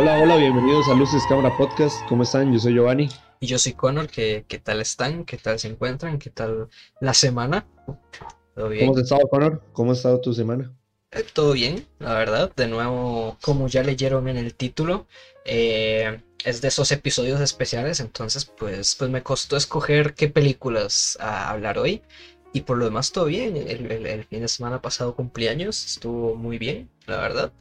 Hola, 0.00 0.16
hola, 0.20 0.36
bienvenidos 0.36 0.86
a 0.88 0.94
Luces 0.94 1.24
Cámara 1.28 1.56
Podcast. 1.56 2.06
¿Cómo 2.08 2.22
están? 2.22 2.52
Yo 2.52 2.60
soy 2.60 2.72
Giovanni. 2.72 3.08
Y 3.40 3.48
yo 3.48 3.58
soy 3.58 3.72
Connor. 3.72 4.06
¿Qué, 4.06 4.44
qué 4.46 4.60
tal 4.60 4.80
están? 4.80 5.24
¿Qué 5.24 5.38
tal 5.38 5.58
se 5.58 5.66
encuentran? 5.66 6.20
¿Qué 6.20 6.30
tal 6.30 6.68
la 7.00 7.12
semana? 7.14 7.66
¿Todo 8.54 8.68
bien? 8.68 8.86
¿Cómo 8.86 8.96
has 8.96 9.02
estado, 9.02 9.28
Connor? 9.28 9.60
¿Cómo 9.72 9.90
ha 9.90 9.94
estado 9.94 10.20
tu 10.20 10.32
semana? 10.32 10.72
Eh, 11.10 11.24
todo 11.32 11.52
bien, 11.52 11.84
la 11.98 12.14
verdad. 12.14 12.52
De 12.54 12.68
nuevo, 12.68 13.38
como 13.42 13.66
ya 13.66 13.82
leyeron 13.82 14.28
en 14.28 14.36
el 14.36 14.54
título, 14.54 15.08
eh, 15.44 16.20
es 16.44 16.60
de 16.60 16.68
esos 16.68 16.92
episodios 16.92 17.40
especiales. 17.40 17.98
Entonces, 17.98 18.44
pues, 18.44 18.94
pues 18.94 19.10
me 19.10 19.24
costó 19.24 19.56
escoger 19.56 20.14
qué 20.14 20.28
películas 20.28 21.18
a 21.20 21.50
hablar 21.50 21.76
hoy. 21.76 22.02
Y 22.52 22.60
por 22.60 22.78
lo 22.78 22.84
demás, 22.84 23.10
todo 23.10 23.24
bien. 23.24 23.56
El, 23.56 23.90
el, 23.90 24.24
fin 24.26 24.42
de 24.42 24.48
semana 24.48 24.80
pasado 24.80 25.16
cumpleaños 25.16 25.84
estuvo 25.84 26.36
muy 26.36 26.56
bien, 26.56 26.88
la 27.06 27.16
verdad. 27.16 27.52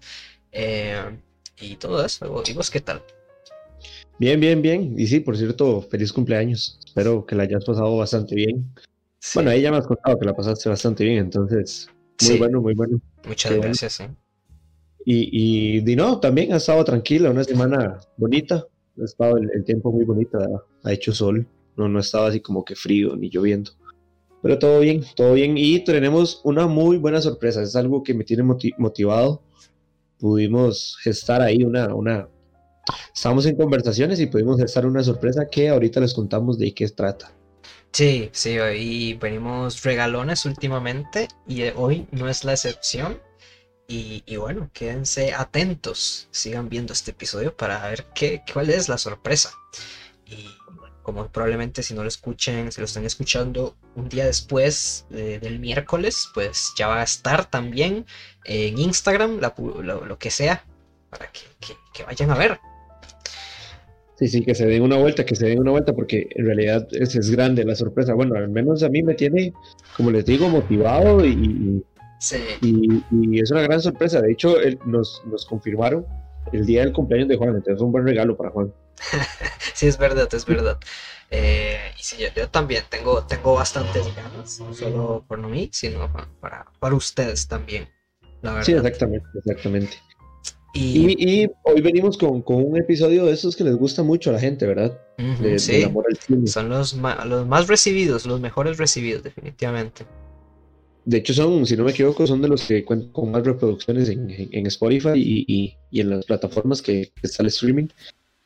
Eh, 0.51 1.17
y 1.59 1.75
todo 1.75 2.05
eso. 2.05 2.43
¿Y 2.47 2.53
vos 2.53 2.69
qué 2.69 2.81
tal? 2.81 3.01
Bien, 4.19 4.39
bien, 4.39 4.61
bien. 4.61 4.95
Y 4.97 5.07
sí, 5.07 5.19
por 5.19 5.37
cierto, 5.37 5.81
feliz 5.81 6.11
cumpleaños. 6.11 6.79
Espero 6.85 7.25
que 7.25 7.35
la 7.35 7.43
hayas 7.43 7.63
pasado 7.65 7.97
bastante 7.97 8.35
bien. 8.35 8.73
Bueno, 9.33 9.51
ahí 9.51 9.61
ya 9.61 9.71
me 9.71 9.77
has 9.77 9.87
contado 9.87 10.17
que 10.17 10.25
la 10.25 10.35
pasaste 10.35 10.69
bastante 10.69 11.03
bien, 11.03 11.17
entonces, 11.17 11.89
muy 12.27 12.37
bueno, 12.37 12.61
muy 12.61 12.73
bueno. 12.73 12.99
Muchas 13.27 13.53
gracias, 13.57 13.99
¿eh? 13.99 14.09
Y, 15.05 15.79
y, 15.79 15.95
no, 15.95 16.19
también 16.19 16.53
ha 16.53 16.57
estado 16.57 16.83
tranquila, 16.83 17.31
una 17.31 17.43
semana 17.43 17.99
bonita. 18.17 18.65
Ha 18.99 19.05
estado 19.05 19.37
el, 19.37 19.63
tiempo 19.63 19.91
muy 19.91 20.03
bonito, 20.03 20.37
ha 20.83 20.93
hecho 20.93 21.13
sol, 21.13 21.47
no, 21.75 21.87
no 21.87 21.99
estaba 21.99 22.27
así 22.27 22.41
como 22.41 22.65
que 22.65 22.75
frío 22.75 23.15
ni 23.15 23.29
lloviendo. 23.29 23.71
Pero 24.41 24.59
todo 24.59 24.79
bien, 24.79 25.03
todo 25.15 25.33
bien. 25.33 25.57
Y 25.57 25.83
tenemos 25.83 26.41
una 26.43 26.67
muy 26.67 26.97
buena 26.97 27.21
sorpresa, 27.21 27.61
es 27.61 27.75
algo 27.75 28.03
que 28.03 28.13
me 28.13 28.23
tiene 28.23 28.43
motivado 28.43 29.43
pudimos 30.19 30.97
gestar 31.01 31.41
ahí 31.41 31.63
una, 31.63 31.93
una, 31.93 32.27
estamos 33.13 33.45
en 33.45 33.55
conversaciones 33.55 34.19
y 34.19 34.27
pudimos 34.27 34.57
gestar 34.57 34.85
una 34.85 35.03
sorpresa 35.03 35.47
que 35.49 35.69
ahorita 35.69 35.99
les 35.99 36.13
contamos 36.13 36.57
de 36.57 36.73
qué 36.73 36.87
trata. 36.89 37.31
Sí, 37.91 38.29
sí, 38.31 38.59
hoy 38.59 39.13
venimos 39.15 39.83
regalones 39.83 40.45
últimamente 40.45 41.27
y 41.47 41.63
hoy 41.75 42.07
no 42.11 42.29
es 42.29 42.43
la 42.43 42.53
excepción. 42.53 43.19
Y, 43.89 44.21
y, 44.25 44.35
bueno, 44.35 44.69
quédense 44.73 45.33
atentos, 45.33 46.27
sigan 46.31 46.67
viendo 46.67 46.91
este 46.91 47.11
episodio 47.11 47.55
para 47.55 47.87
ver 47.87 48.05
qué, 48.13 48.43
cuál 48.51 48.69
es 48.69 48.89
la 48.89 48.97
sorpresa. 48.97 49.51
Y 50.25 50.45
como 51.07 51.25
probablemente 51.29 51.83
si 51.83 51.93
no 51.93 52.01
lo 52.01 52.09
escuchen, 52.09 52.69
si 52.69 52.81
lo 52.81 52.85
están 52.85 53.05
escuchando 53.05 53.77
un 53.95 54.09
día 54.09 54.25
después 54.25 55.05
eh, 55.11 55.39
del 55.41 55.57
miércoles, 55.57 56.27
pues 56.33 56.73
ya 56.77 56.89
va 56.89 56.99
a 56.99 57.03
estar 57.03 57.49
también 57.49 58.05
en 58.43 58.77
Instagram, 58.77 59.39
lo, 59.39 60.19
que 60.19 60.29
sea, 60.29 60.65
para 61.09 61.31
que, 61.31 62.03
vayan 62.03 62.31
a 62.31 62.35
ver. 62.35 62.59
Sí, 64.19 64.27
sí, 64.27 64.43
que 64.43 64.53
se 64.53 64.65
den 64.65 64.81
una 64.81 64.97
vuelta, 64.97 65.25
que 65.25 65.37
se 65.37 65.45
den 65.45 65.59
una 65.59 65.71
vuelta, 65.71 65.93
porque 65.93 66.27
en 66.31 66.45
realidad 66.45 66.85
es, 66.91 67.15
es 67.15 67.31
grande 67.31 67.63
la 67.63 67.75
sorpresa. 67.75 68.13
Bueno, 68.13 68.35
al 68.35 68.49
menos 68.49 68.83
a 68.83 68.89
mí 68.89 69.01
me 69.01 69.13
tiene, 69.13 69.53
como 69.95 70.11
les 70.11 70.25
digo, 70.25 70.49
motivado 70.49 71.25
y, 71.25 71.81
y, 72.61 73.39
es 73.39 73.49
una 73.49 73.61
gran 73.61 73.81
sorpresa. 73.81 74.19
De 74.19 74.33
hecho, 74.33 74.57
nos, 74.85 75.21
nos 75.25 75.45
confirmaron 75.45 76.05
el 76.51 76.65
día 76.65 76.81
del 76.81 76.93
cumpleaños 76.93 77.29
de 77.29 77.37
Juan, 77.37 77.49
entonces 77.49 77.75
es 77.75 77.81
un 77.81 77.91
buen 77.91 78.05
regalo 78.05 78.35
para 78.37 78.49
Juan. 78.49 78.73
sí, 79.73 79.87
es 79.87 79.97
verdad, 79.97 80.27
es 80.33 80.45
verdad. 80.45 80.77
Eh, 81.29 81.77
y 81.99 82.03
sí, 82.03 82.17
yo, 82.35 82.49
también 82.49 82.83
tengo, 82.89 83.23
tengo 83.23 83.55
bastantes 83.55 84.05
ganas, 84.15 84.59
no 84.59 84.73
solo 84.73 85.25
por 85.27 85.39
mí, 85.39 85.69
sino 85.73 86.11
para, 86.39 86.65
para 86.79 86.95
ustedes 86.95 87.47
también, 87.47 87.89
la 88.41 88.51
verdad. 88.51 88.65
Sí, 88.65 88.71
exactamente, 88.73 89.27
exactamente. 89.35 89.97
Y, 90.73 91.49
hoy 91.63 91.81
venimos 91.81 92.17
con, 92.17 92.41
con, 92.41 92.63
un 92.63 92.77
episodio 92.77 93.25
de 93.25 93.33
esos 93.33 93.55
que 93.55 93.63
les 93.63 93.75
gusta 93.75 94.03
mucho 94.03 94.29
a 94.29 94.33
la 94.33 94.39
gente, 94.39 94.67
¿verdad? 94.67 94.99
sí, 95.57 95.85
son 96.45 96.69
los, 96.69 96.93
los 97.25 97.47
más 97.47 97.67
recibidos, 97.67 98.25
los 98.25 98.39
mejores 98.39 98.77
recibidos, 98.77 99.23
definitivamente. 99.23 100.05
De 101.07 101.19
hecho, 101.19 101.33
son, 101.33 101.65
si 101.65 101.77
no 101.77 101.85
me 101.85 101.91
equivoco, 101.91 102.27
son 102.27 102.41
de 102.41 102.49
los 102.49 102.67
que 102.67 102.83
cuentan 102.83 103.13
con 103.13 103.31
más 103.31 103.45
reproducciones 103.45 104.09
en, 104.09 104.29
en, 104.29 104.67
Spotify 104.67 105.13
y, 105.15 105.77
y, 105.89 106.01
en 106.01 106.09
las 106.09 106.25
plataformas 106.25 106.81
que, 106.81 107.13
que 107.15 107.27
está 107.27 107.43
el 107.43 107.47
streaming. 107.47 107.87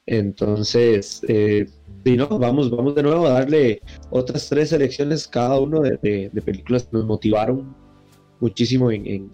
Entonces, 0.06 1.22
eh, 1.28 1.68
no, 2.06 2.28
vamos, 2.38 2.70
vamos 2.70 2.94
de 2.94 3.02
nuevo 3.02 3.26
a 3.26 3.32
darle 3.32 3.82
otras 4.12 4.48
tres 4.48 4.70
selecciones 4.70 5.28
cada 5.28 5.60
uno 5.60 5.80
de, 5.80 6.30
películas 6.46 6.84
que 6.84 6.90
nos 6.92 7.06
motivaron 7.06 7.76
muchísimo 8.40 8.92
en, 8.92 9.32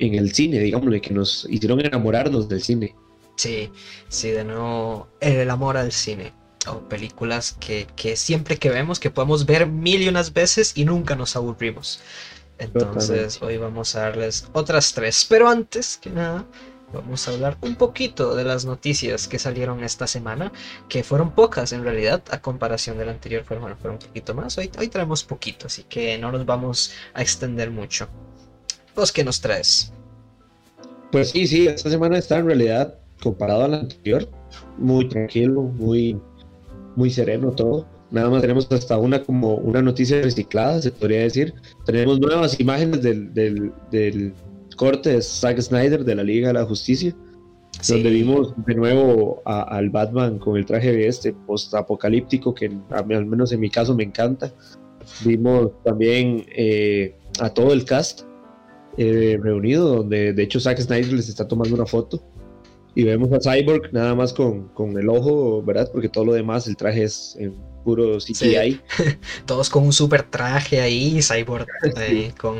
el 0.00 0.32
cine, 0.34 0.58
digámosle, 0.58 1.00
que 1.00 1.14
nos 1.14 1.46
hicieron 1.48 1.78
enamorarnos 1.78 2.48
del 2.48 2.60
cine. 2.60 2.92
Sí, 3.36 3.70
sí, 4.08 4.30
de 4.30 4.42
nuevo, 4.42 5.06
el 5.20 5.48
amor 5.48 5.76
al 5.76 5.92
cine. 5.92 6.32
O 6.66 6.80
películas 6.88 7.56
que, 7.60 7.86
que 7.94 8.16
siempre 8.16 8.56
que 8.56 8.68
vemos, 8.68 8.98
que 8.98 9.10
podemos 9.10 9.46
ver 9.46 9.68
mil 9.68 10.02
y 10.02 10.08
unas 10.08 10.32
veces 10.32 10.72
y 10.76 10.84
nunca 10.84 11.14
nos 11.14 11.36
aburrimos. 11.36 12.00
Entonces, 12.58 13.40
hoy 13.42 13.56
vamos 13.56 13.94
a 13.94 14.00
darles 14.00 14.48
otras 14.52 14.92
tres. 14.92 15.26
Pero 15.28 15.48
antes 15.48 15.96
que 15.96 16.10
nada, 16.10 16.44
vamos 16.92 17.28
a 17.28 17.32
hablar 17.32 17.56
un 17.60 17.76
poquito 17.76 18.34
de 18.34 18.44
las 18.44 18.64
noticias 18.64 19.28
que 19.28 19.38
salieron 19.38 19.84
esta 19.84 20.06
semana, 20.06 20.52
que 20.88 21.02
fueron 21.02 21.32
pocas 21.32 21.72
en 21.72 21.84
realidad, 21.84 22.22
a 22.30 22.40
comparación 22.40 22.98
del 22.98 23.10
anterior, 23.10 23.44
fueron, 23.44 23.62
bueno, 23.62 23.76
fueron 23.76 23.98
un 24.00 24.06
poquito 24.06 24.34
más. 24.34 24.58
Hoy, 24.58 24.70
hoy 24.78 24.88
traemos 24.88 25.24
poquito, 25.24 25.66
así 25.66 25.84
que 25.84 26.18
no 26.18 26.32
nos 26.32 26.44
vamos 26.44 26.92
a 27.14 27.22
extender 27.22 27.70
mucho. 27.70 28.08
¿Vos 28.94 29.12
qué 29.12 29.22
nos 29.22 29.40
traes? 29.40 29.92
Pues 31.12 31.30
sí, 31.30 31.46
sí, 31.46 31.66
esta 31.66 31.88
semana 31.88 32.18
está 32.18 32.38
en 32.38 32.46
realidad, 32.46 32.98
comparado 33.22 33.64
a 33.64 33.68
la 33.68 33.78
anterior, 33.78 34.28
muy 34.76 35.08
tranquilo, 35.08 35.62
muy, 35.62 36.20
muy 36.96 37.10
sereno 37.10 37.52
todo. 37.52 37.86
Nada 38.10 38.30
más 38.30 38.40
tenemos 38.40 38.70
hasta 38.72 38.96
una 38.96 39.22
como 39.22 39.56
una 39.56 39.82
noticia 39.82 40.22
reciclada, 40.22 40.80
se 40.80 40.90
podría 40.90 41.20
decir. 41.20 41.54
Tenemos 41.84 42.18
nuevas 42.20 42.58
imágenes 42.58 43.02
del, 43.02 43.34
del, 43.34 43.72
del 43.90 44.32
corte 44.76 45.10
de 45.10 45.22
Zack 45.22 45.60
Snyder 45.60 46.04
de 46.04 46.14
la 46.14 46.22
Liga 46.22 46.48
de 46.48 46.54
la 46.54 46.64
Justicia, 46.64 47.14
donde 47.86 48.08
vimos 48.08 48.54
de 48.66 48.74
nuevo 48.74 49.42
al 49.44 49.90
Batman 49.90 50.38
con 50.38 50.56
el 50.56 50.64
traje 50.64 50.92
de 50.92 51.06
este 51.06 51.32
post-apocalíptico, 51.32 52.54
que 52.54 52.72
al 52.90 53.06
menos 53.06 53.52
en 53.52 53.60
mi 53.60 53.68
caso 53.68 53.94
me 53.94 54.04
encanta. 54.04 54.50
Vimos 55.24 55.72
también 55.84 56.46
eh, 56.54 57.14
a 57.40 57.50
todo 57.50 57.72
el 57.72 57.84
cast 57.84 58.22
eh, 58.96 59.38
reunido, 59.42 59.96
donde 59.96 60.32
de 60.32 60.42
hecho 60.42 60.60
Zack 60.60 60.80
Snyder 60.80 61.12
les 61.12 61.28
está 61.28 61.46
tomando 61.46 61.74
una 61.74 61.86
foto. 61.86 62.22
Y 62.94 63.04
vemos 63.04 63.30
a 63.32 63.38
Cyborg 63.38 63.92
nada 63.92 64.14
más 64.14 64.32
con, 64.32 64.68
con 64.68 64.98
el 64.98 65.08
ojo, 65.08 65.62
¿verdad? 65.62 65.88
Porque 65.92 66.08
todo 66.08 66.24
lo 66.24 66.32
demás, 66.32 66.66
el 66.66 66.76
traje 66.76 67.04
es 67.04 67.36
puro 67.84 68.18
CGI. 68.18 68.80
Todos 69.46 69.70
con 69.70 69.84
un 69.84 69.92
super 69.92 70.22
traje 70.22 70.80
ahí, 70.80 71.20
Cyborg 71.22 71.66
con... 72.38 72.56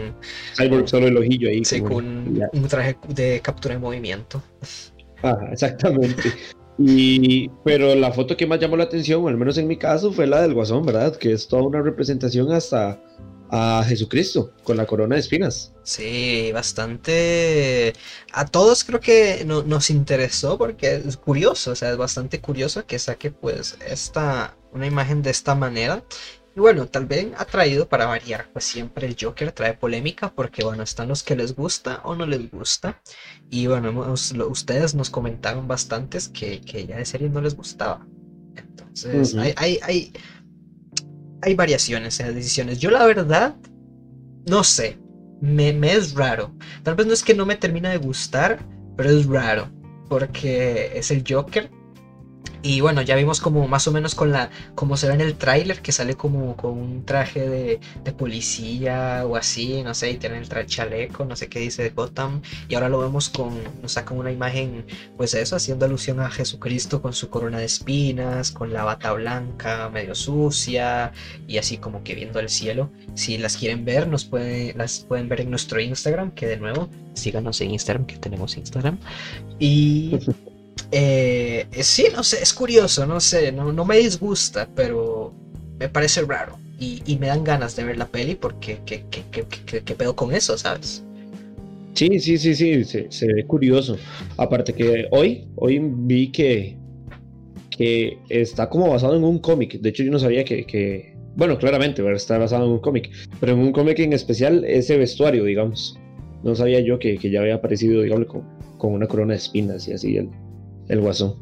Cyborg 0.56 0.88
solo 0.88 1.08
el 1.08 1.16
ojillo 1.16 1.48
ahí. 1.48 1.64
Sí, 1.64 1.80
con 1.80 2.40
un 2.52 2.68
traje 2.68 2.96
de 3.08 3.40
captura 3.40 3.74
de 3.74 3.80
movimiento. 3.80 4.42
Ajá, 5.22 5.48
exactamente. 5.52 6.32
Y, 6.78 7.50
pero 7.64 7.94
la 7.94 8.12
foto 8.12 8.36
que 8.36 8.46
más 8.46 8.60
llamó 8.60 8.76
la 8.76 8.84
atención, 8.84 9.26
al 9.28 9.36
menos 9.36 9.58
en 9.58 9.66
mi 9.66 9.76
caso, 9.76 10.12
fue 10.12 10.26
la 10.26 10.40
del 10.42 10.54
Guasón, 10.54 10.86
¿verdad? 10.86 11.16
Que 11.16 11.32
es 11.32 11.48
toda 11.48 11.62
una 11.62 11.82
representación 11.82 12.52
hasta 12.52 13.00
a 13.50 13.84
Jesucristo 13.86 14.52
con 14.62 14.76
la 14.76 14.86
corona 14.86 15.14
de 15.14 15.20
espinas. 15.20 15.72
Sí, 15.82 16.50
bastante. 16.52 17.94
A 18.32 18.44
todos 18.44 18.84
creo 18.84 19.00
que 19.00 19.44
nos 19.44 19.90
interesó 19.90 20.58
porque 20.58 20.96
es 20.96 21.16
curioso, 21.16 21.72
o 21.72 21.74
sea, 21.74 21.90
es 21.90 21.96
bastante 21.96 22.40
curioso 22.40 22.86
que 22.86 22.98
saque 22.98 23.30
pues 23.30 23.78
esta, 23.86 24.56
una 24.72 24.86
imagen 24.86 25.22
de 25.22 25.30
esta 25.30 25.54
manera. 25.54 26.04
Y 26.54 26.60
bueno, 26.60 26.86
tal 26.86 27.06
vez 27.06 27.28
ha 27.36 27.44
traído 27.44 27.88
para 27.88 28.06
variar, 28.06 28.48
pues 28.52 28.64
siempre 28.64 29.06
el 29.06 29.16
Joker 29.18 29.52
trae 29.52 29.74
polémica 29.74 30.32
porque 30.34 30.64
bueno, 30.64 30.82
están 30.82 31.08
los 31.08 31.22
que 31.22 31.36
les 31.36 31.54
gusta 31.54 32.00
o 32.04 32.16
no 32.16 32.26
les 32.26 32.50
gusta. 32.50 33.00
Y 33.48 33.66
bueno, 33.68 34.12
ustedes 34.48 34.94
nos 34.94 35.08
comentaron 35.08 35.68
bastantes 35.68 36.28
que, 36.28 36.60
que 36.60 36.86
ya 36.86 36.96
de 36.96 37.04
serie 37.04 37.28
no 37.28 37.40
les 37.40 37.54
gustaba. 37.54 38.04
Entonces, 38.56 39.36
hay, 39.36 39.54
hay, 39.56 39.78
hay 39.82 40.12
hay 41.42 41.54
variaciones 41.54 42.18
en 42.20 42.26
las 42.26 42.34
decisiones. 42.34 42.78
Yo 42.78 42.90
la 42.90 43.04
verdad, 43.06 43.56
no 44.46 44.64
sé, 44.64 44.98
me, 45.40 45.70
es 45.92 46.14
raro. 46.14 46.54
Tal 46.82 46.94
vez 46.94 47.06
no 47.06 47.12
es 47.12 47.22
que 47.22 47.34
no 47.34 47.46
me 47.46 47.56
termina 47.56 47.90
de 47.90 47.98
gustar, 47.98 48.58
pero 48.96 49.10
es 49.10 49.26
raro. 49.26 49.70
Porque 50.08 50.92
es 50.94 51.10
el 51.10 51.22
Joker 51.28 51.70
y 52.62 52.80
bueno, 52.80 53.02
ya 53.02 53.14
vimos 53.14 53.40
como 53.40 53.68
más 53.68 53.86
o 53.86 53.92
menos 53.92 54.14
con 54.14 54.32
la, 54.32 54.50
como 54.74 54.96
se 54.96 55.06
ve 55.08 55.14
en 55.14 55.20
el 55.20 55.34
tráiler, 55.36 55.80
que 55.80 55.92
sale 55.92 56.14
como 56.14 56.56
con 56.56 56.72
un 56.72 57.04
traje 57.04 57.48
de, 57.48 57.80
de, 58.04 58.12
policía 58.12 59.24
o 59.26 59.36
así, 59.36 59.82
no 59.82 59.94
sé, 59.94 60.10
y 60.10 60.16
tiene 60.16 60.38
el 60.38 60.66
chaleco, 60.66 61.24
no 61.24 61.36
sé 61.36 61.48
qué 61.48 61.60
dice 61.60 61.82
de 61.84 61.90
Gotham. 61.90 62.42
Y 62.68 62.74
ahora 62.74 62.88
lo 62.88 62.98
vemos 62.98 63.28
con, 63.28 63.50
nos 63.80 63.92
sacan 63.92 64.18
una 64.18 64.32
imagen, 64.32 64.84
pues 65.16 65.34
eso, 65.34 65.56
haciendo 65.56 65.86
alusión 65.86 66.20
a 66.20 66.30
Jesucristo 66.30 67.00
con 67.00 67.12
su 67.12 67.30
corona 67.30 67.58
de 67.58 67.66
espinas, 67.66 68.50
con 68.50 68.72
la 68.72 68.84
bata 68.84 69.12
blanca 69.12 69.88
medio 69.90 70.14
sucia, 70.14 71.12
y 71.46 71.58
así 71.58 71.78
como 71.78 72.02
que 72.02 72.14
viendo 72.14 72.40
el 72.40 72.48
cielo. 72.48 72.90
Si 73.14 73.38
las 73.38 73.56
quieren 73.56 73.84
ver, 73.84 74.08
nos 74.08 74.24
pueden, 74.24 74.76
las 74.76 75.00
pueden 75.00 75.28
ver 75.28 75.42
en 75.42 75.50
nuestro 75.50 75.80
Instagram, 75.80 76.32
que 76.32 76.46
de 76.46 76.56
nuevo, 76.56 76.88
síganos 77.14 77.60
en 77.60 77.70
Instagram, 77.72 78.06
que 78.06 78.16
tenemos 78.16 78.56
Instagram. 78.56 78.98
Y... 79.58 80.18
Eh, 80.90 81.66
sí, 81.82 82.06
no 82.14 82.22
sé, 82.22 82.42
es 82.42 82.52
curioso, 82.54 83.06
no 83.06 83.20
sé, 83.20 83.52
no, 83.52 83.84
me 83.84 83.98
disgusta, 83.98 84.68
pero 84.74 85.34
me 85.78 85.88
parece 85.88 86.22
raro. 86.22 86.58
Y, 86.80 87.16
me 87.18 87.26
dan 87.26 87.42
ganas 87.42 87.74
de 87.74 87.82
ver 87.82 87.98
la 87.98 88.06
peli 88.06 88.36
porque 88.36 88.78
¿qué, 88.86 89.02
qué, 89.10 89.94
pedo 89.96 90.14
con 90.14 90.32
eso, 90.32 90.56
sabes? 90.56 91.02
Sí, 91.94 92.20
sí, 92.20 92.38
sí, 92.38 92.54
sí, 92.54 92.84
se, 92.84 93.26
ve 93.26 93.44
curioso. 93.44 93.98
Aparte 94.36 94.72
que 94.72 95.08
hoy, 95.10 95.48
hoy 95.56 95.80
vi 95.82 96.30
que, 96.30 96.76
que 97.76 98.18
está 98.28 98.68
como 98.68 98.90
basado 98.90 99.16
en 99.16 99.24
un 99.24 99.40
cómic. 99.40 99.80
De 99.80 99.88
hecho, 99.88 100.04
yo 100.04 100.12
no 100.12 100.20
sabía 100.20 100.44
que, 100.44 101.16
bueno, 101.34 101.58
claramente, 101.58 102.04
está 102.12 102.38
basado 102.38 102.66
en 102.66 102.72
un 102.72 102.78
cómic, 102.78 103.10
pero 103.40 103.54
en 103.54 103.58
un 103.58 103.72
cómic 103.72 103.98
en 103.98 104.12
especial 104.12 104.64
ese 104.64 104.96
vestuario, 104.96 105.42
digamos. 105.42 105.98
No 106.44 106.54
sabía 106.54 106.78
yo 106.78 107.00
que, 107.00 107.18
ya 107.18 107.40
había 107.40 107.56
aparecido, 107.56 108.02
digamos, 108.02 108.28
con, 108.28 108.44
con, 108.78 108.92
una 108.92 109.08
corona 109.08 109.32
de 109.32 109.38
espinas 109.38 109.88
y 109.88 109.92
así 109.92 110.16
el, 110.16 110.28
el 110.88 111.00
guasón. 111.00 111.34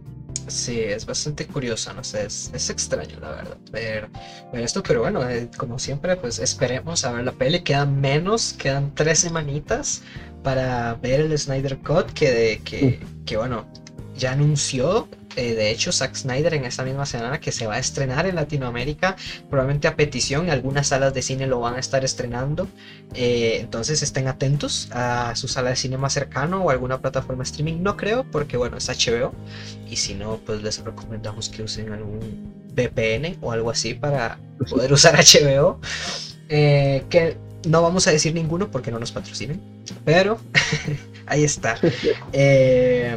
Sí, 0.48 0.80
es 0.80 1.04
bastante 1.06 1.46
curioso, 1.46 1.92
no 1.92 2.04
sé, 2.04 2.26
es, 2.26 2.70
extraño 2.70 3.18
la 3.20 3.30
verdad 3.30 3.56
ver, 3.72 4.08
esto, 4.52 4.80
pero 4.82 5.00
bueno, 5.00 5.28
eh, 5.28 5.48
como 5.56 5.78
siempre, 5.78 6.14
pues 6.16 6.38
esperemos 6.38 7.04
a 7.04 7.12
ver 7.12 7.24
la 7.24 7.32
peli, 7.32 7.60
quedan 7.60 8.00
menos, 8.00 8.52
quedan 8.52 8.94
tres 8.94 9.20
semanitas 9.20 10.02
para 10.44 10.94
ver 10.94 11.20
el 11.20 11.36
Snyder 11.36 11.78
Cut 11.78 12.12
que, 12.12 12.60
que, 12.64 13.00
que 13.24 13.36
bueno, 13.36 13.66
ya 14.16 14.32
anunció 14.32 15.08
eh, 15.36 15.54
de 15.54 15.70
hecho, 15.70 15.92
Zack 15.92 16.14
Snyder 16.14 16.54
en 16.54 16.64
esta 16.64 16.82
misma 16.82 17.06
semana 17.06 17.38
que 17.40 17.52
se 17.52 17.66
va 17.66 17.74
a 17.74 17.78
estrenar 17.78 18.26
en 18.26 18.34
Latinoamérica, 18.36 19.16
probablemente 19.50 19.86
a 19.86 19.96
petición, 19.96 20.50
algunas 20.50 20.88
salas 20.88 21.14
de 21.14 21.22
cine 21.22 21.46
lo 21.46 21.60
van 21.60 21.74
a 21.74 21.78
estar 21.78 22.04
estrenando. 22.04 22.68
Eh, 23.14 23.58
entonces 23.60 24.02
estén 24.02 24.28
atentos 24.28 24.88
a 24.92 25.34
su 25.36 25.48
sala 25.48 25.70
de 25.70 25.76
cine 25.76 25.98
más 25.98 26.14
cercano 26.14 26.62
o 26.62 26.70
alguna 26.70 27.00
plataforma 27.00 27.42
streaming. 27.42 27.82
No 27.82 27.96
creo, 27.96 28.24
porque 28.30 28.56
bueno, 28.56 28.78
es 28.78 28.88
HBO. 28.88 29.34
Y 29.88 29.96
si 29.96 30.14
no, 30.14 30.38
pues 30.38 30.62
les 30.62 30.82
recomendamos 30.82 31.48
que 31.48 31.62
usen 31.62 31.92
algún 31.92 32.54
VPN 32.74 33.36
o 33.40 33.52
algo 33.52 33.70
así 33.70 33.94
para 33.94 34.38
poder 34.70 34.92
usar 34.92 35.16
HBO. 35.18 35.80
Eh, 36.48 37.04
que 37.10 37.36
no 37.66 37.82
vamos 37.82 38.06
a 38.06 38.12
decir 38.12 38.32
ninguno 38.32 38.70
porque 38.70 38.90
no 38.90 38.98
nos 38.98 39.12
patrocinen. 39.12 39.60
Pero 40.04 40.38
ahí 41.26 41.44
está. 41.44 41.78
Eh, 42.32 43.16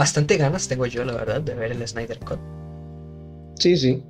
bastante 0.00 0.38
ganas 0.38 0.66
tengo 0.66 0.86
yo, 0.86 1.04
la 1.04 1.12
verdad, 1.12 1.42
de 1.42 1.54
ver 1.54 1.72
el 1.72 1.86
Snyder 1.86 2.18
Cut. 2.20 2.38
Sí, 3.58 3.76
sí. 3.76 4.02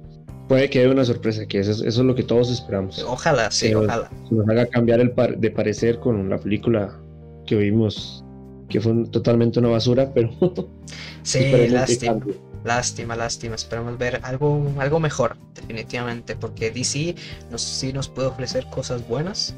Puede 0.46 0.70
que 0.70 0.78
haya 0.78 0.88
una 0.88 1.04
sorpresa, 1.04 1.44
que 1.46 1.58
eso, 1.58 1.84
es 1.84 1.98
lo 1.98 2.14
que 2.14 2.22
todos 2.22 2.48
esperamos. 2.48 3.02
Ojalá, 3.02 3.50
sí, 3.50 3.75
ojalá. 3.75 4.08
Se 4.28 4.34
nos 4.37 4.48
haga 4.48 4.66
cambiar 4.66 5.00
el 5.00 5.12
de 5.38 5.50
parecer 5.50 5.98
con 5.98 6.31
la 6.31 6.38
película 6.38 6.96
que 7.44 7.56
vimos, 7.56 8.25
que 8.69 8.81
fue 8.81 9.04
totalmente 9.10 9.58
una 9.58 9.70
basura, 9.70 10.12
pero... 10.14 10.31
sí, 11.25 11.50
lástima. 11.69 12.20
Lástima, 12.62 13.16
lástima. 13.16 13.56
Esperamos 13.56 13.98
ver 13.98 14.20
algo, 14.22 14.64
algo 14.78 15.00
mejor, 15.00 15.36
definitivamente, 15.56 16.36
porque 16.36 16.70
DC 16.70 17.16
nos, 17.50 17.62
sí 17.62 17.93
nos 17.93 18.08
puede 18.08 18.28
ofrecer 18.28 18.64
cosas 18.66 19.08
buenas, 19.08 19.56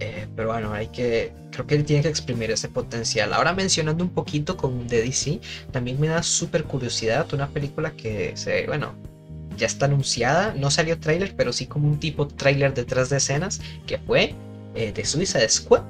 eh, 0.00 0.26
pero 0.36 0.48
bueno, 0.48 0.72
hay 0.72 0.88
que, 0.88 1.32
creo 1.50 1.66
que 1.66 1.74
él 1.74 1.84
tiene 1.84 2.02
que 2.02 2.08
exprimir 2.08 2.50
ese 2.50 2.68
potencial. 2.68 3.32
Ahora 3.32 3.52
mencionando 3.52 4.04
un 4.04 4.10
poquito 4.10 4.56
con 4.56 4.86
The 4.86 5.02
DC, 5.02 5.40
también 5.72 6.00
me 6.00 6.08
da 6.08 6.22
súper 6.22 6.64
curiosidad 6.64 7.32
una 7.34 7.48
película 7.48 7.92
que 7.92 8.32
se, 8.36 8.66
bueno, 8.66 8.94
ya 9.56 9.66
está 9.66 9.86
anunciada, 9.86 10.54
no 10.54 10.70
salió 10.70 10.98
tráiler, 10.98 11.34
pero 11.36 11.52
sí 11.52 11.66
como 11.66 11.88
un 11.88 11.98
tipo 11.98 12.28
tráiler 12.28 12.74
detrás 12.74 13.10
de 13.10 13.16
escenas, 13.16 13.60
que 13.86 13.98
fue 13.98 14.34
eh, 14.74 14.92
de 14.92 15.04
Suicide 15.04 15.48
Squad, 15.48 15.82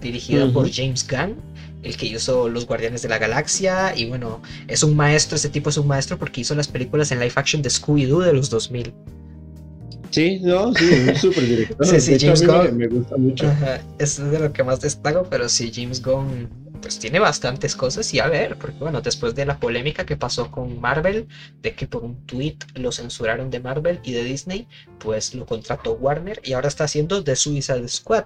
dirigida 0.00 0.52
por 0.52 0.70
James 0.70 1.06
Gunn, 1.08 1.36
el 1.84 1.96
que 1.96 2.06
hizo 2.06 2.48
Los 2.48 2.66
Guardianes 2.66 3.02
de 3.02 3.08
la 3.08 3.18
Galaxia, 3.18 3.96
y 3.96 4.06
bueno, 4.06 4.42
es 4.66 4.82
un 4.82 4.96
maestro, 4.96 5.36
ese 5.36 5.48
tipo 5.48 5.70
es 5.70 5.76
un 5.76 5.86
maestro 5.86 6.18
porque 6.18 6.40
hizo 6.40 6.54
las 6.56 6.66
películas 6.66 7.12
en 7.12 7.20
live 7.20 7.32
action 7.36 7.62
de 7.62 7.70
Scooby-Doo 7.70 8.24
de 8.24 8.32
los 8.32 8.50
2000. 8.50 8.92
Sí, 10.12 10.40
no, 10.40 10.74
sí, 10.74 10.84
es 10.92 11.08
un 11.08 11.16
súper 11.16 11.46
director. 11.46 11.86
sí, 11.86 12.00
sí, 12.00 12.16
James 12.20 12.46
Gunn. 12.46 12.76
Me, 12.76 12.86
gusta 12.86 13.16
mucho. 13.16 13.50
es 13.98 14.18
de 14.18 14.38
lo 14.38 14.52
que 14.52 14.62
más 14.62 14.80
destaco, 14.80 15.26
pero 15.28 15.48
sí, 15.48 15.72
James 15.74 16.02
Gunn 16.02 16.48
pues 16.82 16.98
tiene 16.98 17.20
bastantes 17.20 17.76
cosas 17.76 18.12
y 18.12 18.18
a 18.18 18.26
ver, 18.26 18.58
porque 18.58 18.78
bueno, 18.78 19.00
después 19.00 19.34
de 19.34 19.46
la 19.46 19.58
polémica 19.58 20.04
que 20.04 20.16
pasó 20.16 20.50
con 20.50 20.80
Marvel, 20.80 21.28
de 21.62 21.74
que 21.74 21.86
por 21.86 22.02
un 22.04 22.26
tweet 22.26 22.56
lo 22.74 22.92
censuraron 22.92 23.50
de 23.50 23.60
Marvel 23.60 24.00
y 24.02 24.12
de 24.12 24.24
Disney, 24.24 24.66
pues 24.98 25.34
lo 25.34 25.46
contrató 25.46 25.92
Warner 25.94 26.40
y 26.44 26.52
ahora 26.52 26.68
está 26.68 26.84
haciendo 26.84 27.22
The 27.22 27.36
Suicide 27.36 27.88
Squad. 27.88 28.24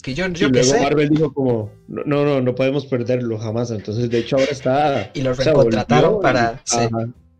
Que 0.00 0.14
yo, 0.14 0.28
yo 0.28 0.46
y 0.46 0.52
luego 0.52 0.78
Marvel 0.80 1.08
dijo 1.08 1.34
como, 1.34 1.72
no, 1.88 2.24
no, 2.24 2.40
no 2.40 2.54
podemos 2.54 2.86
perderlo 2.86 3.36
jamás, 3.38 3.72
entonces 3.72 4.08
de 4.08 4.18
hecho 4.18 4.36
ahora 4.36 4.52
está... 4.52 5.10
Y 5.12 5.22
lo 5.22 5.34
recontrataron 5.34 6.22
para... 6.22 6.62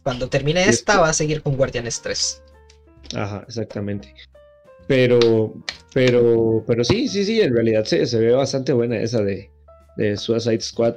cuando 0.03 0.29
termine 0.29 0.69
esta 0.69 1.01
va 1.01 1.11
a 1.11 1.13
seguir 1.13 1.43
con 1.43 1.57
Guardianes 1.57 2.03
3. 2.03 2.43
Ajá, 3.15 3.45
exactamente. 3.47 4.15
Pero, 4.87 5.55
pero, 5.93 6.65
pero 6.67 6.85
sí, 6.85 7.09
sí, 7.09 7.25
sí, 7.25 7.41
en 7.41 7.55
realidad 7.55 7.85
se, 7.85 8.07
se 8.07 8.19
ve 8.19 8.33
bastante 8.33 8.73
buena 8.73 8.97
esa 9.01 9.23
de, 9.23 9.51
de 9.97 10.17
Suicide 10.17 10.61
Squad. 10.61 10.95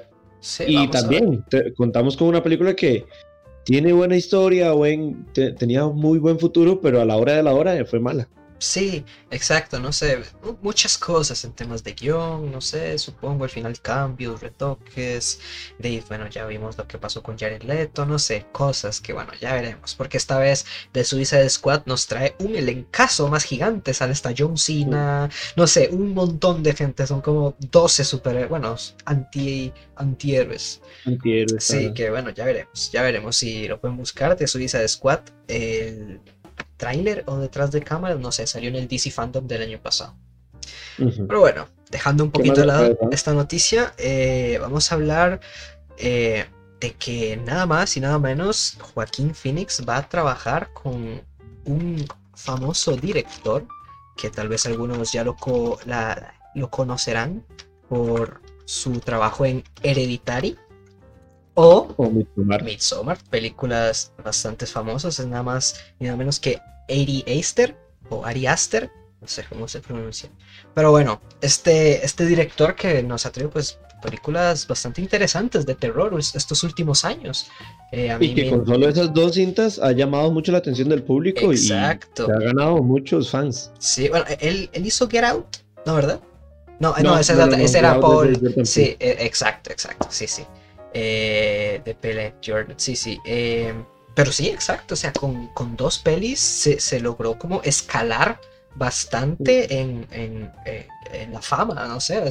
y 0.67 0.87
también 0.89 1.43
contamos 1.75 2.15
con 2.15 2.27
una 2.27 2.43
película 2.43 2.75
que 2.75 3.05
tiene 3.63 3.93
buena 3.93 4.15
historia, 4.15 4.71
buen, 4.71 5.25
tenía 5.33 5.85
muy 5.87 6.19
buen 6.19 6.39
futuro, 6.39 6.79
pero 6.81 7.01
a 7.01 7.05
la 7.05 7.17
hora 7.17 7.33
de 7.33 7.43
la 7.43 7.53
hora 7.53 7.85
fue 7.85 7.99
mala. 7.99 8.27
Sí, 8.59 9.05
exacto, 9.31 9.79
no 9.79 9.93
sé, 9.93 10.21
muchas 10.61 10.97
cosas 10.97 11.45
en 11.45 11.53
temas 11.53 11.81
de 11.81 11.93
guion, 11.93 12.51
no 12.51 12.59
sé, 12.59 12.97
supongo 12.99 13.45
al 13.45 13.49
final 13.49 13.79
cambios, 13.79 14.41
retoques, 14.41 15.39
de 15.77 16.03
bueno, 16.09 16.27
ya 16.27 16.45
vimos 16.45 16.77
lo 16.77 16.85
que 16.85 16.97
pasó 16.97 17.23
con 17.23 17.37
Jared 17.37 17.63
Leto, 17.63 18.05
no 18.05 18.19
sé, 18.19 18.47
cosas 18.51 18.99
que 18.99 19.13
bueno, 19.13 19.31
ya 19.39 19.53
veremos, 19.53 19.95
porque 19.95 20.17
esta 20.17 20.37
vez 20.39 20.65
de 20.91 21.05
Suicide 21.05 21.49
Squad 21.49 21.83
nos 21.85 22.07
trae 22.07 22.35
un 22.39 22.53
elencazo 22.53 23.29
más 23.29 23.45
gigante, 23.45 23.93
sale 23.93 24.11
esta 24.11 24.33
John 24.37 24.57
Cena, 24.57 25.29
no 25.55 25.65
sé, 25.65 25.87
un 25.89 26.13
montón 26.13 26.61
de 26.61 26.75
gente, 26.75 27.07
son 27.07 27.21
como 27.21 27.55
12 27.59 28.03
super, 28.03 28.47
bueno, 28.49 28.75
anti, 29.05 29.71
antihéroes. 29.95 30.81
Antihéroes. 31.05 31.63
Sí, 31.63 31.93
que 31.93 32.09
bueno, 32.09 32.31
ya 32.31 32.43
veremos, 32.43 32.91
ya 32.91 33.03
veremos 33.03 33.37
si 33.37 33.69
lo 33.69 33.79
pueden 33.79 33.95
buscar 33.95 34.37
de 34.37 34.47
Suicide 34.47 34.87
Squad, 34.89 35.21
el 35.47 36.19
tráiler 36.79 37.23
o 37.27 37.37
detrás 37.37 37.71
de 37.71 37.83
cámara, 37.83 38.15
no 38.15 38.31
sé, 38.31 38.47
salió 38.47 38.69
en 38.69 38.77
el 38.77 38.87
DC 38.87 39.11
Fandom 39.11 39.45
del 39.45 39.61
año 39.61 39.79
pasado. 39.79 40.15
Pero 40.97 41.39
bueno, 41.39 41.67
dejando 41.91 42.23
un 42.23 42.31
poquito 42.31 42.61
de 42.61 42.67
lado 42.67 42.97
esta 43.11 43.33
noticia, 43.33 43.93
eh, 43.97 44.57
vamos 44.61 44.91
a 44.91 44.95
hablar 44.95 45.39
eh, 45.97 46.45
de 46.79 46.93
que 46.93 47.37
nada 47.37 47.65
más 47.65 47.95
y 47.97 47.99
nada 47.99 48.17
menos 48.17 48.77
Joaquín 48.79 49.35
Phoenix 49.35 49.83
va 49.87 49.97
a 49.97 50.09
trabajar 50.09 50.71
con 50.73 51.21
un 51.65 52.05
famoso 52.33 52.95
director 52.95 53.67
que 54.17 54.29
tal 54.29 54.47
vez 54.47 54.65
algunos 54.65 55.11
ya 55.11 55.23
lo, 55.23 55.35
lo 56.55 56.69
conocerán 56.69 57.45
por 57.89 58.41
su 58.65 58.99
trabajo 58.99 59.45
en 59.45 59.63
Hereditary 59.83 60.57
o, 61.59 62.09
Midsommar. 62.63 63.17
películas 63.29 64.13
bastante 64.23 64.65
famosas, 64.65 65.19
es 65.19 65.27
nada 65.27 65.43
más 65.43 65.75
y 65.99 66.05
nada 66.05 66.15
menos 66.15 66.39
que 66.39 66.59
Ari 66.89 67.25
Aster 67.27 67.75
o 68.09 68.25
Ari 68.25 68.47
Aster, 68.47 68.89
no 69.19 69.27
sé 69.27 69.43
cómo 69.49 69.67
se 69.67 69.81
pronuncia. 69.81 70.29
Pero 70.73 70.91
bueno, 70.91 71.21
este, 71.41 72.05
este 72.05 72.25
director 72.25 72.75
que 72.75 73.03
nos 73.03 73.25
ha 73.25 73.31
traído 73.31 73.51
pues 73.51 73.77
películas 74.01 74.65
bastante 74.65 75.01
interesantes 75.01 75.65
de 75.65 75.75
terror 75.75 76.17
estos 76.17 76.63
últimos 76.63 77.03
años. 77.03 77.47
Eh, 77.91 78.15
y 78.21 78.33
que 78.33 78.49
con 78.49 78.65
solo 78.65 78.87
esas 78.87 79.13
dos 79.13 79.33
cintas 79.33 79.79
ha 79.79 79.91
llamado 79.91 80.31
mucho 80.31 80.53
la 80.53 80.59
atención 80.59 80.87
del 80.87 81.03
público 81.03 81.51
Exacto. 81.51 82.27
y 82.29 82.31
ha 82.31 82.39
ganado 82.39 82.77
muchos 82.77 83.29
fans. 83.29 83.71
Sí, 83.79 84.07
bueno, 84.07 84.25
él, 84.39 84.69
él 84.71 84.85
hizo 84.85 85.09
Get 85.09 85.25
Out, 85.25 85.57
¿no, 85.85 85.95
verdad? 85.95 86.21
No, 86.79 86.95
no, 87.03 87.19
ese, 87.19 87.33
era 87.77 87.99
Paul. 87.99 88.39
Sí, 88.63 88.95
e, 88.97 89.17
exacto, 89.25 89.69
exacto, 89.69 90.07
sí, 90.09 90.25
sí 90.27 90.43
eh, 90.93 91.81
de 91.83 91.95
Pele 91.95 92.35
Jordan. 92.45 92.75
Sí, 92.77 92.95
sí. 92.95 93.19
Eh, 93.25 93.73
pero 94.15 94.31
sí, 94.31 94.49
exacto. 94.49 94.93
O 94.93 94.97
sea, 94.97 95.13
con, 95.13 95.75
dos 95.77 95.99
pelis 95.99 96.39
se, 96.39 96.99
logró 96.99 97.37
como 97.37 97.61
escalar 97.63 98.39
bastante 98.75 99.79
en, 99.79 100.05
en, 100.11 100.51
eh, 100.65 100.87
la 101.31 101.41
fama, 101.41 101.87
no 101.87 101.99
sé, 101.99 102.23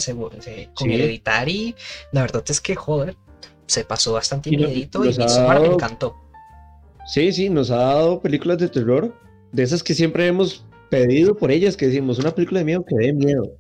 con 0.75 0.91
el 0.91 1.01
editar 1.01 1.49
y 1.49 1.75
la 2.13 2.23
verdad 2.23 2.45
es 2.49 2.61
que, 2.61 2.75
joder, 2.75 3.17
se 3.67 3.85
pasó 3.85 4.15
bastante 4.15 4.51
inédito 4.51 5.05
y, 5.05 5.17
me 5.17 5.67
encantó. 5.67 6.17
Sí, 7.07 7.33
sí, 7.33 7.49
nos 7.49 7.71
ha 7.71 7.77
dado 7.77 8.21
películas 8.21 8.59
de 8.59 8.69
terror, 8.69 9.15
de 9.53 9.63
esas 9.63 9.83
que 9.83 9.95
siempre 9.95 10.27
hemos 10.27 10.65
pedido 10.91 11.37
por 11.37 11.51
ellas, 11.51 11.77
que 11.77 11.87
decimos, 11.87 12.19
una 12.19 12.35
película 12.35 12.61
de 12.61 12.65
miedo 12.65 12.85
que 12.85 12.97
dé 12.97 13.13
miedo, 13.13 13.51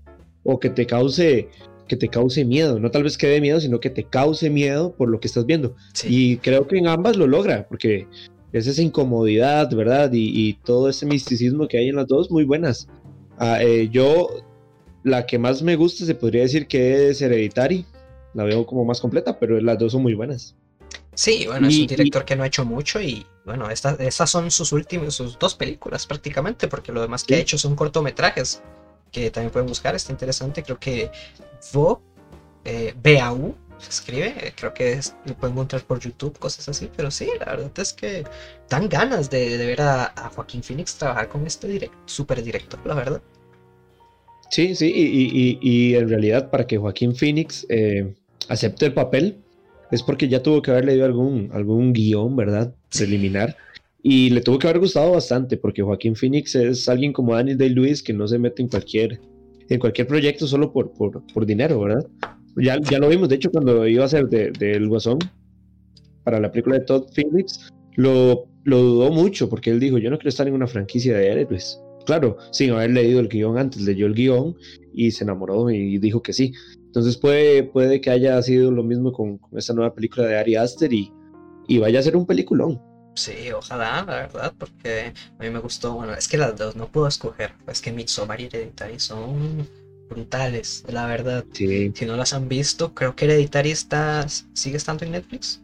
o 0.44 0.58
que 0.58 0.70
te 0.70 0.86
cause 0.86 1.48
que 1.88 1.96
te 1.96 2.08
cause 2.08 2.44
miedo, 2.44 2.78
no 2.78 2.90
tal 2.90 3.02
vez 3.02 3.18
que 3.18 3.26
dé 3.26 3.40
miedo, 3.40 3.60
sino 3.60 3.80
que 3.80 3.90
te 3.90 4.04
cause 4.04 4.50
miedo 4.50 4.94
por 4.94 5.08
lo 5.08 5.18
que 5.18 5.26
estás 5.26 5.46
viendo. 5.46 5.74
Y 6.04 6.36
creo 6.36 6.68
que 6.68 6.78
en 6.78 6.86
ambas 6.86 7.16
lo 7.16 7.26
logra, 7.26 7.66
porque 7.66 8.06
es 8.52 8.66
esa 8.66 8.82
incomodidad, 8.82 9.70
¿verdad? 9.74 10.10
Y, 10.12 10.54
todo 10.64 10.88
ese 10.88 11.06
misticismo 11.06 11.66
que 11.66 11.78
hay 11.78 11.88
en 11.88 11.96
las 11.96 12.06
dos, 12.06 12.30
muy 12.30 12.44
buenas. 12.44 12.88
Ah, 13.38 13.62
eh, 13.62 13.88
yo, 13.90 14.28
la 15.02 15.26
que 15.26 15.38
más 15.38 15.62
me 15.62 15.76
gusta 15.76 16.04
se 16.04 16.14
podría 16.14 16.42
decir 16.42 16.66
que 16.66 17.08
es 17.08 17.20
Hereditary, 17.20 17.84
la 18.34 18.44
veo 18.44 18.66
como 18.66 18.84
más 18.84 19.00
completa, 19.00 19.38
pero 19.38 19.60
las 19.60 19.78
dos 19.78 19.92
son 19.92 20.02
muy 20.02 20.14
buenas. 20.14 20.54
Sí, 21.14 21.46
bueno, 21.48 21.66
es 21.66 21.76
un 21.76 21.86
director 21.88 22.24
que 22.24 22.36
no 22.36 22.44
ha 22.44 22.46
hecho 22.46 22.64
mucho 22.64 23.00
y 23.00 23.26
bueno, 23.44 23.68
estas, 23.70 23.98
estas 23.98 24.30
son 24.30 24.52
sus 24.52 24.70
últimas, 24.72 25.14
sus 25.14 25.36
dos 25.36 25.56
películas 25.56 26.06
prácticamente, 26.06 26.68
porque 26.68 26.92
lo 26.92 27.00
demás 27.00 27.24
que 27.24 27.34
ha 27.34 27.38
hecho 27.38 27.58
son 27.58 27.74
cortometrajes 27.74 28.62
que 29.10 29.30
también 29.30 29.50
pueden 29.50 29.68
buscar, 29.68 29.94
está 29.94 30.12
interesante, 30.12 30.62
creo 30.62 30.78
que 30.78 31.10
Vo, 31.72 32.00
eh, 32.64 32.94
BAU, 33.02 33.54
escribe, 33.86 34.52
creo 34.56 34.74
que 34.74 35.00
lo 35.26 35.34
pueden 35.34 35.54
encontrar 35.54 35.82
por 35.82 36.00
YouTube, 36.00 36.38
cosas 36.38 36.68
así, 36.68 36.90
pero 36.96 37.10
sí, 37.10 37.28
la 37.38 37.46
verdad 37.46 37.70
es 37.76 37.92
que 37.92 38.24
dan 38.68 38.88
ganas 38.88 39.30
de, 39.30 39.56
ver 39.56 39.80
a, 39.80 40.12
Joaquín 40.34 40.62
Phoenix 40.62 40.96
trabajar 40.96 41.28
con 41.28 41.46
este 41.46 41.68
direct, 41.68 41.94
super 42.06 42.42
director, 42.42 42.80
la 42.84 42.94
verdad. 42.94 43.22
Sí, 44.50 44.74
sí, 44.74 44.90
y, 45.60 45.94
en 45.94 46.08
realidad 46.08 46.50
para 46.50 46.66
que 46.66 46.78
Joaquín 46.78 47.14
Phoenix 47.14 47.66
eh, 47.68 48.14
acepte 48.48 48.86
el 48.86 48.94
papel 48.94 49.42
es 49.90 50.02
porque 50.02 50.28
ya 50.28 50.42
tuvo 50.42 50.62
que 50.62 50.70
haber 50.70 50.84
leído 50.86 51.04
algún, 51.04 51.50
algún 51.52 51.92
guion, 51.92 52.36
¿verdad? 52.36 52.74
Preliminar. 52.90 53.56
Y 54.02 54.30
le 54.30 54.40
tuvo 54.40 54.58
que 54.58 54.68
haber 54.68 54.80
gustado 54.80 55.12
bastante 55.12 55.56
porque 55.56 55.82
Joaquín 55.82 56.14
Phoenix 56.14 56.54
es 56.54 56.88
alguien 56.88 57.12
como 57.12 57.34
Daniel 57.34 57.58
Day-Lewis 57.58 58.02
que 58.02 58.12
no 58.12 58.28
se 58.28 58.38
mete 58.38 58.62
en 58.62 58.68
cualquier, 58.68 59.20
en 59.68 59.78
cualquier 59.80 60.06
proyecto 60.06 60.46
solo 60.46 60.72
por, 60.72 60.92
por, 60.92 61.22
por 61.32 61.46
dinero, 61.46 61.80
¿verdad? 61.80 62.06
Ya, 62.56 62.78
ya 62.90 62.98
lo 62.98 63.08
vimos, 63.08 63.28
de 63.28 63.36
hecho, 63.36 63.50
cuando 63.50 63.86
iba 63.86 64.04
a 64.04 64.08
ser 64.08 64.28
del 64.28 64.52
de, 64.52 64.86
Guasón 64.86 65.18
para 66.24 66.40
la 66.40 66.50
película 66.50 66.78
de 66.78 66.84
Todd 66.84 67.06
Phillips, 67.14 67.70
lo, 67.96 68.46
lo 68.64 68.78
dudó 68.78 69.10
mucho 69.10 69.48
porque 69.48 69.70
él 69.70 69.80
dijo, 69.80 69.98
yo 69.98 70.10
no 70.10 70.18
quiero 70.18 70.28
estar 70.28 70.46
en 70.46 70.54
una 70.54 70.66
franquicia 70.66 71.16
de 71.16 71.30
héroes. 71.30 71.80
Claro, 72.06 72.38
sin 72.52 72.70
haber 72.70 72.90
leído 72.90 73.20
el 73.20 73.28
guion 73.28 73.58
antes, 73.58 73.82
leyó 73.82 74.06
el 74.06 74.14
guion 74.14 74.56
y 74.94 75.10
se 75.10 75.24
enamoró 75.24 75.70
y 75.70 75.98
dijo 75.98 76.22
que 76.22 76.32
sí. 76.32 76.52
Entonces 76.86 77.16
puede, 77.16 77.64
puede 77.64 78.00
que 78.00 78.10
haya 78.10 78.40
sido 78.42 78.70
lo 78.70 78.82
mismo 78.82 79.12
con, 79.12 79.38
esta 79.56 79.74
nueva 79.74 79.94
película 79.94 80.26
de 80.26 80.38
Ari 80.38 80.56
Aster 80.56 80.92
y, 80.92 81.12
y 81.66 81.78
vaya 81.78 81.98
a 81.98 82.02
ser 82.02 82.16
un 82.16 82.26
peliculón. 82.26 82.80
Sí, 83.18 83.50
ojalá, 83.50 84.04
la 84.06 84.14
verdad, 84.14 84.54
porque 84.56 85.12
a 85.38 85.42
mí 85.42 85.50
me 85.50 85.58
gustó. 85.58 85.94
Bueno, 85.94 86.14
es 86.14 86.28
que 86.28 86.38
las 86.38 86.56
dos 86.56 86.76
no 86.76 86.86
puedo 86.86 87.08
escoger. 87.08 87.50
Es 87.66 87.80
que 87.80 87.90
Midsommar 87.90 88.40
y 88.40 88.44
Hereditary 88.44 89.00
son 89.00 89.68
brutales, 90.08 90.84
la 90.88 91.06
verdad. 91.06 91.44
Si 91.52 92.06
no 92.06 92.16
las 92.16 92.32
han 92.32 92.48
visto, 92.48 92.94
creo 92.94 93.16
que 93.16 93.24
Hereditary 93.24 93.72
está, 93.72 94.24
sigue 94.28 94.76
estando 94.76 95.04
en 95.04 95.12
Netflix. 95.12 95.60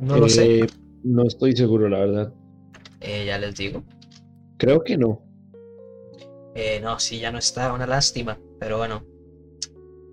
No 0.00 0.18
lo 0.18 0.28
sé. 0.28 0.60
Eh, 0.60 0.66
no 1.02 1.26
estoy 1.26 1.56
seguro, 1.56 1.88
la 1.88 2.00
verdad. 2.00 2.34
Eh, 3.00 3.24
ya 3.24 3.38
les 3.38 3.56
digo. 3.56 3.82
Creo 4.58 4.84
que 4.84 4.98
no. 4.98 5.22
Eh, 6.54 6.78
no, 6.82 7.00
sí, 7.00 7.20
ya 7.20 7.32
no 7.32 7.38
está, 7.38 7.72
una 7.72 7.86
lástima. 7.86 8.38
Pero 8.60 8.76
bueno, 8.76 9.02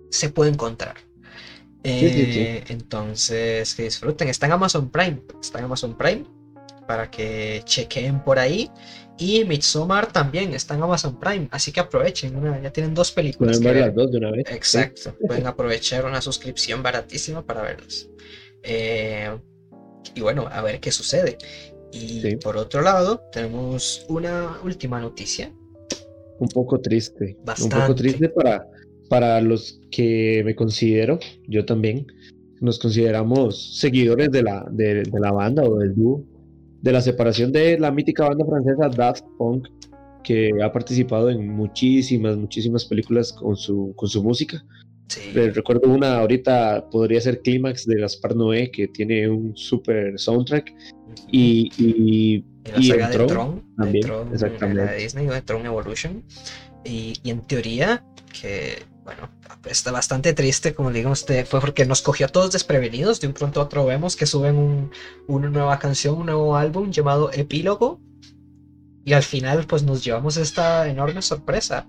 se 0.08 0.30
puede 0.30 0.50
encontrar. 0.50 0.96
Entonces, 2.68 3.74
que 3.74 3.84
disfruten. 3.84 4.28
Está 4.28 4.46
en 4.46 4.52
Amazon 4.52 4.90
Prime. 4.90 5.22
Está 5.40 5.58
en 5.58 5.64
Amazon 5.66 5.96
Prime. 5.96 6.24
Para 6.86 7.10
que 7.10 7.62
chequen 7.64 8.22
por 8.22 8.38
ahí. 8.38 8.70
Y 9.18 9.44
Midsommar 9.44 10.12
también 10.12 10.52
está 10.52 10.74
en 10.74 10.82
Amazon 10.82 11.18
Prime, 11.18 11.48
así 11.50 11.72
que 11.72 11.80
aprovechen, 11.80 12.38
ya 12.62 12.70
tienen 12.70 12.92
dos 12.92 13.12
películas. 13.12 13.58
Pueden 13.58 13.74
ver 13.74 13.86
las 13.86 13.94
dos 13.94 14.12
de 14.12 14.18
una 14.18 14.30
vez. 14.30 14.44
Exacto, 14.50 15.16
pueden 15.26 15.46
aprovechar 15.46 16.04
una 16.04 16.20
suscripción 16.20 16.82
baratísima 16.82 17.44
para 17.44 17.62
verlas. 17.62 18.08
Eh, 18.62 19.30
y 20.14 20.20
bueno, 20.20 20.46
a 20.50 20.60
ver 20.60 20.80
qué 20.80 20.92
sucede. 20.92 21.38
Y 21.92 22.36
por 22.36 22.58
otro 22.58 22.82
lado, 22.82 23.22
tenemos 23.32 24.04
una 24.08 24.58
última 24.62 25.00
noticia. 25.00 25.50
Un 26.38 26.48
poco 26.48 26.78
triste. 26.78 27.38
Un 27.62 27.70
poco 27.70 27.94
triste 27.94 28.28
para, 28.28 28.66
para 29.08 29.40
los 29.40 29.80
que 29.90 30.42
me 30.44 30.54
considero, 30.54 31.18
yo 31.48 31.64
también, 31.64 32.06
nos 32.60 32.78
consideramos 32.78 33.78
seguidores 33.78 34.30
de 34.30 34.42
la, 34.42 34.66
de, 34.70 35.02
de 35.02 35.20
la 35.20 35.30
banda 35.30 35.62
o 35.62 35.78
del 35.78 35.94
dúo 35.94 36.24
de 36.86 36.92
la 36.92 37.00
separación 37.00 37.50
de 37.50 37.78
la 37.78 37.90
mítica 37.90 38.28
banda 38.28 38.44
francesa 38.44 38.88
Daft 38.88 39.24
Punk, 39.38 39.68
que 40.22 40.50
ha 40.62 40.72
participado 40.72 41.30
en 41.30 41.48
muchísimas, 41.48 42.36
muchísimas 42.36 42.84
películas 42.84 43.32
con 43.32 43.56
su, 43.56 43.92
con 43.96 44.08
su 44.08 44.22
música. 44.22 44.64
recuerdo 45.34 45.88
una 45.90 46.18
ahorita, 46.18 46.88
podría 46.90 47.20
ser 47.20 47.40
Clímax 47.42 47.86
de 47.86 48.00
Gaspar 48.00 48.36
Noé, 48.36 48.70
que 48.70 48.86
tiene 48.86 49.28
un 49.28 49.56
super 49.56 50.16
soundtrack. 50.16 50.72
Y, 51.32 51.70
y, 51.76 52.44
y 52.78 52.88
la 52.88 52.94
saga 52.94 53.08
de 53.10 53.26
Tron, 53.26 53.64
también, 53.76 54.06
Tron, 54.06 54.32
exactamente. 54.32 54.84
La 54.84 54.92
de 54.92 54.98
Disney, 54.98 55.26
de 55.26 55.42
Tron 55.42 55.66
Evolution. 55.66 56.22
Y, 56.84 57.14
y 57.24 57.30
en 57.30 57.40
teoría, 57.40 58.04
que 58.40 58.82
bueno, 59.06 59.30
está 59.64 59.92
bastante 59.92 60.34
triste, 60.34 60.74
como 60.74 60.90
digamos, 60.90 61.24
fue 61.24 61.60
porque 61.60 61.86
nos 61.86 62.02
cogió 62.02 62.26
a 62.26 62.28
todos 62.28 62.50
desprevenidos. 62.50 63.20
De 63.20 63.28
un 63.28 63.34
pronto 63.34 63.60
a 63.60 63.64
otro 63.64 63.86
vemos 63.86 64.16
que 64.16 64.26
suben 64.26 64.90
una 65.28 65.48
nueva 65.48 65.78
canción, 65.78 66.16
un 66.16 66.26
nuevo 66.26 66.56
álbum 66.56 66.90
llamado 66.90 67.30
Epílogo. 67.32 68.00
Y 69.04 69.12
al 69.12 69.22
final, 69.22 69.64
pues 69.68 69.84
nos 69.84 70.02
llevamos 70.02 70.36
esta 70.36 70.88
enorme 70.88 71.22
sorpresa. 71.22 71.88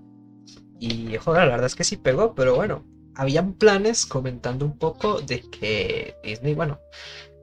Y 0.80 1.18
joder, 1.18 1.46
la 1.46 1.54
verdad 1.54 1.66
es 1.66 1.76
que 1.76 1.84
sí 1.84 1.98
pegó, 1.98 2.36
pero 2.36 2.56
bueno, 2.56 2.86
habían 3.16 3.54
planes 3.54 4.06
comentando 4.06 4.64
un 4.64 4.78
poco 4.78 5.20
de 5.20 5.42
que 5.42 6.18
Disney, 6.24 6.54
bueno, 6.54 6.80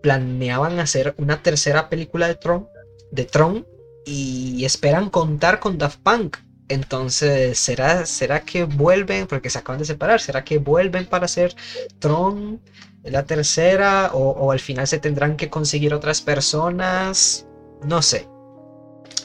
planeaban 0.04 0.78
hacer 0.78 1.16
una 1.19 1.43
tercera 1.43 1.88
película 1.88 2.28
de 2.28 2.37
Tron, 2.37 2.69
de 3.11 3.25
Tron 3.25 3.66
y 4.07 4.64
esperan 4.64 5.11
contar 5.11 5.59
con 5.59 5.78
Daft 5.78 5.99
Punk 6.00 6.37
entonces, 6.68 7.59
¿será, 7.59 8.06
¿será 8.06 8.40
que 8.40 8.64
vuelven? 8.64 9.26
Porque 9.26 9.50
se 9.50 9.59
acaban 9.59 9.78
de 9.78 9.85
separar. 9.85 10.21
¿Será 10.21 10.44
que 10.44 10.59
vuelven 10.59 11.06
para 11.06 11.26
hacer 11.26 11.54
Tron 11.99 12.61
la 13.02 13.25
tercera? 13.25 14.11
O, 14.14 14.50
al 14.50 14.61
final 14.61 14.87
se 14.87 14.99
tendrán 14.99 15.37
que 15.37 15.50
conseguir 15.50 15.92
otras 15.92 16.23
personas? 16.23 17.47
No 17.87 18.00
sé. 18.00 18.28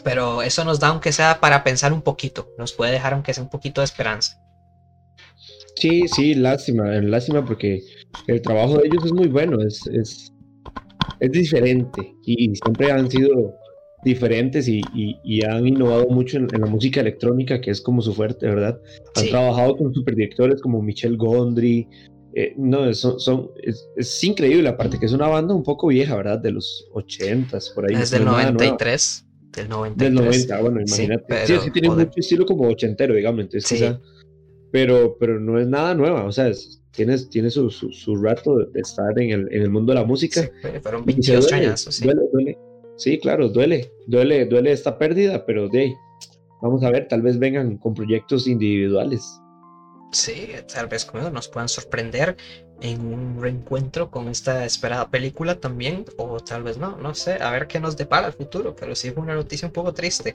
Pero 0.04 0.42
eso 0.42 0.66
nos 0.66 0.80
da, 0.80 0.90
aunque 0.90 1.12
sea 1.12 1.40
para 1.40 1.64
pensar 1.64 1.94
un 1.94 2.02
poquito. 2.02 2.50
Nos 2.58 2.74
puede 2.74 2.92
dejar, 2.92 3.14
aunque 3.14 3.34
sea 3.34 3.44
un 3.44 3.50
poquito 3.50 3.80
de 3.82 3.86
esperanza. 3.86 4.38
Sí, 5.76 6.08
sí, 6.10 6.36
lástima. 6.36 6.86
Lástima 7.02 7.46
porque 7.46 7.82
el 8.28 8.42
trabajo 8.42 8.80
de 8.80 8.88
ellos 8.88 9.06
es 9.06 9.14
muy 9.14 9.28
bueno. 9.28 9.62
Es, 9.66 9.88
es, 9.88 10.34
es 11.22 11.32
diferente. 11.32 12.14
Y 12.26 12.54
siempre 12.56 12.92
han 12.92 13.10
sido 13.10 13.56
diferentes 14.04 14.68
y, 14.68 14.82
han 15.44 15.68
innovado 15.68 16.08
mucho 16.10 16.38
en, 16.38 16.48
la 16.48 16.66
música 16.66 17.02
electrónica, 17.02 17.60
que 17.62 17.72
es 17.72 17.82
como 17.82 18.02
su 18.02 18.14
fuerte, 18.14 18.48
¿verdad? 18.48 18.80
Han 19.16 19.28
trabajado 19.28 19.78
con 19.78 19.94
superdirectores 19.94 20.62
como 20.62 20.82
Michel 20.82 21.18
Gondry. 21.18 21.88
Eh, 22.36 22.54
no, 22.58 22.94
son, 22.94 23.20
son 23.20 23.50
es, 23.64 24.24
increíble, 24.24 24.70
aparte 24.70 25.00
que 25.00 25.06
es 25.06 25.14
una 25.14 25.28
banda 25.28 25.54
un 25.54 25.64
poco 25.64 25.88
vieja, 25.88 26.16
¿verdad? 26.16 26.40
De 26.40 26.52
los 26.52 26.88
80s, 26.94 27.74
por 27.74 27.90
ahí. 27.90 27.96
Es 28.02 28.12
del 28.12 28.26
93. 28.26 29.26
Del 29.56 29.70
93. 29.70 29.98
Del 29.98 30.14
90, 30.14 30.62
bueno, 30.62 30.82
imagínate. 30.82 31.48
Sí, 31.48 31.56
sí, 31.64 31.72
tiene 31.72 31.90
mucho 31.90 32.12
estilo 32.16 32.46
como 32.46 32.68
ochentero, 32.68 33.16
digamos. 33.16 33.42
Entonces, 33.42 33.96
pero, 34.72 35.18
pero 35.20 35.40
no 35.40 35.60
es 35.60 35.68
nada 35.68 35.96
nueva, 35.96 36.26
o 36.26 36.32
sea, 36.32 36.52
tiene, 36.92 37.18
tiene 37.18 37.50
su, 37.50 37.72
su, 37.72 38.16
rato 38.16 38.58
de 38.58 38.80
estar 38.80 39.20
en 39.20 39.32
el, 39.32 39.54
en 39.54 39.64
el 39.64 39.70
mundo 39.70 39.94
de 39.94 40.00
la 40.00 40.06
música. 40.06 40.50
fueron 40.82 41.06
22 41.06 41.52
años, 41.52 41.88
sí. 41.90 42.08
Sí, 43.00 43.18
claro, 43.18 43.48
duele, 43.48 43.94
duele, 44.08 44.46
duele 44.46 44.74
esta 44.74 44.98
pérdida, 44.98 45.46
pero 45.46 45.70
de 45.70 45.96
vamos 46.62 46.84
a 46.84 46.92
ver, 46.92 47.08
tal 47.08 47.22
vez 47.22 47.40
vengan 47.40 47.78
con 47.78 47.94
proyectos 47.94 48.46
individuales. 48.46 49.40
Sí, 50.12 50.50
tal 50.74 50.88
vez 50.88 51.06
como 51.06 51.30
nos 51.30 51.48
puedan 51.48 51.70
sorprender 51.70 52.36
en 52.82 53.00
un 53.00 53.42
reencuentro 53.42 54.12
con 54.12 54.28
esta 54.28 54.66
esperada 54.66 55.10
película 55.10 55.62
también, 55.62 56.04
o 56.18 56.42
tal 56.42 56.64
vez 56.64 56.78
no, 56.78 56.98
no 56.98 57.16
sé, 57.16 57.42
a 57.42 57.52
ver 57.52 57.68
qué 57.68 57.80
nos 57.80 57.96
depara 57.96 58.28
el 58.28 58.34
futuro, 58.34 58.76
pero 58.76 58.94
sí 58.96 59.12
fue 59.12 59.24
una 59.24 59.36
noticia 59.36 59.66
un 59.66 59.74
poco 59.74 59.94
triste, 59.94 60.34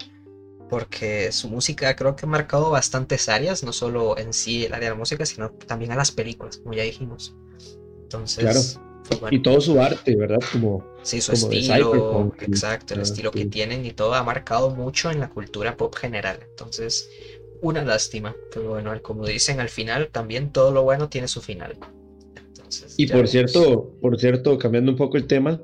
porque 0.70 1.32
su 1.32 1.50
música 1.50 1.94
creo 1.94 2.16
que 2.16 2.24
ha 2.24 2.28
marcado 2.30 2.70
bastantes 2.70 3.28
áreas, 3.28 3.62
no 3.62 3.74
solo 3.74 4.16
en 4.16 4.32
sí 4.32 4.64
el 4.64 4.72
área 4.72 4.88
de 4.88 4.94
la 4.94 4.98
música, 4.98 5.26
sino 5.26 5.50
también 5.50 5.92
a 5.92 5.96
las 5.96 6.12
películas, 6.12 6.56
como 6.56 6.72
ya 6.72 6.84
dijimos. 6.84 7.36
Entonces, 8.04 8.80
y 9.30 9.40
todo 9.40 9.60
su 9.60 9.80
arte, 9.80 10.16
¿verdad? 10.16 10.40
Como, 10.52 10.84
sí, 11.02 11.20
su 11.20 11.32
estilo, 11.32 12.34
exacto, 12.40 12.94
el 12.94 13.00
estilo 13.00 13.30
que 13.30 13.46
tienen 13.46 13.84
y 13.84 13.92
todo 13.92 14.14
ha 14.14 14.22
marcado 14.22 14.70
mucho 14.70 15.10
en 15.10 15.20
la 15.20 15.28
cultura 15.30 15.76
pop 15.76 15.94
general. 15.94 16.38
Entonces, 16.50 17.08
una 17.60 17.84
lástima, 17.84 18.34
pero 18.52 18.70
bueno, 18.70 18.92
como 19.02 19.26
dicen 19.26 19.60
al 19.60 19.68
final, 19.68 20.08
también 20.10 20.50
todo 20.50 20.70
lo 20.72 20.82
bueno 20.82 21.08
tiene 21.08 21.28
su 21.28 21.40
final. 21.40 21.76
y 22.96 23.06
por 23.06 23.28
cierto, 23.28 23.94
por 24.00 24.18
cierto, 24.18 24.58
cambiando 24.58 24.92
un 24.92 24.98
poco 24.98 25.16
el 25.16 25.26
tema, 25.26 25.60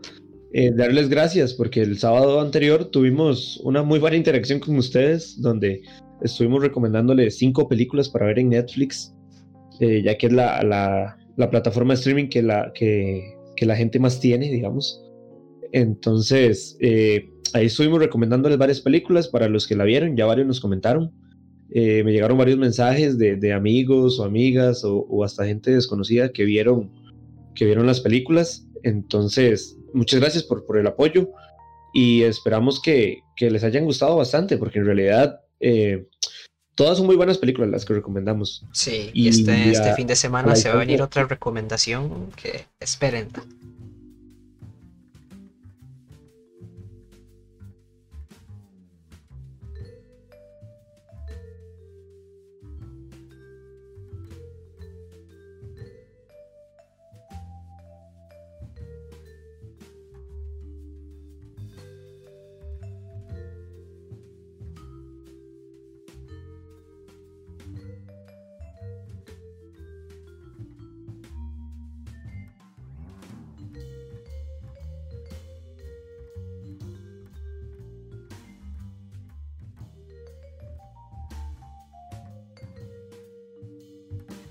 eh, 0.53 0.73
darles 0.75 1.09
gracias 1.09 1.55
porque 1.55 1.81
el 1.83 1.99
sábado 1.99 2.41
anterior 2.41 2.87
tuvimos 2.87 3.61
una 3.63 3.83
muy 3.83 4.01
buena 4.01 4.17
interacción 4.17 4.59
con 4.59 4.77
ustedes 4.77 5.41
donde 5.41 5.83
estuvimos 6.23 6.63
recomendándoles 6.63 7.39
cinco 7.39 7.69
películas 7.69 8.09
para 8.09 8.27
ver 8.27 8.41
en 8.41 8.49
Netflix, 8.51 9.15
eh, 9.79 10.03
ya 10.05 10.19
que 10.19 10.27
es 10.27 10.33
la, 10.33 10.63
la, 10.63 11.20
la 11.41 11.51
plataforma 11.51 11.95
de 11.95 11.99
streaming 11.99 12.29
que 12.29 12.43
la, 12.43 12.73
que, 12.75 13.37
que 13.57 13.67
la 13.67 13.75
gente 13.75 13.99
más 13.99 14.21
tiene, 14.21 14.51
digamos. 14.51 15.03
Entonces, 15.73 16.77
eh, 16.81 17.29
ahí 17.55 17.67
estuvimos 17.67 17.99
recomendándoles 17.99 18.59
varias 18.59 18.81
películas 18.81 19.29
para 19.29 19.49
los 19.49 19.67
que 19.67 19.77
la 19.77 19.85
vieron, 19.85 20.17
ya 20.17 20.27
varios 20.27 20.47
nos 20.47 20.61
comentaron. 20.61 21.13
Eh, 21.73 22.03
me 22.05 22.13
llegaron 22.13 22.37
varios 22.37 22.59
mensajes 22.59 23.17
de, 23.17 23.53
amigos 23.53 24.19
o 24.19 24.25
amigas 24.25 24.83
o, 24.85 25.25
hasta 25.25 25.47
gente 25.47 25.71
desconocida 25.71 26.33
que 26.33 26.45
vieron, 26.45 26.91
que 27.55 27.65
vieron 27.65 27.87
las 27.87 28.01
películas. 28.01 28.67
Entonces, 28.83 29.79
muchas 29.95 30.21
gracias 30.21 30.45
por, 30.45 30.67
por 30.67 30.79
el 30.79 30.87
apoyo 30.87 31.31
y 31.95 32.23
esperamos 32.23 32.81
que, 32.83 33.21
que, 33.37 33.51
les 33.51 33.65
hayan 33.65 33.85
gustado 33.85 34.17
bastante 34.17 34.59
porque 34.59 34.79
en 34.79 34.87
realidad 34.87 35.41
eh, 35.61 36.07
todas 36.81 36.97
son 36.97 37.05
muy 37.05 37.17
buenas 37.17 37.37
películas 37.37 37.69
las 37.69 37.85
que 37.85 37.93
recomendamos. 37.93 38.65
Sí, 38.73 39.11
y 39.13 39.29
este, 39.29 39.71
este 39.71 39.95
fin 39.95 40.07
de 40.07 40.17
semana 40.17 40.57
se 40.57 40.71
va 40.71 40.77
a 40.77 40.79
venir 40.79 41.03
otra 41.03 41.27
recomendación 41.27 42.31
que 42.37 42.65
esperen. 42.81 43.29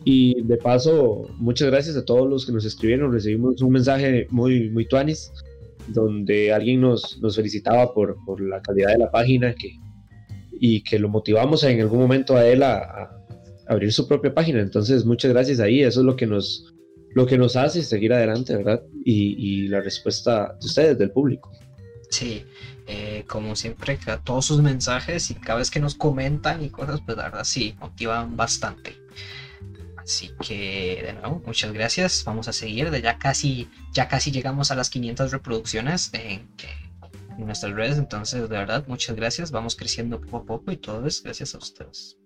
Y 0.05 0.41
de 0.43 0.57
paso, 0.57 1.29
muchas 1.37 1.69
gracias 1.69 1.95
a 1.97 2.05
todos 2.05 2.29
los 2.29 2.45
que 2.45 2.51
nos 2.51 2.65
escribieron. 2.65 3.11
Recibimos 3.11 3.61
un 3.61 3.71
mensaje 3.71 4.27
muy, 4.29 4.69
muy 4.69 4.87
tuanis, 4.87 5.31
donde 5.87 6.53
alguien 6.53 6.81
nos, 6.81 7.19
nos 7.21 7.35
felicitaba 7.35 7.93
por, 7.93 8.15
por, 8.25 8.41
la 8.41 8.61
calidad 8.61 8.91
de 8.91 8.99
la 8.99 9.11
página 9.11 9.53
que, 9.53 9.77
y 10.59 10.81
que 10.83 10.99
lo 10.99 11.09
motivamos 11.09 11.63
en 11.63 11.81
algún 11.81 11.99
momento 11.99 12.35
a 12.35 12.45
él 12.45 12.63
a, 12.63 13.15
abrir 13.67 13.93
su 13.93 14.07
propia 14.07 14.33
página. 14.33 14.61
Entonces, 14.61 15.05
muchas 15.05 15.31
gracias 15.31 15.59
ahí. 15.59 15.81
Eso 15.81 15.99
es 15.99 16.05
lo 16.05 16.15
que 16.15 16.25
nos, 16.25 16.73
lo 17.13 17.25
que 17.25 17.37
nos 17.37 17.55
hace 17.55 17.83
seguir 17.83 18.13
adelante, 18.13 18.55
¿verdad? 18.55 18.81
Y, 19.05 19.35
y 19.37 19.67
la 19.67 19.81
respuesta 19.81 20.55
de 20.59 20.65
ustedes, 20.65 20.97
del 20.97 21.11
público. 21.11 21.51
Sí, 22.09 22.43
eh, 22.87 23.23
como 23.27 23.55
siempre, 23.55 23.99
todos 24.23 24.45
sus 24.45 24.63
mensajes 24.63 25.29
y 25.29 25.35
cada 25.35 25.59
vez 25.59 25.69
que 25.69 25.79
nos 25.79 25.93
comentan 25.93 26.63
y 26.63 26.69
cosas, 26.69 27.01
pues 27.05 27.15
la 27.17 27.25
verdad 27.25 27.43
sí, 27.43 27.75
motivan 27.79 28.35
bastante. 28.35 28.97
Así 30.09 30.31
que, 30.41 31.03
de 31.05 31.13
nuevo, 31.13 31.39
muchas 31.45 31.71
gracias. 31.71 32.23
Vamos 32.25 32.47
a 32.47 32.51
seguir. 32.51 32.89
De 32.89 32.99
ya 32.99 33.19
casi, 33.19 33.69
ya 33.93 34.07
casi 34.07 34.31
llegamos 34.31 34.71
a 34.71 34.75
las 34.75 34.89
500 34.89 35.31
reproducciones 35.31 36.09
en, 36.13 36.49
nuestras 37.37 37.73
redes. 37.73 37.99
Entonces, 37.99 38.41
de 38.41 38.57
verdad, 38.57 38.83
muchas 38.87 39.15
gracias. 39.15 39.51
Vamos 39.51 39.75
creciendo 39.75 40.19
poco 40.19 40.37
a 40.37 40.45
poco 40.45 40.71
y 40.71 40.77
todo 40.77 41.05
es 41.05 41.21
gracias 41.21 41.53
a 41.53 41.59
ustedes. 41.59 42.17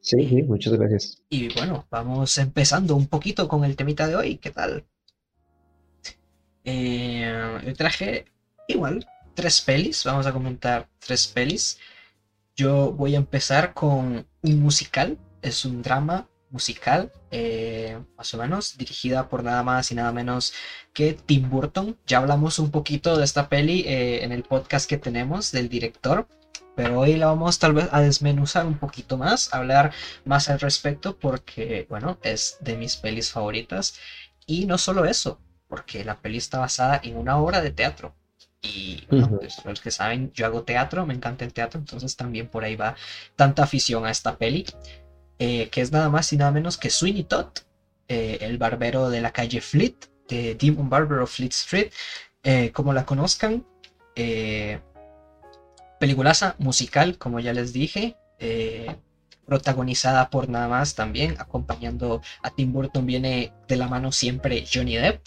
Sí, 0.00 0.28
sí, 0.28 0.42
muchas 0.42 0.72
gracias. 0.72 1.22
Y 1.28 1.54
bueno, 1.54 1.86
vamos 1.88 2.36
empezando 2.36 2.96
un 2.96 3.06
poquito 3.06 3.46
con 3.46 3.64
el 3.64 3.76
temita 3.76 4.08
de 4.08 4.16
hoy. 4.16 4.38
¿Qué 4.38 4.50
tal? 4.50 4.84
Eh, 6.64 7.60
yo 7.64 7.74
traje 7.74 8.24
igual 8.66 9.06
tres 9.34 9.60
pelis. 9.60 10.02
Vamos 10.02 10.26
a 10.26 10.32
comentar 10.32 10.88
tres 10.98 11.28
pelis. 11.28 11.78
Yo 12.56 12.90
voy 12.90 13.14
a 13.14 13.18
empezar 13.18 13.72
con 13.72 14.26
un 14.42 14.60
musical. 14.60 15.16
Es 15.42 15.64
un 15.64 15.80
drama 15.80 16.28
musical, 16.54 17.10
eh, 17.32 17.98
más 18.16 18.32
o 18.32 18.38
menos, 18.38 18.78
dirigida 18.78 19.28
por 19.28 19.42
nada 19.42 19.64
más 19.64 19.90
y 19.90 19.96
nada 19.96 20.12
menos 20.12 20.54
que 20.92 21.12
Tim 21.12 21.50
Burton. 21.50 21.98
Ya 22.06 22.18
hablamos 22.18 22.60
un 22.60 22.70
poquito 22.70 23.16
de 23.16 23.24
esta 23.24 23.48
peli 23.48 23.80
eh, 23.86 24.24
en 24.24 24.30
el 24.30 24.44
podcast 24.44 24.88
que 24.88 24.96
tenemos 24.96 25.50
del 25.50 25.68
director, 25.68 26.28
pero 26.76 27.00
hoy 27.00 27.16
la 27.16 27.26
vamos 27.26 27.58
tal 27.58 27.72
vez 27.72 27.88
a 27.90 28.00
desmenuzar 28.00 28.66
un 28.66 28.78
poquito 28.78 29.18
más, 29.18 29.52
hablar 29.52 29.92
más 30.24 30.48
al 30.48 30.60
respecto, 30.60 31.18
porque, 31.18 31.86
bueno, 31.90 32.18
es 32.22 32.56
de 32.60 32.76
mis 32.76 32.96
pelis 32.96 33.32
favoritas. 33.32 33.96
Y 34.46 34.66
no 34.66 34.78
solo 34.78 35.04
eso, 35.06 35.40
porque 35.66 36.04
la 36.04 36.20
peli 36.20 36.38
está 36.38 36.60
basada 36.60 37.00
en 37.02 37.16
una 37.16 37.36
obra 37.36 37.62
de 37.62 37.72
teatro. 37.72 38.14
Y 38.62 39.04
bueno, 39.10 39.28
pues, 39.38 39.62
los 39.64 39.80
que 39.80 39.90
saben, 39.90 40.32
yo 40.32 40.46
hago 40.46 40.62
teatro, 40.62 41.04
me 41.04 41.14
encanta 41.14 41.44
el 41.44 41.52
teatro, 41.52 41.80
entonces 41.80 42.16
también 42.16 42.48
por 42.48 42.64
ahí 42.64 42.76
va 42.76 42.94
tanta 43.36 43.64
afición 43.64 44.06
a 44.06 44.10
esta 44.10 44.38
peli. 44.38 44.64
Eh, 45.38 45.68
que 45.70 45.80
es 45.80 45.90
nada 45.90 46.08
más 46.10 46.32
y 46.32 46.36
nada 46.36 46.52
menos 46.52 46.78
que 46.78 46.90
Sweeney 46.90 47.24
Todd, 47.24 47.48
eh, 48.08 48.38
el 48.42 48.56
barbero 48.58 49.10
de 49.10 49.20
la 49.20 49.32
calle 49.32 49.60
Fleet, 49.60 49.96
de 50.28 50.54
Demon 50.54 50.88
Barber 50.88 51.18
of 51.18 51.32
Fleet 51.32 51.52
Street, 51.52 51.92
eh, 52.42 52.70
como 52.72 52.92
la 52.92 53.04
conozcan. 53.04 53.64
peliculaza 55.98 56.54
musical, 56.58 57.18
como 57.18 57.40
ya 57.40 57.52
les 57.52 57.72
dije, 57.72 58.16
protagonizada 59.46 60.30
por 60.30 60.48
nada 60.48 60.68
más 60.68 60.94
también, 60.94 61.36
acompañando 61.38 62.22
a 62.42 62.50
Tim 62.50 62.72
Burton 62.72 63.06
viene 63.06 63.52
de 63.66 63.76
la 63.76 63.88
mano 63.88 64.12
siempre 64.12 64.64
Johnny 64.72 64.96
Depp, 64.96 65.26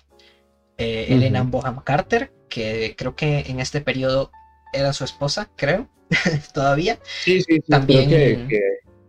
Elena 0.78 1.44
Boham 1.44 1.84
Carter, 1.84 2.32
que 2.48 2.96
creo 2.98 3.16
que 3.16 3.40
en 3.48 3.60
este 3.60 3.82
periodo 3.82 4.32
era 4.72 4.94
su 4.94 5.04
esposa, 5.04 5.50
creo, 5.58 5.90
todavía. 6.54 7.00
Sí, 7.26 7.42
sí, 7.42 7.60
también 7.62 8.10
que 8.48 8.62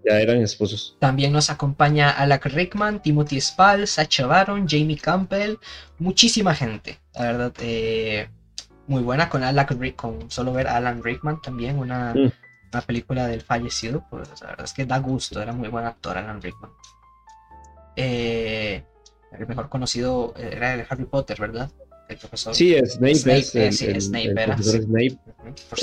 ya 0.08 0.20
eran 0.20 0.42
esposos. 0.42 0.96
También 0.98 1.32
nos 1.32 1.50
acompaña 1.50 2.10
Alec 2.10 2.46
Rickman, 2.46 3.02
Timothy 3.02 3.40
Spall, 3.40 3.86
Sacha 3.86 4.26
Baron, 4.26 4.66
Jamie 4.68 4.98
Campbell, 4.98 5.56
muchísima 5.98 6.54
gente, 6.54 6.98
la 7.14 7.22
verdad. 7.22 7.52
Eh, 7.60 8.28
muy 8.86 9.02
buena 9.02 9.28
con 9.28 9.42
Alec 9.42 9.72
Rickman, 9.72 10.30
solo 10.30 10.52
ver 10.52 10.66
a 10.66 10.76
Alan 10.76 11.02
Rickman 11.02 11.40
también, 11.42 11.78
una, 11.78 12.14
mm. 12.14 12.32
una, 12.72 12.82
película 12.82 13.26
del 13.26 13.42
fallecido, 13.42 14.04
pues 14.10 14.28
la 14.40 14.48
verdad 14.48 14.64
es 14.64 14.72
que 14.72 14.86
da 14.86 14.98
gusto, 14.98 15.42
era 15.42 15.52
muy 15.52 15.68
buen 15.68 15.84
actor 15.84 16.16
Alan 16.16 16.40
Rickman. 16.40 16.70
Eh, 17.96 18.82
el 19.38 19.46
mejor 19.46 19.68
conocido 19.68 20.34
era 20.38 20.74
el 20.74 20.86
Harry 20.88 21.04
Potter, 21.04 21.38
¿verdad? 21.38 21.70
El 22.08 22.16
profesor. 22.16 22.54
Sí, 22.54 22.74
Snape, 22.86 23.14
Snape 23.14 23.38
es 23.38 23.54
el, 23.54 23.72
sí, 23.72 24.00
Snape, 24.00 24.30
era, 24.30 24.56
Snape. 24.56 25.18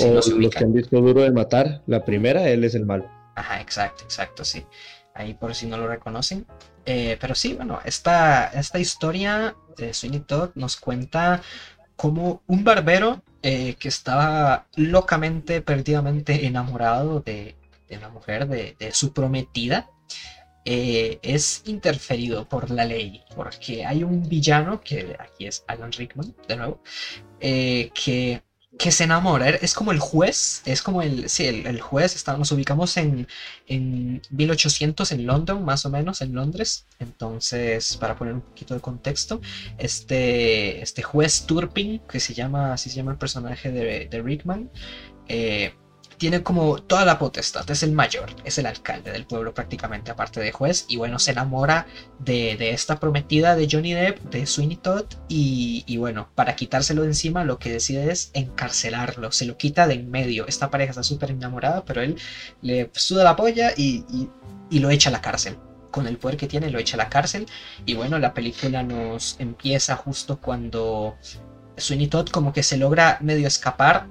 o 0.00 0.14
los 0.14 0.54
que 0.54 0.64
han 0.64 0.72
visto 0.72 1.00
Duro 1.00 1.22
de 1.22 1.30
Matar, 1.30 1.82
la 1.86 2.04
primera, 2.04 2.48
él 2.48 2.64
es 2.64 2.74
el 2.74 2.84
malo. 2.84 3.08
Ajá, 3.36 3.60
exacto, 3.60 4.02
exacto, 4.02 4.44
sí. 4.44 4.66
Ahí 5.14 5.34
por 5.34 5.54
si 5.54 5.66
no 5.66 5.76
lo 5.76 5.86
reconocen. 5.86 6.46
Eh, 6.86 7.16
pero 7.20 7.34
sí, 7.34 7.54
bueno, 7.54 7.80
esta, 7.84 8.46
esta 8.48 8.78
historia 8.78 9.54
de 9.76 9.92
Sweeney 9.94 10.20
Todd 10.20 10.50
nos 10.54 10.76
cuenta 10.76 11.42
como 11.96 12.42
un 12.46 12.64
barbero 12.64 13.22
eh, 13.42 13.74
que 13.78 13.88
estaba 13.88 14.66
locamente, 14.76 15.60
perdidamente 15.62 16.46
enamorado 16.46 17.20
de, 17.20 17.56
de 17.88 17.98
una 17.98 18.08
mujer, 18.08 18.46
de, 18.48 18.76
su 18.92 19.12
prometida, 19.12 19.90
eh, 20.64 21.18
es 21.22 21.62
interferido 21.66 22.48
por 22.48 22.70
la 22.70 22.84
ley, 22.84 23.22
porque 23.34 23.84
hay 23.84 24.02
un 24.02 24.28
villano, 24.28 24.80
que 24.80 25.16
aquí 25.18 25.46
es 25.46 25.64
Alan 25.68 25.92
Rickman, 25.92 26.34
de 26.48 26.56
nuevo, 26.56 26.82
que 27.40 28.42
que 28.78 28.92
se 28.92 29.04
enamora, 29.04 29.48
es 29.48 29.74
como 29.74 29.92
el 29.92 29.98
juez, 29.98 30.62
es 30.66 30.82
como 30.82 31.00
el, 31.00 31.28
sí, 31.28 31.46
el, 31.46 31.80
juez, 31.80 32.24
nos 32.26 32.52
ubicamos 32.52 32.96
en, 32.96 33.26
en 33.66 34.20
1800 34.30 35.12
en 35.12 35.26
London, 35.26 35.64
más 35.64 35.86
o 35.86 35.90
menos, 35.90 36.20
en 36.20 36.34
Londres, 36.34 36.86
entonces, 36.98 37.96
para 37.96 38.16
poner 38.16 38.34
un 38.34 38.42
poquito 38.42 38.74
de 38.74 38.80
contexto, 38.80 39.40
este, 39.78 40.82
este 40.82 41.02
juez 41.02 41.46
Turpin, 41.46 42.00
que 42.08 42.20
se 42.20 42.34
llama, 42.34 42.74
así 42.74 42.90
se 42.90 42.96
llama 42.96 43.12
el 43.12 43.18
personaje 43.18 43.70
de, 43.70 44.08
de 44.08 44.22
Rickman, 44.22 44.70
eh, 45.28 45.74
tiene 46.18 46.42
como 46.42 46.78
toda 46.82 47.04
la 47.04 47.18
potestad, 47.18 47.70
es 47.70 47.82
el 47.82 47.92
mayor, 47.92 48.30
es 48.44 48.58
el 48.58 48.66
alcalde 48.66 49.12
del 49.12 49.26
pueblo 49.26 49.54
prácticamente, 49.54 50.10
aparte 50.10 50.40
de 50.40 50.52
juez, 50.52 50.86
y 50.88 50.96
bueno, 50.96 51.18
se 51.18 51.32
enamora 51.32 51.86
de, 52.18 52.70
esta 52.70 52.98
prometida 52.98 53.54
de 53.54 53.68
Johnny 53.70 53.92
Depp, 53.92 54.20
de 54.30 54.46
Sweeney 54.46 54.76
Todd, 54.76 55.04
y, 55.28 55.96
bueno, 55.98 56.28
para 56.34 56.56
quitárselo 56.56 57.02
de 57.02 57.08
encima 57.08 57.44
lo 57.44 57.58
que 57.58 57.70
decide 57.70 58.10
es 58.10 58.30
encarcelarlo, 58.34 59.32
se 59.32 59.46
lo 59.46 59.56
quita 59.56 59.86
de 59.86 59.94
en 59.94 60.10
medio, 60.10 60.46
esta 60.46 60.70
pareja 60.70 60.90
está 60.90 61.02
súper 61.02 61.30
enamorada, 61.30 61.84
pero 61.84 62.02
él 62.02 62.16
le 62.62 62.90
suda 62.94 63.24
la 63.24 63.36
polla 63.36 63.72
y, 63.76 64.04
y 64.70 64.78
lo 64.78 64.90
echa 64.90 65.10
a 65.10 65.12
la 65.12 65.20
cárcel. 65.20 65.58
Con 65.90 66.06
el 66.06 66.18
poder 66.18 66.36
que 66.36 66.46
tiene 66.46 66.70
lo 66.70 66.78
echa 66.78 66.96
a 66.96 66.98
la 66.98 67.08
cárcel 67.08 67.46
y 67.86 67.94
bueno 67.94 68.18
la 68.18 68.34
película 68.34 68.82
nos 68.82 69.36
empieza 69.38 69.96
justo 69.96 70.38
cuando 70.38 71.16
Sweeney 71.78 72.08
Todd 72.08 72.28
como 72.28 72.52
que 72.52 72.62
se 72.62 72.76
logra 72.76 73.16
medio 73.22 73.46
escapar 73.48 74.06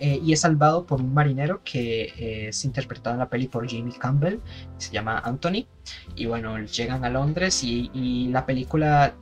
eh, 0.00 0.20
y 0.24 0.32
es 0.32 0.40
salvado 0.40 0.86
por 0.86 1.00
un 1.00 1.12
marinero 1.12 1.60
que 1.64 2.12
eh, 2.16 2.48
es 2.48 2.64
interpretado 2.64 3.14
en 3.14 3.20
la 3.20 3.28
peli 3.28 3.48
por 3.48 3.68
Jamie 3.68 3.98
Campbell, 3.98 4.38
se 4.76 4.92
llama 4.92 5.18
Anthony. 5.18 5.66
Y 6.14 6.26
bueno, 6.26 6.58
llegan 6.58 7.04
a 7.04 7.10
Londres 7.10 7.64
y, 7.64 8.28
la 8.28 8.46
película 8.46 9.14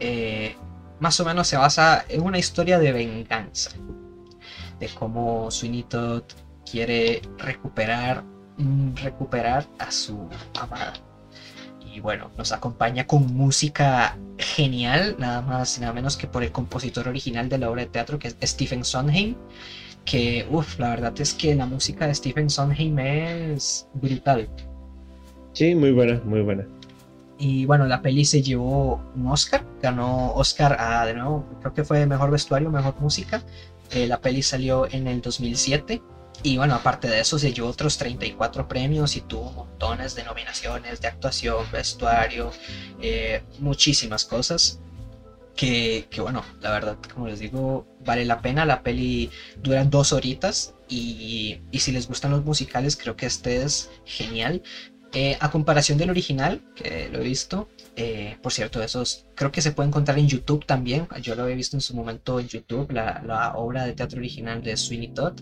eh, 0.00 0.56
más 1.00 1.20
o 1.20 1.24
menos 1.24 1.48
se 1.48 1.56
basa 1.56 2.04
en 2.08 2.22
una 2.22 2.38
historia 2.38 2.78
de 2.78 2.92
venganza, 2.92 3.72
de 4.80 4.88
cómo 4.88 5.50
Sweeney 5.50 5.82
Todd 5.82 6.22
quiere 6.70 7.20
recuperar 7.38 8.24
mm, 8.56 8.94
recuperar 8.96 9.66
a 9.78 9.90
su 9.90 10.28
amada. 10.58 10.94
Y 11.92 12.00
bueno, 12.00 12.30
nos 12.36 12.52
acompaña 12.52 13.06
con 13.06 13.34
música 13.34 14.18
genial, 14.38 15.16
nada 15.18 15.40
más 15.42 15.78
y 15.78 15.80
nada 15.80 15.92
menos 15.92 16.16
que 16.16 16.26
por 16.26 16.42
el 16.42 16.52
compositor 16.52 17.08
original 17.08 17.48
de 17.48 17.58
la 17.58 17.70
obra 17.70 17.82
de 17.82 17.88
teatro, 17.88 18.18
que 18.18 18.28
es 18.28 18.36
Stephen 18.42 18.84
Sondheim. 18.84 19.34
Que, 20.06 20.46
uff, 20.50 20.78
la 20.78 20.90
verdad 20.90 21.12
es 21.20 21.34
que 21.34 21.54
la 21.54 21.66
música 21.66 22.06
de 22.06 22.14
Stephen 22.14 22.48
Sondheim 22.48 22.98
es 22.98 23.86
brutal. 23.92 24.48
Sí, 25.52 25.74
muy 25.74 25.92
buena, 25.92 26.20
muy 26.24 26.40
buena. 26.40 26.66
Y 27.38 27.66
bueno, 27.66 27.86
la 27.86 28.00
peli 28.00 28.24
se 28.24 28.40
llevó 28.40 29.02
un 29.14 29.26
Oscar, 29.26 29.62
ganó 29.82 30.32
Oscar 30.32 30.76
a, 30.80 31.04
de 31.04 31.14
nuevo, 31.14 31.44
creo 31.60 31.74
que 31.74 31.84
fue 31.84 32.06
mejor 32.06 32.30
vestuario, 32.30 32.70
mejor 32.70 32.94
música. 32.98 33.42
Eh, 33.90 34.06
la 34.06 34.20
peli 34.20 34.42
salió 34.42 34.90
en 34.90 35.06
el 35.06 35.20
2007 35.20 36.00
y 36.42 36.58
bueno, 36.58 36.74
aparte 36.74 37.08
de 37.08 37.20
eso 37.20 37.38
se 37.38 37.52
llevó 37.52 37.68
otros 37.68 37.98
34 37.98 38.68
premios 38.68 39.16
y 39.16 39.20
tuvo 39.22 39.50
montones 39.52 40.14
de 40.14 40.24
nominaciones 40.24 41.00
de 41.00 41.08
actuación, 41.08 41.64
vestuario, 41.72 42.52
eh, 43.00 43.42
muchísimas 43.58 44.24
cosas. 44.24 44.80
Que, 45.56 46.06
que, 46.10 46.20
bueno, 46.20 46.44
la 46.60 46.70
verdad, 46.70 46.98
como 47.12 47.28
les 47.28 47.38
digo, 47.38 47.86
vale 48.04 48.24
la 48.24 48.40
pena. 48.42 48.64
La 48.66 48.82
peli 48.82 49.30
dura 49.62 49.84
dos 49.84 50.12
horitas 50.12 50.74
y, 50.88 51.60
y 51.70 51.78
si 51.80 51.92
les 51.92 52.08
gustan 52.08 52.30
los 52.32 52.44
musicales, 52.44 52.96
creo 52.96 53.16
que 53.16 53.26
este 53.26 53.62
es 53.62 53.90
genial. 54.04 54.62
Eh, 55.12 55.38
a 55.40 55.50
comparación 55.50 55.96
del 55.96 56.10
original, 56.10 56.62
que 56.74 57.08
lo 57.10 57.20
he 57.20 57.24
visto, 57.24 57.68
eh, 57.96 58.36
por 58.42 58.52
cierto, 58.52 58.82
esos 58.82 59.26
creo 59.34 59.50
que 59.50 59.62
se 59.62 59.72
puede 59.72 59.88
encontrar 59.88 60.18
en 60.18 60.28
YouTube 60.28 60.66
también. 60.66 61.08
Yo 61.22 61.34
lo 61.34 61.48
he 61.48 61.54
visto 61.54 61.78
en 61.78 61.80
su 61.80 61.96
momento 61.96 62.38
en 62.38 62.46
YouTube, 62.46 62.92
la, 62.92 63.54
obra 63.56 63.86
de 63.86 63.94
teatro 63.94 64.18
original 64.18 64.62
de 64.62 64.76
Sweeney 64.76 65.08
Todd. 65.14 65.40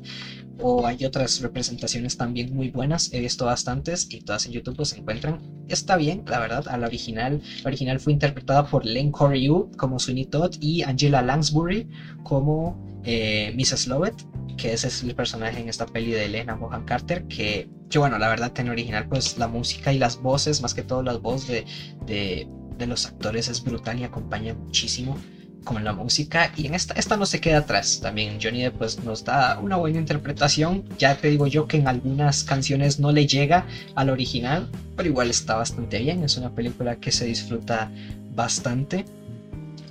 O 0.61 0.87
hay 0.87 1.05
otras 1.05 1.41
representaciones 1.41 2.17
también 2.17 2.55
muy 2.55 2.71
buenas. 2.71 3.13
He 3.13 3.19
visto 3.19 3.47
bastantes 3.47 4.07
y 4.09 4.21
todas 4.21 4.47
en 4.47 4.53
YouTube 4.53 4.77
pues, 4.77 4.91
se 4.91 4.99
encuentran. 4.99 5.41
Está 5.69 5.97
bien, 5.97 6.23
la 6.29 6.39
verdad. 6.39 6.69
A 6.69 6.79
la 6.79 6.87
original, 6.87 7.43
la 7.65 7.69
original 7.69 7.99
fue 7.99 8.13
interpretada 8.13 8.65
por 8.67 8.87
Len 8.87 9.11
Coryu 9.11 9.73
como 9.77 9.99
Sweeney 9.99 10.27
Todd 10.27 10.55
y 10.61 10.83
Angela 10.83 11.23
Lansbury 11.23 11.89
como 12.23 12.94
eh, 13.05 13.55
Mrs. 13.57 13.87
Lovett, 13.89 14.15
que 14.57 14.73
ese 14.73 14.89
es 14.89 15.03
el 15.03 15.15
personaje 15.15 15.61
en 15.61 15.69
esta 15.69 15.87
peli 15.87 16.13
de 16.13 16.27
Elena 16.27 16.55
Bohan 16.55 16.85
Carter, 16.85 17.25
que, 17.25 17.69
que, 17.91 17.99
bueno, 17.99 18.19
la 18.19 18.29
verdad 18.29 18.53
en 18.59 18.71
original 18.71 19.09
pues 19.09 19.39
la 19.39 19.49
música 19.49 19.93
y 19.93 19.99
las 19.99 20.21
voces, 20.21 20.63
más 20.63 20.75
que 20.75 20.83
todo 20.83 21.03
las 21.03 21.21
voces 21.21 21.65
de, 22.07 22.49
de, 22.77 22.87
los 22.87 23.07
actores 23.07 23.49
es 23.49 23.63
brutal 23.65 23.99
y 23.99 24.05
acompaña 24.05 24.55
muchísimo 24.55 25.17
con 25.65 25.83
la 25.83 25.93
música. 25.93 26.53
Y 26.57 26.67
en 26.67 26.75
esta, 26.75 26.95
esta 26.95 27.17
no 27.17 27.25
se 27.25 27.41
queda 27.41 27.59
atrás. 27.59 28.01
También 28.03 28.39
Johnny 28.43 28.63
Depp 28.63 28.77
pues 28.77 29.03
nos 29.03 29.25
da 29.25 29.59
una 29.59 29.77
buena 29.77 29.99
interpretación. 29.99 30.85
Ya 30.99 31.17
te 31.17 31.29
digo 31.29 31.47
yo 31.47 31.67
que 31.67 31.79
en 31.79 31.89
algunas 31.89 32.45
canciones 32.45 33.01
no 33.01 33.11
le 33.11 33.27
llega 33.27 33.67
al 33.95 34.11
original 34.11 34.69
pero 34.97 35.09
igual 35.09 35.31
está 35.31 35.57
bastante 35.57 35.99
bien. 35.99 36.23
Es 36.23 36.37
una 36.37 36.51
película 36.51 36.97
que 36.97 37.11
se 37.11 37.27
disfruta 37.27 37.91
bastante 38.35 39.05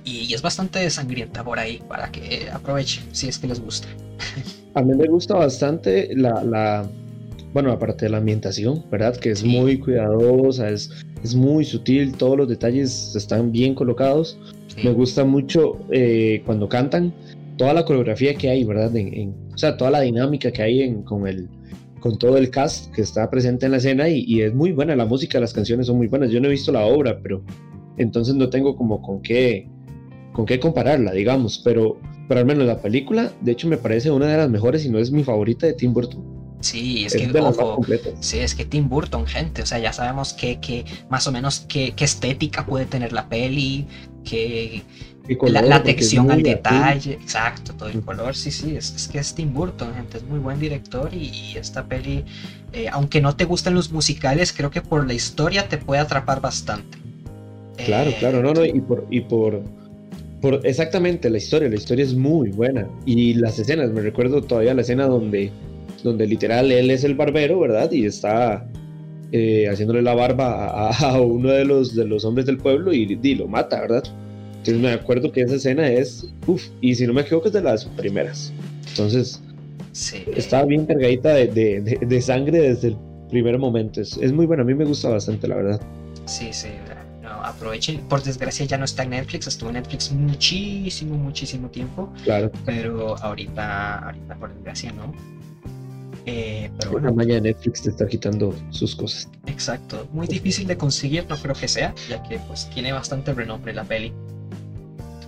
y 0.04 0.32
es 0.34 0.42
bastante 0.42 0.88
sangrienta 0.90 1.42
por 1.42 1.58
ahí 1.58 1.80
para 1.88 2.10
que 2.12 2.48
aprovechen 2.52 3.04
si 3.12 3.28
es 3.28 3.38
que 3.38 3.46
les 3.46 3.60
gusta. 3.60 3.88
A 4.74 4.82
mí 4.82 4.94
me 4.94 5.06
gusta 5.06 5.34
bastante 5.34 6.14
la, 6.14 6.42
la 6.44 6.88
bueno, 7.54 7.70
aparte 7.70 8.06
de 8.06 8.10
la 8.10 8.18
ambientación, 8.18 8.84
¿verdad? 8.90 9.16
Que 9.16 9.30
es 9.30 9.44
muy 9.44 9.78
cuidadosa, 9.78 10.68
es, 10.68 10.90
es 11.22 11.36
muy 11.36 11.64
sutil, 11.64 12.12
todos 12.16 12.36
los 12.36 12.48
detalles 12.48 13.14
están 13.14 13.52
bien 13.52 13.76
colocados. 13.76 14.36
Me 14.82 14.90
gusta 14.90 15.24
mucho 15.24 15.78
eh, 15.92 16.42
cuando 16.44 16.68
cantan, 16.68 17.14
toda 17.56 17.72
la 17.72 17.84
coreografía 17.84 18.34
que 18.34 18.50
hay, 18.50 18.64
¿verdad? 18.64 18.94
En, 18.96 19.34
o 19.54 19.56
sea, 19.56 19.76
toda 19.76 19.92
la 19.92 20.00
dinámica 20.00 20.50
que 20.50 20.62
hay 20.62 20.82
en, 20.82 21.02
con, 21.02 21.28
el, 21.28 21.48
con 22.00 22.18
todo 22.18 22.36
el 22.36 22.50
cast 22.50 22.92
que 22.92 23.02
está 23.02 23.30
presente 23.30 23.66
en 23.66 23.72
la 23.72 23.78
escena 23.78 24.08
y, 24.08 24.24
y, 24.26 24.42
es 24.42 24.52
muy 24.52 24.72
buena, 24.72 24.96
la 24.96 25.06
música, 25.06 25.38
las 25.38 25.52
canciones 25.52 25.86
son 25.86 25.96
muy 25.96 26.08
buenas. 26.08 26.30
Yo 26.32 26.40
no 26.40 26.48
he 26.48 26.50
visto 26.50 26.72
la 26.72 26.84
obra, 26.84 27.20
pero 27.22 27.44
entonces 27.98 28.34
no 28.34 28.50
tengo 28.50 28.74
como 28.74 29.00
con 29.00 29.22
qué, 29.22 29.68
con 30.34 30.44
qué 30.44 30.60
compararla, 30.60 31.12
digamos, 31.12 31.60
pero, 31.64 31.98
pero 32.28 32.40
al 32.40 32.46
menos 32.46 32.66
la 32.66 32.82
película, 32.82 33.32
de 33.40 33.52
hecho, 33.52 33.68
me 33.68 33.78
parece 33.78 34.10
una 34.10 34.26
de 34.26 34.36
las 34.36 34.50
mejores 34.50 34.84
y 34.84 34.90
no 34.90 34.98
es 34.98 35.10
mi 35.10 35.22
favorita 35.22 35.66
de 35.66 35.72
Tim 35.72 35.94
Burton. 35.94 36.34
Sí, 36.60 37.04
es, 37.04 37.14
que, 37.14 37.30
ojo, 37.38 37.80
sí, 38.20 38.38
es 38.38 38.54
que 38.54 38.64
Tim 38.64 38.88
Burton, 38.88 39.26
gente, 39.26 39.62
o 39.62 39.66
sea, 39.66 39.78
ya 39.78 39.92
sabemos 39.92 40.32
que, 40.32 40.60
que 40.60 40.84
más 41.10 41.26
o 41.26 41.32
menos 41.32 41.60
qué, 41.68 41.92
qué 41.94 42.04
estética 42.04 42.66
puede 42.66 42.86
tener 42.86 43.12
la 43.12 43.28
peli, 43.28 43.86
que 44.24 44.82
la, 45.46 45.76
atención 45.76 46.30
al 46.30 46.42
detalle, 46.42 47.12
exacto, 47.12 47.74
todo 47.74 47.90
el 47.90 48.00
color, 48.00 48.34
sí, 48.34 48.50
sí, 48.50 48.76
es, 48.76 48.94
es, 48.94 49.08
que 49.08 49.18
es 49.18 49.34
Tim 49.34 49.52
Burton, 49.52 49.94
gente, 49.94 50.16
es 50.16 50.24
muy 50.24 50.38
buen 50.38 50.58
director 50.58 51.12
y, 51.14 51.54
esta 51.56 51.84
peli, 51.84 52.24
eh, 52.72 52.88
aunque 52.90 53.20
no 53.20 53.36
te 53.36 53.44
gusten 53.44 53.74
los 53.74 53.92
musicales, 53.92 54.52
creo 54.52 54.70
que 54.70 54.80
por 54.80 55.06
la 55.06 55.14
historia 55.14 55.68
te 55.68 55.78
puede 55.78 56.00
atrapar 56.00 56.40
bastante. 56.40 56.98
Claro, 57.76 58.10
claro, 58.18 58.42
no, 58.42 58.54
no, 58.54 58.64
y 58.64 58.80
por, 58.80 59.06
y 59.10 59.20
por 60.44 60.60
exactamente 60.66 61.30
la 61.30 61.38
historia, 61.38 61.70
la 61.70 61.76
historia 61.76 62.04
es 62.04 62.14
muy 62.14 62.50
buena. 62.50 62.86
Y 63.06 63.32
las 63.32 63.58
escenas, 63.58 63.90
me 63.92 64.02
recuerdo 64.02 64.42
todavía 64.42 64.74
la 64.74 64.82
escena 64.82 65.06
donde, 65.06 65.50
donde 66.02 66.26
literal 66.26 66.70
él 66.70 66.90
es 66.90 67.02
el 67.02 67.14
barbero, 67.14 67.60
¿verdad? 67.60 67.90
Y 67.90 68.04
está 68.04 68.68
eh, 69.32 69.66
haciéndole 69.70 70.02
la 70.02 70.14
barba 70.14 70.90
a, 70.90 71.18
uno 71.18 71.50
de 71.50 71.64
los, 71.64 71.96
de 71.96 72.04
los 72.04 72.26
hombres 72.26 72.44
del 72.44 72.58
pueblo 72.58 72.92
y, 72.92 73.06
lo 73.36 73.48
mata, 73.48 73.80
¿verdad? 73.80 74.04
Entonces 74.58 74.82
me 74.82 74.90
acuerdo 74.90 75.32
que 75.32 75.40
esa 75.40 75.54
escena 75.54 75.88
es, 75.88 76.28
uff, 76.46 76.62
y 76.82 76.94
si 76.94 77.06
no 77.06 77.14
me 77.14 77.22
equivoco 77.22 77.46
es 77.46 77.54
de 77.54 77.62
las 77.62 77.86
primeras. 77.86 78.52
Entonces, 78.90 79.40
sí. 79.92 80.24
está 80.36 80.62
bien 80.66 80.84
cargadita 80.84 81.36
de, 81.36 81.98
de, 82.06 82.20
sangre 82.20 82.58
desde 82.58 82.88
el 82.88 82.96
primer 83.30 83.58
momento. 83.58 84.02
Es, 84.02 84.18
es 84.18 84.30
muy 84.30 84.44
bueno, 84.44 84.62
a 84.62 84.66
mí 84.66 84.74
me 84.74 84.84
gusta 84.84 85.08
bastante, 85.08 85.48
la 85.48 85.56
verdad. 85.56 85.80
Sí, 86.26 86.48
sí, 86.52 86.68
aprovechen. 87.44 88.00
Por 88.08 88.22
desgracia 88.22 88.66
ya 88.66 88.78
no 88.78 88.84
está 88.84 89.02
en 89.02 89.10
Netflix, 89.10 89.46
estuvo 89.46 89.70
en 89.70 89.74
Netflix 89.74 90.12
muchísimo, 90.12 91.16
muchísimo 91.16 91.68
tiempo. 91.68 92.12
Claro. 92.24 92.50
Pero 92.64 93.16
ahorita, 93.18 93.98
ahorita 93.98 94.36
por 94.36 94.54
desgracia 94.54 94.92
no. 94.92 95.12
Eh, 96.26 96.70
pero 96.78 96.92
bueno. 96.92 97.12
de 97.12 97.40
Netflix 97.40 97.82
te 97.82 97.90
está 97.90 98.06
quitando 98.06 98.54
sus 98.70 98.96
cosas. 98.96 99.28
Exacto. 99.46 100.08
Muy 100.12 100.26
difícil 100.26 100.66
de 100.66 100.76
conseguir, 100.76 101.26
no 101.28 101.36
creo 101.36 101.54
que 101.54 101.68
sea, 101.68 101.94
ya 102.08 102.22
que 102.22 102.38
pues 102.38 102.68
tiene 102.70 102.92
bastante 102.92 103.34
renombre 103.34 103.74
la 103.74 103.84
peli. 103.84 104.12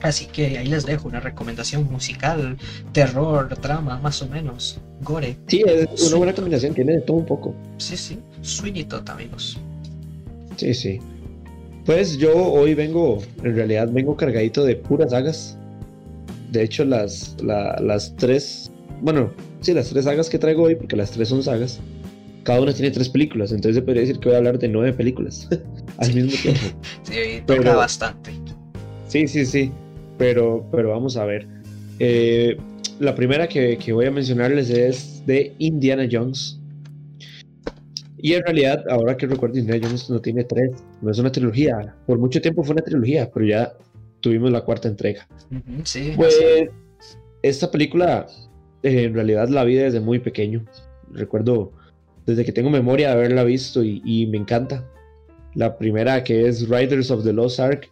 Así 0.02 0.26
que 0.26 0.58
ahí 0.58 0.66
les 0.66 0.86
dejo 0.86 1.08
una 1.08 1.20
recomendación 1.20 1.90
musical, 1.90 2.56
terror, 2.92 3.48
trama, 3.60 3.98
más 3.98 4.22
o 4.22 4.28
menos, 4.28 4.78
gore. 5.02 5.36
Sí, 5.48 5.64
es 5.66 6.08
una 6.08 6.16
buena 6.16 6.34
combinación, 6.34 6.74
tiene 6.74 6.92
de 6.92 7.00
todo 7.00 7.16
un 7.16 7.26
poco. 7.26 7.54
Sí, 7.78 7.96
sí, 7.96 8.18
Sweeney 8.42 8.86
amigos. 9.08 9.58
Sí, 10.56 10.74
sí. 10.74 11.00
Pues 11.86 12.18
yo 12.18 12.36
hoy 12.36 12.74
vengo, 12.74 13.22
en 13.44 13.54
realidad 13.54 13.88
vengo 13.92 14.16
cargadito 14.16 14.64
de 14.64 14.74
puras 14.74 15.12
sagas. 15.12 15.56
De 16.50 16.64
hecho, 16.64 16.84
las, 16.84 17.36
las 17.40 18.14
tres, 18.16 18.72
bueno, 19.02 19.32
sí, 19.60 19.72
las 19.72 19.90
tres 19.90 20.04
sagas 20.04 20.28
que 20.28 20.38
traigo 20.38 20.64
hoy, 20.64 20.74
porque 20.74 20.96
las 20.96 21.12
tres 21.12 21.28
son 21.28 21.44
sagas, 21.44 21.78
cada 22.42 22.60
una 22.60 22.72
tiene 22.72 22.90
tres 22.90 23.08
películas, 23.08 23.52
entonces 23.52 23.76
se 23.76 23.82
podría 23.82 24.00
decir 24.00 24.18
que 24.18 24.28
voy 24.28 24.34
a 24.34 24.38
hablar 24.38 24.58
de 24.58 24.68
nueve 24.68 24.92
películas 24.92 25.48
al 25.98 26.12
mismo 26.12 26.32
tiempo. 26.42 26.60
sí, 27.04 27.42
toca 27.46 27.76
bastante. 27.76 28.32
Sí, 29.06 29.28
sí, 29.28 29.46
sí, 29.46 29.70
pero, 30.18 30.66
pero 30.72 30.90
vamos 30.90 31.16
a 31.16 31.24
ver. 31.24 31.46
Eh, 32.00 32.56
la 32.98 33.14
primera 33.14 33.46
que, 33.48 33.78
que 33.78 33.92
voy 33.92 34.06
a 34.06 34.10
mencionarles 34.10 34.70
es 34.70 35.22
de 35.24 35.54
Indiana 35.58 36.08
Jones. 36.10 36.58
Y 38.18 38.32
en 38.32 38.42
realidad, 38.42 38.84
ahora 38.88 39.16
que 39.16 39.26
recuerdo, 39.26 39.58
Indiana 39.58 39.86
Jones 39.86 40.08
no 40.10 40.20
tiene 40.20 40.44
tres, 40.44 40.70
no 41.02 41.10
es 41.10 41.18
una 41.18 41.30
trilogía. 41.30 41.94
Por 42.06 42.18
mucho 42.18 42.40
tiempo 42.40 42.62
fue 42.64 42.74
una 42.74 42.82
trilogía, 42.82 43.30
pero 43.32 43.46
ya 43.46 43.72
tuvimos 44.20 44.50
la 44.50 44.62
cuarta 44.62 44.88
entrega. 44.88 45.28
sí, 45.84 46.12
pues 46.16 46.38
esta 47.42 47.70
película 47.70 48.26
eh, 48.82 49.04
en 49.04 49.14
realidad 49.14 49.48
la 49.48 49.64
vi 49.64 49.74
desde 49.74 50.00
muy 50.00 50.18
pequeño. 50.18 50.64
Recuerdo 51.12 51.72
desde 52.26 52.44
que 52.44 52.52
tengo 52.52 52.70
memoria 52.70 53.08
de 53.08 53.14
haberla 53.14 53.44
visto 53.44 53.82
y, 53.84 54.26
me 54.30 54.38
encanta. 54.38 54.84
La 55.54 55.78
primera 55.78 56.22
que 56.22 56.48
es 56.48 56.68
Riders 56.68 57.10
of 57.10 57.24
the 57.24 57.32
Lost 57.32 57.60
Ark 57.60 57.88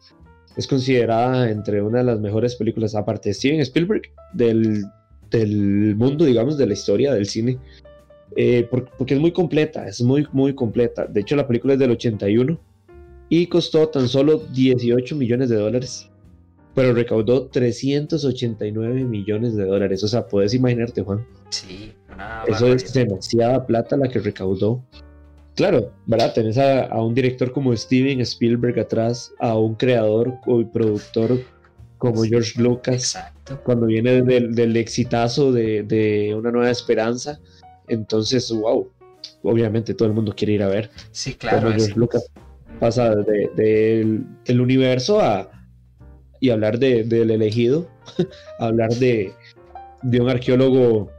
es 0.57 0.67
considerada 0.67 1.51
entre 1.51 1.83
una 1.83 1.99
de 1.99 2.05
las 2.05 2.21
mejores 2.21 2.57
películas, 2.57 2.95
aparte 2.95 3.31
de 3.31 3.35
Steven 3.35 3.61
Spielberg, 3.61 4.03
del, 4.35 4.85
del 5.31 5.97
mundo, 5.97 6.25
digamos, 6.25 6.59
de 6.59 6.67
la 6.67 6.75
historia 6.75 7.15
del 7.15 7.27
cine. 7.27 7.59
Eh, 8.37 8.69
porque, 8.71 9.15
es 9.15 9.21
muy 9.21 9.33
completa, 9.33 9.87
es 9.87 10.01
muy, 10.03 10.27
muy 10.33 10.55
completa. 10.55 11.07
De 11.07 11.21
hecho, 11.21 11.37
la 11.37 11.47
película 11.47 11.75
es 11.75 11.79
del 11.79 11.93
81 11.93 12.59
y 13.29 13.47
costó 13.47 13.89
tan 13.89 14.09
solo 14.09 14.39
18 14.53 15.15
millones 15.17 15.49
de 15.49 15.57
dólares, 15.57 16.11
pero 16.75 16.93
recaudó 16.93 17.47
389 17.47 19.05
millones 19.05 19.55
de 19.55 19.65
dólares. 19.65 20.03
O 20.03 20.09
sea, 20.09 20.27
puedes 20.27 20.55
imaginarte, 20.55 21.03
Juan. 21.03 21.25
Sí, 21.51 21.93
Eso 22.49 22.73
es 22.73 22.93
demasiada 22.93 23.65
plata 23.67 23.97
la 23.97 24.09
que 24.09 24.19
recaudó. 24.19 24.85
Claro, 25.55 25.93
¿verdad? 26.07 26.35
Tenés 26.35 26.59
a, 26.59 27.01
un 27.01 27.15
director 27.15 27.53
como 27.53 27.77
Steven 27.77 28.21
Spielberg 28.23 28.81
atrás, 28.81 29.33
a 29.39 29.57
un 29.57 29.77
creador 29.77 30.35
y 30.47 30.65
productor 30.65 31.39
como 31.99 32.25
George 32.25 32.61
Lucas, 32.61 33.15
Exacto. 33.15 33.61
cuando 33.65 33.87
viene 33.87 34.21
del, 34.23 34.55
del 34.55 34.77
exitazo 34.77 35.53
de, 35.53 35.85
de 35.85 36.35
Una 36.35 36.51
Nueva 36.51 36.71
Esperanza 36.71 37.41
entonces, 37.89 38.51
wow, 38.51 38.89
obviamente 39.43 39.95
todo 39.95 40.09
el 40.09 40.15
mundo 40.15 40.35
quiere 40.37 40.55
ir 40.55 40.63
a 40.63 40.69
ver. 40.69 40.91
Sí, 41.11 41.35
claro. 41.35 41.71
Lucas 41.97 42.31
pasa 42.81 43.15
de, 43.15 44.23
del 44.45 44.61
universo 44.61 45.21
a 45.21 45.51
y 46.41 46.51
hablar 46.51 46.79
de, 46.79 47.05
del 47.05 47.31
elegido, 47.31 47.89
hablar 48.59 48.91
de, 48.91 49.33
de 50.03 50.21
un 50.21 50.29
arqueólogo 50.29 51.11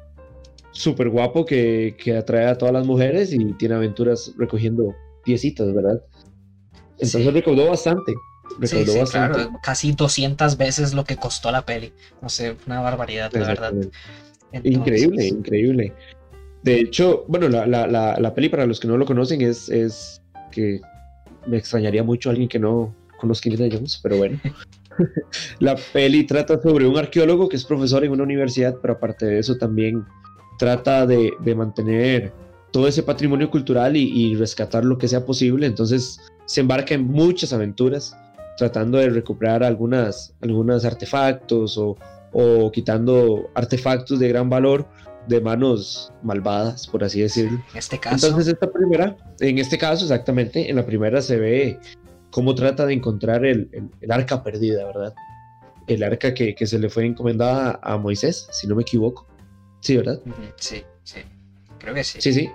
súper 0.72 1.10
guapo 1.10 1.46
que, 1.46 1.96
que, 1.98 2.16
atrae 2.18 2.48
a 2.48 2.58
todas 2.58 2.74
las 2.74 2.86
mujeres 2.86 3.34
y 3.34 3.54
tiene 3.54 3.76
aventuras 3.76 4.34
recogiendo 4.38 4.94
piecitas, 5.24 5.74
¿verdad? 5.74 6.02
Entonces 7.00 7.34
recaudó 7.34 7.70
bastante. 7.70 8.14
Recaudó 8.60 9.00
bastante. 9.00 9.48
casi 9.64 9.94
200 9.94 10.58
veces 10.58 10.94
lo 10.94 11.04
que 11.04 11.18
costó 11.18 11.52
la 11.52 11.66
peli. 11.66 11.92
No 12.22 12.30
sé, 12.30 12.56
una 12.68 12.82
barbaridad, 12.82 13.32
la 13.34 13.48
verdad. 13.48 13.74
Increíble, 14.64 15.28
increíble. 15.28 15.94
De 16.66 16.80
hecho, 16.80 17.26
bueno, 17.28 17.48
la, 17.48 17.68
la, 17.68 17.86
la, 18.20 18.34
peli, 18.34 18.50
para 18.50 18.66
los 18.66 18.80
que 18.80 18.88
no 18.88 18.98
lo 18.98 19.06
conocen, 19.06 19.40
es, 19.44 19.70
es 19.70 20.20
que 20.52 20.82
me 21.46 21.58
extrañaría 21.58 22.02
mucho 22.02 22.28
a 22.28 22.32
alguien 22.32 22.50
que 22.50 22.58
no 22.58 22.92
conozca 23.20 23.50
Indiana 23.50 23.72
Jones, 23.72 24.00
pero 24.02 24.18
bueno. 24.18 24.40
la 25.60 25.76
peli 25.94 26.24
trata 26.24 26.60
sobre 26.60 26.88
un 26.88 26.98
arqueólogo 26.98 27.50
que 27.50 27.56
es 27.56 27.66
profesor 27.66 28.04
en 28.04 28.14
una 28.14 28.24
universidad, 28.24 28.78
pero 28.82 28.96
aparte 28.96 29.28
de 29.28 29.38
eso 29.38 29.58
también 29.58 30.06
trata 30.58 31.06
de, 31.06 31.34
de 31.40 31.54
mantener 31.54 32.34
todo 32.72 32.88
ese 32.88 33.04
patrimonio 33.04 33.52
cultural 33.52 33.96
y, 33.96 34.34
rescatar 34.34 34.84
lo 34.84 34.98
que 34.98 35.08
sea 35.08 35.24
posible. 35.24 35.68
Entonces 35.68 36.20
se 36.46 36.62
embarca 36.62 36.96
en 36.96 37.06
muchas 37.06 37.54
aventuras 37.54 38.18
tratando 38.58 38.98
de 38.98 39.12
recuperar 39.12 39.64
algunas, 39.64 40.34
algunos 40.42 40.84
artefactos 40.84 41.78
o, 41.78 41.96
o, 42.34 42.72
quitando 42.72 43.52
artefactos 43.54 44.18
de 44.18 44.30
gran 44.30 44.50
valor 44.50 44.88
de 45.28 45.42
manos 45.42 46.12
malvadas, 46.24 46.88
por 46.88 47.04
así 47.04 47.22
decirlo. 47.22 47.60
En 47.72 47.78
este 47.78 48.00
caso. 48.00 48.28
Entonces 48.28 48.54
esta 48.54 48.72
primera, 48.72 49.16
en 49.40 49.58
este 49.58 49.78
caso 49.78 50.06
exactamente, 50.06 50.70
en 50.70 50.76
la 50.76 50.86
primera 50.86 51.22
se 51.22 51.38
ve 51.38 51.80
cómo 52.32 52.54
trata 52.56 52.86
de 52.86 52.94
encontrar 52.94 53.46
el, 53.46 53.70
el, 54.02 54.12
arca 54.12 54.44
perdida, 54.44 54.86
¿verdad? 54.86 55.14
El 55.88 56.04
arca 56.04 56.34
que, 56.34 56.56
que, 56.56 56.68
se 56.68 56.80
le 56.80 56.90
fue 56.90 57.06
encomendada 57.06 57.80
a 57.82 57.98
Moisés, 57.98 58.48
si 58.52 58.68
no 58.68 58.76
me 58.76 58.82
equivoco. 58.82 59.28
Sí, 59.82 59.98
¿verdad? 59.98 60.20
Sí, 60.58 60.84
sí. 61.04 61.20
Creo 61.80 61.94
que 61.94 62.04
sí. 62.04 62.20
Sí, 62.22 62.34
sí. 62.34 62.50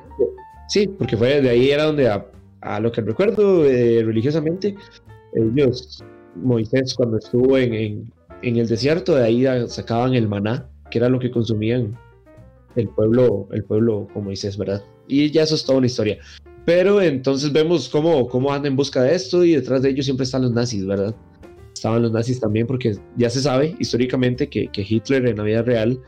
Sí, 0.68 0.86
porque 0.86 1.16
fue 1.16 1.40
de 1.40 1.50
ahí 1.50 1.70
era 1.70 1.84
donde, 1.84 2.08
a, 2.08 2.80
lo 2.80 2.92
que 2.92 3.00
recuerdo 3.00 3.64
eh, 3.64 4.02
religiosamente, 4.04 4.74
ellos, 5.34 6.04
Moisés, 6.36 6.94
cuando 6.94 7.18
estuvo 7.18 7.56
en, 7.56 7.74
en, 7.74 8.12
en, 8.42 8.56
el 8.56 8.68
desierto, 8.68 9.14
de 9.14 9.24
ahí 9.24 9.68
sacaban 9.68 10.14
el 10.14 10.28
maná, 10.28 10.68
que 10.90 10.98
era 10.98 11.08
lo 11.08 11.18
que 11.18 11.30
consumían 11.30 11.96
el 12.76 12.88
pueblo, 12.88 13.48
el 13.52 13.64
pueblo 13.64 14.08
con 14.12 14.24
Moisés, 14.24 14.56
¿verdad? 14.56 14.82
Y 15.08 15.30
ya 15.30 15.42
eso 15.42 15.54
es 15.54 15.64
toda 15.64 15.78
una 15.78 15.86
historia. 15.86 16.18
Pero 16.64 17.00
entonces 17.00 17.52
vemos 17.52 17.88
cómo, 17.88 18.28
cómo 18.28 18.52
andan 18.52 18.72
en 18.72 18.76
busca 18.76 19.02
de 19.02 19.14
esto 19.14 19.44
y 19.44 19.54
detrás 19.54 19.82
de 19.82 19.90
ellos 19.90 20.04
siempre 20.04 20.24
están 20.24 20.42
los 20.42 20.52
nazis, 20.52 20.86
¿verdad? 20.86 21.14
Estaban 21.74 22.02
los 22.02 22.12
nazis 22.12 22.38
también 22.38 22.66
porque 22.66 22.96
ya 23.16 23.30
se 23.30 23.40
sabe 23.40 23.74
históricamente 23.78 24.48
que, 24.48 24.68
que 24.68 24.86
Hitler 24.86 25.26
en 25.26 25.38
la 25.38 25.44
vida 25.44 25.62
real 25.62 26.00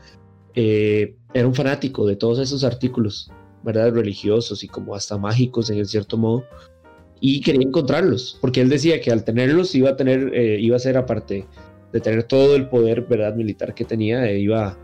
eh, 0.55 1.15
era 1.33 1.47
un 1.47 1.55
fanático 1.55 2.05
de 2.05 2.15
todos 2.15 2.39
esos 2.39 2.63
artículos, 2.63 3.31
¿verdad? 3.63 3.91
Religiosos 3.93 4.63
y 4.63 4.67
como 4.67 4.95
hasta 4.95 5.17
mágicos 5.17 5.69
en 5.69 5.85
cierto 5.85 6.17
modo. 6.17 6.45
Y 7.19 7.41
quería 7.41 7.65
encontrarlos, 7.65 8.37
porque 8.41 8.61
él 8.61 8.69
decía 8.69 8.99
que 8.99 9.09
al 9.09 9.23
tenerlos 9.23 9.73
iba 9.75 9.91
a 9.91 9.95
tener, 9.95 10.31
eh, 10.35 10.59
iba 10.59 10.75
a 10.75 10.79
ser 10.79 10.97
aparte 10.97 11.47
de 11.91 11.99
tener 12.01 12.23
todo 12.23 12.55
el 12.55 12.67
poder, 12.67 13.01
¿verdad? 13.01 13.35
Militar 13.35 13.73
que 13.73 13.85
tenía, 13.85 14.29
eh, 14.29 14.39
iba 14.39 14.67
a 14.67 14.77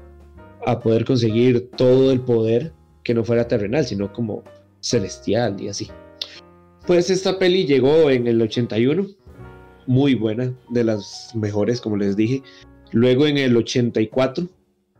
poder 0.80 1.06
conseguir 1.06 1.70
todo 1.72 2.12
el 2.12 2.22
poder 2.22 2.74
que 3.04 3.14
no 3.14 3.24
fuera 3.24 3.48
terrenal, 3.48 3.86
sino 3.86 4.12
como 4.14 4.44
celestial 4.82 5.60
y 5.62 5.70
así. 5.70 5.88
Pues 6.86 7.10
esta 7.10 7.38
peli 7.38 7.66
llegó 7.66 8.10
en 8.10 8.28
el 8.28 8.42
81, 8.42 9.08
muy 9.88 10.16
buena, 10.16 10.54
de 10.70 10.84
las 10.84 11.32
mejores, 11.36 11.82
como 11.82 11.98
les 11.98 12.16
dije. 12.16 12.42
Luego 12.92 13.28
en 13.28 13.38
el 13.38 13.56
84 13.56 14.48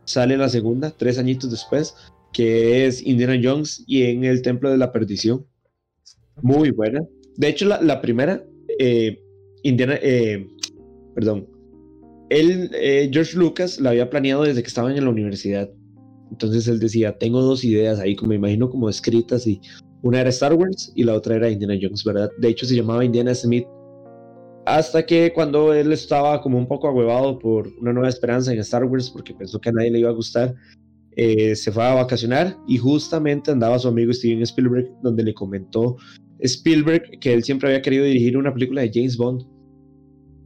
sale 0.04 0.36
la 0.36 0.48
segunda, 0.48 0.90
tres 0.90 1.18
añitos 1.18 1.50
después, 1.50 1.94
que 2.32 2.86
es 2.86 3.04
Indiana 3.04 3.40
Jones 3.42 3.84
y 3.86 4.04
en 4.04 4.24
el 4.24 4.42
Templo 4.42 4.70
de 4.70 4.78
la 4.78 4.92
Perdición. 4.92 5.46
Muy 6.42 6.70
buena. 6.70 7.00
De 7.36 7.48
hecho, 7.48 7.66
la, 7.66 8.00
primera, 8.00 8.44
eh, 8.78 9.20
Indiana, 9.62 9.98
eh, 10.00 10.46
perdón, 11.14 11.48
él, 12.30 12.70
eh, 12.74 13.10
George 13.12 13.36
Lucas, 13.36 13.78
la 13.80 13.90
había 13.90 14.08
planeado 14.08 14.44
desde 14.44 14.62
que 14.62 14.68
estaban 14.68 14.96
en 14.96 15.04
la 15.04 15.10
universidad. 15.10 15.68
Entonces 16.30 16.68
él 16.68 16.78
decía, 16.78 17.18
tengo 17.18 17.42
dos 17.42 17.64
ideas 17.64 17.98
ahí, 17.98 18.16
como 18.16 18.30
me 18.30 18.36
imagino 18.36 18.70
como 18.70 18.88
escritas, 18.88 19.46
y 19.46 19.60
una 20.02 20.20
era 20.20 20.30
Star 20.30 20.54
Wars 20.54 20.92
y 20.94 21.04
la 21.04 21.14
otra 21.14 21.36
era 21.36 21.50
Indiana 21.50 21.78
Jones, 21.80 22.04
¿verdad? 22.04 22.30
De 22.38 22.48
hecho 22.48 22.66
se 22.66 22.76
llamaba 22.76 23.04
Indiana 23.04 23.34
Smith. 23.34 23.66
Hasta 24.64 25.04
que 25.04 25.32
cuando 25.32 25.74
él 25.74 25.92
estaba 25.92 26.40
como 26.40 26.56
un 26.56 26.68
poco 26.68 26.86
agüevado 26.86 27.38
por 27.38 27.68
una 27.80 27.92
nueva 27.92 28.08
esperanza 28.08 28.52
en 28.52 28.60
Star 28.60 28.84
Wars, 28.84 29.10
porque 29.10 29.34
pensó 29.34 29.60
que 29.60 29.70
a 29.70 29.72
nadie 29.72 29.90
le 29.90 29.98
iba 29.98 30.10
a 30.10 30.14
gustar, 30.14 30.54
eh, 31.16 31.56
se 31.56 31.72
fue 31.72 31.82
a 31.84 31.94
vacacionar 31.94 32.56
y 32.68 32.76
justamente 32.76 33.50
andaba 33.50 33.78
su 33.78 33.88
amigo 33.88 34.12
Steven 34.12 34.42
Spielberg, 34.42 34.88
donde 35.02 35.24
le 35.24 35.34
comentó 35.34 35.96
Spielberg 36.38 37.18
que 37.20 37.32
él 37.32 37.42
siempre 37.42 37.68
había 37.68 37.82
querido 37.82 38.04
dirigir 38.04 38.36
una 38.36 38.52
película 38.54 38.82
de 38.82 38.90
James 38.94 39.16
Bond. 39.16 39.42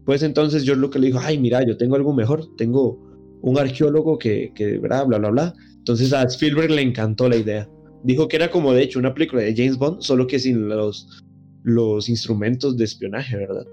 Pues 0.04 0.22
entonces 0.22 0.64
George 0.64 0.80
Lucas 0.80 1.00
le 1.00 1.08
dijo, 1.08 1.20
ay, 1.22 1.38
mira, 1.38 1.64
yo 1.66 1.76
tengo 1.76 1.96
algo 1.96 2.12
mejor, 2.12 2.54
tengo 2.56 3.00
un 3.42 3.58
arqueólogo 3.58 4.18
que, 4.18 4.52
que 4.54 4.78
bla, 4.78 5.04
bla, 5.04 5.18
bla, 5.18 5.30
bla. 5.30 5.54
Entonces 5.78 6.12
a 6.12 6.22
Spielberg 6.24 6.70
le 6.70 6.82
encantó 6.82 7.28
la 7.28 7.36
idea. 7.36 7.68
Dijo 8.02 8.28
que 8.28 8.36
era 8.36 8.50
como 8.50 8.72
de 8.72 8.82
hecho 8.82 8.98
una 8.98 9.14
película 9.14 9.42
de 9.42 9.54
James 9.54 9.78
Bond, 9.78 10.00
solo 10.00 10.26
que 10.26 10.38
sin 10.38 10.68
los, 10.68 11.22
los 11.62 12.08
instrumentos 12.08 12.76
de 12.76 12.84
espionaje, 12.84 13.36
¿verdad? 13.36 13.66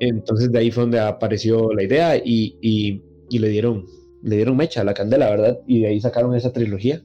Entonces 0.00 0.50
de 0.50 0.58
ahí 0.58 0.70
fue 0.70 0.82
donde 0.84 1.00
apareció 1.00 1.72
la 1.72 1.82
idea 1.82 2.16
y, 2.16 2.58
y, 2.60 3.38
le 3.38 3.48
dieron 3.48 3.86
le 4.22 4.36
dieron 4.36 4.56
mecha 4.56 4.80
a 4.80 4.84
la 4.84 4.94
candela, 4.94 5.28
¿verdad? 5.28 5.60
Y 5.66 5.80
de 5.80 5.88
ahí 5.88 6.00
sacaron 6.00 6.34
esa 6.34 6.52
trilogía. 6.52 7.02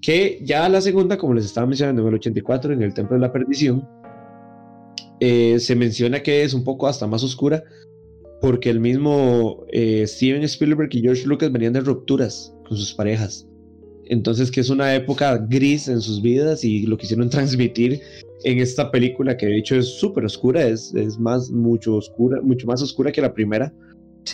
Que 0.00 0.40
ya 0.42 0.68
la 0.68 0.80
segunda, 0.80 1.16
como 1.16 1.34
les 1.34 1.44
estaba 1.44 1.66
mencionando 1.66 2.02
en 2.02 2.08
el 2.08 2.14
84, 2.14 2.72
en 2.72 2.82
el 2.82 2.94
Templo 2.94 3.14
de 3.16 3.20
la 3.20 3.32
Perdición, 3.32 3.86
eh, 5.20 5.58
se 5.60 5.76
menciona 5.76 6.22
que 6.22 6.42
es 6.42 6.54
un 6.54 6.64
poco 6.64 6.88
hasta 6.88 7.06
más 7.06 7.22
oscura, 7.22 7.62
porque 8.40 8.70
el 8.70 8.80
mismo 8.80 9.64
eh, 9.70 10.04
Steven 10.06 10.42
Spielberg 10.44 10.88
y 10.92 11.02
George 11.02 11.26
Lucas 11.26 11.52
venían 11.52 11.74
de 11.74 11.80
rupturas 11.80 12.54
con 12.66 12.76
sus 12.76 12.94
parejas. 12.94 13.46
Entonces, 14.06 14.50
que 14.50 14.60
es 14.60 14.70
una 14.70 14.94
época 14.94 15.36
gris 15.36 15.86
en 15.88 16.00
sus 16.00 16.20
vidas 16.20 16.64
y 16.64 16.86
lo 16.86 16.96
quisieron 16.96 17.28
transmitir 17.30 18.00
en 18.44 18.58
esta 18.58 18.90
película, 18.90 19.36
que 19.36 19.46
de 19.46 19.58
hecho 19.58 19.76
es 19.76 19.86
súper 19.86 20.24
oscura, 20.24 20.66
es, 20.66 20.94
es 20.94 21.18
más, 21.18 21.50
mucho 21.50 21.96
oscura, 21.96 22.40
mucho 22.40 22.66
más 22.66 22.82
oscura 22.82 23.12
que 23.12 23.20
la 23.20 23.34
primera. 23.34 23.72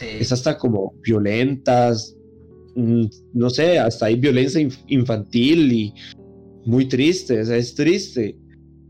Es 0.00 0.32
hasta 0.32 0.58
como 0.58 0.94
violentas, 1.02 2.16
mm, 2.74 3.04
no 3.34 3.50
sé, 3.50 3.78
hasta 3.78 4.06
hay 4.06 4.16
violencia 4.16 4.66
infantil 4.88 5.72
y 5.72 5.94
muy 6.64 6.86
triste, 6.86 7.40
es 7.40 7.74
triste. 7.74 8.36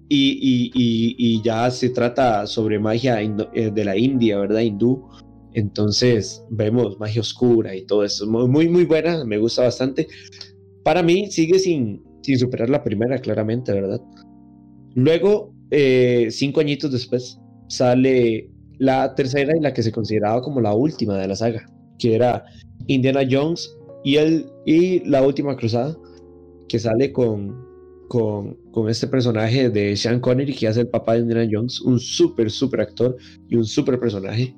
Y, 0.08 0.70
y, 0.74 1.42
ya 1.42 1.70
se 1.70 1.90
trata 1.90 2.46
sobre 2.46 2.78
magia 2.78 3.20
eh, 3.20 3.70
de 3.72 3.84
la 3.84 3.96
India, 3.96 4.38
¿verdad? 4.38 4.60
Hindú. 4.60 5.08
Entonces 5.52 6.44
vemos 6.50 6.98
magia 7.00 7.22
oscura 7.22 7.74
y 7.74 7.86
todo 7.86 8.04
eso. 8.04 8.26
Muy, 8.26 8.68
muy 8.68 8.84
buena, 8.84 9.24
me 9.24 9.38
gusta 9.38 9.62
bastante. 9.62 10.06
Para 10.84 11.02
mí 11.02 11.30
sigue 11.30 11.58
sin, 11.58 12.04
sin 12.22 12.38
superar 12.38 12.70
la 12.70 12.84
primera, 12.84 13.18
claramente, 13.18 13.72
¿verdad? 13.72 14.00
Luego, 14.94 15.52
eh, 15.70 16.28
cinco 16.30 16.60
añitos 16.60 16.92
después, 16.92 17.40
sale 17.68 18.50
la 18.78 19.14
tercera 19.14 19.56
y 19.56 19.60
la 19.60 19.72
que 19.72 19.82
se 19.82 19.92
consideraba 19.92 20.42
como 20.42 20.60
la 20.60 20.74
última 20.74 21.18
de 21.18 21.28
la 21.28 21.36
saga, 21.36 21.66
que 21.98 22.14
era 22.14 22.44
Indiana 22.86 23.22
Jones 23.28 23.76
y, 24.04 24.16
el, 24.16 24.46
y 24.64 25.00
la 25.08 25.22
última 25.22 25.56
cruzada, 25.56 25.96
que 26.68 26.78
sale 26.78 27.12
con, 27.12 27.56
con, 28.08 28.56
con, 28.76 28.90
este 28.90 29.06
personaje 29.06 29.70
de 29.70 29.96
Sean 29.96 30.20
Connery, 30.20 30.54
que 30.54 30.68
hace 30.68 30.82
el 30.82 30.88
papá 30.88 31.14
de 31.14 31.20
Indiana 31.20 31.48
Jones, 31.50 31.80
un 31.80 31.98
súper, 31.98 32.50
súper 32.50 32.82
actor 32.82 33.16
y 33.48 33.56
un 33.56 33.64
súper 33.64 33.98
personaje. 33.98 34.54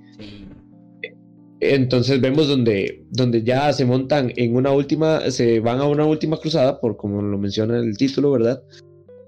Entonces 1.61 2.21
vemos 2.21 2.49
donde, 2.49 3.05
donde 3.11 3.43
ya 3.43 3.73
se 3.73 3.85
montan 3.85 4.33
en 4.37 4.57
una 4.57 4.73
última, 4.73 5.31
se 5.31 5.61
van 5.61 5.81
a 5.81 5.85
una 5.87 6.05
última 6.05 6.37
cruzada, 6.37 6.81
por 6.81 6.97
como 6.97 7.23
lo 7.23 7.39
menciona 7.39 7.79
el 7.79 7.97
título, 7.97 8.33
¿verdad? 8.33 8.63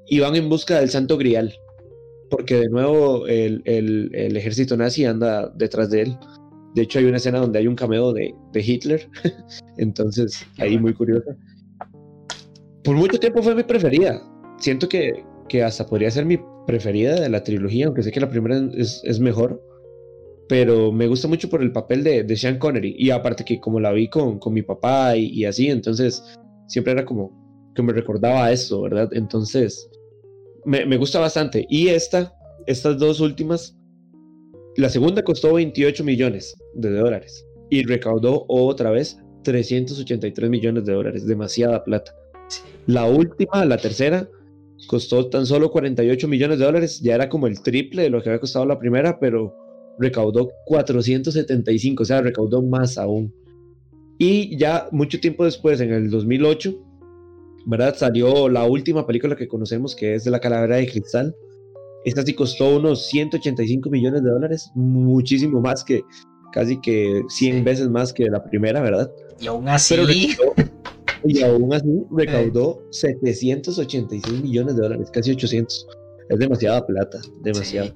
Y 0.08 0.20
van 0.20 0.36
en 0.36 0.48
busca 0.48 0.80
del 0.80 0.90
Santo 0.90 1.16
Grial, 1.16 1.52
porque 2.28 2.56
de 2.56 2.68
nuevo 2.68 3.26
el, 3.26 3.62
el, 3.64 4.36
ejército 4.36 4.76
nazi 4.76 5.04
anda 5.04 5.52
detrás 5.56 5.90
de 5.90 6.02
él. 6.02 6.16
De 6.74 6.82
hecho, 6.82 7.00
hay 7.00 7.06
una 7.06 7.16
escena 7.16 7.40
donde 7.40 7.58
hay 7.58 7.66
un 7.66 7.74
cameo 7.74 8.12
de, 8.12 8.32
de 8.52 8.60
Hitler, 8.60 9.08
entonces 9.78 10.46
ahí 10.58 10.78
muy 10.78 10.94
curiosa. 10.94 11.36
Por 12.84 12.96
mucho 12.96 13.18
tiempo 13.18 13.42
fue 13.42 13.54
mi 13.54 13.62
preferida. 13.64 14.22
Siento 14.60 14.88
que, 14.88 15.24
que 15.48 15.62
hasta 15.62 15.86
podría 15.86 16.10
ser 16.10 16.24
mi 16.24 16.38
preferida 16.66 17.18
de 17.20 17.28
la 17.28 17.42
trilogía, 17.42 17.86
aunque 17.86 18.02
sé 18.02 18.12
que 18.12 18.20
la 18.20 18.30
primera 18.30 18.60
es, 18.74 19.00
es 19.04 19.18
mejor. 19.18 19.60
Pero 20.48 20.92
me 20.92 21.06
gusta 21.06 21.28
mucho 21.28 21.48
por 21.48 21.62
el 21.62 21.72
papel 21.72 22.04
de, 22.04 22.22
de, 22.22 22.36
Sean 22.36 22.58
Connery. 22.58 22.94
Y 22.98 23.10
aparte 23.10 23.44
que 23.44 23.60
como 23.60 23.80
la 23.80 23.92
vi 23.92 24.08
con, 24.08 24.38
con 24.38 24.52
mi 24.52 24.62
papá 24.62 25.16
y, 25.16 25.26
y 25.26 25.44
así, 25.44 25.68
entonces 25.68 26.22
siempre 26.66 26.92
era 26.92 27.04
como, 27.04 27.72
que 27.74 27.82
me 27.82 27.92
recordaba 27.92 28.46
a 28.46 28.52
esto, 28.52 28.82
¿verdad? 28.82 29.08
Entonces, 29.12 29.88
me, 30.64 30.84
me 30.86 30.96
gusta 30.96 31.20
bastante. 31.20 31.66
Y 31.68 31.88
esta, 31.88 32.34
estas 32.66 32.98
dos 32.98 33.20
últimas, 33.20 33.76
la 34.76 34.88
segunda 34.88 35.22
costó 35.22 35.54
28 35.54 36.04
millones 36.04 36.56
de 36.74 36.90
dólares 36.90 37.46
y 37.70 37.84
recaudó 37.84 38.44
otra 38.48 38.90
vez 38.90 39.18
383 39.44 40.50
millones 40.50 40.84
de 40.84 40.92
dólares, 40.92 41.26
demasiada 41.26 41.82
plata. 41.84 42.14
La 42.86 43.04
última, 43.06 43.64
la 43.64 43.76
tercera, 43.78 44.28
costó 44.86 45.28
tan 45.28 45.46
solo 45.46 45.70
48 45.70 46.28
millones 46.28 46.58
de 46.58 46.64
dólares, 46.64 47.00
ya 47.00 47.14
era 47.14 47.28
como 47.28 47.46
el 47.46 47.62
triple 47.62 48.02
de 48.02 48.10
lo 48.10 48.22
que 48.22 48.28
había 48.28 48.40
costado 48.40 48.66
la 48.66 48.78
primera, 48.78 49.18
pero 49.18 49.54
recaudó 49.98 50.50
475, 50.66 52.02
o 52.02 52.06
sea, 52.06 52.22
recaudó 52.22 52.62
más 52.62 52.98
aún. 52.98 53.32
Y 54.18 54.56
ya 54.56 54.88
mucho 54.90 55.20
tiempo 55.20 55.44
después, 55.44 55.80
en 55.80 55.92
el 55.92 56.10
2008, 56.10 56.74
¿verdad? 57.66 57.94
Salió 57.96 58.48
la 58.48 58.64
última 58.64 59.06
película 59.06 59.36
que 59.36 59.48
conocemos, 59.48 59.94
que 59.94 60.14
es 60.14 60.24
de 60.24 60.30
la 60.30 60.40
Calavera 60.40 60.76
de 60.76 60.88
Cristal. 60.88 61.34
Esta 62.04 62.22
sí 62.22 62.34
costó 62.34 62.76
unos 62.76 63.06
185 63.08 63.90
millones 63.90 64.22
de 64.22 64.30
dólares, 64.30 64.70
muchísimo 64.74 65.60
más 65.60 65.84
que, 65.84 66.02
casi 66.52 66.80
que 66.80 67.22
100 67.28 67.64
veces 67.64 67.88
más 67.88 68.12
que 68.12 68.24
la 68.24 68.42
primera, 68.42 68.80
¿verdad? 68.80 69.10
Y 69.40 69.46
aún 69.46 69.68
así... 69.68 70.36
y 71.24 71.42
aún 71.42 71.72
así 71.72 72.04
recaudó 72.10 72.82
786 72.90 74.42
millones 74.42 74.76
de 74.76 74.82
dólares, 74.82 75.10
casi 75.12 75.32
800. 75.32 75.86
Es 76.28 76.38
demasiada 76.38 76.86
plata, 76.86 77.20
demasiado. 77.42 77.94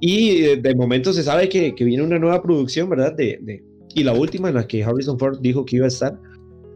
Y 0.00 0.44
eh, 0.44 0.56
de 0.56 0.74
momento 0.74 1.12
se 1.12 1.22
sabe 1.22 1.48
que, 1.48 1.74
que, 1.74 1.84
viene 1.84 2.02
una 2.02 2.18
nueva 2.18 2.42
producción, 2.42 2.88
¿verdad? 2.88 3.14
De, 3.14 3.38
de, 3.42 3.62
y 3.94 4.04
la 4.04 4.12
última 4.12 4.48
en 4.48 4.54
la 4.54 4.66
que 4.66 4.82
Harrison 4.82 5.18
Ford 5.18 5.40
dijo 5.40 5.64
que 5.64 5.76
iba 5.76 5.84
a 5.84 5.88
estar 5.88 6.18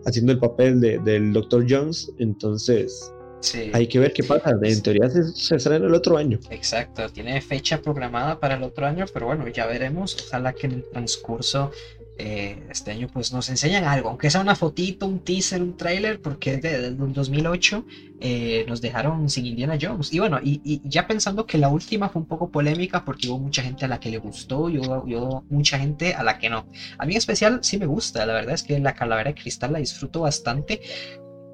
haciendo 0.04 0.32
el 0.32 0.38
papel 0.38 0.80
de, 0.80 0.98
del 0.98 1.32
Dr. 1.32 1.64
Jones. 1.68 2.10
Entonces, 2.18 3.12
sí. 3.40 3.70
hay 3.72 3.86
que 3.86 3.98
ver 3.98 4.12
qué 4.12 4.24
pasa. 4.24 4.58
En 4.62 4.82
teoría 4.82 5.08
se, 5.08 5.22
se 5.24 5.56
estrena 5.56 5.86
el 5.86 5.94
otro 5.94 6.16
año. 6.16 6.38
Exacto, 6.50 7.08
tiene 7.08 7.40
fecha 7.40 7.80
programada 7.80 8.38
para 8.38 8.56
el 8.56 8.62
otro 8.62 8.84
año, 8.84 9.06
pero 9.12 9.26
bueno, 9.26 9.46
ya 9.48 9.66
veremos. 9.66 10.16
Ojalá 10.26 10.52
que 10.52 10.66
en 10.66 10.72
el 10.72 10.84
transcurso 10.84 11.70
eh, 12.16 12.68
este 12.70 12.92
año 12.92 13.08
pues 13.12 13.32
nos 13.32 13.48
enseñan 13.48 13.84
algo, 13.84 14.08
aunque 14.08 14.30
sea 14.30 14.40
una 14.40 14.54
fotito, 14.54 15.06
un 15.06 15.18
teaser, 15.20 15.60
un 15.60 15.76
trailer, 15.76 16.20
porque 16.20 16.58
desde 16.58 16.86
el 16.86 16.96
2008 16.96 17.84
eh, 18.20 18.64
nos 18.68 18.80
dejaron 18.80 19.28
sin 19.28 19.46
Indiana 19.46 19.76
Jones. 19.80 20.12
Y 20.12 20.20
bueno, 20.20 20.38
y, 20.42 20.80
ya 20.84 21.08
pensando 21.08 21.44
que 21.44 21.58
la 21.58 21.68
última 21.68 22.08
fue 22.08 22.22
un 22.22 22.28
poco 22.28 22.50
polémica 22.50 23.04
porque 23.04 23.28
hubo 23.28 23.38
mucha 23.38 23.62
gente 23.62 23.84
a 23.84 23.88
la 23.88 23.98
que 23.98 24.10
le 24.10 24.18
gustó 24.18 24.68
y 24.68 24.78
hubo, 24.78 25.44
mucha 25.50 25.78
gente 25.78 26.14
a 26.14 26.22
la 26.22 26.38
que 26.38 26.48
no. 26.48 26.68
A 26.98 27.04
mí 27.04 27.14
en 27.14 27.18
especial 27.18 27.58
sí 27.62 27.78
me 27.78 27.86
gusta, 27.86 28.24
la 28.26 28.34
verdad 28.34 28.54
es 28.54 28.62
que 28.62 28.78
la 28.78 28.94
calavera 28.94 29.30
de 29.30 29.34
cristal 29.34 29.72
la 29.72 29.80
disfruto 29.80 30.20
bastante. 30.20 30.80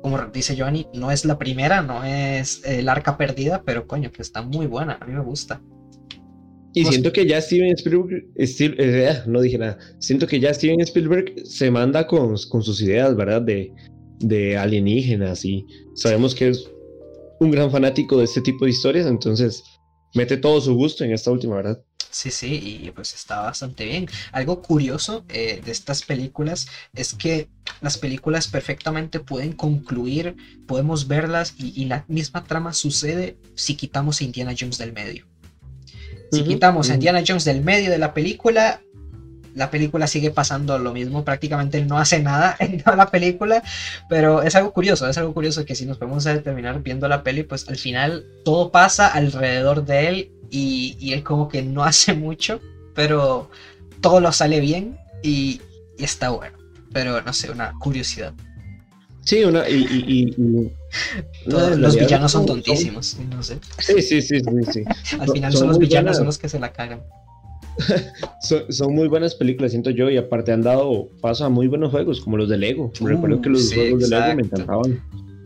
Como 0.02 0.18
dice 0.26 0.56
Giovanni, 0.56 0.86
no 0.94 1.10
es 1.10 1.24
la 1.24 1.38
primera, 1.38 1.82
no 1.82 2.04
es 2.04 2.62
el 2.64 2.88
arca 2.88 3.16
perdida, 3.16 3.62
pero 3.64 3.86
coño, 3.86 4.12
que 4.12 4.22
está 4.22 4.42
muy 4.42 4.66
buena, 4.66 4.98
a 5.00 5.06
mí 5.06 5.12
me 5.12 5.20
gusta. 5.20 5.60
Y 6.72 6.84
siento 6.84 7.12
que 7.12 7.26
ya 7.26 7.40
Steven 7.40 7.72
Spielberg, 7.72 8.26
Steve, 8.40 8.76
eh, 8.78 9.22
no 9.26 9.40
dije 9.40 9.58
nada, 9.58 9.78
siento 9.98 10.26
que 10.26 10.38
ya 10.38 10.54
Steven 10.54 10.80
Spielberg 10.80 11.34
se 11.44 11.70
manda 11.70 12.06
con, 12.06 12.36
con 12.48 12.62
sus 12.62 12.80
ideas, 12.80 13.16
¿verdad? 13.16 13.42
De, 13.42 13.72
de 14.20 14.56
alienígenas 14.56 15.44
y 15.44 15.66
sabemos 15.94 16.34
que 16.34 16.50
es 16.50 16.70
un 17.40 17.50
gran 17.50 17.70
fanático 17.70 18.18
de 18.18 18.24
este 18.24 18.40
tipo 18.40 18.64
de 18.64 18.70
historias, 18.70 19.06
entonces 19.06 19.64
mete 20.14 20.36
todo 20.36 20.60
su 20.60 20.74
gusto 20.74 21.04
en 21.04 21.12
esta 21.12 21.30
última, 21.30 21.56
¿verdad? 21.56 21.82
Sí, 22.10 22.30
sí, 22.30 22.80
y 22.82 22.90
pues 22.90 23.14
está 23.14 23.40
bastante 23.40 23.84
bien. 23.84 24.08
Algo 24.32 24.62
curioso 24.62 25.24
eh, 25.28 25.62
de 25.64 25.70
estas 25.70 26.02
películas 26.02 26.66
es 26.92 27.14
que 27.14 27.48
las 27.80 27.98
películas 27.98 28.48
perfectamente 28.48 29.20
pueden 29.20 29.52
concluir, 29.52 30.34
podemos 30.66 31.06
verlas 31.06 31.54
y, 31.56 31.72
y 31.80 31.86
la 31.86 32.04
misma 32.08 32.44
trama 32.44 32.72
sucede 32.72 33.36
si 33.54 33.76
quitamos 33.76 34.20
a 34.20 34.24
Indiana 34.24 34.54
Jones 34.58 34.78
del 34.78 34.92
medio. 34.92 35.29
Si 36.30 36.44
quitamos 36.44 36.90
a 36.90 36.94
Indiana 36.94 37.22
Jones 37.26 37.44
del 37.44 37.62
medio 37.62 37.90
de 37.90 37.98
la 37.98 38.14
película, 38.14 38.82
la 39.54 39.70
película 39.70 40.06
sigue 40.06 40.30
pasando 40.30 40.78
lo 40.78 40.92
mismo, 40.92 41.24
prácticamente 41.24 41.84
no 41.84 41.98
hace 41.98 42.20
nada 42.20 42.56
en 42.60 42.82
toda 42.82 42.96
la 42.96 43.10
película, 43.10 43.62
pero 44.08 44.42
es 44.42 44.54
algo 44.54 44.72
curioso, 44.72 45.08
es 45.08 45.18
algo 45.18 45.34
curioso 45.34 45.64
que 45.64 45.74
si 45.74 45.86
nos 45.86 45.98
podemos 45.98 46.24
terminar 46.24 46.82
viendo 46.82 47.08
la 47.08 47.22
peli, 47.22 47.42
pues 47.42 47.68
al 47.68 47.76
final 47.76 48.24
todo 48.44 48.70
pasa 48.70 49.08
alrededor 49.08 49.84
de 49.84 50.08
él 50.08 50.32
y, 50.50 50.96
y 51.00 51.12
él 51.12 51.22
como 51.22 51.48
que 51.48 51.62
no 51.62 51.84
hace 51.90 52.14
mucho, 52.14 52.60
pero 52.94 53.50
todo 54.00 54.20
lo 54.20 54.32
sale 54.32 54.60
bien 54.60 54.98
y, 55.22 55.60
y 55.98 56.04
está 56.04 56.30
bueno, 56.30 56.56
pero 56.92 57.20
no 57.22 57.32
sé, 57.32 57.50
una 57.50 57.72
curiosidad. 57.78 58.34
Sí, 59.24 59.44
una, 59.44 59.68
y, 59.68 59.74
y, 59.74 60.34
y 60.36 60.70
Todos, 61.48 61.78
los 61.78 61.96
villanos 61.96 62.32
son 62.32 62.46
tontísimos, 62.46 63.16
no 63.30 63.42
sé. 63.42 63.58
Sí, 63.78 64.02
sí, 64.02 64.22
sí, 64.22 64.40
sí. 64.40 64.72
sí. 64.72 64.84
Al 65.20 65.30
final 65.30 65.52
son, 65.52 65.60
son 65.60 65.68
los 65.68 65.78
villanos 65.78 66.02
buenas. 66.04 66.16
son 66.16 66.26
los 66.26 66.38
que 66.38 66.48
se 66.48 66.58
la 66.58 66.72
cagan. 66.72 67.02
son, 68.42 68.72
son, 68.72 68.94
muy 68.94 69.08
buenas 69.08 69.34
películas, 69.34 69.70
siento 69.72 69.90
yo, 69.90 70.10
y 70.10 70.16
aparte 70.16 70.52
han 70.52 70.62
dado 70.62 71.08
paso 71.20 71.44
a 71.44 71.48
muy 71.48 71.66
buenos 71.66 71.90
juegos, 71.90 72.20
como 72.20 72.36
los 72.36 72.48
de 72.48 72.58
Lego. 72.58 72.90
Uh, 73.00 73.06
Recuerdo 73.06 73.40
que 73.40 73.50
los 73.50 73.68
sí, 73.68 73.74
juegos 73.74 74.04
exacto. 74.04 74.16
de 74.16 74.20
Lego 74.20 74.36
me 74.36 74.42
encantaban. 74.42 74.90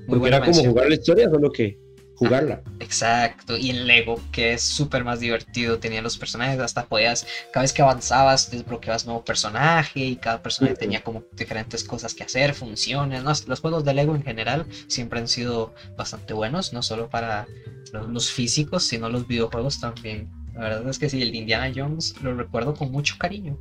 Muy 0.06 0.18
porque 0.18 0.28
era 0.28 0.44
como 0.44 0.64
jugar 0.64 0.88
la 0.88 0.94
historia, 0.94 1.30
solo 1.30 1.50
que 1.50 1.78
jugarla. 2.16 2.62
Exacto, 2.80 3.56
y 3.56 3.70
el 3.70 3.86
Lego, 3.86 4.20
que 4.32 4.54
es 4.54 4.62
súper 4.62 5.04
más 5.04 5.20
divertido, 5.20 5.78
tenía 5.78 6.02
los 6.02 6.16
personajes, 6.16 6.58
hasta 6.60 6.86
podías, 6.86 7.26
cada 7.52 7.62
vez 7.62 7.72
que 7.72 7.82
avanzabas, 7.82 8.50
desbloqueabas 8.50 9.06
nuevo 9.06 9.24
personaje 9.24 10.00
y 10.00 10.16
cada 10.16 10.42
personaje 10.42 10.74
uh 10.74 10.76
-huh. 10.76 10.80
tenía 10.80 11.02
como 11.02 11.24
diferentes 11.36 11.84
cosas 11.84 12.14
que 12.14 12.24
hacer, 12.24 12.54
funciones, 12.54 13.22
¿no? 13.22 13.32
Los 13.46 13.60
juegos 13.60 13.84
de 13.84 13.94
Lego 13.94 14.14
en 14.14 14.22
general 14.22 14.66
siempre 14.86 15.18
han 15.18 15.28
sido 15.28 15.74
bastante 15.96 16.34
buenos, 16.34 16.72
no 16.72 16.82
solo 16.82 17.08
para 17.08 17.46
los, 17.92 18.08
los 18.08 18.30
físicos, 18.30 18.84
sino 18.84 19.08
los 19.08 19.26
videojuegos 19.26 19.80
también. 19.80 20.28
La 20.54 20.60
verdad 20.60 20.88
es 20.88 20.98
que 20.98 21.08
sí, 21.08 21.20
el 21.20 21.32
de 21.32 21.38
Indiana 21.38 21.72
Jones 21.74 22.14
lo 22.22 22.34
recuerdo 22.34 22.74
con 22.74 22.92
mucho 22.92 23.16
cariño. 23.18 23.58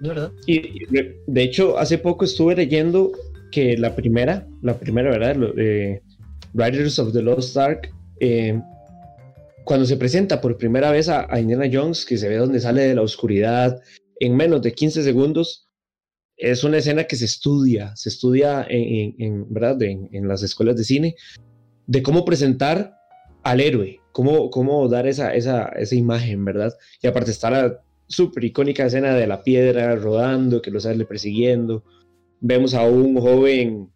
De 0.00 0.08
verdad. 0.08 0.32
Y 0.46 0.84
de 0.90 1.42
hecho, 1.42 1.78
hace 1.78 1.98
poco 1.98 2.24
estuve 2.24 2.56
leyendo 2.56 3.12
que 3.50 3.76
la 3.78 3.94
primera, 3.94 4.46
la 4.60 4.78
primera, 4.78 5.10
¿verdad? 5.10 5.36
Eh, 5.56 6.02
Riders 6.56 6.98
of 6.98 7.12
the 7.12 7.22
Lost 7.22 7.56
Ark, 7.56 7.92
eh, 8.20 8.60
cuando 9.64 9.84
se 9.84 9.96
presenta 9.96 10.40
por 10.40 10.56
primera 10.56 10.90
vez 10.90 11.08
a, 11.08 11.26
a, 11.28 11.40
Indiana 11.40 11.68
Jones, 11.70 12.06
que 12.06 12.16
se 12.16 12.28
ve 12.28 12.36
donde 12.36 12.60
sale 12.60 12.82
de 12.82 12.94
la 12.94 13.02
oscuridad 13.02 13.80
en 14.20 14.36
menos 14.36 14.62
de 14.62 14.72
15 14.72 15.02
segundos, 15.02 15.68
es 16.36 16.64
una 16.64 16.78
escena 16.78 17.04
que 17.04 17.16
se 17.16 17.24
estudia, 17.24 17.94
se 17.96 18.08
estudia 18.08 18.66
en, 18.68 18.82
en, 18.82 19.14
en 19.18 19.52
¿verdad? 19.52 19.82
En, 19.82 20.08
en, 20.12 20.28
las 20.28 20.42
escuelas 20.42 20.76
de 20.76 20.84
cine, 20.84 21.16
de 21.86 22.02
cómo 22.02 22.24
presentar 22.24 22.94
al 23.42 23.60
héroe, 23.60 24.00
cómo, 24.12 24.50
cómo 24.50 24.88
dar 24.88 25.06
esa, 25.06 25.34
esa, 25.34 25.68
esa 25.68 25.94
imagen, 25.94 26.44
¿verdad? 26.44 26.72
Y 27.02 27.06
aparte 27.06 27.30
está 27.30 27.50
la 27.50 27.80
súper 28.06 28.44
icónica 28.44 28.86
escena 28.86 29.14
de 29.14 29.26
la 29.26 29.42
piedra 29.42 29.96
rodando, 29.96 30.62
que 30.62 30.70
lo 30.70 30.80
sale 30.80 31.04
persiguiendo. 31.04 31.84
Vemos 32.40 32.74
a 32.74 32.82
un 32.82 33.18
joven 33.20 33.90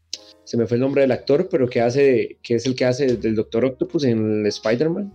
se 0.45 0.57
me 0.57 0.67
fue 0.67 0.77
el 0.77 0.81
nombre 0.81 1.03
del 1.03 1.13
actor, 1.13 1.49
pero 1.51 1.69
que 1.69 1.81
hace, 1.81 2.39
que 2.43 2.57
es 2.57 2.67
el 2.67 2.75
que 2.75 2.85
hace 2.85 3.17
del 3.17 3.35
Doctor 3.35 3.65
Octopus 3.65 4.05
en 4.05 4.47
Spider-Man, 4.47 5.13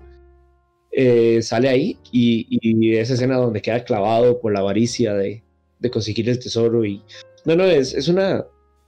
eh, 0.92 1.42
sale 1.42 1.68
ahí 1.68 1.98
y, 2.12 2.96
esa 2.96 3.16
escena 3.16 3.36
donde 3.36 3.62
queda 3.62 3.84
clavado 3.84 4.40
por 4.40 4.54
la 4.54 4.60
avaricia 4.60 5.14
de, 5.14 5.44
de 5.80 5.92
conseguir 5.92 6.30
el 6.30 6.40
tesoro 6.40 6.86
y 6.86 7.02
no, 7.44 7.56
no, 7.56 7.66
es, 7.66 7.94
es 7.94 8.08
una 8.08 8.46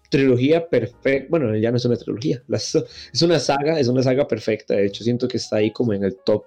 trilogía 0.09 0.69
perfecta, 0.69 1.27
bueno, 1.29 1.55
ya 1.57 1.69
no 1.69 1.77
es 1.77 1.85
una 1.85 1.97
trilogía, 1.97 2.41
es 2.49 3.21
una 3.21 3.39
saga, 3.39 3.79
es 3.79 3.87
una 3.87 4.03
saga 4.03 4.27
perfecta, 4.27 4.75
de 4.75 4.85
hecho 4.85 5.03
siento 5.03 5.27
que 5.27 5.37
está 5.37 5.57
ahí 5.57 5.71
como 5.71 5.93
en 5.93 6.03
el 6.03 6.15
top 6.25 6.45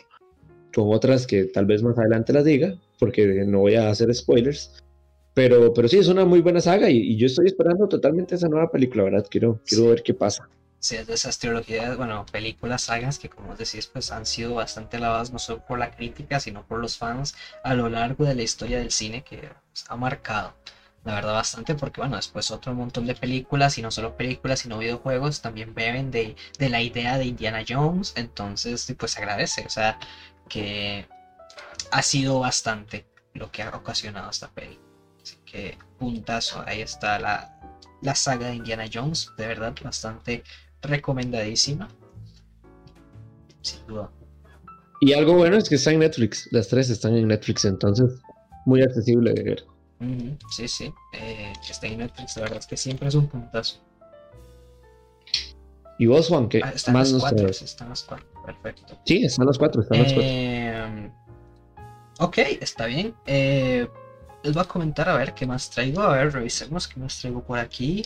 con 0.74 0.92
otras 0.94 1.26
que 1.26 1.44
tal 1.44 1.66
vez 1.66 1.82
más 1.82 1.98
adelante 1.98 2.32
las 2.32 2.44
diga, 2.44 2.78
porque 2.98 3.26
no 3.44 3.60
voy 3.60 3.74
a 3.74 3.90
hacer 3.90 4.14
spoilers, 4.14 4.82
pero, 5.40 5.72
pero 5.72 5.88
sí, 5.88 5.96
es 5.96 6.08
una 6.08 6.26
muy 6.26 6.42
buena 6.42 6.60
saga 6.60 6.90
y, 6.90 6.98
y, 6.98 7.16
yo 7.16 7.24
estoy 7.24 7.46
esperando 7.46 7.88
totalmente 7.88 8.34
esa 8.34 8.46
nueva 8.46 8.70
película, 8.70 9.04
¿verdad? 9.04 9.26
Quiero, 9.30 9.58
quiero 9.66 9.88
ver 9.88 10.02
qué 10.02 10.12
pasa. 10.12 10.46
Sí, 10.78 10.96
es 10.96 11.06
de 11.06 11.14
esas 11.14 11.38
trilogías, 11.38 11.96
bueno, 11.96 12.26
películas, 12.30 12.82
sagas 12.82 13.18
que 13.18 13.30
como 13.30 13.56
decís, 13.56 13.86
pues 13.86 14.12
han 14.12 14.26
sido 14.26 14.56
bastante 14.56 14.98
alabadas 14.98 15.32
no 15.32 15.38
solo 15.38 15.64
por 15.64 15.78
la 15.78 15.92
crítica, 15.92 16.40
sino 16.40 16.66
por 16.66 16.78
los 16.78 16.98
fans 16.98 17.34
a 17.64 17.72
lo 17.72 17.88
largo 17.88 18.26
de 18.26 18.34
la 18.34 18.42
historia 18.42 18.80
del 18.80 18.90
cine 18.90 19.22
que 19.22 19.38
pues, 19.38 19.86
ha 19.88 19.96
marcado, 19.96 20.54
la 21.04 21.14
verdad, 21.14 21.32
bastante, 21.32 21.74
porque 21.74 22.02
bueno, 22.02 22.16
después 22.16 22.50
otro 22.50 22.74
montón 22.74 23.06
de 23.06 23.14
películas, 23.14 23.78
y 23.78 23.82
no 23.82 23.90
solo 23.90 24.18
películas, 24.18 24.60
sino 24.60 24.76
videojuegos, 24.76 25.40
también 25.40 25.74
beben 25.74 26.10
de, 26.10 26.36
de 26.58 26.68
la 26.68 26.82
idea 26.82 27.16
de 27.16 27.24
Indiana 27.24 27.64
Jones, 27.66 28.12
entonces, 28.16 28.94
pues 28.98 29.12
se 29.12 29.20
agradece, 29.20 29.64
o 29.64 29.70
sea, 29.70 29.98
que 30.50 31.06
ha 31.90 32.02
sido 32.02 32.40
bastante 32.40 33.06
lo 33.32 33.50
que 33.50 33.62
ha 33.62 33.70
ocasionado 33.70 34.28
esta 34.28 34.48
película. 34.50 34.89
Que 35.50 35.76
puntazo, 35.98 36.62
ahí 36.66 36.80
está 36.80 37.18
la, 37.18 37.58
la 38.02 38.14
saga 38.14 38.48
de 38.48 38.54
Indiana 38.54 38.84
Jones, 38.92 39.30
de 39.36 39.46
verdad 39.46 39.74
bastante 39.82 40.44
recomendadísima. 40.82 41.88
Sin 43.62 43.86
duda. 43.86 44.10
Y 45.00 45.12
algo 45.12 45.34
bueno 45.34 45.56
es 45.56 45.68
que 45.68 45.74
está 45.74 45.90
en 45.90 46.00
Netflix, 46.00 46.48
las 46.52 46.68
tres 46.68 46.90
están 46.90 47.16
en 47.16 47.28
Netflix, 47.28 47.64
entonces 47.64 48.20
muy 48.66 48.82
accesible 48.82 49.32
de 49.32 49.42
ver. 49.42 49.64
Uh 50.00 50.04
-huh, 50.04 50.38
sí, 50.50 50.68
sí, 50.68 50.92
eh, 51.14 51.52
que 51.66 51.72
está 51.72 51.86
en 51.86 51.98
Netflix, 51.98 52.36
la 52.36 52.42
verdad 52.42 52.58
es 52.58 52.66
que 52.66 52.76
siempre 52.76 53.08
es 53.08 53.14
un 53.14 53.26
puntazo. 53.26 53.80
¿Y 55.98 56.06
vos, 56.06 56.28
Juan? 56.28 56.48
¿qué 56.48 56.62
ah, 56.64 56.72
están 56.74 56.94
más 56.94 57.12
los 57.12 57.20
cuatro, 57.20 57.48
están 57.48 57.88
los 57.90 58.04
cuatro. 58.04 58.26
Perfecto. 58.46 58.98
Sí, 59.04 59.24
están 59.24 59.46
los 59.46 59.58
cuatro, 59.58 59.82
están 59.82 59.98
los 59.98 60.12
cuatro. 60.12 60.30
Eh, 60.32 61.10
ok, 62.20 62.38
está 62.60 62.86
bien. 62.86 63.14
Eh, 63.26 63.86
les 64.42 64.54
voy 64.54 64.62
a 64.62 64.68
comentar 64.68 65.08
a 65.08 65.16
ver 65.16 65.34
qué 65.34 65.46
más 65.46 65.70
traigo. 65.70 66.02
A 66.02 66.16
ver, 66.16 66.32
revisemos 66.32 66.88
qué 66.88 67.00
más 67.00 67.18
traigo 67.18 67.42
por 67.42 67.58
aquí. 67.58 68.04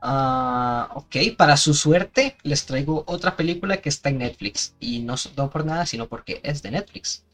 Ah, 0.00 0.90
ok, 0.94 1.16
para 1.36 1.56
su 1.56 1.74
suerte 1.74 2.36
les 2.42 2.64
traigo 2.66 3.02
otra 3.06 3.36
película 3.36 3.78
que 3.78 3.88
está 3.88 4.10
en 4.10 4.18
Netflix. 4.18 4.74
Y 4.80 5.00
no, 5.00 5.14
no 5.36 5.50
por 5.50 5.64
nada, 5.64 5.86
sino 5.86 6.06
porque 6.06 6.40
es 6.44 6.62
de 6.62 6.70
Netflix. 6.70 7.24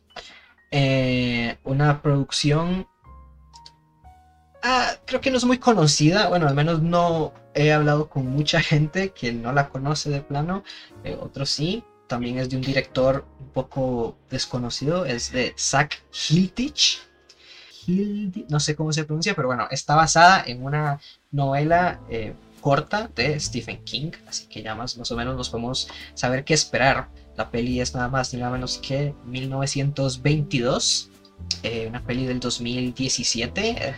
Eh, 0.71 1.57
una 1.65 2.03
producción... 2.03 2.87
ah, 4.63 4.93
creo 5.07 5.21
que 5.21 5.31
no 5.31 5.37
es 5.37 5.45
muy 5.45 5.59
conocida. 5.59 6.29
Bueno, 6.29 6.49
al 6.49 6.55
menos 6.55 6.83
no 6.83 7.33
he 7.55 7.73
hablado 7.73 8.09
con 8.09 8.27
mucha 8.27 8.61
gente 8.61 9.11
que 9.11 9.33
no 9.33 9.53
la 9.53 9.69
conoce 9.69 10.11
de 10.11 10.21
plano. 10.23 10.65
eh, 11.05 11.17
otros 11.21 11.51
sí. 11.51 11.85
También 12.07 12.39
es 12.39 12.51
de 12.51 12.57
un 12.57 12.63
director 12.63 13.27
un 13.41 13.49
poco 13.49 14.19
desconocido. 14.31 15.07
Es 15.07 15.33
de 15.33 15.55
Zach 15.59 16.03
Hiltich. 16.13 17.01
Hildi- 17.87 18.47
no 18.49 18.61
sé 18.61 18.75
cómo 18.75 18.93
se 18.93 19.05
pronuncia, 19.05 19.35
pero 19.35 19.49
bueno, 19.49 19.67
está 19.71 19.95
basada 19.95 20.43
en 20.47 20.63
una 20.65 20.99
novela 21.31 22.01
eh, 22.11 22.35
corta 22.61 23.11
de 23.15 23.39
Stephen 23.39 23.85
King, 23.85 24.11
así 24.27 24.47
que 24.47 24.63
ya 24.63 24.75
más, 24.75 24.97
más 24.97 25.11
o 25.11 25.17
menos 25.17 25.37
nos 25.37 25.51
podemos 25.51 25.89
saber 26.15 26.45
qué 26.45 26.55
esperar. 26.55 27.09
La 27.37 27.51
peli 27.51 27.81
es 27.81 27.95
nada 27.95 28.09
más 28.09 28.33
ni 28.33 28.41
nada 28.41 28.53
menos 28.53 28.79
que 28.79 29.13
1922, 29.27 31.11
eh, 31.63 31.87
una 31.89 32.01
peli 32.05 32.27
del 32.27 32.41
2017. 32.41 33.71
eh, 33.71 33.95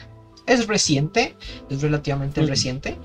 es 0.47 0.67
reciente, 0.69 1.37
es 1.69 1.83
relativamente 1.83 2.41
reciente, 2.47 2.97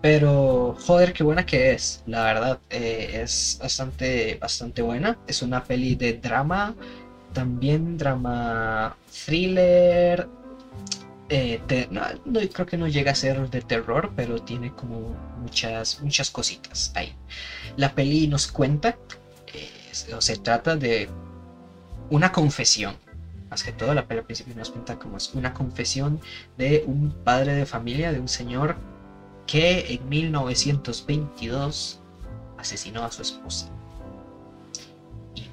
pero 0.00 0.76
joder, 0.86 1.12
qué 1.12 1.24
buena 1.24 1.44
que 1.44 1.72
es, 1.72 2.02
la 2.06 2.22
verdad, 2.22 2.58
eh, 2.70 3.20
es 3.24 3.58
bastante, 3.60 4.36
bastante 4.40 4.80
buena. 4.82 5.18
Es 5.26 5.42
una 5.42 5.64
peli 5.64 5.96
de 5.96 6.12
drama, 6.12 6.74
también 7.34 7.98
drama 7.98 8.96
thriller. 9.26 10.28
eh, 11.28 11.60
no, 11.90 12.00
creo 12.52 12.66
que 12.66 12.76
no 12.78 12.88
llega 12.88 13.12
a 13.12 13.14
ser 13.14 13.50
de 13.50 13.60
terror, 13.60 14.12
pero 14.16 14.40
tiene 14.42 14.72
como 14.72 15.14
muchas, 15.42 16.00
muchas 16.02 16.30
cositas 16.30 16.92
ahí. 16.94 17.14
La 17.76 17.94
peli 17.94 18.26
nos 18.28 18.46
cuenta, 18.46 18.96
o 20.16 20.20
se 20.20 20.36
trata 20.36 20.76
de 20.76 21.08
una 22.10 22.32
confesión. 22.32 22.96
Más 23.50 23.62
que 23.62 23.72
todo, 23.72 23.94
la 23.94 24.06
peli 24.06 24.20
al 24.20 24.26
principio 24.26 24.54
nos 24.56 24.70
cuenta 24.70 24.98
como 24.98 25.16
es 25.16 25.34
una 25.34 25.52
confesión 25.54 26.20
de 26.56 26.84
un 26.86 27.10
padre 27.24 27.54
de 27.54 27.66
familia, 27.66 28.12
de 28.12 28.20
un 28.20 28.28
señor 28.28 28.76
que 29.46 29.94
en 29.94 30.08
1922 30.08 32.00
asesinó 32.58 33.04
a 33.04 33.12
su 33.12 33.22
esposa. 33.22 33.73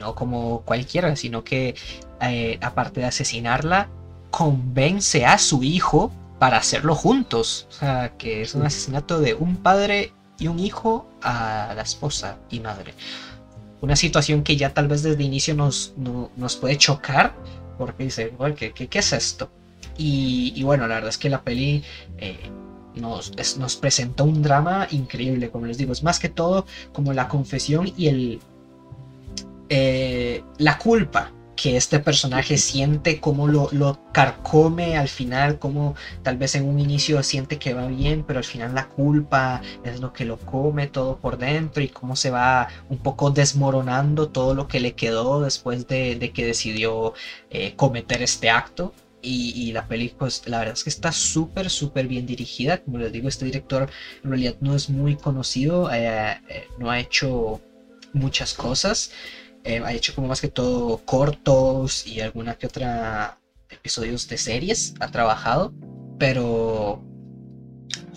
No 0.02 0.16
como 0.16 0.62
cualquiera, 0.62 1.16
sino 1.16 1.43
que 1.43 1.76
eh, 2.22 2.58
aparte 2.62 2.99
de 3.02 3.06
asesinarla, 3.06 3.88
convence 4.32 5.26
a 5.26 5.38
su 5.38 5.64
hijo 5.64 6.12
para 6.39 6.58
hacerlo 6.58 6.95
juntos. 6.95 7.68
O 7.70 7.74
sea, 7.74 8.14
que 8.18 8.41
es 8.41 8.56
un 8.56 8.66
asesinato 8.66 9.20
de 9.20 9.34
un 9.36 9.58
padre 9.58 10.12
y 10.39 10.47
un 10.47 10.60
hijo 10.60 11.08
a 11.22 11.74
la 11.76 11.82
esposa 11.84 12.38
y 12.49 12.60
madre. 12.60 12.93
Una 13.82 13.95
situación 13.95 14.43
que 14.43 14.58
ya 14.58 14.74
tal 14.74 14.88
vez 14.88 15.04
desde 15.04 15.24
inicio 15.24 15.54
nos, 15.56 15.93
no- 15.97 16.30
nos 16.38 16.56
puede 16.56 16.78
chocar, 16.78 17.34
porque 17.78 18.04
dice, 18.06 18.34
"Bueno, 18.38 18.56
¿qué, 18.56 18.72
qué, 18.74 18.88
qué 18.88 18.99
es 18.99 19.14
esto? 19.14 19.49
Y, 19.97 20.54
y 20.56 20.64
bueno, 20.64 20.88
la 20.88 20.95
verdad 20.95 21.10
es 21.10 21.18
que 21.18 21.30
la 21.30 21.41
peli 21.41 21.84
eh, 22.18 22.38
nos, 22.95 23.32
es- 23.38 23.58
nos 23.58 23.76
presentó 23.76 24.24
un 24.24 24.41
drama 24.41 24.88
increíble, 24.91 25.49
como 25.49 25.66
les 25.66 25.78
digo, 25.78 25.91
es 25.93 26.04
más 26.04 26.20
que 26.20 26.30
todo 26.30 26.66
como 26.93 27.14
la 27.14 27.28
confesión 27.28 27.91
y 27.97 28.08
el, 28.08 28.39
eh, 29.74 30.44
la 30.58 30.78
culpa 30.78 31.32
que 31.56 31.78
este 31.78 32.00
personaje 32.00 32.58
siente, 32.58 33.22
cómo 33.22 33.48
lo, 33.48 33.70
lo 33.72 34.12
carcome 34.12 34.98
al 34.98 35.08
final, 35.08 35.60
cómo 35.60 35.96
tal 36.24 36.38
vez 36.38 36.56
en 36.56 36.66
un 36.66 36.80
inicio 36.80 37.22
siente 37.24 37.58
que 37.58 37.74
va 37.74 37.88
bien, 37.88 38.24
pero 38.28 38.40
al 38.40 38.46
final 38.46 38.74
la 38.74 38.90
culpa 38.90 39.62
es 39.86 40.02
lo 40.02 40.12
que 40.12 40.26
lo 40.26 40.38
come 40.40 40.88
todo 40.88 41.18
por 41.18 41.38
dentro 41.38 41.84
y 41.84 41.88
cómo 41.88 42.16
se 42.16 42.32
va 42.32 42.68
un 42.90 42.98
poco 42.98 43.30
desmoronando 43.32 44.30
todo 44.30 44.56
lo 44.56 44.68
que 44.68 44.80
le 44.82 44.94
quedó 44.94 45.40
después 45.42 45.88
de, 45.88 46.16
de 46.16 46.32
que 46.32 46.46
decidió 46.46 47.14
eh, 47.50 47.76
cometer 47.76 48.22
este 48.22 48.50
acto. 48.50 48.94
Y, 49.24 49.52
y 49.56 49.72
la 49.72 49.88
película, 49.88 50.18
pues 50.18 50.42
la 50.48 50.58
verdad 50.58 50.74
es 50.74 50.84
que 50.84 50.90
está 50.90 51.12
súper, 51.12 51.70
súper 51.70 52.08
bien 52.08 52.26
dirigida. 52.26 52.82
Como 52.82 52.98
les 52.98 53.12
digo, 53.12 53.30
este 53.30 53.46
director 53.46 53.88
en 54.24 54.30
realidad 54.32 54.56
no 54.62 54.76
es 54.76 54.90
muy 54.90 55.16
conocido, 55.16 55.92
eh, 55.94 56.42
eh, 56.50 56.68
no 56.80 56.90
ha 56.90 57.00
hecho 57.00 57.62
muchas 58.14 58.56
cosas. 58.56 59.12
Eh, 59.64 59.82
ha 59.84 59.93
hecho 59.93 60.16
como 60.16 60.28
más 60.28 60.41
que 60.41 60.47
todo 60.47 60.97
cortos 61.05 62.07
y 62.07 62.20
alguna 62.20 62.55
que 62.55 62.66
otra 62.68 63.38
episodios 63.70 64.28
de 64.28 64.38
series 64.38 64.93
ha 64.99 65.07
trabajado, 65.12 65.74
pero 66.18 67.03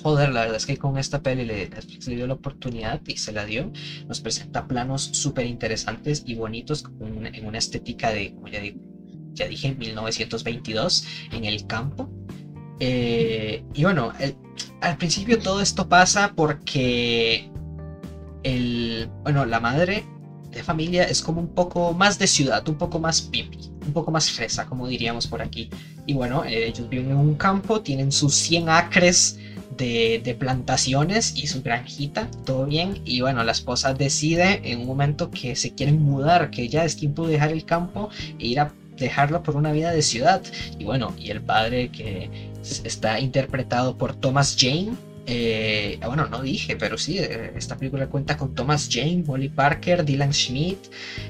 joder, 0.03 0.31
la 0.33 0.41
verdad 0.41 0.57
es 0.57 0.67
que 0.67 0.77
con 0.77 0.99
esta 0.99 1.23
peli 1.23 1.45
Netflix 1.47 2.07
le 2.09 2.17
dio 2.17 2.27
la 2.27 2.35
oportunidad 2.35 3.01
y 3.07 3.17
se 3.17 3.33
la 3.33 3.45
dio. 3.45 3.71
Nos 4.07 4.21
presenta 4.21 4.67
planos 4.67 5.03
súper 5.03 5.47
interesantes 5.47 6.23
y 6.27 6.35
bonitos 6.35 6.85
en 7.01 7.47
una 7.47 7.59
estética 7.59 8.11
de, 8.11 8.35
como 8.35 8.49
ya, 8.49 8.61
di- 8.61 8.77
ya 9.33 9.47
dije, 9.47 9.75
1922 9.75 11.07
en 11.33 11.45
el 11.45 11.67
campo. 11.67 12.11
Eh, 12.81 13.65
y 13.73 13.83
bueno, 13.85 14.13
el- 14.19 14.37
al 14.81 14.97
principio 14.99 15.39
todo 15.39 15.61
esto 15.61 15.89
pasa 15.89 16.33
porque 16.35 17.51
el, 18.43 19.09
bueno, 19.23 19.47
la 19.47 19.61
madre 19.61 20.05
de 20.55 20.63
familia 20.63 21.05
es 21.05 21.21
como 21.21 21.41
un 21.41 21.49
poco 21.49 21.93
más 21.93 22.19
de 22.19 22.27
ciudad, 22.27 22.67
un 22.69 22.77
poco 22.77 22.99
más 22.99 23.21
pipi, 23.21 23.59
un 23.87 23.93
poco 23.93 24.11
más 24.11 24.31
fresa, 24.31 24.67
como 24.67 24.87
diríamos 24.87 25.27
por 25.27 25.43
aquí. 25.43 25.71
Y 26.07 26.15
bueno, 26.15 26.45
eh, 26.45 26.69
ellos 26.69 26.89
viven 26.89 27.11
en 27.11 27.17
un 27.17 27.35
campo, 27.35 27.81
tienen 27.81 28.13
sus 28.13 28.35
100 28.35 28.69
acres 28.69 29.39
de, 29.77 30.21
de 30.23 30.35
plantaciones 30.35 31.35
y 31.37 31.47
su 31.47 31.63
granjita, 31.63 32.31
todo 32.45 32.67
bien. 32.67 33.01
Y 33.05 33.21
bueno, 33.21 33.43
la 33.45 33.53
esposa 33.53 33.95
decide 33.95 34.61
en 34.71 34.81
un 34.81 34.87
momento 34.87 35.31
que 35.31 35.57
se 35.57 35.75
quieren 35.75 36.01
mudar, 36.03 36.51
que 36.51 36.69
ya 36.69 36.85
es 36.85 36.97
tiempo 36.97 37.27
de 37.27 37.35
dejar 37.35 37.53
el 37.53 37.65
campo 37.65 38.11
e 38.39 38.47
ir 38.47 38.61
a 38.61 38.73
dejarlo 38.97 39.43
por 39.43 39.57
una 39.57 39.73
vida 39.73 39.91
de 39.91 40.03
ciudad. 40.03 40.43
Y 40.79 40.85
bueno, 40.85 41.15
y 41.19 41.31
el 41.31 41.41
padre 41.41 41.91
que 41.91 42.31
está 42.85 43.21
interpretado 43.21 43.97
por 43.97 44.15
Thomas 44.15 44.57
Jane, 44.59 44.95
eh, 45.27 45.99
bueno, 46.07 46.27
no 46.27 46.43
dije, 46.43 46.77
pero 46.77 46.99
sí, 46.99 47.19
eh, 47.19 47.53
esta 47.57 47.77
película 47.77 48.07
cuenta 48.07 48.37
con 48.37 48.55
Thomas 48.55 48.89
Jane, 48.91 49.23
Molly 49.27 49.49
Parker, 49.49 50.05
Dylan 50.05 50.33
Schmidt, 50.33 50.79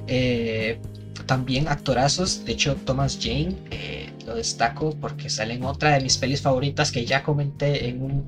eh, 0.06 0.78
también 1.26 1.68
actorazos. 1.68 2.44
De 2.44 2.52
hecho, 2.52 2.76
Thomas 2.76 3.18
Jane 3.20 3.54
eh, 3.70 4.10
lo 4.26 4.34
destaco 4.34 4.90
porque 5.00 5.28
sale 5.30 5.54
en 5.54 5.64
otra 5.64 5.94
de 5.94 6.00
mis 6.00 6.16
pelis 6.16 6.40
favoritas 6.40 6.90
que 6.90 7.04
ya 7.04 7.22
comenté 7.22 7.88
en 7.88 8.02
un 8.02 8.26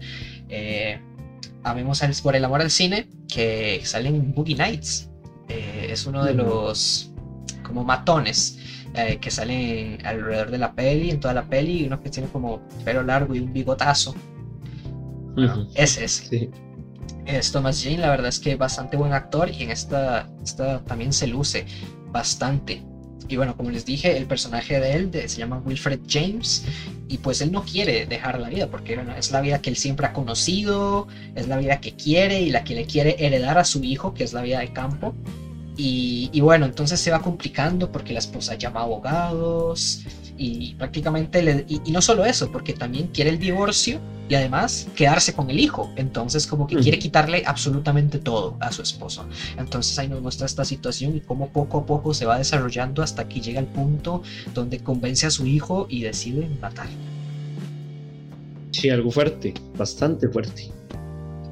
Amemos 1.64 2.00
por 2.22 2.36
el 2.36 2.44
amor 2.44 2.60
al 2.60 2.70
cine, 2.70 3.08
que 3.26 3.80
sale 3.82 4.08
en 4.08 4.32
Boogie 4.32 4.54
Nights. 4.54 5.10
Es 5.48 6.06
uno 6.06 6.24
de 6.24 6.32
Ujú. 6.32 6.42
los 6.42 7.10
como 7.64 7.82
matones 7.82 8.58
eh, 8.94 9.18
que 9.20 9.30
salen 9.30 9.98
alrededor 10.06 10.50
de 10.50 10.58
la 10.58 10.72
peli, 10.72 11.10
en 11.10 11.20
toda 11.20 11.34
la 11.34 11.42
peli, 11.42 11.82
y 11.82 11.86
uno 11.86 12.00
que 12.00 12.08
tiene 12.08 12.28
como 12.28 12.60
pelo 12.84 13.02
largo 13.02 13.34
y 13.34 13.40
un 13.40 13.52
bigotazo. 13.52 14.14
Bueno, 15.36 15.52
Ujú. 15.60 15.68
es 15.74 15.98
ese. 15.98 16.24
Sí. 16.28 16.50
Es 17.26 17.52
Thomas 17.52 17.82
Jane, 17.82 17.98
la 17.98 18.10
verdad 18.10 18.28
es 18.28 18.38
que 18.40 18.56
bastante 18.56 18.96
buen 18.96 19.12
actor 19.12 19.48
y 19.50 19.62
en 19.62 19.70
esta, 19.70 20.28
esta 20.44 20.80
también 20.80 21.12
se 21.12 21.26
luce 21.28 21.66
bastante. 22.10 22.82
Y 23.28 23.36
bueno, 23.36 23.56
como 23.56 23.70
les 23.70 23.84
dije, 23.84 24.16
el 24.16 24.26
personaje 24.26 24.78
de 24.78 24.94
él 24.94 25.10
de- 25.10 25.28
se 25.28 25.38
llama 25.38 25.60
Wilfred 25.64 25.98
James 26.08 26.64
y 27.08 27.18
pues 27.18 27.40
él 27.40 27.50
no 27.50 27.62
quiere 27.64 28.06
dejar 28.06 28.38
la 28.38 28.48
vida 28.48 28.68
porque 28.68 28.94
bueno, 28.94 29.14
es 29.16 29.30
la 29.32 29.40
vida 29.40 29.60
que 29.60 29.70
él 29.70 29.76
siempre 29.76 30.06
ha 30.06 30.12
conocido, 30.12 31.08
es 31.34 31.48
la 31.48 31.56
vida 31.56 31.80
que 31.80 31.94
quiere 31.96 32.40
y 32.42 32.50
la 32.50 32.62
que 32.64 32.74
le 32.76 32.84
quiere 32.86 33.16
heredar 33.18 33.58
a 33.58 33.64
su 33.64 33.82
hijo, 33.82 34.14
que 34.14 34.22
es 34.24 34.32
la 34.32 34.42
vida 34.42 34.60
de 34.60 34.72
campo. 34.72 35.12
Y, 35.76 36.30
y 36.32 36.40
bueno, 36.40 36.64
entonces 36.66 37.00
se 37.00 37.10
va 37.10 37.20
complicando 37.20 37.90
porque 37.92 38.12
la 38.12 38.20
esposa 38.20 38.54
llama 38.54 38.80
a 38.80 38.84
abogados 38.84 40.04
y 40.38 40.74
prácticamente, 40.74 41.42
le- 41.42 41.64
y, 41.68 41.80
y 41.84 41.92
no 41.92 42.00
solo 42.02 42.24
eso, 42.24 42.50
porque 42.52 42.72
también 42.72 43.08
quiere 43.08 43.30
el 43.30 43.38
divorcio 43.38 44.00
y 44.28 44.34
además 44.34 44.88
quedarse 44.96 45.32
con 45.34 45.48
el 45.50 45.58
hijo. 45.60 45.90
Entonces 45.96 46.46
como 46.46 46.66
que 46.66 46.76
quiere 46.76 46.98
quitarle 46.98 47.42
absolutamente 47.46 48.18
todo 48.18 48.56
a 48.60 48.72
su 48.72 48.82
esposo. 48.82 49.24
Entonces 49.56 49.98
ahí 49.98 50.08
nos 50.08 50.20
muestra 50.20 50.46
esta 50.46 50.64
situación 50.64 51.16
y 51.16 51.20
cómo 51.20 51.48
poco 51.50 51.78
a 51.78 51.86
poco 51.86 52.12
se 52.12 52.26
va 52.26 52.36
desarrollando 52.38 53.02
hasta 53.02 53.28
que 53.28 53.40
llega 53.40 53.60
al 53.60 53.66
punto 53.66 54.22
donde 54.52 54.80
convence 54.80 55.26
a 55.26 55.30
su 55.30 55.46
hijo 55.46 55.86
y 55.88 56.02
decide 56.02 56.48
matar. 56.60 56.88
Sí, 58.72 58.90
algo 58.90 59.10
fuerte, 59.10 59.54
bastante 59.76 60.28
fuerte. 60.28 60.70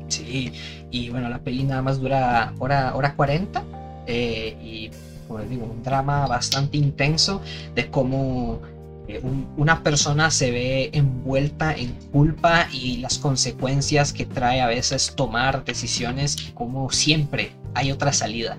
Sí, 0.08 0.52
y 0.90 1.08
bueno, 1.10 1.28
la 1.28 1.38
peli 1.38 1.64
nada 1.64 1.80
más 1.80 1.98
dura 2.00 2.52
hora, 2.58 2.94
hora 2.94 3.14
40 3.14 3.64
eh, 4.06 4.56
y 4.62 4.90
como 5.26 5.38
les 5.38 5.48
digo, 5.48 5.64
un 5.64 5.82
drama 5.82 6.26
bastante 6.26 6.76
intenso 6.76 7.40
de 7.74 7.90
cómo 7.90 8.60
Eh, 9.06 9.20
una 9.56 9.82
persona 9.82 10.30
se 10.30 10.50
ve 10.50 10.90
envuelta 10.92 11.74
en 11.74 11.92
culpa 12.10 12.68
y 12.72 12.98
las 12.98 13.18
consecuencias 13.18 14.12
que 14.12 14.24
trae 14.24 14.62
a 14.62 14.66
veces 14.66 15.12
tomar 15.14 15.64
decisiones 15.64 16.52
como 16.54 16.90
siempre 16.90 17.50
hay 17.74 17.92
otra 17.92 18.12
salida. 18.12 18.56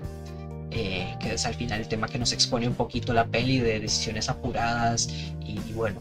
Eh, 0.70 1.06
que 1.20 1.32
es 1.34 1.46
al 1.46 1.54
final 1.54 1.80
el 1.80 1.88
tema 1.88 2.06
que 2.06 2.18
nos 2.18 2.32
expone 2.32 2.68
un 2.68 2.74
poquito 2.74 3.14
la 3.14 3.26
peli 3.26 3.60
de 3.60 3.80
decisiones 3.80 4.28
apuradas 4.28 5.08
y, 5.40 5.58
bueno, 5.72 6.00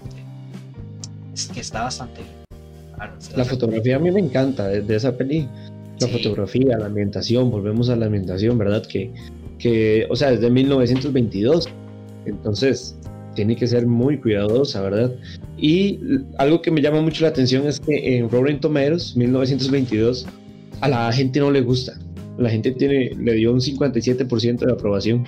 es 1.34 1.48
que 1.48 1.62
está 1.62 1.84
bastante 1.84 2.22
bien. 2.22 3.16
La 3.38 3.46
fotografía 3.46 3.96
a 3.96 4.00
mí 4.00 4.12
me 4.12 4.20
encanta 4.20 4.68
de, 4.68 4.96
esa 4.96 5.16
peli. 5.16 5.48
La 6.00 6.08
fotografía, 6.08 6.78
la 6.78 6.88
ambientación, 6.88 7.52
volvemos 7.52 7.89
a 7.89 7.96
la 7.96 8.08
ambientación, 8.08 8.58
¿verdad? 8.58 8.86
Que, 8.86 9.14
que, 9.60 10.08
o 10.10 10.16
sea, 10.16 10.32
es 10.32 10.41
de 10.41 10.50
1922. 10.50 11.70
Entonces, 12.26 12.98
tiene 13.36 13.56
que 13.56 13.68
ser 13.68 13.86
muy 13.86 14.18
cuidadosa, 14.18 14.82
¿verdad? 14.82 15.14
Y 15.58 16.00
algo 16.38 16.62
que 16.62 16.72
me 16.72 16.82
llama 16.82 17.02
mucho 17.02 17.24
la 17.24 17.30
atención 17.30 17.68
es 17.68 17.80
que 17.80 18.18
en 18.18 18.30
Rotten 18.30 18.60
Tomatoes, 18.60 19.16
1922, 19.16 20.26
a 20.82 20.90
la 20.90 21.12
gente 21.14 21.40
no 21.40 21.52
le 21.52 21.62
gusta. 21.62 21.94
La 22.38 22.50
gente 22.50 22.72
tiene, 22.72 23.12
le 23.16 23.34
dio 23.34 23.54
un 23.54 23.60
57% 23.60 24.66
de 24.66 24.72
aprobación, 24.72 25.26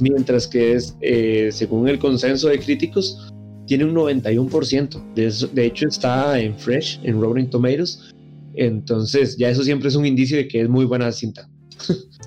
mientras 0.00 0.46
que 0.46 0.74
es, 0.74 0.96
eh, 1.00 1.50
según 1.52 1.88
el 1.88 1.98
consenso 1.98 2.48
de 2.48 2.58
críticos, 2.58 3.32
tiene 3.66 3.84
un 3.84 3.94
91%. 3.94 5.14
De, 5.14 5.32
de 5.52 5.66
hecho, 5.66 5.88
está 5.88 6.38
en 6.38 6.58
Fresh, 6.58 7.00
en 7.04 7.20
Rotten 7.20 7.48
Tomatoes. 7.48 8.12
Entonces, 8.54 9.36
ya 9.36 9.48
eso 9.48 9.62
siempre 9.62 9.88
es 9.88 9.94
un 9.94 10.04
indicio 10.04 10.36
de 10.36 10.48
que 10.48 10.60
es 10.60 10.68
muy 10.68 10.84
buena 10.84 11.10
cinta. 11.12 11.48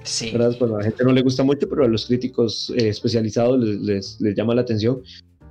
Sí. 0.03 0.31
¿verdad? 0.31 0.55
Pues 0.59 0.71
a 0.71 0.77
la 0.77 0.83
gente 0.83 1.03
no 1.03 1.11
le 1.11 1.23
gusta 1.23 1.43
mucho, 1.43 1.67
pero 1.67 1.83
a 1.83 1.87
los 1.87 2.05
críticos 2.05 2.71
eh, 2.77 2.89
especializados 2.89 3.59
les, 3.59 4.21
les, 4.21 4.35
llama 4.35 4.53
la 4.53 4.61
atención. 4.61 5.01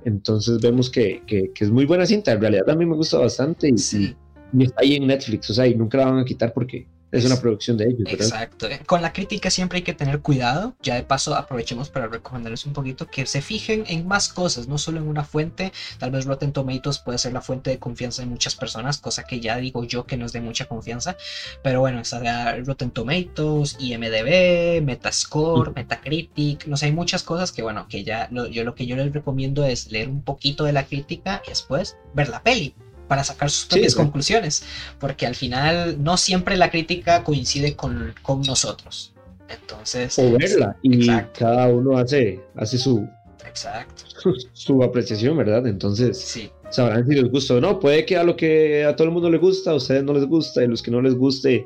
Entonces 0.05 0.61
vemos 0.61 0.89
que, 0.89 1.21
que, 1.27 1.51
es 1.59 1.69
muy 1.69 1.85
buena 1.85 2.05
cinta. 2.05 2.31
En 2.31 2.39
realidad 2.39 2.69
a 2.69 2.75
mí 2.75 2.85
me 2.85 2.95
gusta 2.95 3.17
bastante 3.17 3.69
y, 3.69 3.77
sí. 3.77 4.15
y, 4.53 4.63
está 4.63 4.81
ahí 4.81 4.95
en 4.95 5.07
Netflix. 5.07 5.49
O 5.49 5.53
sea, 5.53 5.67
y 5.67 5.75
nunca 5.75 5.97
la 5.97 6.05
van 6.05 6.19
a 6.19 6.25
quitar 6.25 6.53
porque 6.53 6.87
es 7.11 7.25
una 7.25 7.39
producción 7.39 7.77
de 7.77 7.85
ellos. 7.85 8.07
Exacto. 8.07 8.67
Con 8.85 9.01
la 9.01 9.13
crítica 9.13 9.49
siempre 9.49 9.77
hay 9.77 9.83
que 9.83 9.93
tener 9.93 10.19
cuidado. 10.19 10.75
Ya 10.81 10.95
de 10.95 11.03
paso 11.03 11.35
aprovechemos 11.35 11.89
para 11.89 12.07
recomendarles 12.07 12.65
un 12.65 12.73
poquito 12.73 13.07
que 13.07 13.25
se 13.25 13.41
fijen 13.41 13.85
en 13.87 14.07
más 14.07 14.29
cosas, 14.29 14.67
no 14.67 14.77
solo 14.77 14.99
en 14.99 15.07
una 15.07 15.23
fuente. 15.23 15.71
Tal 15.97 16.11
vez 16.11 16.25
Rotten 16.25 16.51
Tomatoes 16.51 16.99
puede 16.99 17.17
ser 17.17 17.33
la 17.33 17.41
fuente 17.41 17.69
de 17.69 17.79
confianza 17.79 18.21
de 18.21 18.27
muchas 18.27 18.55
personas, 18.55 18.97
cosa 18.97 19.23
que 19.23 19.39
ya 19.39 19.57
digo 19.57 19.83
yo 19.83 20.05
que 20.05 20.17
no 20.17 20.25
es 20.25 20.33
de 20.33 20.41
mucha 20.41 20.65
confianza. 20.65 21.15
Pero 21.63 21.79
bueno, 21.79 22.01
está 22.01 22.57
Rotten 22.57 22.91
Tomatoes, 22.91 23.77
IMDB, 23.79 24.81
Metascore, 24.83 25.71
Metacritic. 25.75 26.67
No 26.67 26.75
sé, 26.77 26.87
hay 26.87 26.91
muchas 26.91 27.23
cosas 27.23 27.51
que 27.51 27.61
bueno, 27.61 27.87
que 27.87 28.03
ya 28.03 28.29
yo 28.29 28.63
lo 28.63 28.75
que 28.75 28.85
yo 28.85 28.95
les 28.95 29.13
recomiendo 29.13 29.63
es 29.63 29.91
leer 29.91 30.09
un 30.09 30.21
poquito 30.21 30.63
de 30.63 30.73
la 30.73 30.85
crítica 30.85 31.41
y 31.45 31.49
después 31.49 31.97
ver 32.13 32.29
la 32.29 32.41
peli 32.43 32.75
para 33.07 33.23
sacar 33.23 33.49
sus 33.49 33.65
propias 33.65 33.95
conclusiones, 33.95 34.63
porque 34.99 35.25
al 35.25 35.35
final 35.35 36.03
no 36.03 36.17
siempre 36.17 36.57
la 36.57 36.69
crítica 36.69 37.23
coincide 37.23 37.75
con, 37.75 38.13
con 38.21 38.41
nosotros. 38.41 39.13
Entonces... 39.47 40.17
O 40.17 40.31
verla, 40.31 40.75
y 40.81 41.07
cada 41.37 41.67
uno 41.67 41.97
hace, 41.97 42.41
hace 42.55 42.77
su, 42.77 43.07
Exacto. 43.55 44.03
Su, 44.51 44.83
apreciación, 44.83 45.37
¿verdad? 45.37 45.65
Entonces, 45.65 46.17
sí. 46.17 46.51
sabrán 46.71 47.07
si 47.07 47.15
les 47.15 47.31
gusta 47.31 47.53
o 47.53 47.61
no. 47.61 47.79
Puede 47.79 48.05
que 48.05 48.17
a 48.17 48.23
lo 48.23 48.35
que 48.35 48.83
a 48.83 48.95
todo 48.97 49.07
el 49.07 49.13
mundo 49.13 49.29
le 49.29 49.37
gusta, 49.37 49.71
a 49.71 49.75
ustedes 49.75 50.03
no 50.03 50.13
les 50.13 50.25
gusta, 50.25 50.61
y 50.61 50.65
a 50.65 50.67
los 50.67 50.81
que 50.81 50.91
no 50.91 51.01
les 51.01 51.15
guste, 51.15 51.65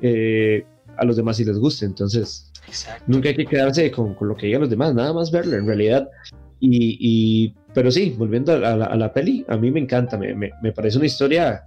eh, 0.00 0.64
a 0.96 1.04
los 1.04 1.16
demás 1.16 1.36
sí 1.36 1.44
les 1.44 1.58
guste. 1.58 1.86
Entonces, 1.86 2.52
nunca 3.08 3.30
hay 3.30 3.36
que 3.36 3.46
quedarse 3.46 3.90
con, 3.90 4.14
con, 4.14 4.28
lo 4.28 4.36
que 4.36 4.46
digan 4.46 4.60
los 4.60 4.70
demás, 4.70 4.94
nada 4.94 5.12
más 5.12 5.32
verlo. 5.32 5.56
En 5.56 5.66
realidad, 5.66 6.08
y, 6.66 7.54
pero 7.72 7.90
sí, 7.90 8.14
volviendo 8.16 8.52
a 8.52 8.76
la, 8.76 9.12
peli, 9.12 9.44
a 9.48 9.56
mí 9.56 9.70
me 9.70 9.80
encanta, 9.80 10.16
me, 10.16 10.34
me, 10.34 10.72
parece 10.72 10.98
una 10.98 11.06
historia 11.06 11.64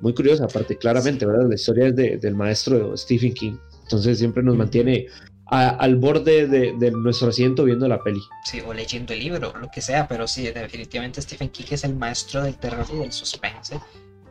muy 0.00 0.14
curiosa, 0.14 0.44
aparte 0.44 0.76
claramente, 0.76 1.26
¿verdad? 1.26 1.48
La 1.48 1.54
historia 1.54 1.88
es 1.88 1.96
de, 1.96 2.16
del 2.16 2.34
maestro 2.34 2.96
Stephen 2.96 3.34
King, 3.34 3.56
entonces 3.82 4.18
siempre 4.18 4.42
nos 4.42 4.56
mantiene 4.56 5.06
al 5.50 5.96
borde 5.96 6.46
de, 6.46 6.90
nuestro 6.92 7.28
asiento 7.28 7.64
viendo 7.64 7.88
la 7.88 8.02
peli. 8.02 8.20
Sí, 8.44 8.60
o 8.60 8.72
leyendo 8.72 9.12
el 9.12 9.18
libro, 9.18 9.52
lo 9.60 9.68
que 9.68 9.80
sea, 9.80 10.06
pero 10.06 10.28
sí, 10.28 10.42
definitivamente 10.48 11.20
Stephen 11.20 11.48
King 11.48 11.64
es 11.70 11.84
el 11.84 11.96
maestro 11.96 12.42
del 12.42 12.56
terror 12.56 12.86
y 12.92 12.98
del 12.98 13.12
suspense, 13.12 13.80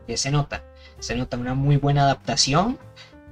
que 0.08 0.16
se 0.16 0.32
nota, 0.32 0.64
se 1.00 1.16
nota 1.16 1.38
una 1.38 1.54
muy 1.56 1.76
buena 1.76 2.04
adaptación. 2.04 2.78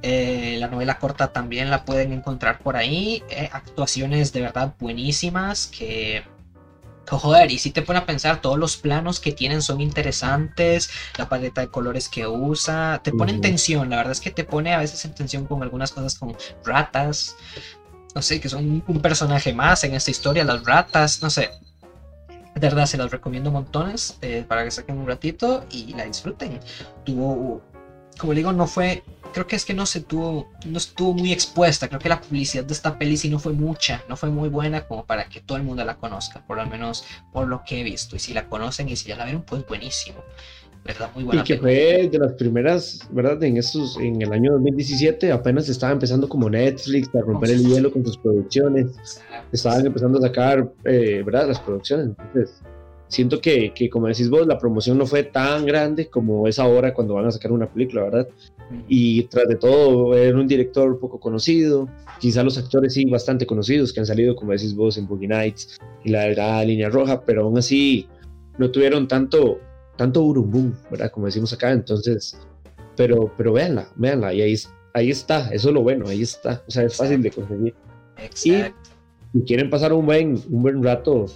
Eh, 0.01 0.57
la 0.59 0.67
novela 0.67 0.99
corta 0.99 1.31
también 1.31 1.71
la 1.71 1.85
pueden 1.85 2.11
encontrar 2.11 2.59
por 2.59 2.75
ahí. 2.75 3.23
Eh, 3.29 3.49
actuaciones 3.51 4.33
de 4.33 4.41
verdad 4.41 4.75
buenísimas 4.79 5.67
que 5.67 6.23
joder, 7.09 7.51
y 7.51 7.57
si 7.57 7.71
te 7.71 7.81
pone 7.81 7.99
a 7.99 8.05
pensar, 8.05 8.41
todos 8.41 8.59
los 8.59 8.75
planos 8.77 9.19
que 9.19 9.31
tienen 9.31 9.61
son 9.61 9.79
interesantes, 9.79 10.89
la 11.17 11.29
paleta 11.29 11.61
de 11.61 11.69
colores 11.69 12.09
que 12.09 12.27
usa, 12.27 13.01
te 13.03 13.11
pone 13.11 13.31
en 13.31 13.41
tensión, 13.41 13.89
la 13.89 13.97
verdad 13.97 14.11
es 14.11 14.19
que 14.19 14.31
te 14.31 14.43
pone 14.43 14.73
a 14.73 14.79
veces 14.79 15.03
en 15.05 15.15
tensión 15.15 15.45
con 15.45 15.63
algunas 15.63 15.91
cosas 15.91 16.17
como 16.17 16.35
ratas, 16.65 17.35
no 18.13 18.21
sé, 18.21 18.41
que 18.41 18.49
son 18.49 18.83
un 18.85 19.01
personaje 19.01 19.53
más 19.53 19.83
en 19.83 19.93
esta 19.93 20.11
historia, 20.11 20.43
las 20.43 20.63
ratas, 20.63 21.21
no 21.21 21.29
sé. 21.29 21.51
De 22.55 22.61
verdad, 22.61 22.87
se 22.87 22.97
las 22.97 23.11
recomiendo 23.11 23.51
montones 23.51 24.17
eh, 24.21 24.43
para 24.47 24.63
que 24.63 24.71
saquen 24.71 24.97
un 24.97 25.05
ratito 25.05 25.63
y 25.69 25.93
la 25.93 26.05
disfruten. 26.05 26.59
Tuvo 27.05 27.61
como 28.17 28.33
digo, 28.33 28.51
no 28.51 28.67
fue, 28.67 29.03
creo 29.33 29.47
que 29.47 29.55
es 29.55 29.65
que 29.65 29.73
no 29.73 29.85
se 29.85 30.01
tuvo, 30.01 30.49
no 30.65 30.77
estuvo 30.77 31.13
muy 31.13 31.31
expuesta, 31.31 31.87
creo 31.87 31.99
que 31.99 32.09
la 32.09 32.21
publicidad 32.21 32.63
de 32.63 32.73
esta 32.73 32.97
peli 32.97 33.17
sí 33.17 33.29
no 33.29 33.39
fue 33.39 33.53
mucha, 33.53 34.03
no 34.09 34.17
fue 34.17 34.29
muy 34.29 34.49
buena 34.49 34.87
como 34.87 35.05
para 35.05 35.29
que 35.29 35.41
todo 35.41 35.57
el 35.57 35.63
mundo 35.63 35.83
la 35.85 35.97
conozca, 35.97 36.45
por 36.45 36.57
lo 36.57 36.65
menos 36.65 37.05
por 37.31 37.47
lo 37.47 37.63
que 37.65 37.81
he 37.81 37.83
visto, 37.83 38.15
y 38.15 38.19
si 38.19 38.33
la 38.33 38.47
conocen 38.49 38.89
y 38.89 38.95
si 38.95 39.09
ya 39.09 39.17
la 39.17 39.25
vieron, 39.25 39.43
pues 39.43 39.65
buenísimo. 39.67 40.17
¿verdad? 40.85 41.09
Muy 41.13 41.25
buena 41.25 41.41
y 41.41 41.43
que 41.43 41.57
fue 41.57 42.09
de 42.09 42.17
las 42.17 42.33
primeras, 42.33 43.05
¿verdad? 43.11 43.43
En 43.43 43.57
estos, 43.57 43.97
en 43.97 44.21
el 44.21 44.31
año 44.31 44.53
2017 44.53 45.33
apenas 45.33 45.67
estaba 45.67 45.91
empezando 45.91 46.29
como 46.29 46.49
Netflix 46.49 47.13
a 47.13 47.19
romper 47.19 47.49
el 47.51 47.67
hielo 47.67 47.91
con 47.91 48.05
sus 48.05 48.17
producciones. 48.17 48.87
Estaban 49.51 49.85
empezando 49.85 50.17
a 50.19 50.21
sacar, 50.21 50.71
eh, 50.85 51.23
¿verdad? 51.25 51.49
Las 51.49 51.59
producciones. 51.59 52.07
Entonces, 52.07 52.61
siento 53.07 53.39
que, 53.39 53.73
que, 53.73 53.89
como 53.89 54.07
decís 54.07 54.29
vos, 54.29 54.45
la 54.47 54.57
promoción 54.57 54.97
no 54.97 55.05
fue 55.05 55.23
tan 55.23 55.65
grande 55.65 56.07
como 56.07 56.47
es 56.47 56.59
ahora 56.59 56.93
cuando 56.93 57.13
van 57.13 57.25
a 57.25 57.31
sacar 57.31 57.51
una 57.51 57.71
película, 57.71 58.03
¿verdad? 58.03 58.27
Y 58.87 59.23
tras 59.23 59.47
de 59.47 59.55
todo, 59.55 60.15
era 60.15 60.37
un 60.37 60.47
director 60.47 60.99
poco 60.99 61.19
conocido, 61.19 61.87
quizá 62.19 62.43
los 62.43 62.57
actores 62.57 62.93
sí 62.93 63.05
bastante 63.05 63.45
conocidos 63.45 63.93
que 63.93 64.01
han 64.01 64.05
salido, 64.05 64.35
como 64.35 64.51
decís 64.51 64.75
vos, 64.75 64.97
en 64.97 65.07
Boogie 65.07 65.27
Nights 65.27 65.77
y 66.03 66.09
la 66.09 66.23
Delgada 66.23 66.65
Línea 66.65 66.89
Roja, 66.89 67.21
pero 67.21 67.43
aún 67.43 67.57
así 67.57 68.07
no 68.57 68.69
tuvieron 68.69 69.07
tanto, 69.07 69.59
tanto 69.95 70.21
burumbum, 70.21 70.73
¿verdad? 70.91 71.11
Como 71.11 71.27
decimos 71.27 71.53
acá, 71.53 71.71
entonces, 71.71 72.37
pero, 72.97 73.31
pero 73.37 73.53
véanla, 73.53 73.87
véanla, 73.95 74.33
y 74.33 74.41
ahí, 74.41 74.55
ahí 74.93 75.11
está, 75.11 75.49
eso 75.51 75.69
es 75.69 75.73
lo 75.73 75.81
bueno, 75.81 76.07
ahí 76.07 76.23
está, 76.23 76.61
o 76.67 76.71
sea, 76.71 76.83
es 76.83 76.95
fácil 76.95 77.21
de 77.21 77.31
conseguir. 77.31 77.75
Exacto. 78.17 78.89
Y 79.33 79.39
si 79.39 79.45
quieren 79.45 79.69
pasar 79.69 79.93
un 79.93 80.05
buen, 80.05 80.41
un 80.49 80.61
buen 80.61 80.83
rato 80.83 81.27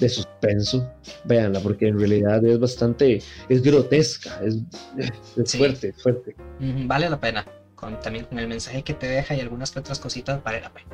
de 0.00 0.08
suspenso, 0.08 0.90
véanla, 1.24 1.60
porque 1.60 1.88
en 1.88 1.98
realidad 1.98 2.44
es 2.44 2.58
bastante, 2.58 3.22
es 3.48 3.62
grotesca, 3.62 4.40
es, 4.44 5.56
fuerte, 5.56 5.92
fuerte. 5.92 6.36
Vale 6.60 7.10
la 7.10 7.20
pena, 7.20 7.44
con, 7.74 7.98
también 8.00 8.26
con 8.26 8.38
el 8.38 8.48
mensaje 8.48 8.82
que 8.82 8.94
te 8.94 9.06
deja 9.06 9.34
y 9.34 9.40
algunas 9.40 9.76
otras 9.76 9.98
cositas, 9.98 10.42
vale 10.42 10.60
la 10.60 10.72
pena. 10.72 10.88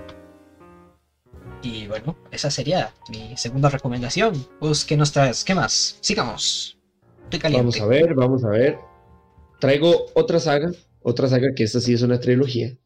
Y 1.63 1.87
bueno, 1.87 2.17
esa 2.31 2.51
sería 2.51 2.93
mi 3.09 3.37
segunda 3.37 3.71
recomendación. 3.71 4.35
Pues, 4.61 4.85
¿qué 4.85 4.97
nos 4.97 5.13
traes? 5.13 5.45
¿Qué 5.45 5.55
más? 5.55 5.97
Sigamos. 6.01 6.79
Estoy 7.25 7.41
caliente. 7.41 7.81
Vamos 7.81 7.81
a 7.81 7.87
ver, 7.87 8.15
vamos 8.15 8.45
a 8.45 8.49
ver. 8.51 8.79
Traigo 9.61 10.07
otra 10.15 10.41
saga, 10.41 10.71
otra 11.01 11.27
saga 11.29 11.55
que 11.55 11.65
esta 11.65 11.81
sí 11.81 11.95
es 11.95 12.03
una 12.03 12.21
trilogía 12.21 12.77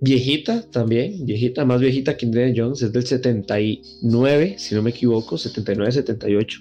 viejita 0.00 0.62
también, 0.70 1.24
viejita, 1.24 1.64
más 1.64 1.80
viejita 1.80 2.16
que 2.16 2.26
Indiana 2.26 2.52
Jones, 2.54 2.82
es 2.82 2.92
del 2.92 3.06
79, 3.06 4.56
si 4.58 4.74
no 4.74 4.82
me 4.82 4.90
equivoco, 4.90 5.38
79, 5.38 5.92
78. 5.92 6.60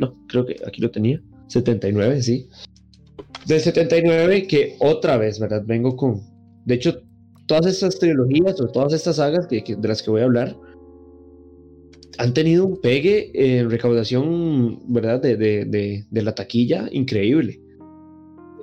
No, 0.00 0.14
creo 0.28 0.44
que 0.44 0.56
aquí 0.66 0.80
lo 0.80 0.90
tenía. 0.90 1.20
79, 1.48 2.22
sí. 2.22 2.48
Del 3.46 3.60
79 3.60 4.46
que 4.46 4.76
otra 4.80 5.16
vez, 5.16 5.38
¿verdad? 5.38 5.62
Vengo 5.64 5.96
con... 5.96 6.22
De 6.64 6.74
hecho, 6.74 7.02
todas 7.46 7.66
estas 7.66 7.98
trilogías 7.98 8.60
o 8.60 8.68
todas 8.68 8.92
estas 8.92 9.16
sagas 9.16 9.46
que, 9.46 9.62
de 9.62 9.88
las 9.88 10.02
que 10.02 10.10
voy 10.10 10.22
a 10.22 10.24
hablar 10.24 10.56
han 12.16 12.32
tenido 12.32 12.64
un 12.64 12.80
pegue 12.80 13.32
en 13.34 13.70
recaudación, 13.70 14.80
¿verdad? 14.92 15.20
De, 15.20 15.36
de, 15.36 16.04
de 16.08 16.22
la 16.22 16.34
taquilla 16.34 16.88
increíble. 16.92 17.60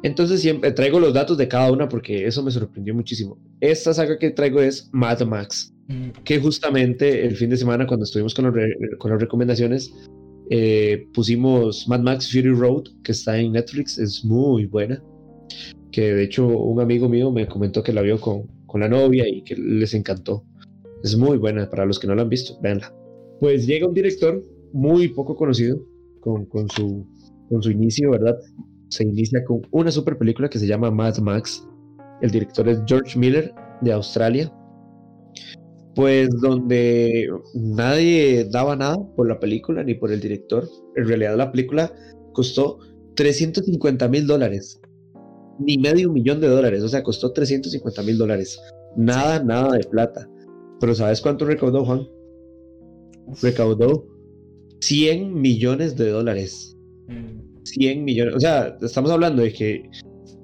Entonces 0.03 0.41
siempre 0.41 0.71
traigo 0.71 0.99
los 0.99 1.13
datos 1.13 1.37
de 1.37 1.47
cada 1.47 1.71
una 1.71 1.87
porque 1.87 2.25
eso 2.25 2.41
me 2.43 2.49
sorprendió 2.49 2.95
muchísimo. 2.95 3.37
Esta 3.61 3.93
saga 3.93 4.17
que 4.17 4.31
traigo 4.31 4.59
es 4.59 4.89
Mad 4.91 5.21
Max, 5.21 5.73
mm. 5.87 6.23
que 6.23 6.39
justamente 6.39 7.25
el 7.25 7.35
fin 7.35 7.49
de 7.49 7.57
semana 7.57 7.87
cuando 7.87 8.03
estuvimos 8.03 8.33
con, 8.33 8.51
con 8.97 9.11
las 9.11 9.21
recomendaciones 9.21 9.93
eh, 10.53 11.07
pusimos 11.13 11.87
Mad 11.87 12.01
Max 12.01 12.29
Fury 12.29 12.49
Road, 12.49 12.83
que 13.03 13.13
está 13.13 13.37
en 13.37 13.53
Netflix, 13.53 13.97
es 13.97 14.25
muy 14.25 14.65
buena. 14.65 15.01
Que 15.91 16.13
de 16.13 16.23
hecho 16.23 16.45
un 16.45 16.81
amigo 16.81 17.07
mío 17.07 17.31
me 17.31 17.47
comentó 17.47 17.81
que 17.83 17.93
la 17.93 18.01
vio 18.01 18.19
con, 18.19 18.47
con 18.65 18.81
la 18.81 18.89
novia 18.89 19.27
y 19.29 19.43
que 19.43 19.55
les 19.55 19.93
encantó. 19.93 20.43
Es 21.03 21.15
muy 21.17 21.37
buena 21.37 21.69
para 21.69 21.85
los 21.85 21.99
que 21.99 22.07
no 22.07 22.15
la 22.15 22.23
han 22.23 22.29
visto, 22.29 22.59
véanla. 22.61 22.93
Pues 23.39 23.65
llega 23.65 23.87
un 23.87 23.93
director 23.93 24.43
muy 24.73 25.07
poco 25.07 25.35
conocido 25.37 25.81
con, 26.19 26.45
con, 26.45 26.69
su, 26.69 27.07
con 27.49 27.63
su 27.63 27.71
inicio, 27.71 28.11
¿verdad? 28.11 28.37
Se 28.89 29.03
inicia 29.03 29.43
con 29.45 29.61
una 29.71 29.89
super 29.89 30.17
película 30.17 30.49
que 30.49 30.59
se 30.59 30.67
llama 30.67 30.91
Mad 30.91 31.19
Max. 31.19 31.65
El 32.21 32.31
director 32.31 32.67
es 32.69 32.79
George 32.85 33.17
Miller 33.17 33.53
de 33.81 33.93
Australia. 33.93 34.51
Pues 35.95 36.29
donde 36.41 37.29
nadie 37.53 38.45
daba 38.49 38.75
nada 38.75 38.97
por 39.15 39.27
la 39.27 39.39
película 39.39 39.83
ni 39.83 39.93
por 39.93 40.11
el 40.11 40.21
director. 40.21 40.67
En 40.95 41.07
realidad 41.07 41.35
la 41.35 41.51
película 41.51 41.91
costó 42.33 42.79
350 43.15 44.07
mil 44.07 44.25
dólares. 44.25 44.79
Ni 45.59 45.77
medio 45.77 46.11
millón 46.11 46.39
de 46.39 46.47
dólares. 46.47 46.83
O 46.83 46.87
sea, 46.87 47.03
costó 47.03 47.33
350 47.33 48.03
mil 48.03 48.17
dólares. 48.17 48.59
Nada, 48.95 49.43
nada 49.43 49.77
de 49.77 49.83
plata. 49.83 50.29
Pero 50.79 50.95
¿sabes 50.95 51.21
cuánto 51.21 51.45
recaudó, 51.45 51.85
Juan? 51.85 52.07
Recaudó 53.41 54.07
100 54.81 55.33
millones 55.39 55.95
de 55.95 56.09
dólares. 56.09 56.75
100 57.63 58.01
mm. 58.01 58.03
millones. 58.03 58.35
O 58.35 58.39
sea, 58.39 58.77
estamos 58.81 59.11
hablando 59.11 59.41
de 59.41 59.53
que 59.53 59.89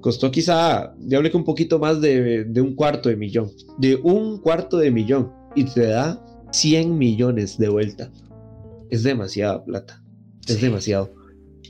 costó 0.00 0.30
quizá, 0.30 0.94
ya 0.98 1.18
hablé 1.18 1.30
que 1.30 1.36
un 1.36 1.44
poquito 1.44 1.78
más 1.78 2.00
de, 2.00 2.44
de, 2.44 2.60
un 2.60 2.74
cuarto 2.74 3.08
de 3.08 3.16
millón. 3.16 3.50
De 3.78 3.96
un 3.96 4.38
cuarto 4.40 4.78
de 4.78 4.90
millón. 4.90 5.32
Y 5.54 5.64
te 5.64 5.86
da 5.86 6.24
100 6.52 6.96
millones 6.96 7.58
de 7.58 7.68
vuelta. 7.68 8.10
Es 8.90 9.02
demasiada 9.02 9.64
plata. 9.64 10.02
Es 10.46 10.60
demasiado. 10.60 11.12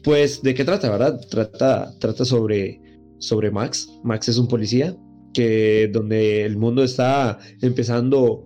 Pues, 0.05 0.43
¿de 0.43 0.55
qué 0.55 0.65
trata, 0.65 0.91
verdad? 0.91 1.21
Trata, 1.29 1.93
trata 1.99 2.25
sobre, 2.25 2.81
sobre 3.19 3.51
Max. 3.51 3.89
Max 4.05 4.29
es 4.29 4.39
un 4.39 4.49
policía 4.49 4.97
que 5.35 5.89
donde 5.93 6.45
el 6.45 6.57
mundo 6.57 6.83
está 6.83 7.39
empezando 7.61 8.45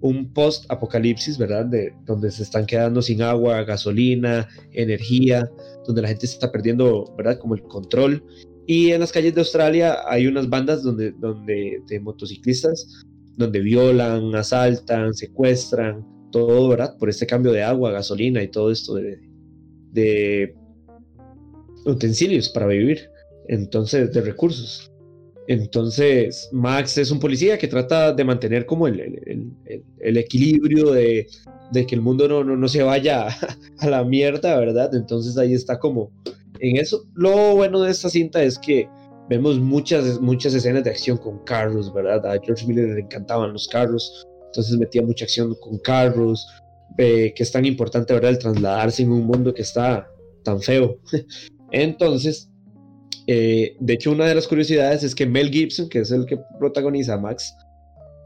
un 0.00 0.32
post-apocalipsis, 0.32 1.38
¿verdad? 1.38 1.66
De, 1.66 1.94
donde 2.04 2.30
se 2.30 2.42
están 2.42 2.66
quedando 2.66 3.00
sin 3.00 3.22
agua, 3.22 3.62
gasolina, 3.62 4.48
energía, 4.72 5.50
donde 5.86 6.02
la 6.02 6.08
gente 6.08 6.26
se 6.26 6.34
está 6.34 6.52
perdiendo, 6.52 7.14
¿verdad? 7.16 7.38
Como 7.38 7.54
el 7.54 7.62
control. 7.62 8.22
Y 8.66 8.92
en 8.92 9.00
las 9.00 9.12
calles 9.12 9.34
de 9.34 9.40
Australia 9.40 9.98
hay 10.06 10.26
unas 10.26 10.48
bandas 10.48 10.82
donde, 10.82 11.12
donde, 11.12 11.82
de 11.86 12.00
motociclistas 12.00 13.04
donde 13.36 13.60
violan, 13.60 14.34
asaltan, 14.34 15.14
secuestran, 15.14 16.04
todo, 16.30 16.68
¿verdad? 16.68 16.96
Por 16.98 17.08
este 17.08 17.26
cambio 17.26 17.52
de 17.52 17.62
agua, 17.62 17.92
gasolina 17.92 18.42
y 18.42 18.48
todo 18.48 18.70
esto 18.70 18.94
de, 18.94 19.20
de 19.92 20.54
utensilios 21.84 22.48
para 22.48 22.66
vivir, 22.66 23.08
entonces 23.48 24.12
de 24.12 24.20
recursos. 24.20 24.90
Entonces, 25.46 26.48
Max 26.52 26.96
es 26.96 27.10
un 27.10 27.20
policía 27.20 27.58
que 27.58 27.68
trata 27.68 28.14
de 28.14 28.24
mantener 28.24 28.64
como 28.64 28.88
el, 28.88 29.52
el, 30.00 30.16
equilibrio 30.16 30.90
de, 30.92 31.26
de, 31.70 31.86
que 31.86 31.94
el 31.94 32.00
mundo 32.00 32.26
no, 32.26 32.42
no, 32.42 32.56
no, 32.56 32.66
se 32.66 32.82
vaya 32.82 33.28
a 33.78 33.88
la 33.88 34.04
mierda, 34.04 34.58
¿verdad? 34.58 34.94
Entonces 34.94 35.36
ahí 35.36 35.52
está 35.52 35.78
como 35.78 36.12
en 36.70 36.76
eso. 36.78 37.04
Lo 37.14 37.56
bueno 37.56 37.80
de 37.82 37.90
esta 37.90 38.08
cinta 38.08 38.42
es 38.42 38.58
que 38.58 38.88
vemos 39.28 39.58
muchas, 39.58 40.20
muchas 40.20 40.54
escenas 40.54 40.84
de 40.84 40.90
acción 40.90 41.16
con 41.16 41.44
carros, 41.44 41.92
¿verdad? 41.92 42.26
A 42.26 42.40
George 42.42 42.66
Miller 42.66 42.88
le 42.88 43.00
encantaban 43.00 43.52
los 43.52 43.68
carros, 43.68 44.26
entonces 44.46 44.76
metía 44.76 45.02
mucha 45.02 45.24
acción 45.24 45.54
con 45.60 45.78
carros, 45.78 46.46
que 46.96 47.34
es 47.34 47.52
tan 47.52 47.64
importante, 47.64 48.12
¿verdad? 48.12 48.30
El 48.30 48.38
trasladarse 48.38 49.02
en 49.02 49.12
un 49.12 49.26
mundo 49.26 49.52
que 49.52 49.62
está 49.62 50.08
tan 50.44 50.60
feo. 50.60 50.98
entonces, 51.72 52.50
eh, 53.26 53.76
de 53.80 53.92
hecho, 53.94 54.12
una 54.12 54.26
de 54.26 54.34
las 54.34 54.46
curiosidades 54.46 55.02
es 55.02 55.14
que 55.14 55.26
Mel 55.26 55.50
Gibson, 55.50 55.88
que 55.88 56.00
es 56.00 56.10
el 56.10 56.26
que 56.26 56.38
protagoniza 56.58 57.14
a 57.14 57.18
Max, 57.18 57.54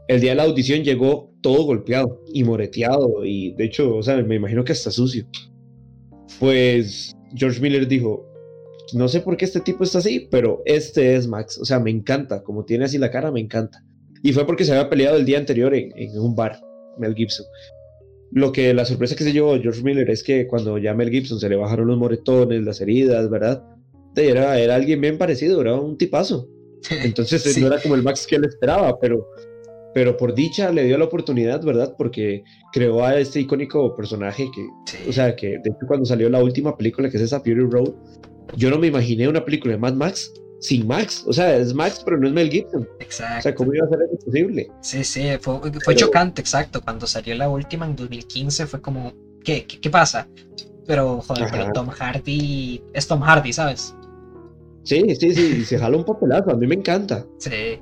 el 0.07 0.21
día 0.21 0.31
de 0.31 0.35
la 0.37 0.43
audición 0.43 0.83
llegó 0.83 1.31
todo 1.41 1.63
golpeado 1.63 2.23
y 2.33 2.43
moreteado 2.43 3.23
y 3.23 3.53
de 3.53 3.65
hecho, 3.65 3.95
o 3.95 4.03
sea, 4.03 4.17
me 4.17 4.35
imagino 4.35 4.63
que 4.63 4.71
hasta 4.71 4.91
sucio. 4.91 5.25
Pues 6.39 7.15
George 7.35 7.61
Miller 7.61 7.87
dijo, 7.87 8.25
no 8.93 9.07
sé 9.07 9.21
por 9.21 9.37
qué 9.37 9.45
este 9.45 9.59
tipo 9.59 9.83
está 9.83 9.99
así, 9.99 10.27
pero 10.31 10.61
este 10.65 11.15
es 11.15 11.27
Max, 11.27 11.57
o 11.57 11.65
sea, 11.65 11.79
me 11.79 11.91
encanta, 11.91 12.43
como 12.43 12.65
tiene 12.65 12.85
así 12.85 12.97
la 12.97 13.11
cara, 13.11 13.31
me 13.31 13.39
encanta. 13.39 13.83
Y 14.21 14.33
fue 14.33 14.45
porque 14.45 14.65
se 14.65 14.71
había 14.71 14.89
peleado 14.89 15.17
el 15.17 15.25
día 15.25 15.37
anterior 15.37 15.73
en, 15.73 15.91
en 15.95 16.19
un 16.19 16.35
bar, 16.35 16.59
Mel 16.97 17.15
Gibson. 17.15 17.45
Lo 18.31 18.51
que 18.51 18.73
la 18.73 18.85
sorpresa 18.85 19.15
que 19.15 19.23
se 19.23 19.33
llevó 19.33 19.59
George 19.59 19.81
Miller 19.81 20.09
es 20.09 20.23
que 20.23 20.45
cuando 20.47 20.77
ya 20.77 20.93
Mel 20.93 21.09
Gibson 21.09 21.39
se 21.39 21.49
le 21.49 21.55
bajaron 21.55 21.87
los 21.87 21.97
moretones, 21.97 22.63
las 22.63 22.81
heridas, 22.81 23.29
¿verdad? 23.29 23.63
era, 24.15 24.59
era 24.59 24.75
alguien 24.75 25.01
bien 25.01 25.17
parecido, 25.17 25.61
era 25.61 25.75
un 25.75 25.97
tipazo. 25.97 26.49
Entonces 27.03 27.57
no 27.57 27.67
era 27.67 27.81
como 27.81 27.95
el 27.95 28.03
Max 28.03 28.25
que 28.27 28.35
él 28.35 28.45
esperaba, 28.45 28.97
pero, 28.99 29.27
pero 29.93 30.15
por 30.17 30.33
dicha 30.33 30.71
le 30.71 30.85
dio 30.85 30.97
la 30.97 31.05
oportunidad, 31.05 31.63
¿verdad? 31.63 31.95
Porque 31.97 32.43
creó 32.71 33.03
a 33.03 33.19
este 33.19 33.41
icónico 33.41 33.95
personaje 33.95 34.49
que, 34.53 34.67
o 35.07 35.11
sea, 35.11 35.35
que 35.35 35.47
de 35.47 35.69
hecho 35.69 35.87
cuando 35.87 36.05
salió 36.05 36.29
la 36.29 36.43
última 36.43 36.77
película 36.77 37.09
que 37.09 37.17
es 37.17 37.23
esa 37.23 37.39
Fury 37.39 37.67
Road, 37.69 37.93
yo 38.55 38.69
no 38.69 38.77
me 38.77 38.87
imaginé 38.87 39.27
una 39.27 39.43
película 39.43 39.73
de 39.73 39.79
Mad 39.79 39.93
Max 39.93 40.33
sin 40.59 40.87
Max, 40.87 41.23
o 41.25 41.33
sea, 41.33 41.55
es 41.55 41.73
Max, 41.73 42.01
pero 42.03 42.17
no 42.17 42.27
es 42.27 42.33
Mel 42.33 42.49
Gibson. 42.49 42.87
Exacto. 42.99 43.39
O 43.39 43.41
sea, 43.41 43.55
¿cómo 43.55 43.73
iba 43.73 43.85
a 43.85 43.89
ser 43.89 43.99
eso 44.01 44.25
posible? 44.25 44.69
Sí, 44.81 45.03
sí, 45.03 45.29
fue, 45.39 45.59
fue 45.83 45.95
chocante, 45.95 46.41
exacto. 46.41 46.81
Cuando 46.81 47.07
salió 47.07 47.33
la 47.35 47.49
última 47.49 47.85
en 47.85 47.95
2015 47.95 48.67
fue 48.67 48.81
como, 48.81 49.13
¿qué, 49.43 49.65
qué, 49.65 49.79
qué 49.79 49.89
pasa? 49.89 50.27
Pero, 50.85 51.21
joder, 51.21 51.47
pero 51.51 51.71
Tom 51.71 51.87
Hardy 51.87 52.83
es 52.93 53.07
Tom 53.07 53.21
Hardy, 53.21 53.53
¿sabes? 53.53 53.95
Sí, 54.83 55.03
sí, 55.15 55.33
sí, 55.33 55.65
se 55.65 55.77
jala 55.77 55.97
un 55.97 56.03
papelazo, 56.03 56.51
a 56.51 56.55
mí 56.57 56.67
me 56.67 56.75
encanta. 56.75 57.25
Sí. 57.37 57.79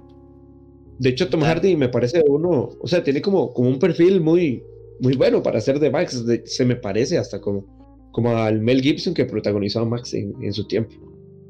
De 0.99 1.09
hecho, 1.09 1.29
Tom 1.29 1.41
Hardy 1.41 1.75
me 1.75 1.89
parece 1.89 2.23
uno, 2.27 2.69
o 2.79 2.87
sea, 2.87 3.03
tiene 3.03 3.21
como, 3.21 3.53
como 3.53 3.69
un 3.69 3.79
perfil 3.79 4.19
muy, 4.19 4.63
muy 4.99 5.15
bueno 5.15 5.41
para 5.41 5.61
ser 5.61 5.79
de 5.79 5.89
Max, 5.89 6.23
se 6.45 6.65
me 6.65 6.75
parece 6.75 7.17
hasta 7.17 7.39
como, 7.39 7.65
como 8.17 8.35
al 8.35 8.61
Mel 8.61 8.81
Gibson 8.81 9.13
que 9.13 9.25
protagonizó 9.25 9.81
a 9.81 9.85
Max 9.85 10.11
en, 10.15 10.51
su 10.51 10.65
tiempo. 10.65 10.95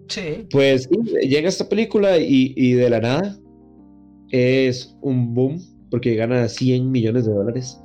Sí. 0.09 0.45
Pues 0.51 0.89
llega 1.24 1.47
esta 1.47 1.70
película 1.70 2.18
y, 2.18 2.51
y, 2.57 2.74
de 2.74 2.89
la 2.89 2.99
nada 2.99 3.39
es 4.32 4.93
un 4.99 5.34
boom 5.34 5.61
porque 5.89 6.15
gana 6.15 6.49
100 6.49 6.91
millones 6.91 7.26
de 7.26 7.32
dólares. 7.32 7.80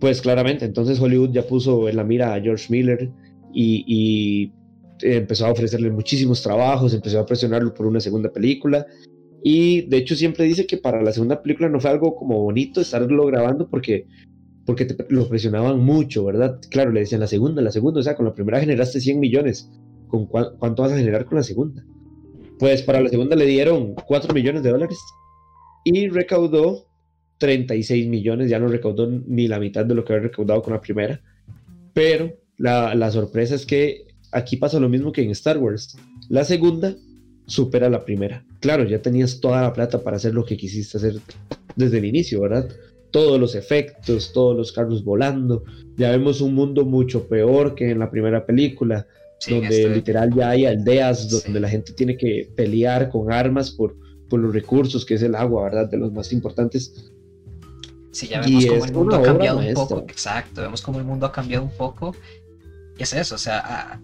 Pues 0.00 0.20
claramente, 0.20 0.64
entonces 0.64 0.98
Hollywood 0.98 1.30
ya 1.30 1.46
puso 1.46 1.88
en 1.88 1.94
la 1.94 2.02
mira 2.02 2.34
a 2.34 2.40
George 2.40 2.66
Miller 2.70 3.08
y, 3.54 3.84
y 3.86 4.52
empezó 5.00 5.46
a 5.46 5.52
ofrecerle 5.52 5.88
muchísimos 5.88 6.42
trabajos, 6.42 6.94
empezó 6.94 7.20
a 7.20 7.26
presionarlo 7.26 7.72
por 7.72 7.86
una 7.86 8.00
segunda 8.00 8.32
película. 8.32 8.84
Y 9.44 9.82
de 9.82 9.98
hecho 9.98 10.16
siempre 10.16 10.44
dice 10.44 10.66
que 10.66 10.78
para 10.78 11.00
la 11.02 11.12
segunda 11.12 11.40
película 11.40 11.68
no 11.68 11.78
fue 11.78 11.90
algo 11.90 12.16
como 12.16 12.42
bonito 12.42 12.80
estarlo 12.80 13.26
grabando 13.26 13.68
porque, 13.70 14.06
porque 14.68 14.84
te, 14.84 15.06
lo 15.08 15.26
presionaban 15.30 15.80
mucho, 15.80 16.26
¿verdad? 16.26 16.60
Claro, 16.68 16.92
le 16.92 17.00
decían 17.00 17.22
la 17.22 17.26
segunda, 17.26 17.62
la 17.62 17.72
segunda, 17.72 18.00
o 18.00 18.02
sea, 18.02 18.14
con 18.14 18.26
la 18.26 18.34
primera 18.34 18.60
generaste 18.60 19.00
100 19.00 19.18
millones, 19.18 19.70
¿con 20.08 20.26
cuánto 20.26 20.82
vas 20.82 20.92
a 20.92 20.98
generar 20.98 21.24
con 21.24 21.38
la 21.38 21.42
segunda? 21.42 21.82
Pues 22.58 22.82
para 22.82 23.00
la 23.00 23.08
segunda 23.08 23.34
le 23.34 23.46
dieron 23.46 23.94
4 23.94 24.34
millones 24.34 24.62
de 24.62 24.68
dólares 24.68 24.98
y 25.84 26.08
recaudó 26.08 26.86
36 27.38 28.08
millones, 28.08 28.50
ya 28.50 28.58
no 28.58 28.68
recaudó 28.68 29.08
ni 29.08 29.48
la 29.48 29.58
mitad 29.58 29.86
de 29.86 29.94
lo 29.94 30.04
que 30.04 30.12
había 30.12 30.28
recaudado 30.28 30.60
con 30.60 30.74
la 30.74 30.82
primera, 30.82 31.22
pero 31.94 32.34
la, 32.58 32.94
la 32.94 33.10
sorpresa 33.10 33.54
es 33.54 33.64
que 33.64 34.04
aquí 34.32 34.58
pasa 34.58 34.78
lo 34.78 34.90
mismo 34.90 35.12
que 35.12 35.22
en 35.22 35.30
Star 35.30 35.56
Wars. 35.56 35.96
La 36.28 36.44
segunda 36.44 36.94
supera 37.46 37.88
la 37.88 38.04
primera. 38.04 38.44
Claro, 38.60 38.84
ya 38.84 39.00
tenías 39.00 39.40
toda 39.40 39.62
la 39.62 39.72
plata 39.72 40.02
para 40.02 40.18
hacer 40.18 40.34
lo 40.34 40.44
que 40.44 40.58
quisiste 40.58 40.98
hacer 40.98 41.14
desde 41.74 41.96
el 41.96 42.04
inicio, 42.04 42.42
¿verdad? 42.42 42.68
Todos 43.10 43.40
los 43.40 43.54
efectos, 43.54 44.32
todos 44.32 44.56
los 44.56 44.72
carros 44.72 45.04
volando. 45.04 45.64
Ya 45.96 46.10
vemos 46.10 46.40
un 46.40 46.54
mundo 46.54 46.84
mucho 46.84 47.26
peor 47.26 47.74
que 47.74 47.90
en 47.90 47.98
la 47.98 48.10
primera 48.10 48.44
película, 48.44 49.06
donde 49.48 49.88
literal 49.88 50.34
ya 50.34 50.50
hay 50.50 50.66
aldeas 50.66 51.28
donde 51.30 51.60
la 51.60 51.68
gente 51.68 51.92
tiene 51.92 52.16
que 52.16 52.50
pelear 52.54 53.08
con 53.08 53.32
armas 53.32 53.70
por, 53.70 53.96
por 54.28 54.40
los 54.40 54.52
recursos, 54.52 55.04
que 55.06 55.14
es 55.14 55.22
el 55.22 55.34
agua, 55.34 55.64
¿verdad? 55.64 55.88
De 55.88 55.96
los 55.96 56.12
más 56.12 56.32
importantes. 56.32 57.10
Sí, 58.10 58.26
ya 58.28 58.40
vemos 58.40 58.66
cómo 58.66 58.84
el 58.84 58.92
mundo 58.92 59.16
ha 59.16 59.22
cambiado 59.22 59.58
un 59.58 59.74
poco. 59.74 59.98
Exacto, 60.08 60.62
vemos 60.62 60.82
cómo 60.82 60.98
el 60.98 61.04
mundo 61.04 61.26
ha 61.26 61.32
cambiado 61.32 61.64
un 61.64 61.70
poco 61.70 62.14
es 63.04 63.12
eso, 63.12 63.34
o 63.34 63.38
sea, 63.38 64.00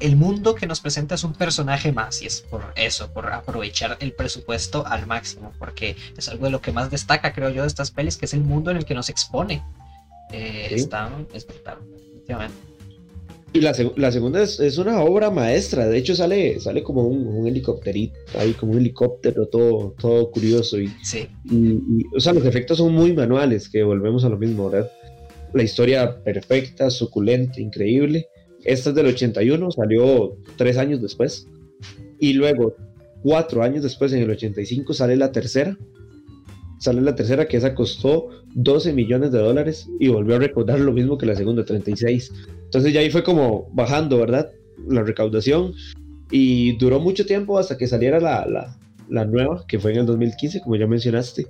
el, 0.00 0.16
mundo 0.16 0.54
que 0.54 0.66
nos 0.66 0.80
presenta 0.80 1.14
es 1.14 1.24
un 1.24 1.34
personaje 1.34 1.92
más 1.92 2.22
y 2.22 2.26
es 2.26 2.40
por 2.40 2.62
eso, 2.76 3.12
por 3.12 3.32
aprovechar 3.32 3.96
el 4.00 4.12
presupuesto 4.12 4.86
al 4.86 5.06
máximo, 5.06 5.52
porque 5.58 5.96
es 6.16 6.28
algo 6.28 6.44
de 6.44 6.52
lo 6.52 6.60
que 6.60 6.72
más 6.72 6.90
destaca, 6.90 7.32
creo 7.32 7.50
yo, 7.50 7.62
de 7.62 7.68
estas 7.68 7.90
pelis, 7.90 8.16
que 8.16 8.26
es 8.26 8.34
el 8.34 8.40
mundo 8.40 8.70
en 8.70 8.76
el 8.76 8.84
que 8.84 8.94
nos 8.94 9.08
expone. 9.08 9.64
Eh, 10.32 10.68
está, 10.70 11.10
es 11.34 11.46
brutal, 11.46 11.78
Y 13.52 13.60
la, 13.60 13.74
segunda 14.12 14.42
es, 14.42 14.78
una 14.78 15.00
obra 15.00 15.30
maestra, 15.30 15.88
de 15.88 15.98
hecho 15.98 16.14
sale, 16.14 16.60
sale 16.60 16.84
como 16.84 17.02
un, 17.02 17.26
un 17.26 17.48
helicópterito, 17.48 18.14
ahí 18.38 18.52
como 18.52 18.72
un 18.72 18.78
helicóptero 18.78 19.46
todo, 19.46 19.94
todo 19.98 20.30
curioso 20.30 20.78
y, 20.78 20.88
sí. 21.02 21.28
y, 21.50 22.04
o 22.16 22.20
sea, 22.20 22.32
los 22.32 22.44
efectos 22.44 22.78
son 22.78 22.94
muy 22.94 23.12
manuales, 23.12 23.68
que 23.68 23.82
volvemos 23.82 24.24
a 24.24 24.28
lo 24.28 24.38
mismo, 24.38 24.70
¿verdad? 24.70 24.88
La 25.54 25.62
historia 25.62 26.22
perfecta, 26.22 26.90
suculenta, 26.90 27.60
increíble. 27.60 28.28
Esta 28.64 28.90
es 28.90 28.96
del 28.96 29.06
81, 29.06 29.70
salió 29.70 30.36
tres 30.56 30.76
años 30.76 31.00
después. 31.00 31.46
Y 32.18 32.34
luego, 32.34 32.74
cuatro 33.22 33.62
años 33.62 33.82
después, 33.82 34.12
en 34.12 34.22
el 34.22 34.30
85, 34.30 34.92
sale 34.92 35.16
la 35.16 35.32
tercera. 35.32 35.76
sale 36.78 37.00
la 37.00 37.14
tercera, 37.14 37.46
que 37.46 37.56
esa 37.56 37.74
costó 37.74 38.28
12 38.54 38.92
millones 38.92 39.32
de 39.32 39.38
dólares 39.38 39.88
y 39.98 40.08
volvió 40.08 40.36
a 40.36 40.38
recaudar 40.38 40.80
lo 40.80 40.92
mismo 40.92 41.18
que 41.18 41.26
la 41.26 41.36
segunda, 41.36 41.64
36. 41.64 42.32
Entonces 42.64 42.92
ya 42.92 43.00
ahí 43.00 43.10
fue 43.10 43.22
como 43.22 43.68
bajando, 43.72 44.18
¿verdad? 44.18 44.50
La 44.88 45.02
recaudación 45.02 45.74
y 46.30 46.76
duró 46.78 47.00
mucho 47.00 47.26
tiempo 47.26 47.58
hasta 47.58 47.76
que 47.76 47.86
saliera 47.86 48.20
la, 48.20 48.46
la, 48.46 48.78
la 49.08 49.24
nueva, 49.24 49.64
que 49.66 49.78
fue 49.78 49.92
en 49.92 49.98
el 49.98 50.06
2015, 50.06 50.60
como 50.60 50.76
ya 50.76 50.86
mencionaste, 50.86 51.46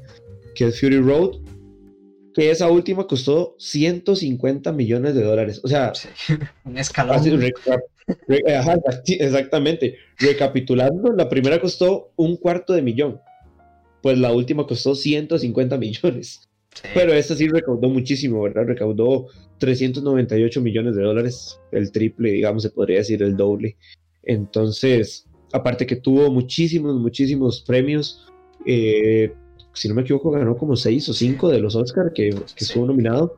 que 0.55 0.67
es 0.67 0.81
Fury 0.81 0.99
Road, 0.99 1.37
que 2.35 2.51
esa 2.51 2.69
última 2.69 3.07
costó 3.07 3.57
150 3.59 4.73
millones 4.73 5.15
de 5.15 5.23
dólares. 5.23 5.61
O 5.63 5.69
sea, 5.69 5.93
un 6.65 6.79
escalón. 6.79 7.21
exactamente. 9.07 9.97
Recapitulando, 10.19 11.13
la 11.13 11.29
primera 11.29 11.61
costó 11.61 12.13
un 12.17 12.37
cuarto 12.37 12.73
de 12.73 12.83
millón 12.83 13.21
pues 14.03 14.19
la 14.19 14.33
última 14.33 14.67
costó 14.67 14.95
150 14.95 15.77
millones. 15.79 16.49
Pero 16.95 17.13
esta 17.13 17.35
sí 17.35 17.49
recaudó 17.49 17.89
muchísimo, 17.89 18.43
¿verdad? 18.43 18.65
Recaudó 18.67 19.27
398 19.59 20.61
millones 20.61 20.95
de 20.95 21.03
dólares, 21.03 21.61
el 21.73 21.91
triple, 21.91 22.31
digamos, 22.33 22.63
se 22.63 22.71
podría 22.71 22.99
decir 22.99 23.23
el 23.23 23.37
doble. 23.37 23.77
Entonces, 24.23 25.27
aparte 25.53 25.87
que 25.87 25.97
tuvo 25.97 26.31
muchísimos, 26.31 26.95
muchísimos 26.97 27.63
premios, 27.67 28.25
eh, 28.67 29.33
si 29.73 29.89
no 29.89 29.95
me 29.95 30.03
equivoco, 30.03 30.31
ganó 30.31 30.57
como 30.57 30.77
6 30.77 31.09
o 31.09 31.13
5 31.15 31.49
de 31.49 31.61
los 31.61 31.75
Oscar 31.77 32.13
que, 32.13 32.31
que 32.31 32.65
estuvo 32.65 32.87
nominado. 32.87 33.37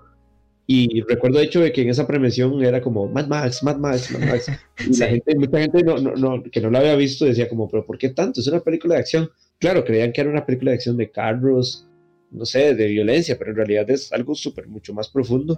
Y 0.67 1.03
recuerdo 1.03 1.39
de 1.39 1.45
hecho 1.45 1.61
de 1.61 1.73
que 1.73 1.83
en 1.83 1.91
esa 1.91 2.07
premiación 2.07 2.65
era 2.65 2.81
como 2.81 3.09
Mad 3.09 3.27
Max, 3.27 3.63
Mad 3.63 3.79
Max, 3.79 4.11
Mad 4.13 4.29
Max. 4.29 4.47
Y 4.89 4.97
la 4.97 5.09
gente, 5.09 5.35
mucha 5.37 5.59
gente 5.59 5.83
no, 5.83 5.99
no, 5.99 6.15
no, 6.15 6.43
que 6.43 6.61
no 6.61 6.71
lo 6.71 6.79
había 6.79 6.97
visto 6.97 7.25
decía 7.25 7.49
como, 7.49 7.69
pero 7.69 7.85
¿por 7.85 7.99
qué 7.99 8.11
tanto? 8.11 8.41
Es 8.41 8.47
una 8.47 8.61
película 8.61 8.95
de 8.95 9.01
acción 9.01 9.31
claro, 9.63 9.85
creían 9.85 10.13
que 10.13 10.21
era 10.21 10.29
una 10.31 10.45
película 10.45 10.73
de 10.73 10.75
acción 10.75 10.97
de 10.97 11.13
carros, 11.13 11.87
no 12.33 12.45
sé, 12.45 12.75
de 12.75 12.89
violencia, 12.89 13.39
pero 13.39 13.53
en 13.53 13.59
realidad 13.59 13.89
es 13.91 14.13
algo 14.13 14.35
súper, 14.35 14.67
mucho 14.67 14.93
más 14.93 15.09
profundo. 15.09 15.57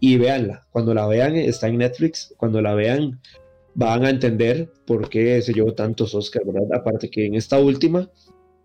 Y 0.00 0.16
véanla, 0.18 0.66
cuando 0.72 0.92
la 0.92 1.06
vean, 1.06 1.36
está 1.36 1.68
en 1.68 1.78
Netflix, 1.78 2.34
cuando 2.36 2.60
la 2.60 2.74
vean 2.74 3.20
van 3.76 4.04
a 4.04 4.10
entender 4.10 4.72
por 4.86 5.08
qué 5.08 5.40
se 5.40 5.52
llevó 5.52 5.72
tantos 5.72 6.16
Oscars, 6.16 6.44
¿verdad? 6.44 6.68
Aparte 6.74 7.08
que 7.08 7.26
en 7.26 7.36
esta 7.36 7.60
última, 7.60 8.10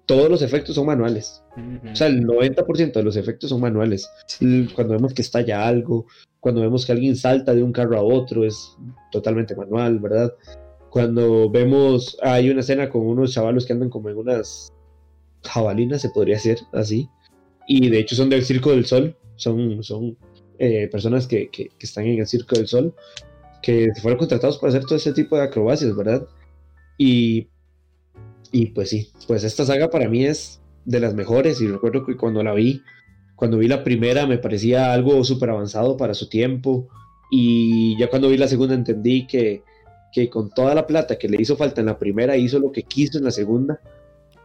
todos 0.10 0.28
los 0.28 0.42
efectos 0.42 0.74
son 0.74 0.88
manuales. 0.88 1.44
O 1.92 1.96
sea, 1.96 2.08
el 2.08 2.26
90% 2.26 2.94
de 2.94 3.04
los 3.04 3.16
efectos 3.16 3.52
son 3.52 3.62
manuales. 3.62 4.10
Cuando 4.74 4.96
vemos 4.96 5.14
que 5.14 5.22
estalla 5.22 5.68
algo, 5.68 6.08
cuando 6.40 6.62
vemos 6.62 6.84
que 6.84 6.94
alguien 6.94 7.16
salta 7.16 7.54
de 7.54 7.62
un 7.62 7.72
carro 7.72 7.96
a 7.96 8.02
otro, 8.02 8.44
es 8.44 8.76
totalmente 9.12 9.56
manual, 9.56 10.00
¿verdad? 10.00 10.34
Cuando 10.90 11.48
vemos, 11.52 12.18
hay 12.24 12.50
una 12.50 12.62
escena 12.62 12.90
con 12.90 13.06
unos 13.06 13.34
chavalos 13.34 13.68
que 13.68 13.74
andan 13.74 13.92
como 13.92 14.10
en 14.10 14.18
unas 14.18 14.74
jabalinas, 15.44 16.02
se 16.02 16.10
podría 16.10 16.38
hacer 16.38 16.58
así. 16.74 17.08
Y 17.68 17.92
de 17.92 18.00
hecho 18.00 18.16
son 18.16 18.32
del 18.32 18.44
Circo 18.44 18.72
del 18.72 18.88
Sol, 18.88 19.16
son, 19.36 19.84
son 19.84 20.18
eh, 20.58 20.88
personas 20.92 21.28
que, 21.28 21.50
que, 21.52 21.70
están 21.80 22.08
en 22.08 22.18
el 22.18 22.26
Circo 22.26 22.56
del 22.56 22.68
Sol, 22.68 22.96
que 23.62 23.90
fueron 24.02 24.18
contratados 24.18 24.58
para 24.58 24.70
hacer 24.70 24.86
todo 24.86 24.96
ese 24.96 25.14
tipo 25.14 25.38
de 25.38 25.44
acrobacias, 25.44 25.96
¿verdad? 25.96 26.26
Y, 26.98 27.48
y 28.52 28.68
pues 28.68 28.90
sí, 28.90 29.12
pues 29.28 29.44
esta 29.44 29.66
saga 29.66 29.90
para 29.90 30.10
mí 30.10 30.26
es 30.26 30.62
de 30.86 31.00
las 31.00 31.14
mejores 31.14 31.62
y 31.62 31.68
recuerdo 31.68 32.06
que 32.06 32.18
cuando 32.18 32.44
la 32.44 32.54
vi, 32.54 32.82
cuando 33.36 33.58
vi 33.58 33.68
la 33.68 33.84
primera 33.84 34.26
me 34.26 34.38
parecía 34.38 34.94
algo 34.94 35.24
súper 35.24 35.52
avanzado 35.52 35.98
para 35.98 36.14
su 36.14 36.30
tiempo 36.30 36.88
y 37.32 37.98
ya 38.00 38.10
cuando 38.10 38.30
vi 38.30 38.38
la 38.38 38.48
segunda 38.48 38.76
entendí 38.76 39.28
que, 39.28 39.64
que 40.12 40.30
con 40.30 40.50
toda 40.50 40.74
la 40.74 40.88
plata 40.88 41.18
que 41.18 41.30
le 41.30 41.42
hizo 41.42 41.56
falta 41.56 41.82
en 41.82 41.88
la 41.88 42.00
primera 42.00 42.36
hizo 42.38 42.60
lo 42.60 42.72
que 42.72 42.84
quiso 42.84 43.18
en 43.18 43.26
la 43.26 43.32
segunda 43.32 43.80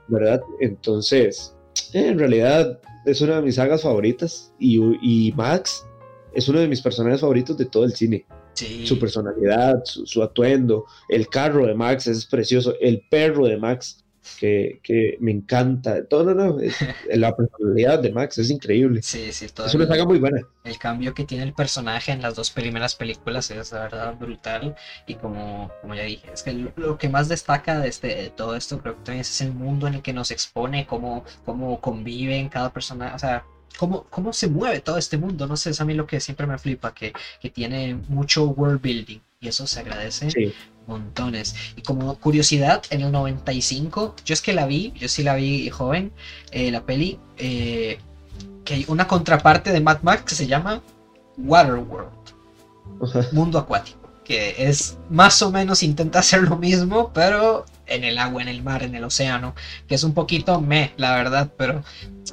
¿verdad? 0.09 0.43
Entonces, 0.61 1.57
eh, 1.93 2.09
en 2.09 2.19
realidad 2.19 2.81
es 3.07 3.21
una 3.21 3.37
de 3.37 3.43
mis 3.43 3.57
sagas 3.57 3.83
favoritas 3.83 4.53
y, 4.59 5.33
Max 5.37 5.87
es 6.33 6.49
uno 6.49 6.61
de 6.61 6.69
mis 6.69 6.81
personajes 6.81 7.21
favoritos 7.21 7.57
de 7.57 7.67
todo 7.67 7.85
el 7.85 7.93
cine. 7.93 8.27
Su 8.55 8.99
personalidad, 8.99 9.83
su, 9.85 10.23
atuendo, 10.23 10.87
el 11.09 11.29
carro 11.29 11.67
de 11.67 11.75
Max 11.75 12.07
es 12.07 12.27
precioso, 12.27 12.75
el 12.81 13.05
perro 13.11 13.47
de 13.47 13.57
Max 13.57 14.05
que, 14.39 14.81
que, 14.83 15.17
me 15.21 15.31
encanta. 15.31 16.05
Todo, 16.07 16.35
no, 16.35 16.53
no, 16.53 16.59
la 17.15 17.37
personalidad 17.37 17.99
de 18.01 18.13
Max 18.13 18.39
es 18.39 18.51
increíble. 18.51 19.03
Sí, 19.03 19.33
sí, 19.33 19.49
todo. 19.49 19.67
Es 19.67 19.75
una 19.75 19.87
saga 19.87 20.05
muy 20.05 20.19
buena. 20.19 20.41
El 20.65 20.79
cambio 20.79 21.15
que 21.15 21.25
tiene 21.25 21.45
el 21.45 21.53
personaje 21.53 22.13
en 22.13 22.23
las 22.23 22.35
dos 22.35 22.51
primeras 22.51 22.95
películas 22.95 23.51
es 23.51 23.73
la 23.73 23.83
verdad 23.83 24.17
brutal. 24.19 24.75
Y 25.07 25.15
como, 25.17 25.71
como 25.81 25.95
ya 25.95 26.05
dije, 26.05 26.31
es 26.33 26.43
que 26.43 26.71
lo, 26.77 26.99
que 26.99 27.09
más 27.09 27.29
destaca 27.29 27.81
de, 27.81 27.89
este, 27.89 28.33
todo 28.35 28.57
esto 28.57 28.79
creo 28.81 28.97
que 28.97 29.05
también 29.05 29.21
es 29.21 29.41
el 29.41 29.53
mundo 29.53 29.87
en 29.87 29.95
el 29.95 30.03
que 30.03 30.13
nos 30.13 30.31
expone, 30.31 30.87
cómo, 30.87 31.25
cómo 31.45 31.81
conviven 31.81 32.49
cada 32.49 32.73
persona, 32.73 33.15
o 33.15 33.19
sea, 33.19 33.45
Cómo, 33.79 34.05
cómo, 34.05 34.33
se 34.33 34.49
mueve 34.49 34.81
todo 34.81 34.99
este 34.99 35.17
mundo. 35.19 35.47
No 35.47 35.57
sé, 35.57 35.71
es 35.71 35.81
a 35.81 35.85
mí 35.85 35.95
lo 35.95 36.07
que 36.07 36.21
siempre 36.21 36.47
me 36.47 36.59
flipa, 36.59 36.95
que, 36.95 37.13
que 37.41 37.51
tiene 37.51 37.95
mucho 38.09 38.45
world 38.45 38.81
building 38.81 39.21
y 39.41 39.49
eso 39.49 39.67
se 39.67 39.81
agradece 39.81 40.31
sí 40.31 40.55
montones. 40.87 41.55
Y 41.77 41.83
como 41.83 42.15
curiosidad, 42.19 42.83
en 42.91 43.03
el 43.03 43.13
95, 43.13 44.15
yo 44.25 44.33
es 44.33 44.41
que 44.41 44.53
la 44.53 44.67
vi, 44.67 44.93
yo 44.97 45.09
sí 45.09 45.23
la 45.23 45.35
vi 45.35 45.69
joven, 45.71 46.13
eh, 46.51 46.71
la 46.71 46.85
peli, 46.85 47.19
eh, 47.37 47.99
que 48.65 48.75
hay 48.75 48.85
una 48.89 49.07
contraparte 49.07 49.73
de 49.73 49.81
Mad 49.81 50.03
Max 50.03 50.23
que 50.23 50.35
se 50.35 50.47
llama 50.47 50.83
Waterworld, 51.39 52.13
mundo 53.33 53.59
acuático, 53.59 53.99
que 54.25 54.55
es 54.59 54.97
más 55.11 55.43
o 55.43 55.51
menos 55.51 55.83
intenta 55.83 56.21
hacer 56.21 56.43
lo 56.43 56.57
mismo, 56.57 57.11
pero 57.13 57.65
en 57.87 58.05
el 58.05 58.19
agua, 58.19 58.43
en 58.43 58.49
el 58.49 58.63
mar, 58.63 58.83
en 58.83 58.95
el 58.95 59.05
océano, 59.05 59.55
que 59.87 59.95
es 59.95 60.05
un 60.05 60.15
poquito 60.15 60.61
me, 60.61 60.93
la 60.97 61.15
verdad, 61.15 61.53
pero 61.57 61.83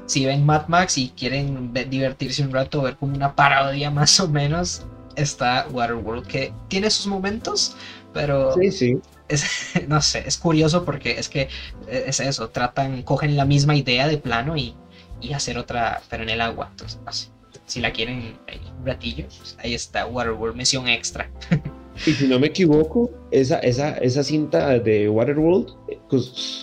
si 0.06 0.26
ven 0.26 0.46
Mad 0.46 0.68
Max 0.68 0.98
y 0.98 1.10
quieren 1.10 1.74
divertirse 1.74 2.44
un 2.44 2.52
rato, 2.52 2.82
ver 2.82 2.96
como 2.96 3.16
una 3.16 3.36
parodia 3.36 3.92
más 3.92 4.20
o 4.20 4.28
menos, 4.28 4.86
está 5.16 5.68
Waterworld, 5.72 6.26
que 6.26 6.54
tiene 6.68 6.90
sus 6.90 7.08
momentos, 7.08 7.76
pero 8.14 8.54
sí, 8.54 8.72
sí. 8.72 9.00
Es, 9.28 9.46
no 9.88 10.02
sé, 10.02 10.24
es 10.26 10.38
curioso 10.38 10.86
porque 10.86 11.20
es 11.20 11.30
que 11.30 11.42
eh, 11.88 12.04
es 12.08 12.20
eso, 12.20 12.50
tratan, 12.50 13.04
cogen 13.04 13.38
la 13.38 13.46
misma 13.46 13.76
idea 13.76 14.08
de 14.08 14.18
plano 14.18 14.58
y, 14.58 14.76
y 15.22 15.34
hacer 15.34 15.58
otra, 15.58 16.02
pero 16.10 16.24
en 16.24 16.30
el 16.30 16.42
agua. 16.42 16.70
Entonces, 16.72 17.32
si 17.66 17.80
la 17.80 17.92
quieren 17.92 18.38
un 18.78 18.86
ratillo, 18.86 19.28
pues 19.38 19.58
ahí 19.64 19.74
está 19.74 20.06
Waterworld, 20.06 20.56
misión 20.56 20.88
extra. 20.88 21.30
Y 22.06 22.14
si 22.14 22.28
no 22.28 22.40
me 22.40 22.48
equivoco, 22.48 23.12
esa, 23.32 23.60
esa, 23.60 23.98
esa 23.98 24.24
cinta 24.24 24.80
de 24.80 25.08
Waterworld 25.10 25.70
eh, 25.88 26.00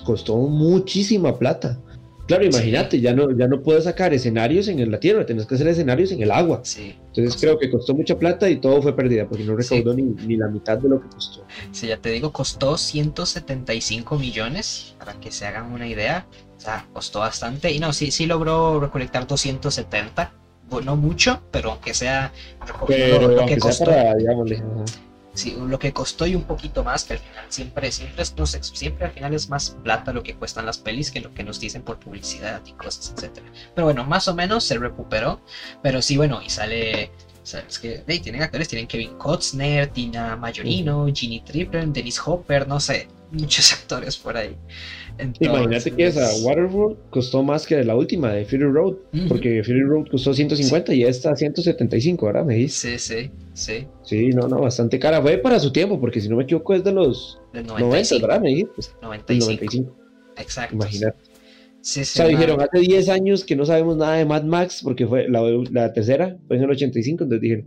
costó 0.05 0.37
muchísima 0.37 1.39
plata. 1.39 1.79
Claro, 2.29 2.45
imagínate, 2.45 3.01
ya, 3.01 3.15
no, 3.15 3.35
ya 3.35 3.49
no 3.49 3.63
puedes 3.63 3.85
sacar 3.85 4.13
escenarios 4.13 4.69
en 4.69 4.91
la 4.91 5.01
tierra, 5.01 5.25
tienes 5.25 5.47
que 5.47 5.55
hacer 5.55 5.67
escenarios 5.67 6.13
en 6.13 6.23
el 6.23 6.31
agua. 6.31 6.61
Sí. 6.63 6.95
Entonces 7.07 7.41
creo 7.41 7.59
que 7.59 7.71
costó 7.71 7.95
mucha 7.95 8.19
plata 8.19 8.51
y 8.51 8.57
todo 8.57 8.83
fue 8.83 8.95
pérdida, 8.95 9.27
porque 9.27 9.45
no 9.45 9.57
recaudó 9.57 9.95
ni, 9.95 10.03
ni, 10.03 10.37
la 10.37 10.49
mitad 10.49 10.77
de 10.77 10.91
lo 10.91 11.01
que 11.01 11.09
costó. 11.09 11.43
Sí, 11.73 11.87
ya 11.87 11.97
te 11.97 12.11
digo, 12.11 12.31
costó 12.31 12.77
175 12.77 14.19
millones, 14.19 14.95
para 14.99 15.15
que 15.19 15.31
se 15.33 15.47
hagan 15.47 15.73
una 15.73 15.89
idea. 15.89 16.27
O 16.59 16.61
sea, 16.61 16.87
costó 16.93 17.21
bastante. 17.21 17.73
Y 17.73 17.79
no, 17.79 17.95
sí, 17.95 18.11
sí 18.11 18.27
logró 18.27 18.79
recolectar 18.79 19.27
270. 19.27 20.35
No 20.85 20.97
mucho, 20.97 21.41
pero 21.51 21.71
aunque 21.71 21.95
sea 21.95 22.31
pero, 22.87 23.27
lo, 23.27 23.47
que 23.47 23.57
costó. 23.57 23.87
Para, 23.87 24.15
sí, 25.39 25.57
lo 25.59 25.79
que 25.79 25.93
costó 25.93 26.27
y 26.27 26.35
un 26.35 26.45
poquito 26.45 26.85
más, 26.85 27.05
que 27.05 27.15
al 27.15 27.19
final 27.21 27.45
siempre, 27.49 27.93
siempre, 27.93 28.25
no 28.37 28.47
sé, 28.47 28.63
siempre 28.63 29.07
al 29.07 29.13
final 29.13 29.35
es 29.35 29.49
más 29.49 29.71
plata 29.83 30.13
lo 30.13 30.23
que 30.23 30.35
cuestan 30.35 30.67
las 30.67 30.79
pelis 30.79 31.11
que 31.11 31.21
lo 31.21 31.33
que 31.33 31.45
nos 31.45 31.61
dicen 31.61 31.83
por 31.83 31.99
publicidad 31.99 32.61
y 32.67 32.73
cosas, 32.73 33.13
etcétera. 33.17 33.47
Pero 33.75 33.87
bueno, 33.87 34.05
más 34.05 34.29
o 34.29 34.35
menos 34.35 34.65
se 34.65 34.79
recuperó, 34.79 35.41
pero 35.83 36.03
sí, 36.03 36.17
bueno, 36.17 36.43
y 36.43 36.51
sale 36.51 37.11
es 37.57 37.79
que 37.79 38.05
hey, 38.07 38.21
tienen 38.21 38.43
actores, 38.43 38.69
tienen 38.69 38.87
Kevin 38.87 39.17
Costner, 39.17 39.87
Tina 39.89 40.37
Majorino, 40.37 41.07
Ginny 41.13 41.41
Tripler, 41.41 41.89
Dennis 41.89 42.21
Hopper, 42.25 42.69
no 42.69 42.79
sé, 42.79 43.09
muchos 43.33 43.73
actores 43.73 44.17
por 44.17 44.37
ahí. 44.37 44.57
Imagínate 45.41 45.91
que 45.91 46.07
esa 46.07 46.29
Waterworld 46.45 46.97
costó 47.11 47.43
más 47.43 47.67
que 47.67 47.83
la 47.83 47.97
última 47.97 48.33
de 48.33 48.45
Fury 48.45 48.65
Road, 48.65 48.95
porque 49.29 49.63
Fury 49.65 49.83
Road 49.83 50.07
costó 50.11 50.33
150 50.33 50.95
y 50.95 51.03
esta 51.03 51.35
175, 51.35 52.27
¿verdad? 52.27 52.45
Me 52.45 52.55
dice. 52.55 52.99
Sí, 52.99 53.15
sí, 53.15 53.31
sí. 53.55 53.87
Sí, 54.03 54.29
no, 54.29 54.47
no, 54.49 54.61
bastante 54.61 54.99
cara. 54.99 55.21
Fue 55.21 55.39
para 55.39 55.59
su 55.59 55.73
tiempo, 55.73 56.01
porque 56.01 56.21
si 56.21 56.29
no 56.29 56.37
me 56.37 56.45
equivoco 56.45 56.75
es 56.75 56.85
de 56.85 56.93
los 56.93 57.41
90, 57.53 58.19
¿verdad? 58.21 58.41
Me 58.41 58.51
dijiste. 58.51 58.83
95. 59.03 59.97
Exacto. 60.37 60.77
Imagínate. 60.77 61.19
Sí, 61.81 62.05
sí, 62.05 62.21
o 62.21 62.25
sea, 62.25 62.27
dijeron 62.27 62.61
hace 62.61 62.81
10 62.81 63.09
años 63.09 63.45
que 63.45 63.57
no 63.57 63.65
sabemos 63.65 63.97
nada 63.97 64.15
de 64.15 64.25
Mad 64.25 64.43
Max 64.43 64.81
porque 64.83 65.07
fue 65.07 65.29
la, 65.29 65.41
la 65.71 65.93
tercera, 65.93 66.37
fue 66.47 66.57
en 66.57 66.65
el 66.65 66.71
85, 66.71 67.25
entonces 67.25 67.41
dijeron, 67.41 67.67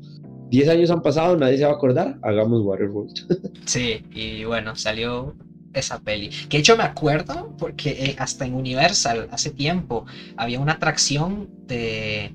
10 0.49 0.67
años 0.67 0.91
han 0.91 1.01
pasado, 1.01 1.37
nadie 1.37 1.57
se 1.57 1.63
va 1.63 1.71
a 1.71 1.75
acordar, 1.75 2.19
hagamos 2.21 2.61
Waterworld. 2.61 3.13
sí, 3.65 4.03
y 4.11 4.43
bueno, 4.43 4.75
salió 4.75 5.33
esa 5.73 5.99
peli. 5.99 6.29
Que 6.49 6.57
hecho 6.57 6.77
me 6.77 6.83
acuerdo 6.83 7.55
porque 7.57 7.91
eh, 7.91 8.15
hasta 8.19 8.45
en 8.45 8.55
Universal 8.55 9.27
hace 9.31 9.51
tiempo 9.51 10.05
había 10.37 10.59
una 10.59 10.73
atracción 10.73 11.49
de 11.67 12.33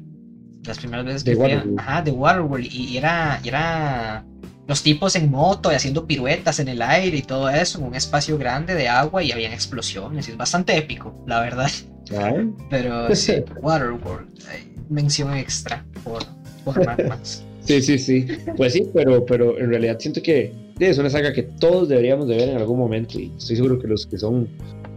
las 0.65 0.79
primeras 0.79 1.05
veces 1.05 1.25
que 1.25 1.37
fui 1.37 1.53
ajá, 1.77 2.03
de 2.03 2.11
Waterworld 2.11 2.67
y 2.71 2.97
era, 2.97 3.41
era 3.45 4.25
los 4.67 4.83
tipos 4.83 5.15
en 5.15 5.31
moto 5.31 5.71
y 5.71 5.75
haciendo 5.75 6.07
piruetas 6.07 6.59
en 6.59 6.69
el 6.69 6.83
aire 6.83 7.19
y 7.19 7.23
todo 7.23 7.49
eso 7.49 7.79
en 7.79 7.85
un 7.85 7.95
espacio 7.95 8.37
grande 8.37 8.75
de 8.75 8.89
agua 8.89 9.23
y 9.23 9.33
habían 9.33 9.53
explosiones. 9.53 10.29
Y 10.29 10.33
es 10.33 10.37
bastante 10.37 10.77
épico, 10.77 11.23
la 11.27 11.41
verdad. 11.41 11.71
Pero 12.71 13.15
sí, 13.15 13.45
Waterworld, 13.61 14.29
mención 14.89 15.35
extra 15.37 15.85
por, 16.03 16.25
por 16.65 16.85
Mad 16.85 16.99
Max. 17.09 17.45
Sí, 17.61 17.83
sí, 17.83 17.99
sí. 17.99 18.27
Pues 18.57 18.75
sí, 18.75 18.89
pero, 18.95 19.25
pero 19.27 19.59
en 19.59 19.71
realidad 19.71 19.99
siento 19.99 20.23
que 20.23 20.53
es 20.79 20.99
una 20.99 21.11
saga 21.11 21.33
que 21.33 21.43
todos 21.43 21.89
deberíamos 21.89 22.29
de 22.29 22.37
ver 22.37 22.49
en 22.51 22.57
algún 22.57 22.79
momento 22.79 23.19
y 23.19 23.33
estoy 23.37 23.57
seguro 23.57 23.79
que 23.79 23.87
los 23.87 24.07
que 24.07 24.19
son 24.19 24.49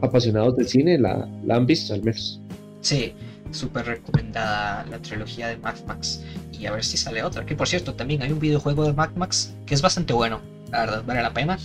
apasionados 0.01 0.57
del 0.57 0.67
cine 0.67 0.97
la, 0.97 1.27
la 1.45 1.55
han 1.55 1.65
visto 1.65 1.93
al 1.93 2.03
menos. 2.03 2.41
Sí, 2.82 3.13
súper 3.51 3.86
recomendada 3.86 4.86
la 4.89 4.99
trilogía 4.99 5.47
de 5.47 5.57
Mad 5.57 5.75
Max 5.88 6.21
y 6.51 6.65
a 6.65 6.71
ver 6.71 6.84
si 6.84 6.97
sale 6.97 7.23
otra. 7.23 7.45
Que 7.45 7.55
por 7.55 7.67
cierto, 7.67 7.93
también 7.93 8.21
hay 8.21 8.32
un 8.32 8.39
videojuego 8.39 8.86
de 8.86 8.93
Mad 8.93 9.11
Max 9.15 9.53
que 9.65 9.73
es 9.73 9.82
bastante 9.82 10.13
bueno, 10.13 10.41
la 10.71 10.82
verdad, 10.82 11.03
vale 11.05 11.21
la 11.21 11.34
pena. 11.34 11.57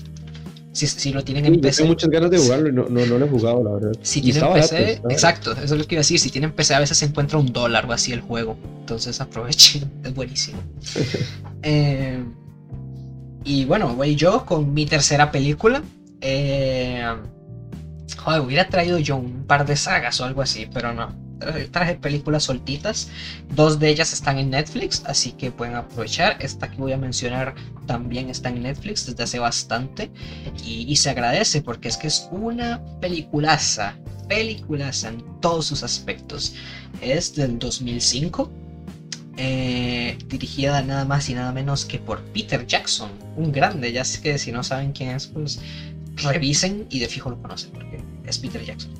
Si, 0.73 0.89
si 0.89 1.13
lo 1.13 1.23
tienen 1.23 1.47
en 1.47 1.61
PC. 1.61 1.79
Tengo 1.79 1.91
muchas 1.91 2.11
ganas 2.11 2.33
de 2.33 2.39
jugarlo 2.39 2.69
y 2.69 2.73
no, 2.73 2.89
no, 2.89 3.07
no 3.07 3.19
lo 3.19 3.27
he 3.27 3.29
jugado, 3.29 3.63
la 3.63 3.71
verdad. 3.75 3.93
Si 4.03 4.21
tienen 4.21 4.53
PC, 4.53 5.03
exacto, 5.09 5.53
eso 5.53 5.63
es 5.63 5.71
lo 5.71 5.87
que 5.87 5.95
iba 5.95 6.01
a 6.01 6.03
decir. 6.03 6.19
Si 6.19 6.31
tienen 6.31 6.51
PC, 6.51 6.75
a 6.75 6.81
veces 6.81 6.99
se 6.99 7.05
encuentra 7.05 7.39
un 7.39 7.53
dólar 7.53 7.87
o 7.87 7.93
así 7.93 8.13
el 8.13 8.21
juego. 8.21 8.57
Entonces 8.81 9.21
aprovechen, 9.21 9.89
es 10.03 10.13
buenísimo. 10.13 10.59
eh, 11.63 12.25
y 13.45 13.65
bueno, 13.65 13.95
voy 13.95 14.17
yo 14.17 14.45
con 14.47 14.73
mi 14.73 14.87
tercera 14.87 15.31
película. 15.31 15.83
Eh, 16.21 17.05
joder, 18.17 18.41
hubiera 18.41 18.69
traído 18.69 18.99
yo 18.99 19.17
un 19.17 19.47
par 19.47 19.67
de 19.67 19.77
sagas 19.77 20.21
o 20.21 20.25
algo 20.25 20.43
así, 20.43 20.69
pero 20.73 20.93
no 20.93 21.25
traje 21.71 21.95
películas 21.97 22.45
soltitas. 22.45 23.09
Dos 23.55 23.79
de 23.79 23.91
ellas 23.91 24.13
están 24.13 24.39
en 24.39 24.51
Netflix, 24.51 25.03
así 25.07 25.33
que 25.33 25.51
pueden 25.51 25.75
aprovechar. 25.75 26.37
Esta 26.41 26.71
que 26.71 26.77
voy 26.77 26.93
a 26.93 26.99
mencionar 26.99 27.55
también 27.87 28.31
está 28.31 28.49
en 28.49 28.63
Netflix 28.63 29.07
desde 29.07 29.25
hace 29.25 29.39
bastante. 29.39 30.11
Y, 30.65 30.95
se 30.97 31.11
agradece 31.11 31.61
porque 31.61 31.89
es 31.89 31.97
que 31.97 32.07
es 32.07 32.29
una 32.31 32.83
peliculaza. 33.01 33.97
Peliculaza 34.29 35.09
en 35.09 35.41
todos 35.41 35.67
sus 35.67 35.83
aspectos. 35.83 36.55
Es 37.01 37.35
del 37.35 37.59
2005. 37.59 38.51
Eh, 39.37 40.17
dirigida 40.29 40.81
nada 40.83 41.05
más 41.05 41.29
y 41.29 41.35
nada 41.35 41.51
menos 41.51 41.85
que 41.85 41.99
por 41.99 42.21
Peter 42.21 42.67
Jackson, 42.67 43.11
un 43.37 43.51
grande. 43.51 43.93
Ya 43.93 44.05
sé 44.05 44.21
que 44.21 44.39
si 44.39 44.53
no 44.53 44.63
saben 44.63 44.93
quién 44.93 45.11
es, 45.11 45.27
pues 45.27 45.61
revisen 46.17 46.87
y 46.91 47.01
de 47.01 47.09
fijo 47.09 47.31
lo 47.31 47.43
conocen 47.43 47.71
porque 47.73 48.01
es 48.25 48.39
Peter 48.39 48.65
Jackson. 48.65 48.91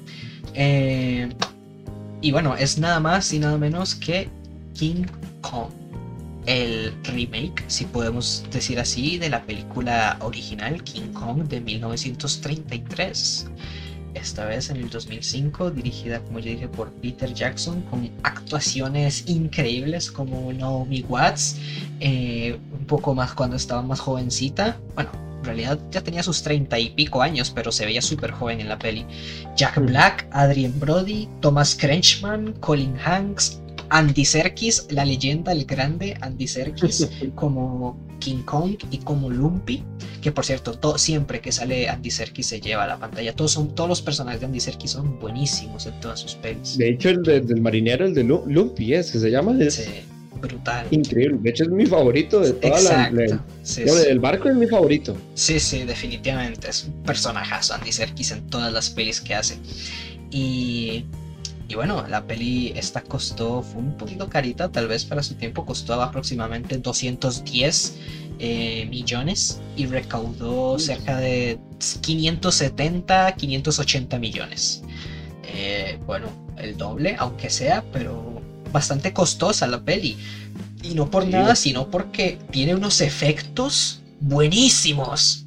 Eh, 0.55 1.29
y 2.21 2.33
bueno, 2.33 2.57
es 2.57 2.79
nada 2.79 3.01
más 3.01 3.33
y 3.33 3.39
nada 3.39 3.59
menos 3.59 3.95
que 3.95 4.29
King 4.75 5.05
Kong. 5.41 5.71
El 6.47 6.93
remake, 7.05 7.65
si 7.69 7.87
podemos 7.87 8.45
decir 8.53 8.79
así, 8.79 9.19
de 9.19 9.31
la 9.31 9.43
película 9.43 10.19
original 10.21 10.83
King 10.83 11.13
Kong 11.13 11.45
de 11.45 11.61
1933. 11.61 13.47
Esta 14.15 14.45
vez 14.47 14.71
en 14.71 14.77
el 14.77 14.89
2005, 14.89 15.71
dirigida, 15.71 16.21
como 16.21 16.39
ya 16.39 16.53
dije, 16.53 16.69
por 16.69 16.91
Peter 16.93 17.33
Jackson, 17.35 17.83
con 17.83 18.11
actuaciones 18.23 19.25
increíbles 19.27 20.11
como 20.11 20.53
Naomi 20.53 21.03
Watts, 21.03 21.57
eh, 22.01 22.59
un 22.73 22.87
poco 22.87 23.15
más 23.15 23.35
cuando 23.35 23.57
estaba 23.57 23.83
más 23.83 24.01
jovencita. 24.01 24.79
Bueno, 24.95 25.11
en 25.39 25.45
realidad 25.45 25.79
ya 25.91 26.01
tenía 26.01 26.23
sus 26.23 26.43
treinta 26.43 26.79
y 26.79 26.91
pico 26.91 27.21
años, 27.21 27.51
pero 27.51 27.71
se 27.71 27.85
veía 27.85 28.01
súper 28.01 28.31
joven 28.31 28.61
en 28.61 28.69
la 28.69 28.79
peli. 28.79 29.05
Jack 29.57 29.79
Black, 29.85 30.27
Adrian 30.31 30.79
Brody, 30.79 31.29
Thomas 31.41 31.75
Krenchman, 31.75 32.55
Colin 32.61 32.97
Hanks, 33.05 33.61
Andy 33.91 34.25
Serkis, 34.25 34.87
la 34.91 35.05
leyenda, 35.05 35.53
el 35.53 35.67
grande 35.67 36.17
Andy 36.21 36.47
Serkis, 36.47 37.09
como 37.35 37.99
King 38.25 38.43
Kong 38.45 38.77
y 38.91 38.99
como 38.99 39.29
Lumpy, 39.29 39.83
que 40.23 40.33
por 40.33 40.45
cierto, 40.45 40.99
siempre 40.99 41.41
que 41.41 41.53
sale 41.53 41.89
Andy 41.89 42.11
Serkis 42.11 42.47
se 42.47 42.61
lleva 42.61 42.85
a 42.85 42.87
la 42.87 42.97
pantalla. 42.97 43.35
Todos, 43.35 43.53
son, 43.53 43.75
todos 43.75 43.89
los 43.89 44.01
personajes 44.01 44.41
de 44.41 44.47
Andy 44.47 44.61
Serkis 44.61 44.93
son 44.93 45.19
buenísimos 45.21 45.87
en 45.87 46.01
todas 46.01 46.21
sus 46.21 46.35
pelis. 46.35 46.79
De 46.79 46.89
hecho, 46.89 47.11
el 47.11 47.23
del 47.23 47.61
marinero, 47.61 48.07
el 48.07 48.15
de 48.15 48.25
Lumpy, 48.25 48.95
es 48.95 49.11
que 49.11 49.19
se 49.19 49.31
llama. 49.31 49.53
Sí 49.71 49.83
brutal. 50.41 50.87
Increíble. 50.91 51.39
De 51.41 51.51
hecho, 51.51 51.65
es 51.65 51.71
mi 51.71 51.87
favorito 51.87 52.41
de 52.41 52.53
toda 52.53 52.79
Exacto. 52.79 53.17
la. 53.17 54.03
El 54.03 54.21
barco 54.21 54.49
es 54.49 54.57
mi 54.57 54.67
favorito. 54.67 55.17
Sí, 55.35 55.59
sí, 55.59 55.85
definitivamente. 55.85 56.69
Es 56.69 56.85
un 56.85 57.03
personajazo 57.03 57.75
Andy 57.75 57.93
Serkis 57.93 58.31
en 58.33 58.47
todas 58.49 58.73
las 58.73 58.91
pelis 58.91 59.21
que 59.21 59.35
hace. 59.35 59.57
Y. 60.31 61.05
Y 61.75 61.77
bueno, 61.77 62.07
la 62.07 62.25
peli 62.25 62.73
esta 62.77 63.03
costó, 63.03 63.61
fue 63.61 63.83
un 63.83 63.97
poquito 63.97 64.29
carita, 64.29 64.69
tal 64.69 64.87
vez 64.87 65.05
para 65.05 65.25
su 65.25 65.35
tiempo 65.35 65.67
costó 65.67 66.01
aproximadamente 66.01 66.79
210 66.79 67.97
eh, 68.39 68.87
millones 68.89 69.61
y 69.77 69.87
recaudó 69.87 70.79
cerca 70.79 71.17
de 71.17 71.59
570, 72.01 73.35
580 73.35 74.19
millones. 74.21 74.85
Eh, 75.43 75.99
bueno, 76.07 76.29
el 76.59 76.77
doble, 76.77 77.17
aunque 77.19 77.51
sea, 77.51 77.83
pero 77.93 78.41
bastante 78.71 79.13
costosa 79.13 79.67
la 79.67 79.83
peli. 79.83 80.17
Y 80.81 80.95
no 80.95 81.11
por 81.11 81.27
nada, 81.27 81.57
sino 81.57 81.91
porque 81.91 82.39
tiene 82.53 82.77
unos 82.77 83.01
efectos 83.01 84.01
buenísimos. 84.21 85.44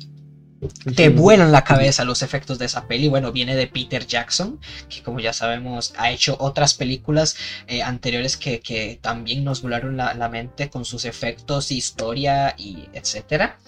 Te 0.95 1.09
vuelan 1.09 1.51
la 1.51 1.63
cabeza 1.63 2.03
los 2.03 2.21
efectos 2.21 2.57
de 2.57 2.65
esa 2.65 2.87
peli. 2.87 3.09
Bueno, 3.09 3.31
viene 3.31 3.55
de 3.55 3.67
Peter 3.67 4.05
Jackson, 4.05 4.59
que 4.89 5.03
como 5.03 5.19
ya 5.19 5.33
sabemos 5.33 5.93
ha 5.97 6.11
hecho 6.11 6.35
otras 6.39 6.73
películas 6.73 7.35
eh, 7.67 7.83
anteriores 7.83 8.37
que, 8.37 8.99
también 9.01 9.43
nos 9.43 9.61
volaron 9.61 9.97
la, 9.97 10.29
mente 10.29 10.69
con 10.69 10.83
sus 10.83 11.05
efectos, 11.05 11.71
historia 11.71 12.55
y 12.57 12.89
etcétera. 12.93 13.59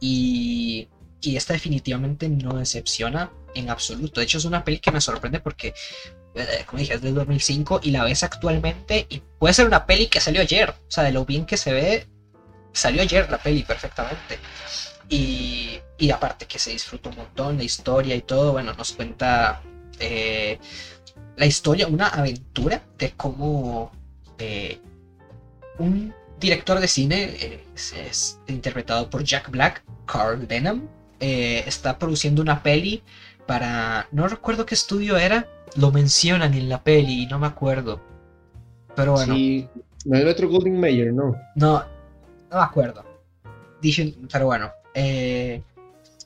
Y, 0.00 0.88
y 1.20 1.36
esta 1.36 1.52
definitivamente 1.52 2.28
no 2.28 2.56
decepciona 2.56 3.30
en 3.54 3.70
absoluto. 3.70 4.20
De 4.20 4.24
hecho, 4.24 4.38
es 4.38 4.44
una 4.44 4.64
peli 4.64 4.78
que 4.78 4.90
me 4.90 5.00
sorprende 5.00 5.40
porque 5.40 5.74
eh, 6.34 6.64
como 6.66 6.80
dije, 6.80 6.94
es 6.94 7.02
del 7.02 7.14
2005 7.14 7.80
y 7.82 7.90
la 7.90 8.04
ves 8.04 8.22
actualmente 8.22 9.06
y 9.08 9.22
puede 9.38 9.52
ser 9.52 9.66
una 9.66 9.86
peli 9.86 10.06
que 10.06 10.20
salió 10.20 10.40
ayer. 10.40 10.70
O 10.70 10.90
sea, 10.90 11.04
de 11.04 11.12
lo 11.12 11.24
bien 11.24 11.44
que 11.44 11.56
se 11.56 11.72
ve, 11.72 12.06
salió 12.72 13.02
ayer 13.02 13.30
la 13.30 13.38
peli 13.38 13.62
perfectamente. 13.62 14.38
Y, 15.08 15.78
y 15.98 16.10
aparte 16.10 16.46
que 16.46 16.58
se 16.58 16.70
disfruta 16.70 17.10
un 17.10 17.16
montón 17.16 17.58
la 17.58 17.64
historia 17.64 18.14
y 18.14 18.22
todo, 18.22 18.52
bueno, 18.52 18.72
nos 18.74 18.92
cuenta 18.92 19.62
eh, 19.98 20.58
la 21.36 21.46
historia, 21.46 21.86
una 21.86 22.08
aventura 22.08 22.82
de 22.98 23.12
cómo 23.12 23.92
eh, 24.38 24.78
un 25.78 26.14
director 26.40 26.80
de 26.80 26.88
cine 26.88 27.62
es, 27.74 28.40
interpretado 28.48 29.08
por 29.10 29.22
Jack 29.22 29.50
Black, 29.50 29.84
Carl 30.06 30.46
Denham, 30.46 30.88
está 31.20 32.00
produciendo 32.00 32.42
una 32.42 32.64
peli 32.64 33.04
para, 33.46 34.08
no 34.10 34.26
recuerdo 34.26 34.66
qué 34.66 34.74
estudio 34.74 35.16
era, 35.16 35.46
lo 35.76 35.92
mencionan 35.92 36.54
en 36.54 36.68
la 36.68 36.82
peli 36.82 37.22
y 37.22 37.26
no 37.26 37.38
me 37.38 37.46
acuerdo. 37.46 38.00
Pero 38.96 39.12
bueno. 39.12 39.34
Sí, 39.34 39.68
no 40.04 40.18
es 40.18 40.24
Metro 40.24 40.48
Golden 40.48 40.80
Mayer, 40.80 41.12
¿no? 41.12 41.36
No, 41.54 41.84
no 42.52 42.58
me 42.58 42.64
acuerdo. 42.64 43.04
Dicen, 43.80 44.28
pero 44.30 44.46
bueno. 44.46 44.70
Eh, 44.94 45.62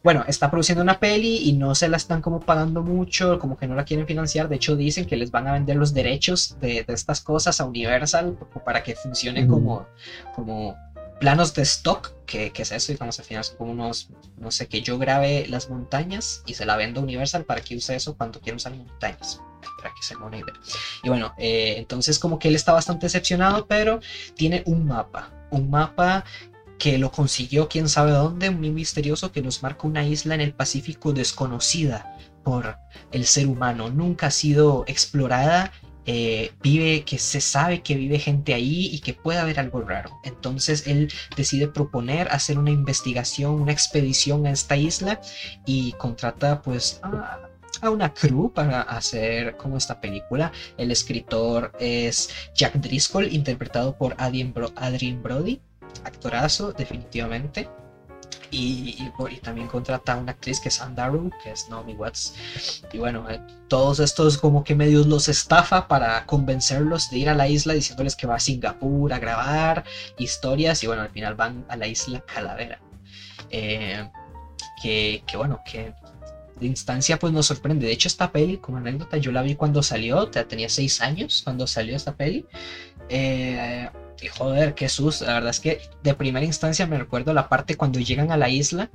bueno, 0.03 0.25
está 0.29 0.51
produciendo 0.53 0.85
una 0.85 1.01
peli 1.01 1.49
y 1.49 1.55
no 1.55 1.75
se 1.75 1.89
la 1.89 1.97
están 1.97 2.23
como 2.23 2.39
pagando 2.39 2.81
mucho, 2.81 3.41
como 3.41 3.57
que 3.57 3.67
no 3.67 3.75
la 3.75 3.85
quieren 3.85 4.07
financiar. 4.07 4.49
De 4.49 4.55
hecho, 4.55 4.77
dicen 4.77 5.05
que 5.05 5.17
les 5.17 5.33
van 5.33 5.49
a 5.49 5.55
vender 5.55 5.75
los 5.75 5.93
derechos 5.93 6.57
de, 6.61 6.85
estas 6.87 7.21
cosas 7.21 7.61
a 7.61 7.65
Universal 7.65 8.39
para 8.65 8.85
que 8.85 8.95
funcione 8.95 9.49
como, 9.49 9.85
como 10.37 10.77
planos 11.19 11.55
de 11.55 11.63
stock, 11.63 12.13
que, 12.27 12.53
es 12.55 12.73
eso, 12.73 12.93
digamos, 12.93 13.19
al 13.19 13.25
final 13.25 13.43
son 13.43 13.57
como 13.57 13.73
unos, 13.73 14.11
no 14.39 14.51
sé, 14.51 14.69
que 14.69 14.81
yo 14.83 14.99
grabe 14.99 15.47
las 15.49 15.71
montañas 15.71 16.43
y 16.47 16.55
se 16.55 16.67
la 16.67 16.77
vendo 16.77 17.01
a 17.01 17.03
Universal 17.03 17.45
para 17.45 17.61
que 17.61 17.77
use 17.77 17.97
eso 17.97 18.17
cuando 18.17 18.41
quiera 18.41 18.57
usar 18.57 18.75
montañas, 18.75 19.41
para 19.79 19.93
que 19.95 20.03
se 20.03 20.17
una 20.17 20.37
idea. 20.37 20.55
Y 21.03 21.09
bueno, 21.09 21.35
eh, 21.39 21.75
entonces 21.79 22.19
como 22.19 22.39
que 22.39 22.49
él 22.49 22.55
está 22.55 22.73
bastante 22.73 23.07
decepcionado, 23.07 23.67
pero 23.67 24.01
tiene 24.35 24.63
un 24.67 24.87
mapa, 24.87 25.33
un 25.57 25.71
mapa 25.71 26.25
que 26.79 26.99
lo 26.99 27.11
consiguió 27.11 27.69
quién 27.69 27.89
sabe 27.89 28.13
dónde, 28.13 28.51
muy 28.51 28.71
misterioso, 28.71 29.33
que 29.33 29.43
nos 29.43 29.63
marca 29.63 29.87
una 29.87 30.07
isla 30.07 30.35
en 30.35 30.43
el 30.43 30.53
Pacífico 30.53 31.13
desconocida 31.13 32.17
por 32.45 32.79
el 33.13 33.27
ser 33.27 33.49
humano, 33.49 33.91
nunca 33.91 34.29
ha 34.29 34.31
sido 34.31 34.85
explorada 34.87 35.73
eh, 36.09 36.53
vive, 36.63 37.03
que 37.03 37.19
se 37.19 37.41
sabe 37.41 37.83
que 37.83 37.97
vive 37.97 38.21
gente 38.21 38.55
ahí 38.55 38.87
y 38.93 39.01
que 39.01 39.13
puede 39.13 39.41
haber 39.41 39.59
algo 39.59 39.81
raro. 39.81 40.21
Entonces 40.23 40.87
él 40.87 41.13
decide 41.37 41.67
proponer 41.67 42.29
hacer 42.31 42.61
una 42.61 42.71
investigación, 42.71 43.61
una 43.61 43.73
expedición 43.73 44.47
a 44.47 44.53
esta 44.53 44.77
isla 44.77 45.21
y 45.67 45.93
contrata 45.95 46.63
pues 46.63 47.01
a, 47.03 47.41
una 47.83 48.13
crew 48.13 48.53
para 48.53 48.83
hacer 48.83 49.57
como 49.57 49.77
esta 49.77 50.01
película. 50.01 50.53
El 50.77 50.91
escritor 50.91 51.73
es 51.79 52.31
Jack 52.55 52.75
Driscoll, 52.77 53.33
interpretado 53.33 53.97
por 53.97 54.15
Adrian 54.19 54.53
Brody, 55.23 55.61
actorazo 56.05 56.73
definitivamente. 56.73 57.69
Y, 58.53 59.11
también 59.43 59.67
contrata 59.67 60.15
a 60.15 60.17
una 60.17 60.33
actriz 60.33 60.61
que 60.61 60.69
es 60.69 60.81
Andaru, 60.81 61.31
que 61.43 61.51
es 61.51 61.69
Naomi 61.69 61.95
Watts. 61.95 62.83
Y 62.93 62.99
bueno, 62.99 63.29
eh, 63.29 63.41
todos 63.69 63.99
estos 63.99 64.39
como 64.39 64.63
que 64.63 64.75
medios 64.75 65.07
los 65.07 65.29
estafa 65.29 65.89
para 65.89 66.25
convencerlos 66.27 67.11
de 67.11 67.19
ir 67.19 67.29
a 67.29 67.35
la 67.35 67.49
isla 67.49 67.75
diciéndoles 67.75 68.15
que 68.15 68.27
va 68.27 68.37
a 68.37 68.41
Singapur 68.41 69.13
a 69.13 69.19
grabar 69.19 69.85
historias 70.17 70.83
y 70.85 70.87
bueno, 70.87 71.03
al 71.03 71.11
final 71.11 71.35
van 71.35 71.67
a 71.69 71.77
la 71.77 71.89
isla 71.89 72.21
Calavera. 72.21 72.81
Eh, 73.51 74.09
que, 74.83 75.37
bueno, 75.37 75.61
que 75.65 75.95
instancia 76.61 77.19
pues 77.19 77.33
nos 77.33 77.47
sorprende. 77.47 77.87
De 77.87 77.93
hecho, 77.93 78.09
esta 78.09 78.33
peli, 78.33 78.57
como 78.57 78.79
anécdota, 78.79 79.19
yo 79.19 79.33
la 79.33 79.43
vi 79.43 79.55
cuando 79.55 79.83
salió, 79.83 80.29
tenía 80.29 80.69
seis 80.69 81.01
años 81.01 81.43
cuando 81.45 81.67
salió 81.67 81.97
esta 81.97 82.17
peli. 82.17 82.47
Eh, 83.09 83.89
y 84.23 84.27
joder, 84.29 84.75
qué 84.75 84.89
sus. 84.89 85.21
La 85.21 85.35
verdad 85.35 85.51
es 85.51 85.61
que 85.61 85.81
de 86.03 86.15
primera 86.15 86.45
instancia 86.45 86.87
me 86.87 86.99
recuerdo 86.99 87.35
la 87.35 87.49
parte 87.49 87.77
cuando 87.77 88.01
llegan 88.01 88.33
a 88.33 88.37
la 88.37 88.49
isla, 88.49 88.91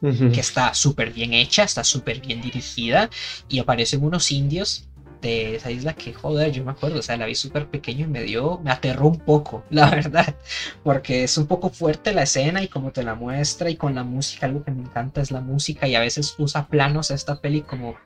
que 0.00 0.40
está 0.40 0.74
súper 0.74 1.12
bien 1.12 1.32
hecha, 1.32 1.64
está 1.64 1.82
súper 1.82 2.20
bien 2.20 2.40
dirigida, 2.40 3.10
y 3.48 3.58
aparecen 3.58 4.04
unos 4.04 4.30
indios 4.30 4.88
de 5.26 5.56
esa 5.56 5.70
isla 5.70 5.94
que 5.94 6.14
joder, 6.14 6.52
yo 6.52 6.64
me 6.64 6.70
acuerdo, 6.70 7.00
o 7.00 7.02
sea, 7.02 7.16
la 7.16 7.26
vi 7.26 7.34
súper 7.34 7.68
pequeño 7.68 8.06
y 8.06 8.08
me 8.08 8.22
dio, 8.22 8.60
me 8.62 8.70
aterró 8.70 9.08
un 9.08 9.18
poco, 9.18 9.64
la 9.70 9.90
verdad, 9.90 10.34
porque 10.82 11.24
es 11.24 11.36
un 11.38 11.46
poco 11.46 11.70
fuerte 11.70 12.12
la 12.12 12.22
escena 12.22 12.62
y 12.62 12.68
como 12.68 12.92
te 12.92 13.02
la 13.02 13.14
muestra 13.14 13.70
y 13.70 13.76
con 13.76 13.94
la 13.94 14.04
música, 14.04 14.46
algo 14.46 14.64
que 14.64 14.70
me 14.70 14.82
encanta 14.82 15.20
es 15.20 15.30
la 15.30 15.40
música 15.40 15.88
y 15.88 15.94
a 15.94 16.00
veces 16.00 16.34
usa 16.38 16.68
planos 16.68 17.10
esta 17.10 17.40
peli 17.40 17.62
como 17.62 17.96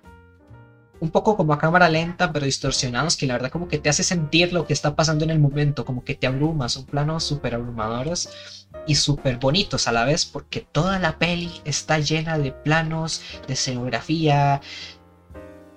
un 1.01 1.11
poco 1.11 1.37
como 1.37 1.55
a 1.55 1.59
cámara 1.59 1.89
lenta, 1.89 2.33
pero 2.33 2.45
distorsionados, 2.45 3.17
que 3.17 3.27
la 3.27 3.35
verdad 3.35 3.51
como 3.51 3.69
que 3.69 3.79
te 3.79 3.89
hace 3.89 4.03
sentir 4.03 4.53
lo 4.53 4.67
que 4.67 4.75
está 4.75 4.95
pasando 4.95 5.25
en 5.25 5.31
el 5.31 5.39
momento, 5.39 5.85
como 5.85 6.05
que 6.05 6.15
te 6.15 6.27
abruma, 6.27 6.69
son 6.69 6.85
planos 6.85 7.25
súper 7.25 7.55
abrumadores 7.55 8.69
y 8.87 8.95
súper 8.95 9.39
bonitos 9.39 9.89
a 9.89 9.93
la 9.93 10.05
vez, 10.05 10.27
porque 10.27 10.61
toda 10.61 10.99
la 10.99 11.19
peli 11.19 11.51
está 11.65 11.99
llena 11.99 12.39
de 12.39 12.53
planos, 12.53 13.23
de 13.47 13.55
escenografía, 13.55 14.61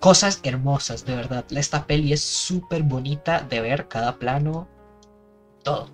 cosas 0.03 0.41
hermosas, 0.43 1.05
de 1.05 1.15
verdad. 1.15 1.45
Esta 1.55 1.87
peli 1.87 2.11
es 2.11 2.19
súper 2.19 2.83
bonita 2.83 3.47
de 3.49 3.61
ver, 3.61 3.87
cada 3.87 4.19
plano, 4.19 4.67
todo. 5.63 5.87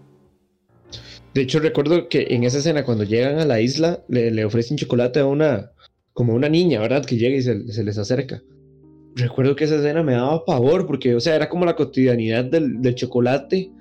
De 1.36 1.42
hecho, 1.42 1.60
recuerdo 1.60 2.10
que 2.10 2.26
en 2.32 2.44
esa 2.44 2.58
escena, 2.58 2.84
cuando 2.84 3.04
llegan 3.04 3.38
a 3.38 3.46
la 3.46 3.62
isla, 3.62 4.04
le, 4.08 4.44
ofrecen 4.44 4.78
chocolate 4.78 5.20
a 5.20 5.28
una, 5.28 5.74
como 6.14 6.34
una 6.34 6.50
niña, 6.50 6.80
¿verdad? 6.80 7.06
Que 7.06 7.18
llega 7.18 7.38
y 7.38 7.44
se, 7.44 7.84
les 7.84 7.98
acerca. 8.00 8.42
Recuerdo 9.14 9.56
que 9.56 9.66
esa 9.66 9.76
escena 9.76 10.02
me 10.02 10.14
daba 10.14 10.44
pavor, 10.44 10.88
porque, 10.88 11.14
o 11.14 11.20
sea, 11.20 11.36
era 11.36 11.48
como 11.48 11.66
la 11.66 11.76
cotidianidad 11.76 12.46
del, 12.46 12.96
chocolate 12.96 13.72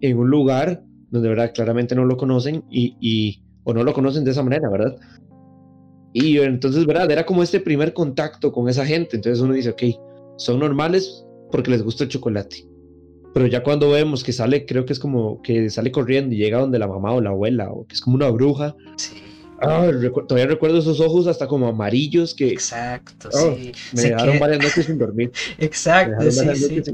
en 0.00 0.18
un 0.18 0.28
lugar 0.28 0.82
donde, 1.10 1.28
¿verdad? 1.28 1.52
Claramente 1.54 1.94
no 1.94 2.04
lo 2.04 2.16
conocen 2.16 2.64
y, 2.68 2.96
y, 3.00 3.44
o 3.62 3.72
no 3.72 3.84
lo 3.84 3.92
conocen 3.92 4.24
de 4.24 4.32
esa 4.32 4.42
manera, 4.42 4.68
¿verdad? 4.68 4.96
Y 6.12 6.38
entonces, 6.38 6.86
¿verdad? 6.86 7.10
Era 7.10 7.26
como 7.26 7.42
este 7.42 7.60
primer 7.60 7.92
contacto 7.92 8.52
con 8.52 8.68
esa 8.68 8.84
gente. 8.86 9.16
Entonces 9.16 9.42
uno 9.42 9.54
dice, 9.54 9.70
ok, 9.70 9.82
son 10.36 10.60
normales 10.60 11.24
porque 11.50 11.70
les 11.70 11.82
gusta 11.82 12.04
el 12.04 12.10
chocolate. 12.10 12.66
Pero 13.34 13.46
ya 13.46 13.62
cuando 13.62 13.90
vemos 13.90 14.24
que 14.24 14.32
sale, 14.32 14.66
creo 14.66 14.84
que 14.84 14.92
es 14.92 14.98
como 14.98 15.42
que 15.42 15.70
sale 15.70 15.92
corriendo 15.92 16.34
y 16.34 16.38
llega 16.38 16.58
donde 16.58 16.78
la 16.78 16.88
mamá 16.88 17.12
o 17.12 17.20
la 17.20 17.30
abuela, 17.30 17.70
o 17.70 17.86
que 17.86 17.94
es 17.94 18.00
como 18.00 18.16
una 18.16 18.30
bruja. 18.30 18.74
Sí. 18.96 19.16
Ah, 19.60 19.90
todavía 20.28 20.46
recuerdo 20.46 20.78
esos 20.78 21.00
ojos 21.00 21.26
hasta 21.26 21.48
como 21.48 21.66
amarillos 21.66 22.34
que... 22.34 22.48
Exacto, 22.48 23.28
ah, 23.34 23.54
sí. 23.56 23.72
Me 23.92 24.02
dejaron 24.02 24.38
varias 24.38 24.62
noches 24.62 24.86
sin 24.86 24.98
dormir. 24.98 25.32
Exacto, 25.58 26.30
sí, 26.30 26.82
sí. 26.84 26.92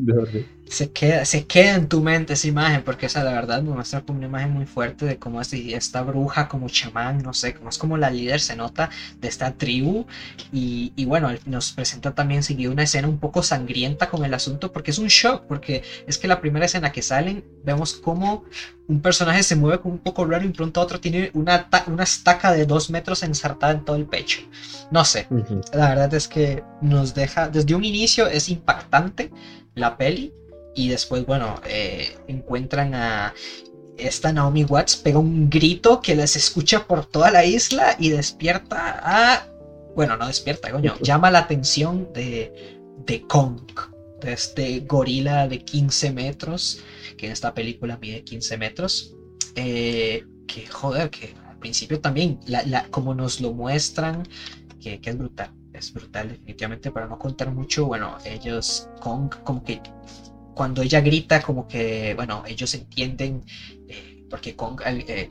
Se 0.68 0.90
queda, 0.90 1.24
se 1.24 1.46
queda 1.46 1.74
en 1.74 1.88
tu 1.88 2.00
mente 2.00 2.32
esa 2.32 2.48
imagen, 2.48 2.82
porque 2.82 3.06
esa 3.06 3.22
la 3.22 3.32
verdad 3.32 3.62
me 3.62 3.70
muestra 3.70 4.00
como 4.00 4.18
una 4.18 4.26
imagen 4.26 4.50
muy 4.50 4.66
fuerte 4.66 5.04
de 5.04 5.18
cómo 5.18 5.40
es 5.40 5.52
esta 5.52 6.02
bruja 6.02 6.48
como 6.48 6.68
chamán, 6.68 7.22
no 7.22 7.32
sé, 7.34 7.54
como 7.54 7.68
es 7.68 7.78
como 7.78 7.96
la 7.96 8.10
líder 8.10 8.40
se 8.40 8.56
nota 8.56 8.90
de 9.20 9.28
esta 9.28 9.52
tribu. 9.52 10.06
Y, 10.52 10.92
y 10.96 11.04
bueno, 11.04 11.30
nos 11.46 11.72
presenta 11.72 12.14
también 12.14 12.42
seguido 12.42 12.72
una 12.72 12.84
escena 12.84 13.08
un 13.08 13.18
poco 13.18 13.42
sangrienta 13.42 14.08
con 14.08 14.24
el 14.24 14.34
asunto, 14.34 14.72
porque 14.72 14.90
es 14.90 14.98
un 14.98 15.08
shock, 15.08 15.44
porque 15.46 15.82
es 16.06 16.18
que 16.18 16.28
la 16.28 16.40
primera 16.40 16.66
escena 16.66 16.92
que 16.92 17.02
salen, 17.02 17.44
vemos 17.64 17.94
cómo 17.94 18.44
un 18.86 19.00
personaje 19.00 19.42
se 19.42 19.56
mueve 19.56 19.80
como 19.80 19.94
un 19.94 20.00
poco 20.00 20.24
raro 20.24 20.44
y 20.44 20.48
pronto 20.48 20.80
otro 20.80 21.00
tiene 21.00 21.30
una, 21.34 21.68
una 21.86 22.02
estaca 22.02 22.52
de 22.52 22.66
dos 22.66 22.90
metros 22.90 23.22
ensartada 23.22 23.72
en 23.72 23.84
todo 23.84 23.96
el 23.96 24.06
pecho. 24.06 24.40
No 24.90 25.04
sé, 25.04 25.26
la 25.72 25.88
verdad 25.90 26.12
es 26.14 26.28
que 26.28 26.62
nos 26.80 27.14
deja, 27.14 27.48
desde 27.48 27.74
un 27.74 27.84
inicio 27.84 28.26
es 28.26 28.48
impactante 28.48 29.30
la 29.74 29.96
peli 29.96 30.32
y 30.74 30.88
después, 30.88 31.24
bueno, 31.26 31.60
eh, 31.66 32.16
encuentran 32.26 32.94
a 32.94 33.34
esta 33.96 34.32
Naomi 34.32 34.64
Watts, 34.64 34.96
pega 34.96 35.18
un 35.18 35.48
grito 35.48 36.00
que 36.00 36.16
les 36.16 36.36
escucha 36.36 36.86
por 36.86 37.06
toda 37.06 37.30
la 37.30 37.44
isla 37.44 37.96
y 37.98 38.10
despierta 38.10 39.00
a... 39.02 39.46
Bueno, 39.94 40.16
no 40.16 40.26
despierta, 40.26 40.72
coño, 40.72 40.96
llama 41.02 41.30
la 41.30 41.40
atención 41.40 42.12
de, 42.12 42.80
de 43.06 43.22
Kong, 43.22 43.60
de 44.20 44.32
este 44.32 44.80
gorila 44.80 45.46
de 45.46 45.60
15 45.64 46.12
metros 46.12 46.82
que 47.16 47.26
en 47.26 47.32
esta 47.32 47.54
película 47.54 47.98
mide 48.00 48.24
15 48.24 48.58
metros. 48.58 49.14
Eh, 49.54 50.24
que 50.46 50.66
joder, 50.66 51.10
que 51.10 51.34
al 51.48 51.58
principio 51.58 52.00
también, 52.00 52.40
la, 52.46 52.86
como 52.90 53.14
nos 53.14 53.40
lo 53.40 53.52
muestran, 53.52 54.26
que, 54.80 55.00
es 55.02 55.18
brutal, 55.18 55.50
es 55.72 55.92
brutal 55.92 56.28
definitivamente, 56.28 56.90
para 56.90 57.06
no 57.06 57.18
contar 57.18 57.50
mucho, 57.50 57.86
bueno, 57.86 58.18
ellos, 58.24 58.88
Kong, 59.00 59.34
como 59.44 59.64
que 59.64 59.80
cuando 60.54 60.82
ella 60.82 61.00
grita, 61.00 61.42
como 61.42 61.66
que, 61.68 62.14
bueno, 62.14 62.42
ellos 62.46 62.74
entienden, 62.74 63.44
eh, 63.88 64.24
porque 64.30 64.54
Kong... 64.56 64.80
Eh, 64.84 65.28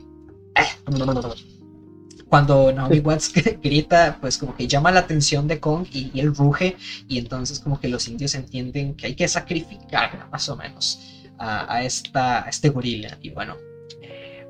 cuando 2.28 2.72
Naomi 2.72 2.98
Watts 2.98 3.32
grita, 3.62 4.18
pues 4.20 4.38
como 4.38 4.56
que 4.56 4.66
llama 4.66 4.90
la 4.90 5.00
atención 5.00 5.46
de 5.46 5.60
Kong 5.60 5.86
y, 5.92 6.10
y, 6.12 6.20
él 6.20 6.34
ruge 6.34 6.76
y 7.06 7.18
entonces 7.18 7.60
como 7.60 7.78
que 7.78 7.88
los 7.88 8.08
indios 8.08 8.34
entienden 8.34 8.94
que 8.94 9.06
hay 9.06 9.14
que 9.14 9.28
sacrificar 9.28 10.28
más 10.32 10.48
o 10.48 10.56
menos 10.56 10.98
a, 11.38 11.82
esta, 11.82 12.40
este 12.48 12.68
gorila. 12.70 13.18
Y 13.22 13.30
bueno, 13.30 13.56
eh, 14.02 14.46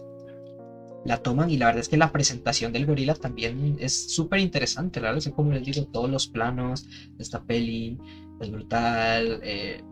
la 1.04 1.18
toman 1.18 1.50
y 1.50 1.56
la 1.56 1.66
verdad 1.66 1.80
es 1.80 1.88
que 1.88 1.96
la 1.96 2.12
presentación 2.12 2.72
del 2.72 2.86
gorila 2.86 3.14
también 3.14 3.76
es 3.78 4.14
súper 4.14 4.40
interesante. 4.40 5.00
La 5.00 5.08
verdad 5.08 5.18
es 5.18 5.24
que 5.26 5.32
como 5.32 5.52
les 5.52 5.64
digo, 5.64 5.86
todos 5.86 6.10
los 6.10 6.26
planos 6.26 6.86
de 6.86 7.22
esta 7.22 7.42
peli 7.42 7.98
es 8.40 8.50
brutal, 8.50 9.40
eh, 9.42 9.82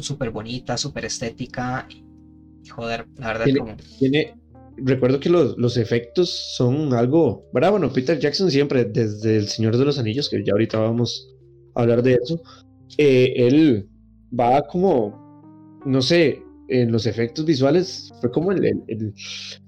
súper 0.00 0.30
bonita, 0.30 0.76
súper 0.76 1.04
estética. 1.06 1.86
Y, 1.88 2.68
joder, 2.68 3.06
la 3.16 3.28
verdad 3.28 3.44
tiene, 3.44 3.58
como... 3.60 3.76
Tiene, 3.98 4.34
recuerdo 4.76 5.20
que 5.20 5.30
los, 5.30 5.56
los, 5.58 5.76
efectos 5.76 6.54
son 6.56 6.92
algo... 6.94 7.48
Bueno, 7.52 7.92
Peter 7.92 8.18
Jackson 8.18 8.50
siempre, 8.50 8.84
desde 8.84 9.36
El 9.36 9.48
Señor 9.48 9.76
de 9.76 9.84
los 9.84 9.98
Anillos, 9.98 10.28
que 10.28 10.44
ya 10.44 10.52
ahorita 10.52 10.78
vamos 10.78 11.34
a 11.74 11.82
hablar 11.82 12.02
de 12.02 12.14
eso, 12.14 12.42
eh, 12.96 13.32
él 13.36 13.88
va 14.38 14.66
como 14.66 15.28
no 15.84 16.02
sé, 16.02 16.42
en 16.68 16.92
los 16.92 17.06
efectos 17.06 17.44
visuales 17.44 18.12
fue 18.20 18.30
como 18.30 18.52
el, 18.52 18.64
el, 18.64 19.14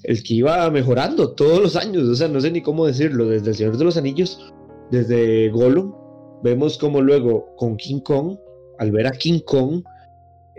el, 0.03 0.23
que 0.23 0.35
iba 0.35 0.71
mejorando 0.71 1.33
todos 1.35 1.61
los 1.61 1.77
años, 1.77 2.09
o 2.09 2.15
sea, 2.15 2.29
no 2.29 2.41
sé 2.41 2.51
ni 2.51 2.61
cómo 2.61 2.87
decirlo, 2.87 3.27
desde 3.27 3.51
El 3.51 3.57
Señor 3.57 3.79
de 3.79 3.85
los 3.85 3.97
Anillos, 3.97 4.53
desde 4.91 5.49
Gollum, 5.51 5.95
vemos 6.43 6.77
como 6.79 7.01
luego 7.01 7.47
con 7.57 7.77
King 7.77 8.01
Kong, 8.01 8.37
al 8.79 8.93
ver 8.93 9.07
a 9.07 9.13
King 9.13 9.41
Kong, 9.45 9.83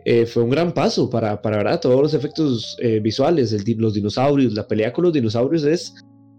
eh, 0.05 0.25
fue 0.25 0.43
un 0.43 0.49
gran 0.49 0.73
paso 0.73 1.09
para, 1.09 1.41
para 1.41 1.57
¿verdad? 1.57 1.79
todos 1.79 2.01
los 2.01 2.13
efectos 2.13 2.77
eh, 2.79 2.99
visuales, 2.99 3.53
el, 3.53 3.63
los 3.77 3.93
dinosaurios, 3.93 4.53
la 4.53 4.67
pelea 4.67 4.93
con 4.93 5.05
los 5.05 5.13
dinosaurios 5.13 5.63
es 5.63 5.93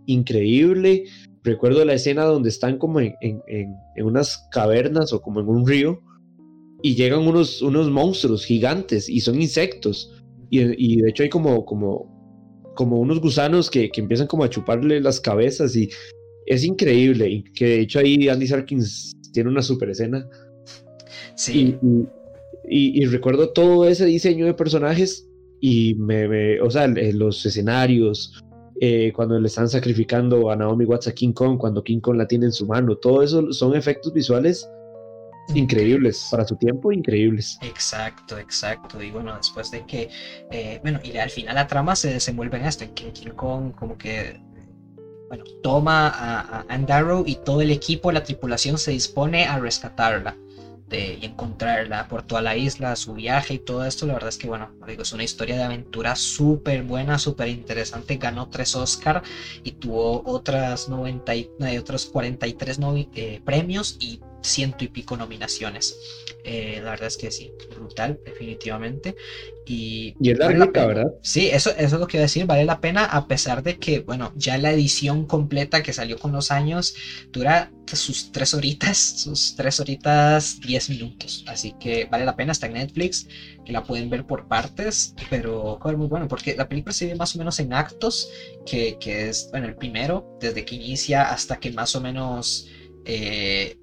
increíble. 0.06 1.04
Recuerdo 1.44 1.84
la 1.84 1.94
escena 1.94 2.24
donde 2.24 2.48
están 2.48 2.78
como 2.78 3.00
en, 3.00 3.14
en, 3.20 3.40
en 3.48 4.04
unas 4.04 4.48
cavernas 4.50 5.12
o 5.12 5.20
como 5.20 5.40
en 5.40 5.48
un 5.48 5.66
río 5.66 6.00
y 6.82 6.96
llegan 6.96 7.20
unos, 7.20 7.62
unos 7.62 7.90
monstruos 7.90 8.44
gigantes 8.44 9.08
y 9.08 9.20
son 9.20 9.40
insectos. 9.40 10.12
Y, 10.50 11.00
de 11.00 11.08
hecho 11.08 11.22
hay 11.22 11.30
como, 11.30 11.64
como, 11.64 12.72
como 12.74 13.00
unos 13.00 13.20
gusanos 13.20 13.70
que, 13.70 13.90
que, 13.90 14.02
empiezan 14.02 14.26
como 14.26 14.44
a 14.44 14.50
chuparle 14.50 15.00
las 15.00 15.18
cabezas 15.18 15.74
y 15.74 15.88
es 16.44 16.62
increíble. 16.64 17.30
Y 17.30 17.44
que 17.44 17.66
de 17.66 17.80
hecho 17.80 18.00
ahí 18.00 18.28
Andy 18.28 18.46
Serkins 18.46 19.12
tiene 19.32 19.48
una 19.48 19.62
super 19.62 19.88
escena. 19.88 20.28
Sí. 21.36 21.78
Y, 21.82 21.86
y, 21.86 22.06
recuerdo 23.06 23.50
todo 23.50 23.86
ese 23.88 24.06
diseño 24.06 24.46
de 24.46 24.54
personajes 24.54 25.28
y 25.60 25.94
me, 25.94 26.60
o 26.60 26.70
sea, 26.70 26.88
los 26.88 27.46
escenarios, 27.46 28.42
eh, 28.80 29.12
cuando 29.14 29.38
le 29.38 29.46
están 29.46 29.68
sacrificando 29.68 30.50
a 30.50 30.56
Naomi 30.56 30.84
Watts 30.84 31.06
a 31.06 31.14
King 31.14 31.32
Kong, 31.32 31.56
cuando 31.56 31.84
King 31.84 32.00
Kong 32.00 32.16
la 32.16 32.26
tiene 32.26 32.46
en 32.46 32.52
su 32.52 32.66
mano, 32.66 32.96
todo 32.96 33.22
eso 33.22 33.52
son 33.52 33.76
efectos 33.76 34.12
visuales 34.12 34.68
increíbles 35.54 36.26
para 36.30 36.44
su 36.46 36.56
tiempo, 36.56 36.90
increíbles. 36.90 37.58
Exacto, 37.62 38.38
exacto. 38.38 39.00
Y 39.02 39.12
bueno, 39.12 39.36
después 39.36 39.70
de 39.70 39.86
que, 39.86 40.08
eh, 40.50 40.80
bueno, 40.82 40.98
y 41.04 41.16
al 41.16 41.30
final 41.30 41.54
la 41.54 41.66
trama 41.66 41.94
se 41.94 42.12
desenvuelve 42.12 42.58
en 42.58 42.64
esto, 42.64 42.82
en 42.82 42.94
que 42.94 43.12
King 43.12 43.30
Kong 43.30 43.72
como 43.72 43.96
que, 43.96 44.40
bueno, 45.28 45.44
toma 45.62 46.08
a, 46.08 46.64
a 46.68 47.22
y 47.26 47.36
todo 47.36 47.60
el 47.60 47.70
equipo, 47.70 48.10
la 48.10 48.24
tripulación 48.24 48.78
se 48.78 48.90
dispone 48.90 49.44
a 49.44 49.60
rescatarla 49.60 50.36
de, 50.92 51.18
y 51.20 51.26
encontrarla 51.26 52.06
por 52.06 52.22
toda 52.22 52.42
la 52.42 52.56
isla, 52.56 52.94
su 52.94 53.14
viaje 53.14 53.54
y 53.54 53.58
todo 53.58 53.84
esto. 53.84 54.06
La 54.06 54.14
verdad 54.14 54.28
es 54.28 54.38
que, 54.38 54.46
bueno, 54.46 54.70
digo, 54.86 55.02
es 55.02 55.12
una 55.12 55.24
historia 55.24 55.56
de 55.56 55.64
aventura 55.64 56.14
súper 56.14 56.84
buena, 56.84 57.18
súper 57.18 57.48
interesante. 57.48 58.16
Ganó 58.18 58.48
tres 58.48 58.76
Oscar 58.76 59.22
y 59.64 59.72
tuvo 59.72 60.22
otras 60.24 60.88
90 60.88 61.34
y, 61.34 61.48
otros 61.78 62.06
43 62.06 62.78
eh, 63.14 63.40
premios 63.44 63.96
y 63.98 64.20
ciento 64.42 64.84
y 64.84 64.88
pico 64.88 65.16
nominaciones. 65.16 65.96
Eh, 66.44 66.80
la 66.82 66.90
verdad 66.90 67.06
es 67.06 67.16
que 67.16 67.30
sí, 67.30 67.52
brutal, 67.74 68.18
definitivamente. 68.24 69.14
Y, 69.64 70.14
y 70.20 70.30
es 70.30 70.38
la 70.38 70.48
rica, 70.48 70.86
¿verdad? 70.86 71.14
Sí, 71.22 71.48
eso, 71.48 71.70
eso 71.70 71.94
es 71.94 72.00
lo 72.00 72.06
que 72.08 72.16
iba 72.16 72.22
a 72.22 72.26
decir, 72.26 72.46
vale 72.46 72.64
la 72.64 72.80
pena 72.80 73.04
a 73.04 73.28
pesar 73.28 73.62
de 73.62 73.78
que, 73.78 74.00
bueno, 74.00 74.32
ya 74.34 74.58
la 74.58 74.72
edición 74.72 75.24
completa 75.24 75.84
que 75.84 75.92
salió 75.92 76.18
con 76.18 76.32
los 76.32 76.50
años 76.50 76.94
dura 77.30 77.70
sus 77.86 78.32
tres 78.32 78.54
horitas, 78.54 78.98
sus 78.98 79.54
tres 79.54 79.78
horitas, 79.78 80.60
diez 80.60 80.90
minutos. 80.90 81.44
Así 81.46 81.74
que 81.78 82.06
vale 82.06 82.24
la 82.24 82.34
pena, 82.34 82.50
está 82.50 82.66
en 82.66 82.72
Netflix, 82.72 83.28
que 83.64 83.72
la 83.72 83.84
pueden 83.84 84.10
ver 84.10 84.26
por 84.26 84.48
partes, 84.48 85.14
pero 85.30 85.78
joder, 85.80 85.96
muy 85.96 86.08
bueno, 86.08 86.26
porque 86.26 86.56
la 86.56 86.68
película 86.68 86.92
se 86.92 87.06
ve 87.06 87.14
más 87.14 87.36
o 87.36 87.38
menos 87.38 87.60
en 87.60 87.72
actos, 87.72 88.30
que, 88.66 88.98
que 88.98 89.28
es, 89.28 89.48
bueno, 89.52 89.68
el 89.68 89.76
primero, 89.76 90.36
desde 90.40 90.64
que 90.64 90.74
inicia 90.74 91.30
hasta 91.30 91.60
que 91.60 91.70
más 91.70 91.94
o 91.94 92.00
menos... 92.00 92.68
Eh, 93.04 93.78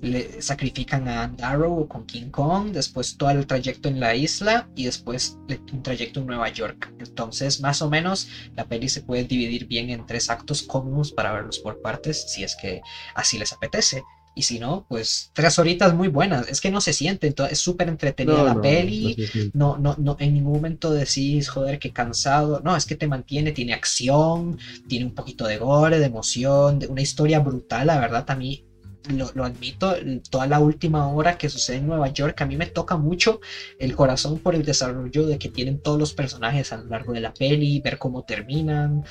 le 0.00 0.42
sacrifican 0.42 1.08
a 1.08 1.28
Darrow 1.28 1.88
con 1.88 2.04
King 2.04 2.30
Kong, 2.30 2.72
después 2.72 3.16
todo 3.16 3.30
el 3.30 3.46
trayecto 3.46 3.88
en 3.88 4.00
la 4.00 4.14
isla 4.14 4.68
y 4.74 4.84
después 4.84 5.38
un 5.72 5.82
trayecto 5.82 6.20
en 6.20 6.26
Nueva 6.26 6.48
York. 6.50 6.92
Entonces, 6.98 7.60
más 7.60 7.80
o 7.82 7.88
menos, 7.88 8.28
la 8.54 8.66
peli 8.66 8.88
se 8.88 9.02
puede 9.02 9.24
dividir 9.24 9.66
bien 9.66 9.90
en 9.90 10.06
tres 10.06 10.28
actos 10.30 10.62
cómodos 10.62 11.12
para 11.12 11.32
verlos 11.32 11.58
por 11.58 11.80
partes, 11.80 12.24
si 12.28 12.44
es 12.44 12.56
que 12.56 12.82
así 13.14 13.38
les 13.38 13.52
apetece. 13.52 14.02
Y 14.36 14.42
si 14.42 14.58
no, 14.58 14.84
pues 14.88 15.30
tres 15.32 15.60
horitas 15.60 15.94
muy 15.94 16.08
buenas. 16.08 16.48
Es 16.48 16.60
que 16.60 16.70
no 16.70 16.80
se 16.80 16.92
siente, 16.92 17.32
es 17.48 17.58
súper 17.60 17.88
entretenida 17.88 18.42
la 18.42 18.60
peli. 18.60 19.16
No, 19.52 19.78
no, 19.78 19.94
no, 19.96 20.16
en 20.18 20.34
ningún 20.34 20.54
momento 20.54 20.90
decís, 20.90 21.48
joder, 21.48 21.78
qué 21.78 21.92
cansado. 21.92 22.60
No, 22.64 22.74
es 22.76 22.84
que 22.84 22.96
te 22.96 23.06
mantiene, 23.06 23.52
tiene 23.52 23.74
acción, 23.74 24.58
tiene 24.88 25.06
un 25.06 25.14
poquito 25.14 25.46
de 25.46 25.58
gore, 25.58 26.00
de 26.00 26.06
emoción, 26.06 26.80
de 26.80 26.88
una 26.88 27.00
historia 27.00 27.38
brutal, 27.38 27.86
la 27.86 28.00
verdad, 28.00 28.24
a 28.28 28.34
mí 28.34 28.64
lo, 29.08 29.44
admito, 29.44 29.94
toda 30.30 30.46
la 30.46 30.60
última 30.60 31.08
hora 31.08 31.36
que 31.36 31.48
sucede 31.48 31.78
en 31.78 31.86
Nueva 31.86 32.08
York, 32.08 32.40
a 32.40 32.46
mí 32.46 32.56
me 32.56 32.66
toca 32.66 32.96
mucho 32.96 33.40
el 33.78 33.94
corazón 33.94 34.38
por 34.38 34.54
el 34.54 34.64
desarrollo 34.64 35.26
de 35.26 35.38
que 35.38 35.48
tienen 35.48 35.78
todos 35.78 35.98
los 35.98 36.14
personajes 36.14 36.72
a 36.72 36.78
lo 36.78 36.84
largo 36.86 37.12
de 37.12 37.20
la 37.20 37.34
peli, 37.34 37.80
ver 37.80 37.98
cómo 37.98 38.24
terminan, 38.24 39.04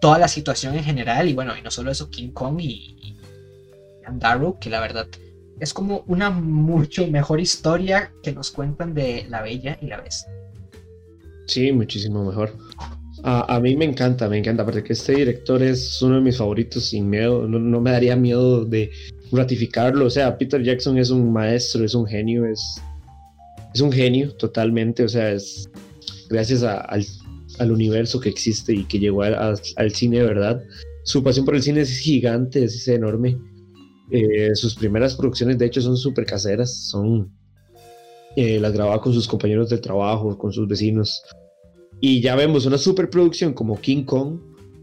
toda 0.00 0.18
la 0.18 0.28
situación 0.28 0.76
en 0.76 0.84
general, 0.84 1.28
y 1.28 1.34
bueno, 1.34 1.56
y 1.56 1.62
no 1.62 1.70
solo 1.70 1.90
eso, 1.90 2.10
King 2.10 2.30
Kong 2.30 2.60
y, 2.60 2.96
y 3.02 3.16
que 4.60 4.70
la 4.70 4.80
verdad 4.80 5.08
es 5.58 5.72
como 5.74 6.04
una 6.06 6.30
mucho 6.30 7.06
mejor 7.08 7.40
historia 7.40 8.12
que 8.22 8.32
nos 8.32 8.50
cuentan 8.50 8.94
de 8.94 9.26
La 9.28 9.42
Bella 9.42 9.78
y 9.80 9.86
la 9.86 10.00
Bestia. 10.00 10.32
Sí, 11.46 11.72
muchísimo 11.72 12.24
mejor. 12.24 12.56
A, 13.28 13.58
mí 13.58 13.74
me 13.74 13.84
encanta, 13.84 14.28
me 14.28 14.38
encanta, 14.38 14.62
aparte 14.62 14.84
que 14.84 14.92
este 14.92 15.16
director 15.16 15.60
es 15.60 16.00
uno 16.00 16.14
de 16.14 16.20
mis 16.20 16.36
favoritos 16.36 16.84
sin 16.84 17.10
miedo, 17.10 17.48
no 17.48 17.80
me 17.80 17.90
daría 17.90 18.14
miedo 18.14 18.64
de 18.64 18.88
ratificarlo. 19.32 20.06
O 20.06 20.10
sea, 20.10 20.38
Peter 20.38 20.62
Jackson 20.62 20.96
es 20.96 21.10
un 21.10 21.32
maestro, 21.32 21.84
es 21.84 21.92
un 21.96 22.06
genio, 22.06 22.46
es, 22.46 22.80
es 23.74 23.80
un 23.80 23.90
genio 23.90 24.32
totalmente. 24.36 25.02
O 25.02 25.08
sea, 25.08 25.32
es 25.32 25.68
gracias 26.30 26.62
al, 26.62 27.04
al, 27.58 27.72
universo 27.72 28.20
que 28.20 28.28
existe 28.28 28.72
y 28.72 28.84
que 28.84 29.00
llegó 29.00 29.22
al 29.22 29.90
cine 29.92 30.22
verdad. 30.22 30.62
Su 31.02 31.24
pasión 31.24 31.44
por 31.44 31.56
el 31.56 31.62
cine 31.64 31.80
es 31.80 31.98
gigante, 31.98 32.62
es 32.62 32.86
enorme. 32.86 33.36
Eh, 34.12 34.54
sus 34.54 34.76
primeras 34.76 35.16
producciones, 35.16 35.58
de 35.58 35.66
hecho, 35.66 35.80
son 35.80 35.96
súper 35.96 36.26
caseras. 36.26 36.72
Son 36.90 37.28
eh, 38.36 38.60
las 38.60 38.72
grababa 38.72 39.00
con 39.00 39.12
sus 39.12 39.26
compañeros 39.26 39.68
de 39.68 39.78
trabajo, 39.78 40.38
con 40.38 40.52
sus 40.52 40.68
vecinos. 40.68 41.24
Y 42.00 42.20
ya 42.20 42.36
vemos 42.36 42.66
una 42.66 42.78
superproducción 42.78 43.52
como 43.52 43.80
King 43.80 44.04
Kong, 44.04 44.38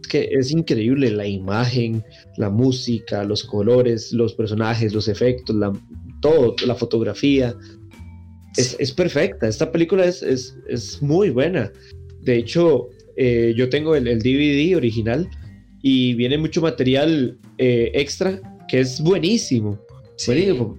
que 0.09 0.29
es 0.31 0.51
increíble 0.51 1.11
la 1.11 1.27
imagen, 1.27 2.03
la 2.37 2.49
música, 2.49 3.23
los 3.23 3.43
colores, 3.43 4.11
los 4.11 4.33
personajes, 4.33 4.93
los 4.93 5.07
efectos, 5.07 5.55
la, 5.55 5.71
todo, 6.21 6.55
la 6.65 6.75
fotografía. 6.75 7.55
Es, 8.57 8.91
perfecta. 8.91 9.47
Esta 9.47 9.71
película 9.71 10.05
es, 10.05 10.21
es, 10.21 11.01
muy 11.01 11.31
buena. 11.31 11.71
De 12.21 12.37
hecho, 12.37 12.89
eh, 13.15 13.53
yo 13.55 13.69
tengo 13.69 13.95
el, 13.95 14.19
DVD 14.19 14.75
original 14.75 15.27
y 15.81 16.13
viene 16.13 16.37
mucho 16.37 16.61
material 16.61 17.37
eh, 17.57 17.91
extra 17.93 18.39
que 18.67 18.79
es 18.79 19.01
buenísimo. 19.01 19.79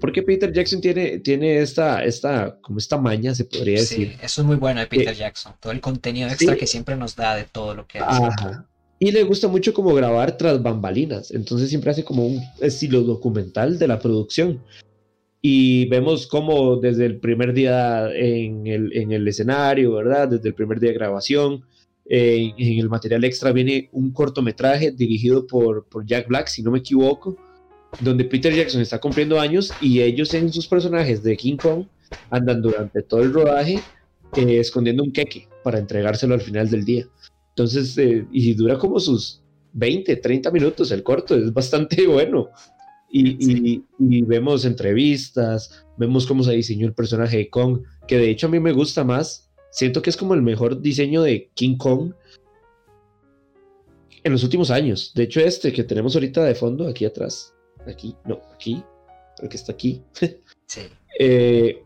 Porque 0.01 0.23
Peter 0.23 0.53
Jackson 0.53 0.81
tiene, 0.81 1.19
tiene 1.19 1.59
esta, 1.59 2.05
esta, 2.05 2.59
como 2.61 2.79
esta 2.79 2.99
maña, 2.99 3.35
se 3.35 3.45
podría 3.45 3.81
decir. 3.81 4.09
Sí, 4.13 4.19
eso 4.23 4.41
es 4.43 4.47
muy 4.47 4.57
bueno 4.57 4.81
de 4.81 4.87
Peter 4.87 5.13
eh, 5.13 5.17
Jackson. 5.17 5.55
Todo 5.61 5.73
el 5.73 5.81
contenido 5.81 6.29
extra 6.29 6.57
que 6.57 6.67
siempre 6.67 6.97
nos 6.97 7.17
da 7.17 7.37
de 7.37 7.45
todo 7.45 7.75
lo 7.75 7.87
que 7.87 7.99
hace. 7.99 8.59
Y 8.99 9.11
le 9.11 9.25
gusta 9.25 9.49
mucho 9.49 9.75
como 9.75 9.93
grabar 9.93 10.37
tras 10.37 10.63
bambalinas, 10.63 11.31
entonces 11.33 11.69
siempre 11.69 11.91
hace 11.91 12.05
como 12.05 12.27
un 12.27 12.41
estilo 12.61 13.03
documental 13.03 13.79
de 13.79 13.89
la 13.89 13.99
producción. 13.99 14.63
Y 15.43 15.87
vemos 15.89 16.27
como 16.27 16.77
desde 16.77 17.05
el 17.05 17.19
primer 17.19 17.53
día 17.53 18.09
en 18.15 18.67
el, 18.67 18.97
en 18.97 19.13
el 19.13 19.29
escenario, 19.29 19.93
¿verdad? 19.93 20.29
Desde 20.29 20.49
el 20.49 20.55
primer 20.55 20.81
día 20.81 20.91
de 20.91 20.97
grabación, 20.97 21.65
en 22.07 22.79
el 22.79 22.89
material 22.89 23.25
extra 23.25 23.53
viene 23.53 23.89
un 23.93 24.13
cortometraje 24.13 24.91
dirigido 24.93 25.47
por, 25.47 25.87
por 25.87 26.07
Jack 26.07 26.29
Black, 26.29 26.49
si 26.49 26.63
no 26.63 26.71
me 26.71 26.79
equivoco, 26.79 27.37
donde 28.01 28.25
Peter 28.25 28.53
Jackson 28.55 28.81
está 28.81 29.01
cumpliendo 29.01 29.41
años 29.41 29.73
y 29.81 30.01
ellos 30.01 30.33
en 30.35 30.53
sus 30.53 30.67
personajes 30.67 31.23
de 31.23 31.37
King 31.37 31.57
Kong 31.57 31.87
andan 32.31 32.63
durante 32.63 33.03
todo 33.03 33.23
el 33.23 33.33
rodaje 33.33 33.81
eh, 34.37 34.59
escondiendo 34.59 35.03
un 35.03 35.13
queque 35.13 35.49
para 35.63 35.79
entregárselo 35.79 36.35
al 36.35 36.41
final 36.41 36.71
del 36.71 36.85
día. 36.85 37.07
Entonces, 37.51 37.97
eh, 37.99 38.27
y 38.33 38.55
dura 38.55 38.79
como 38.79 38.99
sus 38.99 39.43
20, 39.75 40.17
30 40.17 40.51
minutos 40.51 40.91
el 40.91 41.03
corto, 41.03 41.37
es 41.37 41.53
bastante 41.53 42.07
bueno. 42.09 42.49
Y, 43.17 43.81
y, 44.01 44.23
vemos 44.23 44.65
entrevistas, 44.65 45.87
vemos 45.97 46.27
cómo 46.27 46.43
se 46.43 46.51
diseñó 46.51 46.89
el 46.89 46.95
personaje 46.95 47.37
de 47.37 47.49
Kong, 47.49 47.83
que 48.09 48.19
de 48.19 48.29
hecho 48.29 48.49
a 48.49 48.51
mí 48.51 48.59
me 48.59 48.73
gusta 48.73 49.05
más. 49.05 49.53
Siento 49.71 50.03
que 50.03 50.11
es 50.11 50.17
como 50.17 50.35
el 50.35 50.43
mejor 50.43 50.81
diseño 50.81 51.23
de 51.23 51.49
King 51.55 51.77
Kong 51.77 52.13
en 54.25 54.33
los 54.33 54.43
últimos 54.43 54.73
años. 54.73 55.13
De 55.15 55.25
hecho, 55.25 55.39
este 55.39 55.73
que 55.73 55.85
tenemos 55.85 56.17
ahorita 56.17 56.43
de 56.43 56.57
fondo, 56.57 56.89
aquí 56.89 57.05
atrás, 57.05 57.54
aquí, 57.93 58.17
no, 58.25 58.41
aquí, 58.55 58.83
el 59.41 59.49
que 59.49 59.57
está 59.57 59.73
aquí. 59.73 60.03
Sí. 60.67 60.81
Eh, 61.21 61.85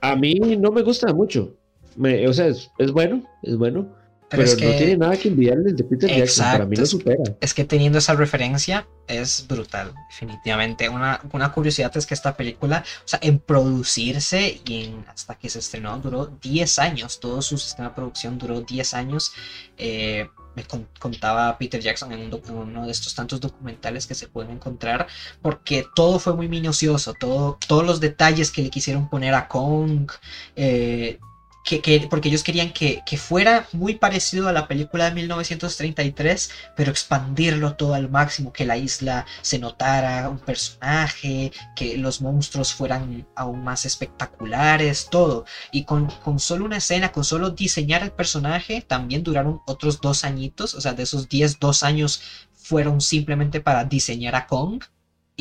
a 0.00 0.16
mí 0.16 0.34
no 0.34 0.70
me 0.72 0.82
gusta 0.82 1.12
mucho. 1.14 1.56
Me, 1.96 2.26
o 2.26 2.32
sea, 2.32 2.46
es, 2.46 2.70
es 2.78 2.90
bueno, 2.90 3.22
es 3.42 3.56
bueno 3.56 3.88
pero, 4.30 4.44
no 4.44 4.76
tiene 4.76 4.96
nada 4.96 5.16
que 5.16 5.26
envidiarle 5.26 5.72
de 5.72 5.82
Peter 5.82 6.08
Jackson, 6.08 6.44
para 6.52 6.64
mí 6.64 6.76
lo 6.76 6.86
supera. 6.86 7.22
Es 7.40 7.52
que 7.52 7.64
teniendo 7.64 7.98
esa 7.98 8.14
referencia 8.14 8.86
es 9.08 9.44
brutal, 9.48 9.92
definitivamente. 10.08 10.88
Una, 10.88 11.20
una 11.32 11.50
curiosidad 11.50 11.94
es 11.96 12.06
que 12.06 12.14
esta 12.14 12.36
película, 12.36 12.84
o 13.04 13.08
sea, 13.08 13.18
en 13.22 13.40
producirse 13.40 14.60
y 14.64 14.84
en, 14.84 15.04
hasta 15.08 15.34
que 15.34 15.48
se 15.48 15.58
estrenó 15.58 15.98
duró 15.98 16.26
10 16.26 16.78
años, 16.78 17.18
todo 17.18 17.42
su 17.42 17.58
sistema 17.58 17.88
de 17.88 17.94
producción 17.96 18.38
duró 18.38 18.60
10 18.60 18.94
años. 18.94 19.32
Eh, 19.76 20.28
me 20.54 20.64
contaba 20.98 21.56
Peter 21.58 21.80
Jackson 21.80 22.12
en, 22.12 22.32
uno 22.50 22.86
de 22.86 22.92
estos 22.92 23.14
tantos 23.14 23.40
documentales 23.40 24.06
que 24.06 24.14
se 24.14 24.28
pueden 24.28 24.52
encontrar, 24.52 25.06
porque 25.42 25.86
todo 25.94 26.18
fue 26.18 26.34
muy 26.34 26.48
minucioso, 26.48 27.14
todo, 27.14 27.58
todos 27.66 27.84
los 27.84 28.00
detalles 28.00 28.50
que 28.50 28.62
le 28.62 28.70
quisieron 28.70 29.08
poner 29.08 29.34
a 29.34 29.48
Kong, 29.48 30.10
eh, 30.56 31.18
que, 31.64 32.06
porque 32.10 32.28
ellos 32.28 32.42
querían 32.42 32.72
que, 32.72 33.02
fuera 33.18 33.68
muy 33.72 33.94
parecido 33.94 34.48
a 34.48 34.52
la 34.52 34.66
película 34.66 35.06
de 35.06 35.14
1933, 35.14 36.50
pero 36.76 36.90
expandirlo 36.90 37.74
todo 37.76 37.94
al 37.94 38.10
máximo, 38.10 38.52
que 38.52 38.64
la 38.64 38.76
isla 38.76 39.26
se 39.42 39.58
notara 39.58 40.28
un 40.28 40.38
personaje, 40.38 41.52
que 41.76 41.96
los 41.96 42.20
monstruos 42.20 42.72
fueran 42.72 43.26
aún 43.36 43.62
más 43.62 43.84
espectaculares, 43.84 45.08
todo. 45.10 45.44
Y 45.70 45.84
con, 45.84 46.06
con 46.06 46.40
solo 46.40 46.64
una 46.64 46.78
escena, 46.78 47.12
con 47.12 47.24
solo 47.24 47.50
diseñar 47.50 48.02
el 48.02 48.12
personaje, 48.12 48.82
también 48.82 49.22
duraron 49.22 49.60
otros 49.66 50.00
dos 50.00 50.24
añitos, 50.24 50.74
o 50.74 50.80
sea, 50.80 50.94
de 50.94 51.02
esos 51.02 51.28
10, 51.28 51.60
dos 51.60 51.82
años 51.82 52.22
fueron 52.52 53.00
simplemente 53.00 53.60
para 53.60 53.84
diseñar 53.84 54.34
a 54.34 54.46
Kong 54.46 54.82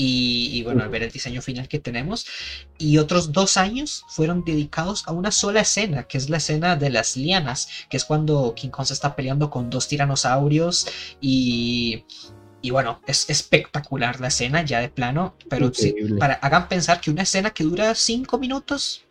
y, 0.02 0.64
bueno, 0.64 0.84
al 0.84 0.90
ver 0.90 1.04
el 1.04 1.12
diseño 1.12 1.42
final 1.42 1.68
que 1.68 1.80
tenemos. 1.80 2.26
Y 2.78 2.98
otros 2.98 3.34
dos 3.34 3.58
años 3.58 4.06
fueron 4.08 4.46
dedicados 4.46 5.04
a 5.08 5.12
una 5.12 5.32
sola 5.32 5.62
escena, 5.62 6.04
que 6.04 6.18
es 6.18 6.30
la 6.30 6.38
escena 6.38 6.76
de 6.78 6.90
las 6.90 7.18
lianas, 7.18 7.68
que 7.90 7.98
es 7.98 8.06
cuando 8.06 8.54
King 8.56 8.70
Kong 8.70 8.86
se 8.86 8.94
está 8.94 9.16
peleando 9.16 9.50
con 9.50 9.70
dos 9.70 9.88
tiranosaurios 9.88 10.88
y... 11.22 12.06
Y 12.62 12.72
bueno, 12.72 13.00
es 13.08 13.30
espectacular 13.30 14.20
la 14.20 14.28
escena 14.28 14.66
ya 14.66 14.82
de 14.82 14.90
plano, 14.90 15.34
pero 15.50 15.72
para, 16.20 16.34
hagan 16.34 16.68
pensar 16.68 17.00
que 17.00 17.10
una 17.10 17.22
escena 17.22 17.52
que 17.52 17.64
dura 17.64 17.96
cinco 17.96 18.38
minutos, 18.38 19.06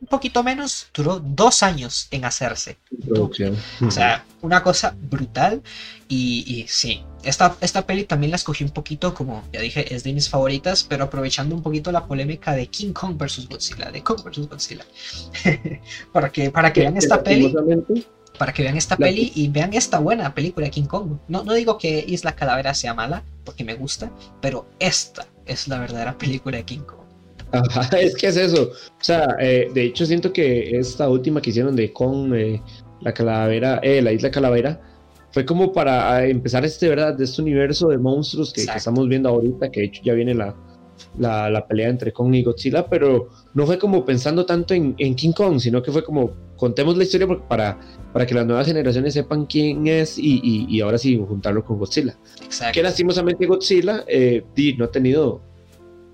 un 0.00 0.06
poquito 0.06 0.42
menos, 0.42 0.88
duró 0.94 1.20
dos 1.20 1.62
años 1.62 2.08
en 2.10 2.24
hacerse. 2.24 2.78
O 3.10 3.90
sea, 3.90 4.24
una 4.42 4.62
cosa 4.62 4.94
brutal. 4.96 5.62
Y, 6.08 6.64
sí, 6.68 7.04
esta, 7.22 7.56
esta 7.60 7.86
peli 7.86 8.04
también 8.04 8.30
la 8.30 8.36
escogí 8.36 8.64
un 8.64 8.70
poquito, 8.70 9.12
como 9.12 9.44
ya 9.52 9.60
dije, 9.60 9.94
es 9.94 10.04
de 10.04 10.12
mis 10.12 10.28
favoritas, 10.28 10.84
pero 10.84 11.04
aprovechando 11.04 11.54
un 11.54 11.62
poquito 11.62 11.92
la 11.92 12.06
polémica 12.06 12.54
de 12.54 12.68
King 12.68 12.92
Kong 12.92 13.16
vs. 13.18 13.48
Godzilla, 13.48 13.90
de 13.90 14.02
Kong 14.02 14.22
vs. 14.24 14.48
Godzilla. 14.48 14.86
para 16.12 16.30
que, 16.30 16.50
para 16.50 16.72
que 16.72 16.80
vean 16.80 16.96
esta 16.96 17.22
peli. 17.22 17.54
Para 18.38 18.52
que 18.52 18.62
vean 18.62 18.76
esta 18.76 18.96
peli 18.96 19.32
y 19.34 19.48
vean 19.48 19.74
esta 19.74 19.98
buena 19.98 20.32
película 20.32 20.66
de 20.66 20.70
King 20.70 20.86
Kong. 20.86 21.18
No, 21.26 21.42
no 21.42 21.54
digo 21.54 21.76
que 21.76 22.04
Isla 22.06 22.36
Calavera 22.36 22.72
sea 22.72 22.94
mala, 22.94 23.24
porque 23.44 23.64
me 23.64 23.74
gusta, 23.74 24.12
pero 24.40 24.70
esta 24.78 25.26
es 25.44 25.66
la 25.66 25.78
verdadera 25.80 26.16
película 26.16 26.56
de 26.58 26.64
King 26.64 26.80
Kong. 26.80 26.97
Ajá, 27.52 27.98
es 27.98 28.14
que 28.14 28.28
es 28.28 28.36
eso. 28.36 28.70
O 28.72 29.04
sea, 29.04 29.36
eh, 29.40 29.68
de 29.72 29.84
hecho 29.84 30.06
siento 30.06 30.32
que 30.32 30.78
esta 30.78 31.08
última 31.08 31.40
que 31.40 31.50
hicieron 31.50 31.76
de 31.76 31.92
Kong, 31.92 32.32
eh, 32.34 32.62
la 33.00 33.12
calavera, 33.12 33.80
eh, 33.82 34.02
la 34.02 34.12
isla 34.12 34.30
calavera, 34.30 34.80
fue 35.30 35.44
como 35.44 35.72
para 35.72 36.26
empezar 36.26 36.64
este, 36.64 36.88
¿verdad? 36.88 37.14
De 37.14 37.24
este 37.24 37.42
universo 37.42 37.88
de 37.88 37.98
monstruos 37.98 38.52
que, 38.52 38.62
estamos 38.62 39.08
viendo 39.08 39.28
ahorita, 39.28 39.70
que 39.70 39.80
de 39.80 39.86
hecho 39.86 40.02
ya 40.02 40.14
viene 40.14 40.34
la, 40.34 40.54
la, 41.18 41.66
pelea 41.66 41.88
entre 41.88 42.12
Kong 42.12 42.34
y 42.34 42.42
Godzilla, 42.42 42.86
pero 42.88 43.28
no 43.54 43.66
fue 43.66 43.78
como 43.78 44.04
pensando 44.04 44.46
tanto 44.46 44.74
en, 44.74 44.94
King 44.94 45.32
Kong, 45.32 45.60
sino 45.60 45.82
que 45.82 45.92
fue 45.92 46.02
como 46.02 46.32
contemos 46.56 46.96
la 46.96 47.04
historia 47.04 47.28
para, 47.48 47.78
para 48.12 48.26
que 48.26 48.34
las 48.34 48.46
nuevas 48.46 48.66
generaciones 48.66 49.14
sepan 49.14 49.46
quién 49.46 49.86
es 49.86 50.18
y, 50.18 50.40
y, 50.42 50.80
ahora 50.80 50.98
sí 50.98 51.22
juntarlo 51.28 51.64
con 51.64 51.78
Godzilla. 51.78 52.16
Exacto. 52.42 52.74
Que 52.74 52.82
lastimosamente 52.82 53.46
Godzilla 53.46 54.04
eh, 54.08 54.44
no 54.76 54.86
ha 54.86 54.90
tenido 54.90 55.42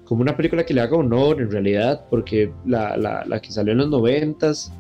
como 0.05 0.23
una 0.23 0.37
película 0.37 0.65
que 0.65 0.75
le 0.75 0.81
haga 0.81 0.97
honor 0.97 1.41
en 1.41 1.51
realidad, 1.51 2.05
porque 2.11 2.53
la, 2.67 2.97
la, 2.97 3.25
la 3.25 3.41
que 3.41 3.51
salió 3.51 3.73
en 3.73 3.79
los 3.79 3.89
noventas 3.89 4.73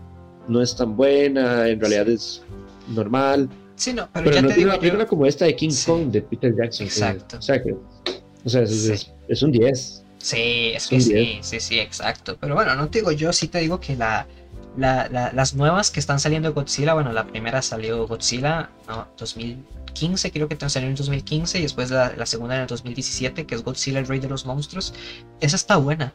no 0.48 0.60
es 0.60 0.76
tan 0.76 0.96
buena, 0.96 1.68
en 1.68 1.80
realidad 1.80 2.08
es 2.08 2.42
normal. 2.88 3.48
Sí, 3.76 3.92
no, 3.92 4.08
pero, 4.12 4.30
ya 4.30 4.42
no 4.42 4.48
te 4.48 4.54
tiene 4.54 4.70
una 4.70 4.78
película 4.78 5.06
como 5.06 5.26
esta 5.26 5.46
de 5.46 5.56
King 5.56 5.74
Kong 5.84 6.10
de 6.10 6.22
Peter 6.22 6.54
Jackson. 6.54 6.86
Exacto. 6.86 7.38
o 7.38 7.42
sea 7.42 7.62
que, 7.62 7.72
o 7.72 8.48
sea, 8.48 8.62
es, 8.62 9.10
es, 9.28 9.42
un 9.42 9.52
10. 9.52 10.04
Sí, 10.18 10.72
es, 10.74 10.86
que 10.86 11.00
sí, 11.00 11.38
sí, 11.42 11.60
sí, 11.60 11.78
exacto. 11.78 12.36
Pero 12.40 12.54
bueno, 12.54 12.74
no 12.76 12.88
te 12.88 12.98
digo 12.98 13.10
yo, 13.12 13.32
sí 13.32 13.48
te 13.48 13.58
digo 13.58 13.80
que 13.80 13.96
la, 13.96 14.26
la, 14.76 15.08
las 15.32 15.54
nuevas 15.54 15.90
que 15.90 16.00
están 16.00 16.20
saliendo 16.20 16.48
de 16.48 16.54
Godzilla, 16.54 16.94
bueno, 16.94 17.12
la 17.12 17.26
primera 17.26 17.62
salió 17.62 18.06
Godzilla, 18.06 18.70
no, 18.88 19.06
2015, 19.18 20.32
creo 20.32 20.48
que 20.48 20.68
salió 20.68 20.88
en 20.88 20.94
2015, 20.94 21.58
y 21.58 21.62
después 21.62 21.90
la, 21.90 22.12
la, 22.16 22.26
segunda 22.26 22.56
en 22.56 22.62
el 22.62 22.66
2017, 22.66 23.46
que 23.46 23.54
es 23.54 23.62
Godzilla, 23.62 23.98
el 23.98 24.06
rey 24.06 24.20
de 24.20 24.28
los 24.28 24.46
monstruos. 24.46 24.94
Esa 25.40 25.56
está 25.56 25.76
buena. 25.76 26.12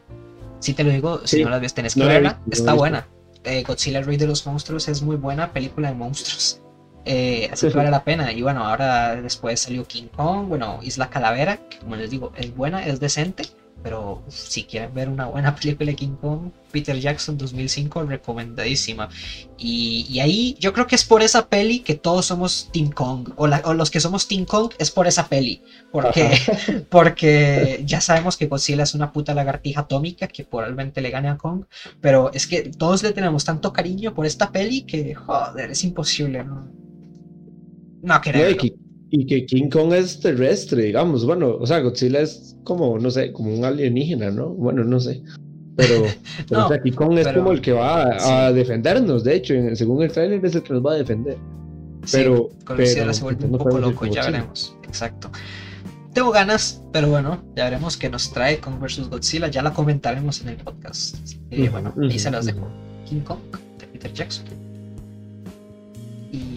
Si 0.60 0.74
te 0.74 0.84
lo 0.84 0.90
digo, 0.90 1.22
si 1.24 1.42
no 1.42 1.50
la 1.50 1.58
ves, 1.58 1.72
tenés 1.72 1.94
que 1.94 2.04
verla, 2.04 2.40
está 2.50 2.74
buena. 2.74 3.08
Eh, 3.44 3.62
Godzilla, 3.62 4.00
el 4.00 4.04
rey 4.04 4.18
de 4.18 4.26
los 4.26 4.46
monstruos, 4.46 4.88
es 4.88 5.00
muy 5.00 5.16
buena 5.16 5.52
película 5.52 5.88
de 5.88 5.94
monstruos. 5.94 6.60
Eh, 7.06 7.48
así 7.50 7.68
que 7.68 7.76
vale 7.76 7.90
la 7.90 8.04
pena. 8.04 8.30
Y 8.32 8.42
bueno, 8.42 8.66
ahora 8.66 9.16
después 9.16 9.60
salió 9.60 9.86
King 9.86 10.08
Kong, 10.14 10.48
bueno, 10.48 10.80
Isla 10.82 11.08
Calavera, 11.08 11.56
que 11.56 11.78
como 11.78 11.96
les 11.96 12.10
digo, 12.10 12.32
es 12.36 12.54
buena, 12.54 12.84
es 12.86 13.00
decente. 13.00 13.44
Pero 13.82 14.22
si 14.28 14.64
quieren 14.64 14.92
ver 14.92 15.08
una 15.08 15.26
buena 15.26 15.54
película 15.56 15.90
de 15.90 15.96
King 15.96 16.16
Kong, 16.20 16.50
Peter 16.70 16.98
Jackson 16.98 17.38
2005, 17.38 18.04
recomendadísima. 18.04 19.08
Y, 19.58 20.18
ahí 20.20 20.56
yo 20.60 20.72
creo 20.72 20.86
que 20.86 20.94
es 20.94 21.04
por 21.04 21.22
esa 21.22 21.48
peli 21.48 21.80
que 21.80 21.94
todos 21.94 22.26
somos 22.26 22.68
Team 22.72 22.90
Kong. 22.90 23.30
O, 23.36 23.46
los 23.46 23.90
que 23.90 24.00
somos 24.00 24.28
Team 24.28 24.44
Kong 24.44 24.72
es 24.78 24.90
por 24.90 25.06
esa 25.06 25.28
peli. 25.28 25.62
Porque, 25.90 26.30
porque 26.90 27.82
ya 27.84 28.00
sabemos 28.00 28.36
que 28.36 28.46
Godzilla 28.46 28.82
es 28.82 28.94
una 28.94 29.12
puta 29.12 29.34
lagartija 29.34 29.80
atómica 29.80 30.28
que 30.28 30.44
probablemente 30.44 31.00
le 31.00 31.10
gane 31.10 31.28
a 31.28 31.36
Kong. 31.36 31.64
Pero 32.00 32.30
es 32.32 32.46
que 32.46 32.62
todos 32.70 33.02
le 33.02 33.12
tenemos 33.12 33.44
tanto 33.44 33.72
cariño 33.72 34.14
por 34.14 34.26
esta 34.26 34.52
peli 34.52 34.82
que, 34.82 35.14
joder, 35.14 35.70
es 35.70 35.84
imposible, 35.84 36.44
¿no? 36.44 36.68
No 38.02 38.20
queremos. 38.20 38.56
Y 39.10 39.26
que 39.26 39.44
King 39.44 39.68
Kong 39.68 39.92
es 39.92 40.20
terrestre, 40.20 40.84
digamos. 40.84 41.26
Bueno, 41.26 41.56
o 41.58 41.66
sea, 41.66 41.80
Godzilla 41.80 42.20
es 42.20 42.56
como, 42.62 42.98
no 42.98 43.10
sé, 43.10 43.32
como 43.32 43.52
un 43.52 43.64
alienígena, 43.64 44.30
¿no? 44.30 44.50
Bueno, 44.50 44.84
no 44.84 45.00
sé. 45.00 45.22
Pero, 45.76 46.04
o 46.64 46.68
sea, 46.68 46.80
King 46.80 46.92
Kong 46.92 47.18
es 47.18 47.28
como 47.28 47.50
el 47.52 47.60
que 47.60 47.72
va 47.72 48.44
a, 48.46 48.52
defendernos. 48.52 49.24
De 49.24 49.34
hecho, 49.34 49.54
según 49.74 50.02
el 50.02 50.12
trailer 50.12 50.44
es 50.44 50.54
el 50.54 50.62
que 50.62 50.72
nos 50.72 50.86
va 50.86 50.92
a 50.92 50.96
defender. 50.96 51.36
Pero, 52.12 52.50
sí, 52.50 52.64
pero 52.66 53.12
se 53.12 53.22
vuelve 53.22 53.44
un 53.46 53.58
poco 53.58 53.78
loco, 53.78 54.06
ya 54.06 54.24
veremos. 54.24 54.76
Exacto. 54.84 55.30
Tengo 56.12 56.30
ganas, 56.32 56.82
pero 56.92 57.08
bueno, 57.08 57.42
ya 57.54 57.64
veremos 57.64 57.96
qué 57.96 58.08
nos 58.08 58.32
trae 58.32 58.58
Kong 58.58 58.80
vs. 58.80 59.10
Godzilla. 59.10 59.48
Ya 59.48 59.62
la 59.62 59.72
comentaremos 59.72 60.40
en 60.40 60.50
el 60.50 60.56
podcast. 60.56 61.16
Y 61.50 61.68
bueno, 61.68 61.94
ahí 62.00 62.18
se 62.18 62.30
las 62.30 62.46
dejo. 62.46 62.68
King 63.08 63.20
Kong 63.20 63.38
de 63.78 63.86
Peter 63.86 64.12
Jackson. 64.12 64.69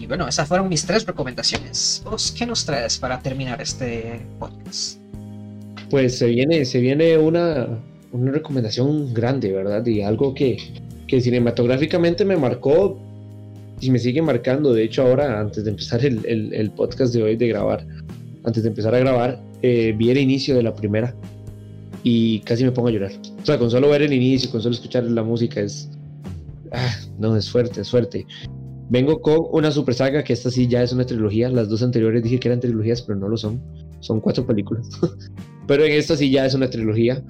Bueno, 0.06 0.28
esas 0.28 0.46
fueron 0.46 0.68
mis 0.68 0.84
tres 0.84 1.06
recomendaciones. 1.06 2.02
¿Vos 2.04 2.34
qué 2.36 2.46
nos 2.46 2.64
traes 2.64 2.98
para 2.98 3.20
terminar 3.20 3.60
este 3.60 4.20
podcast? 4.38 4.98
Pues 5.90 6.18
se 6.18 6.26
viene, 6.26 6.64
se 6.64 6.80
viene 6.80 7.16
una, 7.18 7.68
una 8.12 8.32
recomendación 8.32 9.12
grande, 9.14 9.52
¿verdad? 9.52 9.84
Y 9.86 10.02
algo 10.02 10.34
que, 10.34 10.56
que 11.06 11.20
cinematográficamente 11.20 12.24
me 12.24 12.36
marcó 12.36 12.98
y 13.80 13.90
me 13.90 13.98
sigue 13.98 14.22
marcando. 14.22 14.72
De 14.72 14.84
hecho, 14.84 15.02
ahora, 15.02 15.40
antes 15.40 15.64
de 15.64 15.70
empezar 15.70 16.04
el, 16.04 16.24
el, 16.52 16.70
podcast 16.70 17.14
de 17.14 17.22
hoy, 17.22 17.36
de 17.36 17.48
grabar, 17.48 17.86
antes 18.44 18.62
de 18.62 18.68
empezar 18.68 18.94
a 18.94 18.98
grabar, 18.98 19.40
eh, 19.62 19.94
vi 19.96 20.10
el 20.10 20.18
inicio 20.18 20.54
de 20.54 20.62
la 20.62 20.74
primera 20.74 21.14
y 22.02 22.40
casi 22.40 22.64
me 22.64 22.72
pongo 22.72 22.88
a 22.88 22.90
llorar. 22.92 23.12
O 23.42 23.46
sea, 23.46 23.58
con 23.58 23.70
solo 23.70 23.88
ver 23.88 24.02
el 24.02 24.12
inicio, 24.12 24.50
con 24.50 24.62
solo 24.62 24.74
escuchar 24.74 25.04
la 25.04 25.22
música 25.22 25.60
es... 25.60 25.88
Ah, 26.72 26.96
no, 27.18 27.36
es 27.36 27.50
fuerte, 27.50 27.80
es 27.80 27.90
fuerte. 27.90 28.26
Vengo 28.90 29.20
con 29.20 29.38
una 29.52 29.70
super 29.70 29.94
saga 29.94 30.22
que 30.22 30.32
esta 30.32 30.50
sí 30.50 30.66
ya 30.68 30.82
es 30.82 30.92
una 30.92 31.06
trilogía. 31.06 31.48
Las 31.48 31.68
dos 31.68 31.82
anteriores 31.82 32.22
dije 32.22 32.38
que 32.38 32.48
eran 32.48 32.60
trilogías, 32.60 33.02
pero 33.02 33.18
no 33.18 33.28
lo 33.28 33.36
son. 33.36 33.62
Son 34.00 34.20
cuatro 34.20 34.46
películas. 34.46 34.88
pero 35.66 35.84
en 35.84 35.92
esta 35.92 36.16
sí 36.16 36.30
ya 36.30 36.44
es 36.44 36.54
una 36.54 36.68
trilogía. 36.68 37.22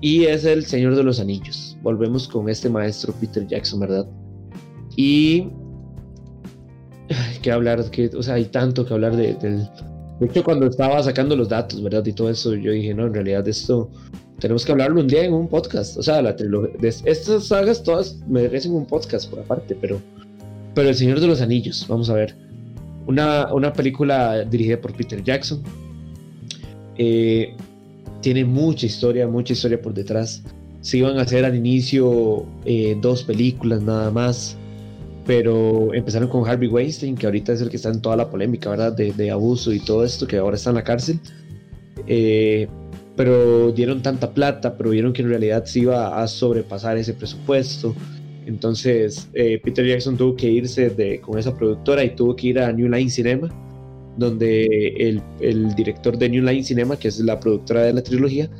Y 0.00 0.24
es 0.24 0.44
El 0.44 0.64
Señor 0.64 0.96
de 0.96 1.04
los 1.04 1.20
Anillos. 1.20 1.76
Volvemos 1.82 2.26
con 2.26 2.48
este 2.48 2.68
maestro 2.68 3.12
Peter 3.20 3.46
Jackson, 3.46 3.80
¿verdad? 3.80 4.06
Y... 4.96 5.48
Hay 7.08 7.38
que 7.42 7.52
hablar, 7.52 7.90
que, 7.90 8.06
o 8.16 8.22
sea, 8.22 8.34
hay 8.34 8.46
tanto 8.46 8.86
que 8.86 8.94
hablar 8.94 9.16
de, 9.16 9.34
del... 9.34 9.68
De 10.18 10.26
hecho, 10.26 10.42
cuando 10.42 10.66
estaba 10.66 11.02
sacando 11.02 11.36
los 11.36 11.48
datos, 11.48 11.82
¿verdad? 11.82 12.06
Y 12.06 12.12
todo 12.12 12.30
eso, 12.30 12.54
yo 12.54 12.72
dije, 12.72 12.94
no, 12.94 13.06
en 13.06 13.14
realidad 13.14 13.46
esto 13.46 13.90
tenemos 14.42 14.64
que 14.64 14.72
hablarlo 14.72 15.00
un 15.00 15.06
día 15.06 15.24
en 15.24 15.34
un 15.34 15.46
podcast. 15.46 15.96
O 15.98 16.02
sea, 16.02 16.22
la 16.22 16.34
trilogía, 16.34 16.74
estas 16.80 17.46
sagas 17.46 17.82
todas 17.82 18.18
merecen 18.28 18.72
un 18.72 18.86
podcast 18.86 19.30
por 19.30 19.40
aparte, 19.40 19.76
pero 19.80 20.00
pero 20.74 20.88
El 20.88 20.94
Señor 20.94 21.20
de 21.20 21.26
los 21.26 21.40
Anillos, 21.40 21.86
vamos 21.88 22.10
a 22.10 22.14
ver. 22.14 22.36
Una, 23.06 23.52
una 23.52 23.72
película 23.72 24.44
dirigida 24.44 24.80
por 24.80 24.94
Peter 24.94 25.22
Jackson. 25.22 25.62
Eh, 26.96 27.54
tiene 28.20 28.44
mucha 28.44 28.86
historia, 28.86 29.26
mucha 29.26 29.52
historia 29.52 29.80
por 29.80 29.92
detrás. 29.92 30.42
Se 30.80 30.98
iban 30.98 31.18
a 31.18 31.22
hacer 31.22 31.44
al 31.44 31.56
inicio 31.56 32.46
eh, 32.64 32.96
dos 33.00 33.22
películas 33.22 33.82
nada 33.82 34.10
más, 34.10 34.56
pero 35.26 35.92
empezaron 35.94 36.28
con 36.28 36.48
Harvey 36.48 36.68
Weinstein, 36.68 37.16
que 37.16 37.26
ahorita 37.26 37.52
es 37.52 37.60
el 37.60 37.70
que 37.70 37.76
está 37.76 37.90
en 37.90 38.00
toda 38.00 38.16
la 38.16 38.30
polémica, 38.30 38.70
¿verdad? 38.70 38.92
De, 38.92 39.12
de 39.12 39.30
abuso 39.30 39.72
y 39.72 39.80
todo 39.80 40.04
esto, 40.04 40.26
que 40.26 40.38
ahora 40.38 40.56
está 40.56 40.70
en 40.70 40.76
la 40.76 40.84
cárcel. 40.84 41.20
Eh, 42.06 42.68
pero 43.16 43.72
dieron 43.72 44.02
tanta 44.02 44.30
plata, 44.32 44.76
pero 44.76 44.90
vieron 44.90 45.12
que 45.12 45.22
en 45.22 45.28
realidad 45.28 45.64
se 45.64 45.80
iba 45.80 46.22
a 46.22 46.26
sobrepasar 46.26 46.96
ese 46.96 47.12
presupuesto. 47.14 47.94
Entonces 48.46 49.28
eh, 49.34 49.60
Peter 49.62 49.86
Jackson 49.86 50.16
tuvo 50.16 50.36
que 50.36 50.50
irse 50.50 50.90
de, 50.90 51.20
con 51.20 51.38
esa 51.38 51.54
productora 51.56 52.04
y 52.04 52.10
tuvo 52.14 52.34
que 52.34 52.48
ir 52.48 52.58
a 52.58 52.72
New 52.72 52.88
Line 52.88 53.10
Cinema, 53.10 53.48
donde 54.16 54.66
el, 54.98 55.22
el, 55.40 55.74
director 55.74 56.18
de 56.18 56.28
New 56.28 56.44
Line 56.44 56.62
Cinema, 56.62 56.96
que 56.96 57.08
es 57.08 57.18
la 57.20 57.38
productora 57.38 57.82
de 57.84 57.92
la 57.92 58.02
trilogía, 58.02 58.50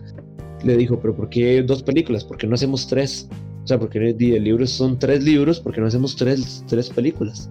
le 0.64 0.76
dijo, 0.76 0.98
pero 1.00 1.14
¿por 1.14 1.28
qué 1.28 1.62
dos 1.62 1.82
películas? 1.82 2.24
¿Por 2.24 2.36
qué 2.38 2.46
no 2.46 2.54
hacemos 2.54 2.86
tres? 2.86 3.28
O 3.64 3.66
sea, 3.66 3.78
porque 3.78 3.98
el 3.98 4.44
libro 4.44 4.66
son 4.66 4.98
tres 4.98 5.22
libros, 5.22 5.60
¿por 5.60 5.72
qué 5.72 5.80
no 5.80 5.86
hacemos 5.86 6.16
tres, 6.16 6.64
tres 6.68 6.90
películas? 6.90 7.48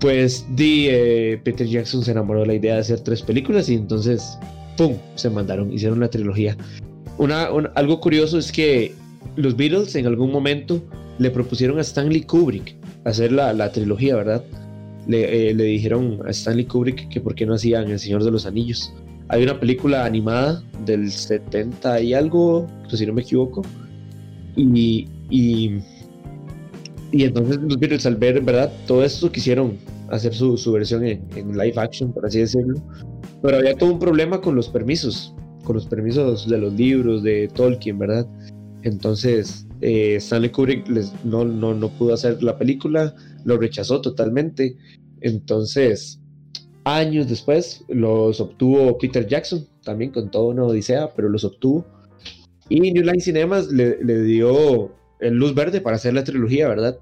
Pues 0.00 0.44
di, 0.54 0.88
eh, 0.90 1.40
Peter 1.42 1.66
Jackson 1.66 2.02
se 2.02 2.10
enamoró 2.10 2.40
de 2.40 2.46
la 2.46 2.54
idea 2.54 2.74
de 2.74 2.80
hacer 2.80 3.00
tres 3.00 3.22
películas 3.22 3.68
y 3.68 3.74
entonces, 3.74 4.38
¡pum!, 4.76 4.96
se 5.14 5.30
mandaron, 5.30 5.72
hicieron 5.72 5.98
una 5.98 6.08
trilogía. 6.08 6.56
Una, 7.18 7.44
algo 7.74 8.00
curioso 8.00 8.38
es 8.38 8.50
que 8.50 8.92
los 9.36 9.56
Beatles 9.56 9.94
en 9.96 10.06
algún 10.06 10.30
momento 10.30 10.82
le 11.18 11.30
propusieron 11.30 11.78
a 11.78 11.82
Stanley 11.82 12.22
Kubrick 12.22 12.76
hacer 13.04 13.32
la, 13.32 13.52
la 13.52 13.72
trilogía, 13.72 14.16
¿verdad? 14.16 14.44
Le, 15.06 15.50
eh, 15.50 15.54
le, 15.54 15.64
dijeron 15.64 16.20
a 16.26 16.30
Stanley 16.30 16.64
Kubrick 16.64 17.08
que 17.08 17.20
por 17.20 17.34
qué 17.34 17.46
no 17.46 17.54
hacían 17.54 17.90
El 17.90 17.98
Señor 17.98 18.24
de 18.24 18.30
los 18.30 18.46
Anillos. 18.46 18.92
Hay 19.28 19.42
una 19.42 19.58
película 19.58 20.04
animada 20.04 20.62
del 20.84 21.10
70 21.10 22.00
y 22.02 22.14
algo, 22.14 22.66
si 22.88 23.06
no 23.06 23.12
me 23.12 23.22
equivoco. 23.22 23.62
Y, 24.56 25.08
y, 25.30 25.78
y 27.12 27.24
entonces 27.24 27.58
los 27.62 27.78
Beatles 27.78 28.04
al 28.06 28.16
ver, 28.16 28.40
¿verdad? 28.42 28.70
Todo 28.86 29.04
esto 29.04 29.32
quisieron 29.32 29.78
hacer 30.10 30.34
su, 30.34 30.56
su 30.56 30.72
versión 30.72 31.04
en, 31.04 31.26
en, 31.34 31.56
live 31.56 31.74
action, 31.76 32.12
por 32.12 32.26
así 32.26 32.40
decirlo. 32.40 32.80
Pero 33.40 33.56
había 33.56 33.74
todo 33.76 33.92
un 33.92 33.98
problema 33.98 34.40
con 34.40 34.54
los 34.54 34.68
permisos, 34.68 35.34
con 35.64 35.76
los 35.76 35.86
permisos 35.86 36.48
de 36.48 36.58
los 36.58 36.74
libros 36.74 37.22
de 37.22 37.48
Tolkien, 37.48 37.98
¿verdad? 37.98 38.26
Entonces, 38.82 39.66
eh, 39.80 40.16
Stanley 40.16 40.50
Kubrick 40.50 40.88
no, 41.24 41.44
no, 41.44 41.74
no 41.74 41.88
pudo 41.90 42.14
hacer 42.14 42.42
la 42.42 42.58
película, 42.58 43.14
lo 43.44 43.56
rechazó 43.56 44.00
totalmente. 44.00 44.76
Entonces, 45.20 46.20
años 46.84 47.28
después 47.28 47.84
los 47.88 48.40
obtuvo 48.40 48.98
Peter 48.98 49.26
Jackson, 49.26 49.66
también 49.84 50.10
con 50.10 50.30
toda 50.30 50.46
una 50.46 50.64
odisea, 50.64 51.12
pero 51.14 51.28
los 51.28 51.44
obtuvo. 51.44 51.86
Y 52.68 52.80
New 52.80 53.04
Line 53.04 53.20
Cinemas 53.20 53.68
le, 53.68 54.02
le 54.02 54.22
dio 54.22 54.92
el 55.20 55.34
luz 55.34 55.54
verde 55.54 55.80
para 55.80 55.96
hacer 55.96 56.14
la 56.14 56.24
trilogía, 56.24 56.68
¿verdad? 56.68 56.98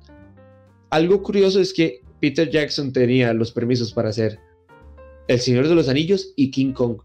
Algo 0.91 1.23
curioso 1.23 1.61
es 1.61 1.73
que 1.73 2.03
Peter 2.21 2.51
Jackson 2.51 2.93
tenía 2.93 3.33
los 3.33 3.53
permisos 3.53 3.93
para 3.93 4.11
hacer 4.11 4.39
El 5.29 5.41
Señor 5.41 5.69
de 5.69 5.75
los 5.75 5.89
Anillos 5.89 6.33
y 6.37 6.51
King 6.51 6.73
Kong. 6.73 6.99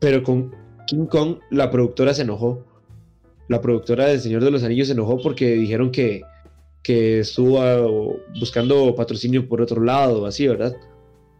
Pero 0.00 0.22
con 0.22 0.54
King 0.86 1.06
Kong, 1.06 1.38
la 1.50 1.70
productora 1.70 2.14
se 2.14 2.22
enojó. 2.22 2.64
La 3.48 3.60
productora 3.60 4.06
del 4.06 4.20
Señor 4.20 4.42
de 4.42 4.50
los 4.50 4.62
Anillos 4.62 4.88
se 4.88 4.94
enojó 4.94 5.20
porque 5.20 5.54
dijeron 5.54 5.90
que, 5.90 6.22
que 6.82 7.20
estuvo 7.20 7.60
ah, 7.60 7.86
buscando 8.38 8.94
patrocinio 8.94 9.48
por 9.48 9.60
otro 9.60 9.82
lado, 9.82 10.26
así, 10.26 10.46
¿verdad? 10.46 10.76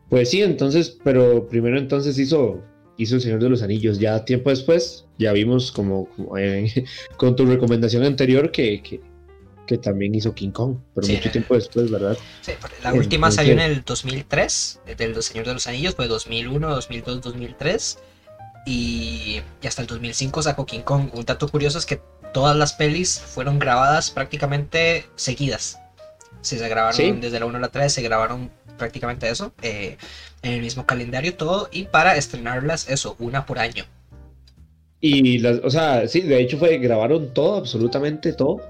Pues 0.09 0.31
sí, 0.31 0.43
entonces, 0.43 0.99
pero 1.03 1.49
primero 1.49 1.79
entonces 1.79 2.19
hizo, 2.19 2.63
hizo 2.97 3.17
El 3.17 3.21
Señor 3.21 3.43
de 3.43 3.49
los 3.49 3.63
Anillos. 3.63 3.99
Ya 3.99 4.25
tiempo 4.25 4.51
después, 4.51 5.07
ya 5.19 5.33
vimos 5.33 5.73
como, 5.73 6.09
con 7.17 7.35
tu 7.35 7.47
recomendación 7.47 8.05
anterior 8.05 8.53
que, 8.53 8.83
que, 8.83 9.01
que, 9.67 9.79
también 9.79 10.15
hizo 10.15 10.33
King 10.33 10.51
Kong, 10.51 10.77
pero 10.95 11.09
mucho 11.09 11.31
tiempo 11.31 11.55
después, 11.55 11.91
¿verdad? 11.91 12.17
Sí, 12.43 12.53
la 12.85 12.95
última 12.95 13.33
salió 13.33 13.53
en 13.53 13.61
el 13.61 13.83
2003, 13.85 14.81
del 14.97 15.23
Señor 15.23 15.47
de 15.47 15.55
los 15.55 15.67
Anillos, 15.67 15.97
fue 15.97 16.07
2001, 16.07 16.69
2002, 16.69 17.21
2003 17.21 17.99
y, 18.67 19.41
hasta 19.65 19.81
el 19.81 19.89
2005 19.89 20.43
sacó 20.43 20.67
King 20.67 20.81
Kong. 20.81 21.11
Un 21.15 21.25
dato 21.25 21.49
curioso 21.49 21.79
es 21.79 21.87
que 21.87 22.01
todas 22.35 22.57
las 22.57 22.75
pelis 22.75 23.19
fueron 23.19 23.59
grabadas 23.59 24.11
prácticamente 24.11 25.07
seguidas. 25.15 25.81
Si 26.43 26.59
se 26.59 26.69
grabaron 26.69 27.21
desde 27.21 27.41
la 27.41 27.47
1 27.47 27.57
a 27.57 27.61
la 27.61 27.69
3, 27.69 27.91
se 27.91 28.03
grabaron 28.03 28.51
prácticamente 28.77 29.29
eso, 29.31 29.53
eh, 29.63 29.97
en 30.43 30.53
el 30.53 30.61
mismo 30.61 30.85
calendario 30.85 31.35
todo, 31.35 31.69
y 31.73 31.85
para 31.85 32.17
estrenarlas 32.17 32.91
eso, 32.91 33.17
una 33.19 33.47
por 33.47 33.59
año. 33.59 33.85
Y 35.01 35.39
las, 35.39 35.61
o 35.65 35.71
sea, 35.71 36.07
sí, 36.09 36.21
de 36.21 36.41
hecho 36.41 36.59
fue, 36.59 36.79
grabaron 36.79 37.33
todo, 37.33 37.57
absolutamente 37.57 38.33
todo, 38.33 38.61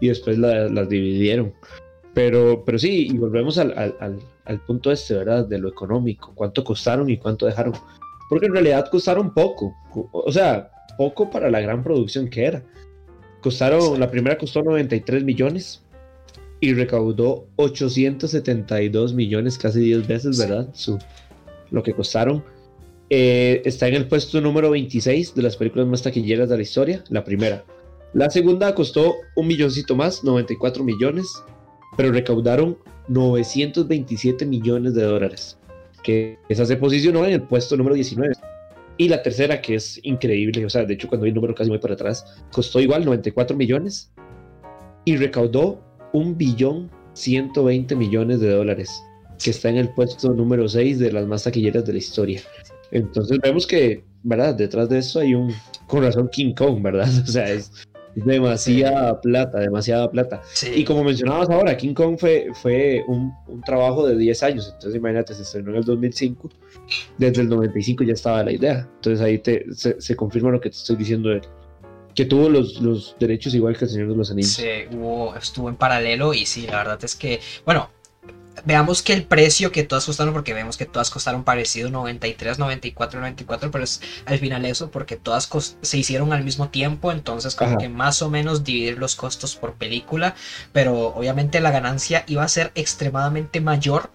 y 0.00 0.08
después 0.08 0.38
las 0.38 0.88
dividieron. 0.88 1.52
Pero, 2.14 2.64
pero 2.64 2.78
sí, 2.78 3.08
y 3.08 3.18
volvemos 3.18 3.58
al, 3.58 3.76
al, 3.76 4.18
al, 4.44 4.60
punto 4.60 4.90
este, 4.90 5.14
¿verdad? 5.14 5.46
De 5.46 5.58
lo 5.58 5.68
económico, 5.68 6.32
cuánto 6.34 6.64
costaron 6.64 7.08
y 7.08 7.18
cuánto 7.18 7.46
dejaron 7.46 7.74
porque 8.30 8.46
en 8.46 8.52
realidad 8.52 8.88
costaron 8.88 9.34
poco, 9.34 9.74
o 10.12 10.30
sea, 10.30 10.70
poco 10.96 11.28
para 11.28 11.50
la 11.50 11.60
gran 11.60 11.82
producción 11.82 12.30
que 12.30 12.44
era. 12.44 12.62
Costaron, 13.42 13.98
la 13.98 14.08
primera 14.08 14.38
costó 14.38 14.62
93 14.62 15.24
millones 15.24 15.82
y 16.60 16.72
recaudó 16.72 17.48
872 17.56 19.14
millones, 19.14 19.58
casi 19.58 19.80
10 19.80 20.06
veces, 20.06 20.38
¿verdad? 20.38 20.68
Su, 20.74 20.96
lo 21.72 21.82
que 21.82 21.92
costaron. 21.92 22.44
Eh, 23.08 23.62
está 23.64 23.88
en 23.88 23.94
el 23.94 24.06
puesto 24.06 24.40
número 24.40 24.70
26 24.70 25.34
de 25.34 25.42
las 25.42 25.56
películas 25.56 25.88
más 25.88 26.02
taquilleras 26.02 26.48
de 26.48 26.56
la 26.56 26.62
historia, 26.62 27.02
la 27.08 27.24
primera. 27.24 27.64
La 28.12 28.30
segunda 28.30 28.76
costó 28.76 29.16
un 29.34 29.48
milloncito 29.48 29.96
más, 29.96 30.22
94 30.22 30.84
millones, 30.84 31.26
pero 31.96 32.12
recaudaron 32.12 32.78
927 33.08 34.46
millones 34.46 34.94
de 34.94 35.02
dólares 35.02 35.59
que 36.02 36.38
esa 36.48 36.64
se 36.66 36.76
posicionó 36.76 37.24
en 37.24 37.32
el 37.32 37.42
puesto 37.42 37.76
número 37.76 37.94
19. 37.94 38.34
Y 38.96 39.08
la 39.08 39.22
tercera, 39.22 39.62
que 39.62 39.76
es 39.76 39.98
increíble, 40.02 40.64
o 40.64 40.70
sea, 40.70 40.84
de 40.84 40.94
hecho 40.94 41.08
cuando 41.08 41.24
vi 41.24 41.30
el 41.30 41.34
número 41.34 41.54
casi 41.54 41.70
muy 41.70 41.78
para 41.78 41.94
atrás, 41.94 42.24
costó 42.52 42.80
igual 42.80 43.04
94 43.04 43.56
millones 43.56 44.12
y 45.04 45.16
recaudó 45.16 45.82
un 46.12 46.36
billón 46.36 46.90
120 47.14 47.96
millones 47.96 48.40
de 48.40 48.50
dólares, 48.50 49.02
que 49.42 49.50
está 49.50 49.70
en 49.70 49.78
el 49.78 49.88
puesto 49.94 50.32
número 50.34 50.68
6 50.68 50.98
de 50.98 51.12
las 51.12 51.26
más 51.26 51.44
taquilleras 51.44 51.84
de 51.84 51.92
la 51.92 51.98
historia. 51.98 52.42
Entonces 52.90 53.38
vemos 53.42 53.66
que, 53.66 54.04
¿verdad? 54.22 54.54
Detrás 54.54 54.88
de 54.88 54.98
eso 54.98 55.20
hay 55.20 55.34
un, 55.34 55.52
con 55.86 56.02
razón, 56.02 56.28
King 56.30 56.54
Kong, 56.54 56.82
¿verdad? 56.82 57.08
O 57.22 57.26
sea, 57.26 57.48
es, 57.50 57.72
demasiada 58.14 59.20
plata, 59.20 59.58
demasiada 59.58 60.10
plata. 60.10 60.42
Y 60.74 60.84
como 60.84 61.04
mencionabas 61.04 61.48
ahora, 61.50 61.76
King 61.76 61.94
Kong 61.94 62.16
fue, 62.18 62.48
fue 62.54 63.04
un, 63.06 63.32
un, 63.46 63.60
trabajo 63.62 64.06
de 64.06 64.16
10 64.16 64.42
años, 64.42 64.70
entonces 64.74 64.96
imagínate, 64.96 65.34
se 65.34 65.42
estrenó 65.42 65.70
en 65.70 65.76
el 65.76 65.84
2005, 65.84 66.50
desde 67.18 67.42
el 67.42 67.48
95 67.48 68.04
ya 68.04 68.12
estaba 68.12 68.44
la 68.44 68.52
idea, 68.52 68.88
entonces 68.96 69.20
ahí 69.20 69.38
te, 69.38 69.66
se, 69.72 70.00
se 70.00 70.16
confirma 70.16 70.50
lo 70.50 70.60
que 70.60 70.70
te 70.70 70.76
estoy 70.76 70.96
diciendo 70.96 71.30
de 71.30 71.40
que 72.14 72.24
tuvo 72.24 72.48
los, 72.48 72.80
los 72.80 73.16
derechos 73.20 73.54
igual 73.54 73.76
que 73.76 73.84
el 73.84 73.90
Señor 73.90 74.08
de 74.08 74.16
los 74.16 74.30
Anillos. 74.30 74.50
Sí, 74.50 74.66
estuvo 75.36 75.68
en 75.68 75.76
paralelo 75.76 76.34
y 76.34 76.44
sí, 76.44 76.66
la 76.66 76.78
verdad 76.78 76.98
es 77.02 77.14
que, 77.14 77.40
bueno, 77.64 77.88
veamos 78.64 79.02
que 79.02 79.12
el 79.12 79.24
precio 79.24 79.72
que 79.72 79.84
todas 79.84 80.06
costaron, 80.06 80.32
porque 80.32 80.54
vemos 80.54 80.76
que 80.76 80.86
todas 80.86 81.10
costaron 81.10 81.44
parecido, 81.44 81.90
93, 81.90 82.58
94, 82.58 83.20
94, 83.20 83.70
pero 83.70 83.84
es 83.84 84.00
al 84.26 84.38
final 84.38 84.64
eso, 84.64 84.90
porque 84.90 85.16
todas 85.16 85.48
se 85.82 85.98
hicieron 85.98 86.32
al 86.32 86.44
mismo 86.44 86.68
tiempo, 86.68 87.12
entonces 87.12 87.54
como 87.54 87.78
que 87.78 87.88
más 87.88 88.22
o 88.22 88.30
menos 88.30 88.64
dividir 88.64 88.98
los 88.98 89.16
costos 89.16 89.56
por 89.56 89.74
película, 89.74 90.34
pero 90.72 91.08
obviamente 91.08 91.60
la 91.60 91.70
ganancia 91.70 92.24
iba 92.26 92.42
a 92.42 92.48
ser 92.48 92.72
extremadamente 92.74 93.60
mayor 93.60 94.10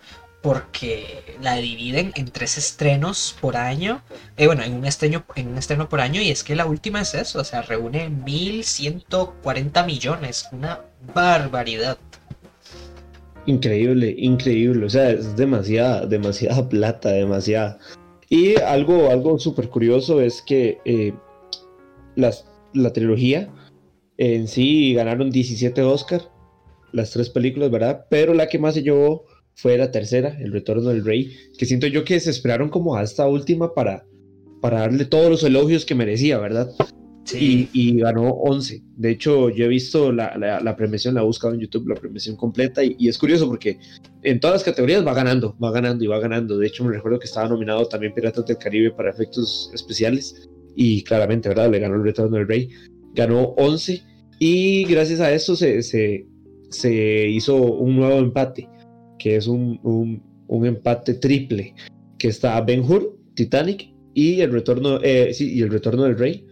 porque 0.46 1.38
la 1.42 1.56
dividen 1.56 2.12
en 2.16 2.30
tres 2.30 2.60
estrenos 2.60 3.36
por 3.42 3.58
año, 3.58 4.04
eh, 4.38 4.46
bueno, 4.46 4.62
en 4.62 4.76
un, 4.76 4.86
estreno, 4.86 5.26
en 5.34 5.48
un 5.48 5.58
estreno 5.58 5.90
por 5.90 6.02
año, 6.02 6.22
y 6.22 6.30
es 6.30 6.44
que 6.44 6.56
la 6.56 6.68
última 6.68 7.02
es 7.02 7.16
eso, 7.16 7.40
o 7.40 7.44
sea, 7.44 7.64
reúne 7.64 8.12
1.140 8.12 9.86
millones, 9.88 10.48
una 10.52 10.82
barbaridad. 11.16 11.98
Increíble, 13.46 14.16
increíble. 14.18 14.86
O 14.86 14.90
sea, 14.90 15.12
es 15.12 15.36
demasiada, 15.36 16.06
demasiada 16.06 16.68
plata, 16.70 17.12
demasiada. 17.12 17.80
Y 18.30 18.60
algo, 18.60 19.10
algo 19.12 19.38
súper 19.40 19.70
curioso 19.70 20.22
es 20.22 20.42
que 20.42 20.80
eh, 20.86 21.14
la 22.16 22.94
trilogía 22.94 23.54
en 24.18 24.48
sí 24.48 24.94
ganaron 24.94 25.30
17 25.30 25.82
Oscar, 25.84 26.22
las 26.92 27.12
tres 27.12 27.30
películas, 27.30 27.70
¿verdad? 27.70 28.06
Pero 28.10 28.34
la 28.34 28.48
que 28.48 28.60
más 28.60 28.74
se 28.74 28.84
llevó 28.84 29.26
fue 29.56 29.78
la 29.78 29.92
tercera, 29.92 30.38
El 30.40 30.52
Retorno 30.52 30.90
del 30.90 31.06
Rey, 31.06 31.34
que 31.58 31.66
siento 31.66 31.88
yo 31.88 32.04
que 32.04 32.20
se 32.20 32.30
esperaron 32.30 32.70
como 32.70 32.96
a 32.96 33.04
esta 33.04 33.28
última 33.28 33.74
para, 33.74 34.06
para 34.62 34.80
darle 34.80 35.06
todos 35.06 35.30
los 35.30 35.44
elogios 35.44 35.86
que 35.86 35.96
merecía, 35.96 36.38
¿verdad? 36.40 36.70
Y, 37.34 37.98
ganó 38.00 38.30
11. 38.30 38.84
De 38.98 39.12
hecho, 39.12 39.50
yo 39.50 39.66
he 39.66 39.68
visto 39.68 40.12
la, 40.12 40.38
la, 40.38 40.76
premiación, 40.76 41.16
la 41.16 41.22
he 41.22 41.26
buscado 41.26 41.54
en 41.54 41.62
YouTube, 41.62 41.88
la 41.88 41.96
premiación 41.96 42.36
completa, 42.36 42.84
y, 42.84 43.08
es 43.08 43.18
curioso 43.18 43.48
porque 43.48 43.80
en 44.22 44.40
todas 44.40 44.56
las 44.56 44.64
categorías 44.64 45.06
va 45.06 45.14
ganando, 45.14 45.58
va 45.64 45.72
ganando 45.72 46.04
y 46.04 46.08
va 46.08 46.20
ganando. 46.20 46.58
De 46.58 46.68
hecho, 46.68 46.84
me 46.84 46.94
recuerdo 46.94 47.20
que 47.20 47.26
estaba 47.26 47.50
nominado 47.50 47.86
también 47.88 48.14
Piratas 48.14 48.46
del 48.46 48.58
Caribe 48.58 48.92
para 48.92 49.10
efectos 49.10 49.72
especiales, 49.74 50.48
y 50.76 51.04
claramente, 51.04 51.50
¿verdad? 51.50 51.72
Le 51.72 51.80
ganó 51.80 51.96
el 51.96 52.04
Retorno 52.04 52.38
del 52.38 52.48
Rey. 52.48 52.70
Ganó 53.14 53.54
11, 53.58 54.04
y 54.40 54.84
gracias 54.86 55.20
a 55.22 55.32
eso 55.32 55.56
se, 55.56 55.82
se, 55.82 56.28
se 56.70 57.28
hizo 57.30 57.56
un 57.56 57.96
nuevo 57.96 58.20
empate, 58.20 58.70
que 59.18 59.38
es 59.38 59.48
un, 59.48 59.80
un, 59.84 60.22
un 60.48 60.66
empate 60.66 61.16
triple, 61.16 61.74
que 62.20 62.28
está 62.28 62.60
Ben 62.62 62.82
Hur, 62.82 63.18
Titanic, 63.34 63.94
y 64.14 64.42
el 64.42 64.52
retorno, 64.52 65.00
eh, 65.02 65.34
sí, 65.34 65.54
y 65.54 65.62
el 65.62 65.70
retorno 65.70 66.04
del 66.04 66.18
Rey 66.18 66.46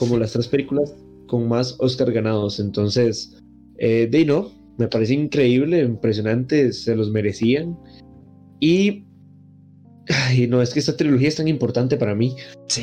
como 0.00 0.16
las 0.16 0.32
tres 0.32 0.48
películas 0.48 0.96
con 1.26 1.46
más 1.46 1.76
Oscar 1.78 2.10
ganados. 2.10 2.58
Entonces, 2.58 3.38
eh, 3.76 4.08
de 4.10 4.24
no, 4.24 4.50
me 4.78 4.88
parece 4.88 5.12
increíble, 5.12 5.82
impresionante, 5.82 6.72
se 6.72 6.96
los 6.96 7.10
merecían. 7.10 7.78
Y, 8.60 9.04
ay, 10.08 10.46
no, 10.48 10.62
es 10.62 10.72
que 10.72 10.80
esta 10.80 10.96
trilogía 10.96 11.28
es 11.28 11.36
tan 11.36 11.48
importante 11.48 11.98
para 11.98 12.14
mí. 12.14 12.34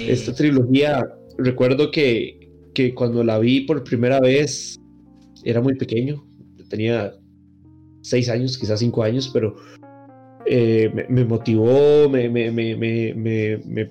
Esta 0.08 0.32
trilogía, 0.32 1.10
recuerdo 1.40 1.90
que, 1.90 2.52
que 2.76 2.94
cuando 2.94 3.24
la 3.24 3.40
vi 3.40 3.62
por 3.62 3.84
primera 3.84 4.20
vez, 4.20 4.76
era 5.44 5.60
muy 5.60 5.74
pequeño, 5.74 6.24
tenía 6.70 7.16
seis 8.02 8.30
años, 8.30 8.60
quizás 8.60 8.80
cinco 8.80 9.02
años, 9.02 9.32
pero 9.34 9.56
eh, 10.46 10.92
me, 10.94 11.08
me, 11.10 11.26
motivó, 11.26 12.08
me, 12.10 12.30
me, 12.30 12.52
me 12.52 13.90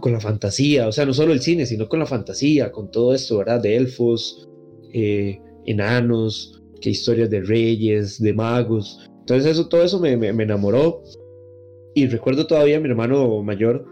con 0.00 0.12
la 0.12 0.20
fantasía, 0.20 0.86
o 0.86 0.92
sea, 0.92 1.04
no 1.04 1.12
solo 1.12 1.32
el 1.32 1.40
cine, 1.40 1.66
sino 1.66 1.88
con 1.88 1.98
la 1.98 2.06
fantasía, 2.06 2.70
con 2.70 2.90
todo 2.90 3.14
esto, 3.14 3.38
¿verdad? 3.38 3.60
De 3.60 3.76
elfos, 3.76 4.48
eh, 4.92 5.40
enanos, 5.66 6.62
que 6.80 6.90
historias 6.90 7.30
de 7.30 7.40
reyes, 7.40 8.20
de 8.20 8.32
magos. 8.32 9.10
Entonces 9.20 9.52
eso, 9.52 9.68
todo 9.68 9.82
eso 9.82 9.98
me, 9.98 10.16
me, 10.16 10.28
enamoró. 10.42 11.02
Y 11.94 12.06
recuerdo 12.06 12.46
todavía 12.46 12.80
mi 12.80 12.88
hermano 12.88 13.42
mayor 13.42 13.84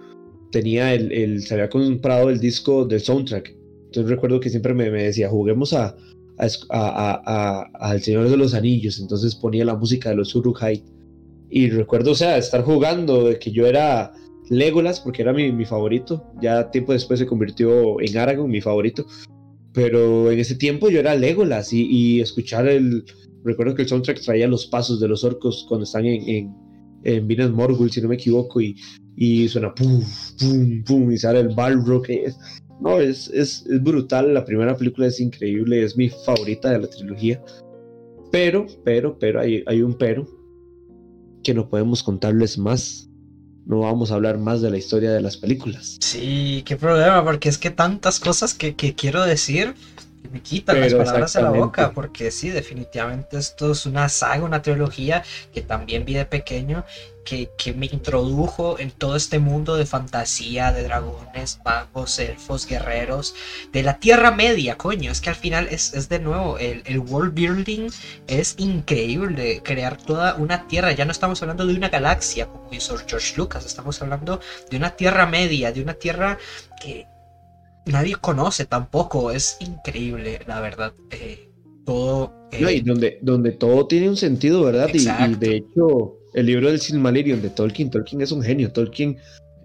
tenía 0.50 0.94
el, 0.94 1.12
el, 1.12 1.42
se 1.42 1.54
había 1.54 1.68
comprado 1.68 2.30
el 2.30 2.40
disco 2.40 2.84
del 2.84 3.00
soundtrack. 3.00 3.56
Entonces 3.86 4.10
recuerdo 4.10 4.40
que 4.40 4.50
siempre 4.50 4.74
me, 4.74 4.90
me 4.90 5.04
decía, 5.04 5.28
juguemos 5.28 5.72
a, 5.72 5.96
a, 6.38 6.48
a, 6.70 7.70
a, 7.74 7.94
El 7.94 8.02
Señor 8.02 8.28
de 8.28 8.36
los 8.36 8.54
Anillos. 8.54 9.00
Entonces 9.00 9.34
ponía 9.34 9.64
la 9.64 9.76
música 9.76 10.10
de 10.10 10.16
los 10.16 10.34
Uruk-hai. 10.34 10.82
Y 11.50 11.68
recuerdo, 11.70 12.12
o 12.12 12.14
sea, 12.14 12.38
estar 12.38 12.62
jugando, 12.62 13.24
de 13.24 13.38
que 13.38 13.50
yo 13.50 13.66
era 13.66 14.12
Legolas, 14.50 15.00
porque 15.00 15.22
era 15.22 15.32
mi, 15.32 15.64
favorito. 15.64 16.26
Ya 16.42 16.70
tiempo 16.70 16.92
después 16.92 17.20
se 17.20 17.26
convirtió 17.26 18.00
en 18.00 18.18
Aragorn, 18.18 18.50
mi 18.50 18.60
favorito. 18.60 19.06
Pero 19.72 20.30
en 20.30 20.40
ese 20.40 20.56
tiempo 20.56 20.90
yo 20.90 20.98
era 20.98 21.14
Legolas 21.14 21.72
y, 21.72 22.20
escuchar 22.20 22.66
el. 22.68 23.04
Recuerdo 23.44 23.74
que 23.74 23.82
el 23.82 23.88
soundtrack 23.88 24.20
traía 24.20 24.48
los 24.48 24.66
pasos 24.66 25.00
de 25.00 25.08
los 25.08 25.24
orcos 25.24 25.64
cuando 25.68 25.84
están 25.84 26.04
en, 26.04 26.28
en, 26.28 26.54
en 27.04 27.26
Minas 27.26 27.50
Morgul, 27.50 27.90
si 27.90 28.02
no 28.02 28.08
me 28.08 28.16
equivoco, 28.16 28.60
y, 28.60 28.76
y 29.16 29.48
suena 29.48 29.72
pum, 29.72 30.02
pum, 30.38 30.84
pum, 30.84 31.12
y 31.12 31.16
sale 31.16 31.40
el 31.40 31.54
Balrog. 31.54 32.10
Es, 32.10 32.36
no, 32.80 33.00
es, 33.00 33.28
es, 33.28 33.64
es 33.66 33.82
brutal. 33.82 34.34
La 34.34 34.44
primera 34.44 34.76
película 34.76 35.06
es 35.06 35.20
increíble, 35.20 35.84
es 35.84 35.96
mi 35.96 36.08
favorita 36.08 36.70
de 36.72 36.80
la 36.80 36.88
trilogía. 36.88 37.42
Pero, 38.32 38.66
pero, 38.84 39.16
pero, 39.18 39.40
hay, 39.40 39.62
hay 39.66 39.80
un 39.80 39.94
pero 39.94 40.26
que 41.44 41.54
no 41.54 41.68
podemos 41.68 42.02
contarles 42.02 42.58
más 42.58 43.09
no 43.70 43.80
vamos 43.80 44.10
a 44.10 44.14
hablar 44.14 44.36
más 44.36 44.60
de 44.60 44.70
la 44.70 44.78
historia 44.78 45.12
de 45.12 45.20
las 45.20 45.36
películas. 45.36 45.96
Sí, 46.00 46.62
qué 46.66 46.76
problema, 46.76 47.24
porque 47.24 47.48
es 47.48 47.56
que 47.56 47.70
tantas 47.70 48.18
cosas 48.18 48.52
que, 48.52 48.74
que 48.74 48.94
quiero 48.94 49.22
decir 49.24 49.74
me 50.28 50.42
quitan 50.42 50.80
las 50.80 50.94
palabras 50.94 51.32
de 51.32 51.42
la 51.42 51.50
boca, 51.50 51.92
porque 51.92 52.30
sí, 52.30 52.50
definitivamente 52.50 53.38
esto 53.38 53.72
es 53.72 53.86
una 53.86 54.08
saga, 54.08 54.44
una 54.44 54.62
trilogía 54.62 55.22
que 55.52 55.62
también 55.62 56.04
vi 56.04 56.14
de 56.14 56.26
pequeño, 56.26 56.84
que, 57.24 57.50
que, 57.56 57.74
me 57.74 57.86
introdujo 57.86 58.78
en 58.78 58.90
todo 58.90 59.14
este 59.14 59.38
mundo 59.38 59.76
de 59.76 59.86
fantasía, 59.86 60.72
de 60.72 60.82
dragones, 60.84 61.60
magos, 61.64 62.18
elfos, 62.18 62.66
guerreros, 62.66 63.34
de 63.72 63.82
la 63.82 63.98
Tierra 63.98 64.30
Media, 64.30 64.76
coño, 64.76 65.12
es 65.12 65.20
que 65.20 65.30
al 65.30 65.36
final 65.36 65.68
es, 65.70 65.94
es 65.94 66.08
de 66.08 66.18
nuevo, 66.18 66.58
el, 66.58 66.82
el, 66.86 66.98
world 66.98 67.34
building 67.34 67.90
es 68.26 68.54
increíble, 68.58 69.62
crear 69.62 69.96
toda 69.96 70.34
una 70.36 70.66
tierra, 70.66 70.92
ya 70.92 71.04
no 71.04 71.12
estamos 71.12 71.40
hablando 71.42 71.66
de 71.66 71.74
una 71.74 71.88
galaxia 71.88 72.46
como 72.46 72.68
hizo 72.72 72.96
George 73.06 73.36
Lucas, 73.36 73.66
estamos 73.66 74.00
hablando 74.02 74.40
de 74.70 74.76
una 74.76 74.90
Tierra 74.90 75.26
Media, 75.26 75.72
de 75.72 75.82
una 75.82 75.94
Tierra 75.94 76.38
que 76.80 77.06
nadie 77.86 78.16
conoce 78.16 78.64
tampoco. 78.66 79.30
Es 79.30 79.56
increíble, 79.60 80.40
la 80.46 80.60
verdad. 80.60 80.92
Eh, 81.10 81.48
todo. 81.84 82.32
Eh, 82.52 82.82
donde, 82.84 83.18
donde 83.22 83.52
todo 83.52 83.86
tiene 83.86 84.08
un 84.08 84.16
sentido, 84.16 84.62
¿verdad? 84.62 84.90
Y, 84.92 85.34
de 85.36 85.56
hecho, 85.56 86.18
el 86.34 86.46
libro 86.46 86.68
del 86.68 86.80
Silmarillion 86.80 87.42
de 87.42 87.50
Tolkien, 87.50 87.90
Tolkien 87.90 88.20
es 88.22 88.32
un 88.32 88.42
genio. 88.42 88.72
Tolkien, 88.72 89.16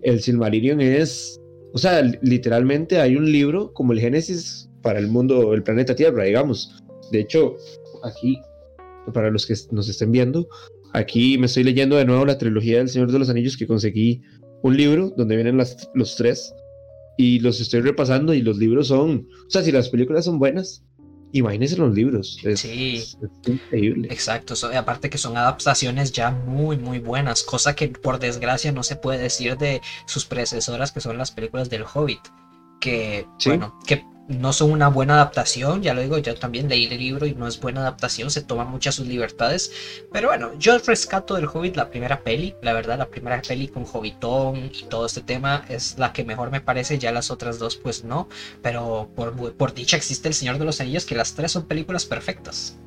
el 0.03 0.21
Silmarillion 0.21 0.81
es. 0.81 1.39
O 1.73 1.77
sea, 1.77 2.01
literalmente 2.21 2.99
hay 3.01 3.15
un 3.15 3.31
libro 3.31 3.73
como 3.73 3.91
el 3.93 3.99
Génesis 3.99 4.69
para 4.81 4.99
el 4.99 5.07
mundo, 5.07 5.53
el 5.53 5.63
planeta 5.63 5.95
Tierra, 5.95 6.23
digamos. 6.23 6.83
De 7.11 7.19
hecho, 7.19 7.57
aquí, 8.03 8.39
para 9.13 9.29
los 9.29 9.45
que 9.45 9.55
nos 9.71 9.89
estén 9.89 10.11
viendo, 10.11 10.47
aquí 10.93 11.37
me 11.37 11.47
estoy 11.47 11.63
leyendo 11.63 11.97
de 11.97 12.05
nuevo 12.05 12.25
la 12.25 12.37
trilogía 12.37 12.77
del 12.77 12.89
Señor 12.89 13.11
de 13.11 13.19
los 13.19 13.29
Anillos 13.29 13.57
que 13.57 13.67
conseguí 13.67 14.21
un 14.63 14.77
libro 14.77 15.13
donde 15.17 15.35
vienen 15.35 15.57
las, 15.57 15.89
los 15.93 16.15
tres 16.15 16.53
y 17.17 17.39
los 17.39 17.59
estoy 17.59 17.81
repasando 17.81 18.33
y 18.33 18.41
los 18.41 18.57
libros 18.57 18.87
son, 18.87 19.27
o 19.47 19.49
sea, 19.49 19.61
si 19.61 19.71
las 19.71 19.89
películas 19.89 20.25
son 20.25 20.39
buenas, 20.39 20.83
imagínense 21.31 21.77
los 21.77 21.93
libros. 21.93 22.39
sí, 22.55 23.03
increíble. 23.45 24.07
Exacto, 24.11 24.53
aparte 24.75 25.09
que 25.09 25.17
son 25.17 25.37
adaptaciones 25.37 26.11
ya 26.11 26.31
muy, 26.31 26.77
muy 26.77 26.99
buenas, 26.99 27.43
cosa 27.43 27.75
que 27.75 27.89
por 27.89 28.19
desgracia 28.19 28.71
no 28.71 28.83
se 28.83 28.95
puede 28.95 29.19
decir 29.19 29.57
de 29.57 29.81
sus 30.05 30.25
predecesoras 30.25 30.91
que 30.91 31.01
son 31.01 31.17
las 31.17 31.31
películas 31.31 31.69
del 31.69 31.83
Hobbit. 31.83 32.21
Que, 32.79 33.25
bueno, 33.45 33.79
que 33.87 34.03
no 34.27 34.53
son 34.53 34.72
una 34.72 34.88
buena 34.88 35.15
adaptación, 35.15 35.84
ya 35.84 35.93
lo 35.93 36.02
digo, 36.02 36.18
yo 36.18 36.35
también 36.35 36.68
leí 36.68 36.85
el 36.85 36.97
libro 36.97 37.26
y 37.26 37.35
no 37.35 37.47
es 37.47 37.60
buena 37.60 37.81
adaptación, 37.81 38.31
se 38.31 38.41
toman 38.41 38.69
muchas 38.69 38.95
sus 38.95 39.07
libertades, 39.07 39.72
pero 40.11 40.30
bueno, 40.30 40.52
yo 40.57 40.77
rescato 40.80 41.35
del 41.35 41.45
Hobbit 41.45 41.76
la 41.76 41.89
primera 41.89 42.22
peli, 42.22 42.56
la 42.61 42.73
verdad, 42.73 42.97
la 42.97 43.07
primera 43.07 43.41
peli 43.41 43.68
con 43.68 43.85
Hobbitón 43.85 44.72
y 44.73 44.85
todo 44.89 45.06
este 45.06 45.22
tema 45.22 45.65
es 45.69 45.97
la 45.99 46.11
que 46.11 46.23
mejor 46.23 46.49
me 46.49 46.61
parece, 46.61 46.97
ya 46.97 47.11
las 47.11 47.30
otras 47.30 47.60
dos 47.60 47.76
pues 47.76 48.03
no, 48.03 48.27
pero 48.61 49.10
por, 49.15 49.53
por 49.53 49.73
dicha 49.73 49.97
existe 49.97 50.27
El 50.27 50.34
Señor 50.34 50.57
de 50.57 50.65
los 50.65 50.81
Anillos, 50.81 51.06
que 51.06 51.15
las 51.15 51.35
tres 51.35 51.52
son 51.52 51.65
películas 51.65 52.06
perfectas. 52.06 52.77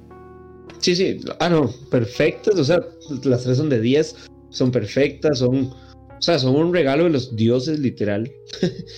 Sí, 0.81 0.95
sí, 0.95 1.21
ah 1.41 1.49
no, 1.49 1.71
perfectas, 1.91 2.55
o 2.55 2.65
sea, 2.65 2.81
las 3.25 3.43
tres 3.43 3.59
son 3.59 3.69
de 3.69 3.81
10, 3.81 4.17
son 4.51 4.71
perfectas, 4.71 5.39
son 5.39 5.73
o 6.19 6.23
sea, 6.23 6.39
son 6.39 6.57
un 6.57 6.73
regalo 6.73 7.05
de 7.05 7.11
los 7.11 7.37
dioses, 7.37 7.79
literal. 7.79 8.31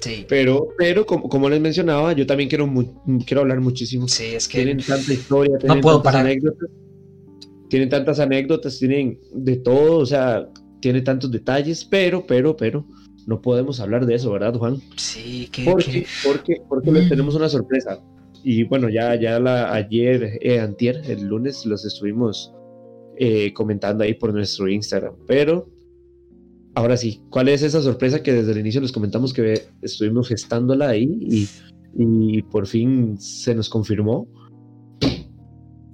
Sí. 0.01 0.25
pero, 0.29 0.69
pero 0.79 1.05
como, 1.07 1.49
les 1.49 1.61
mencionaba, 1.61 2.13
yo 2.13 2.27
también 2.27 2.49
quiero, 2.49 2.69
quiero 3.27 3.43
hablar 3.43 3.61
muchísimo. 3.61 4.09
Sí, 4.09 4.27
es 4.35 4.49
que. 4.49 4.59
Tienen 4.59 4.79
tanta 4.79 5.13
historia, 5.13 5.59
tienen 5.59 5.79
no 5.79 5.83
puedo 5.83 6.03
tantas 6.03 6.21
anécdotas. 6.21 6.69
Tienen 7.69 7.89
tantas 7.89 8.21
anécdotas, 8.21 8.79
tienen 8.79 9.19
de 9.33 9.57
todo, 9.57 9.99
o 9.99 10.07
sea, 10.07 10.49
tiene 10.81 11.03
tantos 11.03 11.31
detalles, 11.31 11.85
pero, 11.85 12.27
pero, 12.27 12.57
pero, 12.57 12.85
no 13.27 13.41
podemos 13.41 13.79
hablar 13.81 14.07
de 14.07 14.15
eso, 14.15 14.33
¿verdad, 14.33 14.55
Juan? 14.55 14.79
Sí, 14.97 15.49
que. 15.53 15.65
Porque, 15.65 16.07
porque, 16.25 16.57
porque 16.69 16.91
les 16.91 17.07
mm. 17.07 17.09
tenemos 17.11 17.35
una 17.35 17.49
sorpresa. 17.49 18.03
Y 18.43 18.65
bueno, 18.65 18.89
ya, 18.89 19.15
ya 19.17 19.39
la, 19.39 19.73
ayer, 19.73 20.39
eh, 20.41 20.61
antier, 20.61 21.03
el 21.07 21.25
lunes, 21.27 21.67
los 21.67 21.85
estuvimos 21.85 22.53
eh, 23.19 23.53
comentando 23.53 24.03
ahí 24.03 24.15
por 24.15 24.33
nuestro 24.33 24.67
Instagram. 24.69 25.15
Pero 25.27 25.69
ahora 26.81 26.97
sí, 26.97 27.23
¿cuál 27.31 27.49
es 27.49 27.63
esa 27.63 27.83
sorpresa 27.83 28.23
que 28.23 28.33
desde 28.33 28.53
el 28.53 28.59
inicio 28.59 28.81
les 28.81 28.93
comentamos 28.93 29.33
que 29.33 29.69
estuvimos 29.83 30.29
gestándola 30.29 30.89
ahí 30.89 31.09
y, 31.21 31.49
y 31.95 32.43
por 32.43 32.67
fin 32.67 33.21
se 33.21 33.55
nos 33.55 33.69
confirmó? 33.69 34.27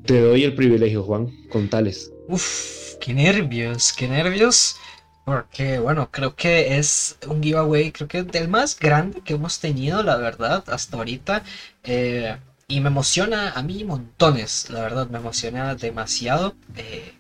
Te 0.05 0.21
doy 0.21 0.45
el 0.45 0.55
privilegio, 0.55 1.03
Juan, 1.03 1.29
con 1.51 1.69
tales. 1.69 2.13
Uf, 2.29 2.95
qué 3.01 3.13
nervios, 3.13 3.93
qué 3.93 4.07
nervios. 4.07 4.77
Porque, 5.25 5.81
bueno, 5.81 6.09
creo 6.13 6.37
que 6.37 6.79
es 6.79 7.19
un 7.27 7.43
giveaway, 7.43 7.91
creo 7.91 8.07
que 8.07 8.23
del 8.23 8.47
más 8.47 8.79
grande 8.79 9.23
que 9.23 9.35
hemos 9.35 9.59
tenido, 9.59 10.05
la 10.05 10.17
verdad, 10.17 10.63
hasta 10.69 10.97
ahorita. 10.97 11.43
Eh, 11.83 12.37
y 12.69 12.81
me 12.81 12.89
emociona 12.89 13.51
a 13.51 13.63
mí 13.63 13.83
montones, 13.83 14.71
la 14.71 14.83
verdad, 14.83 15.09
me 15.11 15.19
emociona 15.19 15.75
demasiado. 15.75 16.55
Eh, 16.77 17.16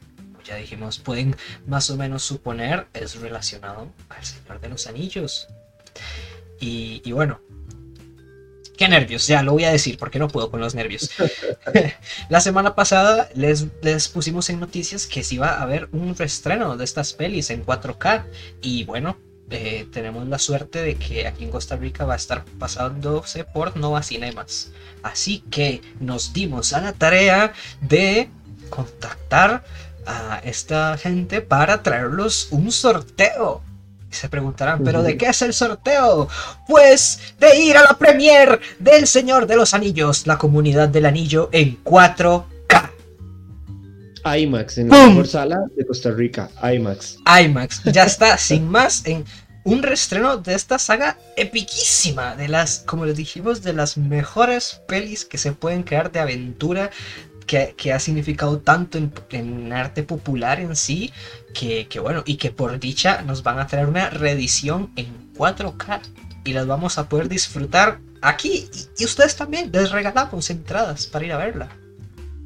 ya 0.46 0.56
dijimos, 0.56 0.98
pueden 0.98 1.36
más 1.66 1.90
o 1.90 1.96
menos 1.96 2.22
suponer, 2.22 2.86
es 2.94 3.20
relacionado 3.20 3.92
al 4.08 4.24
Señor 4.24 4.60
de 4.60 4.68
los 4.68 4.86
Anillos. 4.86 5.48
Y, 6.60 7.12
bueno, 7.12 7.40
qué 8.76 8.88
nervios, 8.88 9.26
ya 9.26 9.42
lo 9.42 9.52
voy 9.52 9.64
a 9.64 9.72
decir 9.72 9.98
porque 9.98 10.18
no 10.18 10.28
puedo 10.28 10.50
con 10.50 10.60
los 10.60 10.74
nervios. 10.74 11.10
la 12.28 12.40
semana 12.40 12.74
pasada 12.74 13.28
les, 13.34 13.66
les 13.82 14.08
pusimos 14.08 14.48
en 14.50 14.60
noticias 14.60 15.06
que 15.06 15.22
se 15.22 15.36
iba 15.36 15.48
a 15.48 15.62
haber 15.62 15.88
un 15.92 16.14
reestreno 16.14 16.76
de 16.76 16.84
estas 16.84 17.12
pelis 17.12 17.50
en 17.50 17.64
4K. 17.64 18.24
Y 18.62 18.84
bueno, 18.84 19.18
eh, 19.50 19.86
tenemos 19.92 20.26
la 20.26 20.38
suerte 20.38 20.82
de 20.82 20.96
que 20.96 21.26
aquí 21.26 21.44
en 21.44 21.50
Costa 21.50 21.76
Rica 21.76 22.04
va 22.04 22.14
a 22.14 22.16
estar 22.16 22.44
pasándose 22.58 23.44
por 23.44 23.76
Nova 23.76 24.02
Cinemas. 24.02 24.72
Así 25.02 25.40
que 25.50 25.82
nos 26.00 26.32
dimos 26.32 26.72
a 26.72 26.80
la 26.80 26.92
tarea 26.92 27.52
de 27.80 28.28
contactar 28.70 29.64
a 30.06 30.40
esta 30.44 30.96
gente 30.96 31.40
para 31.40 31.82
traerlos 31.82 32.48
un 32.50 32.70
sorteo. 32.72 33.62
Y 34.10 34.14
se 34.14 34.28
preguntarán, 34.28 34.82
¿pero 34.84 35.02
de 35.02 35.16
qué 35.16 35.26
es 35.26 35.42
el 35.42 35.52
sorteo? 35.52 36.28
Pues 36.68 37.34
de 37.40 37.58
ir 37.58 37.76
a 37.76 37.82
la 37.82 37.98
premier 37.98 38.60
del 38.78 39.06
Señor 39.06 39.46
de 39.46 39.56
los 39.56 39.74
Anillos, 39.74 40.26
la 40.26 40.38
comunidad 40.38 40.88
del 40.88 41.06
anillo 41.06 41.48
en 41.52 41.82
4K. 41.82 42.90
IMAX, 44.38 44.78
en 44.78 44.88
la 44.88 45.08
mejor 45.08 45.26
sala 45.26 45.60
de 45.76 45.86
Costa 45.86 46.10
Rica, 46.10 46.50
IMAX. 46.62 47.18
IMAX, 47.44 47.82
ya 47.84 48.04
está, 48.04 48.38
sin 48.38 48.68
más, 48.68 49.04
en 49.06 49.24
un 49.66 49.82
reestreno 49.82 50.36
de 50.36 50.54
esta 50.54 50.78
saga 50.78 51.18
epiquísima, 51.36 52.36
de 52.36 52.46
las, 52.46 52.84
como 52.86 53.04
les 53.04 53.16
dijimos, 53.16 53.62
de 53.62 53.72
las 53.72 53.96
mejores 53.96 54.80
pelis 54.86 55.24
que 55.24 55.38
se 55.38 55.52
pueden 55.52 55.82
crear 55.82 56.12
de 56.12 56.20
aventura, 56.20 56.90
que, 57.46 57.92
ha 57.92 57.98
significado 57.98 58.58
tanto 58.58 58.98
en, 59.30 59.72
arte 59.72 60.02
popular 60.02 60.60
en 60.60 60.76
sí, 60.76 61.12
que, 61.54 61.86
bueno, 62.00 62.22
y 62.26 62.36
que 62.36 62.50
por 62.50 62.78
dicha 62.78 63.22
nos 63.22 63.42
van 63.42 63.58
a 63.58 63.66
traer 63.66 63.86
una 63.86 64.10
reedición 64.10 64.90
en 64.96 65.06
4K 65.34 66.00
y 66.44 66.52
las 66.52 66.66
vamos 66.66 66.98
a 66.98 67.08
poder 67.08 67.28
disfrutar 67.28 67.98
aquí 68.20 68.68
y, 68.98 69.04
ustedes 69.04 69.36
también 69.36 69.70
les 69.72 69.90
regalamos 69.90 70.50
entradas 70.50 71.06
para 71.06 71.24
ir 71.24 71.32
a 71.32 71.38
verla. 71.38 71.68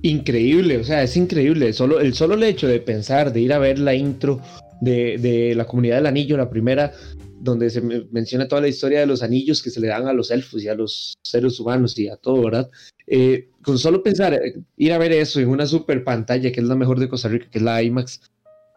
Increíble, 0.02 0.78
o 0.78 0.84
sea, 0.84 1.02
es 1.02 1.16
increíble. 1.16 1.72
Solo, 1.72 2.00
el 2.00 2.14
solo 2.14 2.42
hecho 2.42 2.66
de 2.66 2.80
pensar, 2.80 3.32
de 3.32 3.40
ir 3.40 3.52
a 3.52 3.58
ver 3.58 3.78
la 3.78 3.94
intro 3.94 4.40
de, 4.80 5.18
de 5.18 5.54
la 5.54 5.66
comunidad 5.66 5.96
del 5.96 6.06
anillo, 6.06 6.38
la 6.38 6.48
primera, 6.48 6.92
donde 7.40 7.70
se 7.70 7.80
menciona 7.80 8.46
toda 8.46 8.60
la 8.60 8.68
historia 8.68 9.00
de 9.00 9.06
los 9.06 9.22
anillos 9.22 9.62
que 9.62 9.70
se 9.70 9.80
le 9.80 9.88
dan 9.88 10.06
a 10.06 10.12
los 10.12 10.30
elfos 10.30 10.62
y 10.62 10.68
a 10.68 10.74
los 10.74 11.14
seres 11.22 11.58
humanos 11.58 11.98
y 11.98 12.08
a 12.08 12.16
todo, 12.16 12.44
¿verdad? 12.44 12.70
Eh, 13.06 13.48
con 13.62 13.78
solo 13.78 14.02
pensar, 14.02 14.34
eh, 14.34 14.62
ir 14.76 14.92
a 14.92 14.98
ver 14.98 15.12
eso 15.12 15.40
en 15.40 15.48
una 15.48 15.66
super 15.66 16.04
pantalla, 16.04 16.52
que 16.52 16.60
es 16.60 16.66
la 16.66 16.76
mejor 16.76 17.00
de 17.00 17.08
Costa 17.08 17.28
Rica, 17.28 17.48
que 17.50 17.58
es 17.58 17.64
la 17.64 17.82
IMAX, 17.82 18.20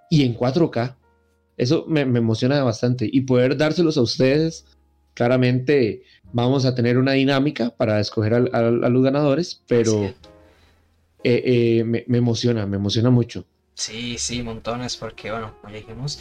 y 0.10 0.23
en 0.23 0.35
4K, 0.35 0.95
eso 1.57 1.85
me, 1.88 2.02
emociona 2.02 2.64
bastante. 2.64 3.07
Y 3.11 3.22
poder 3.22 3.57
dárselos 3.57 3.98
a 3.98 4.02
ustedes, 4.02 4.65
claramente 5.14 6.03
vamos 6.31 6.65
a 6.65 6.73
tener 6.73 6.98
una 6.98 7.11
dinámica 7.11 7.69
para 7.72 7.99
escoger 7.99 8.34
a, 8.34 8.40
los 8.40 9.03
ganadores, 9.03 9.61
pero 9.68 10.14
eh, 11.23 11.84
me, 11.85 12.06
me, 12.07 12.18
emociona, 12.18 12.65
me 12.65 12.77
emociona 12.77 13.10
mucho. 13.10 13.45
Sí, 13.76 14.18
sí, 14.18 14.41
montones, 14.41 14.95
porque 14.95 15.31
bueno, 15.31 15.56
como 15.60 15.73
ya 15.73 15.80
dijimos, 15.80 16.19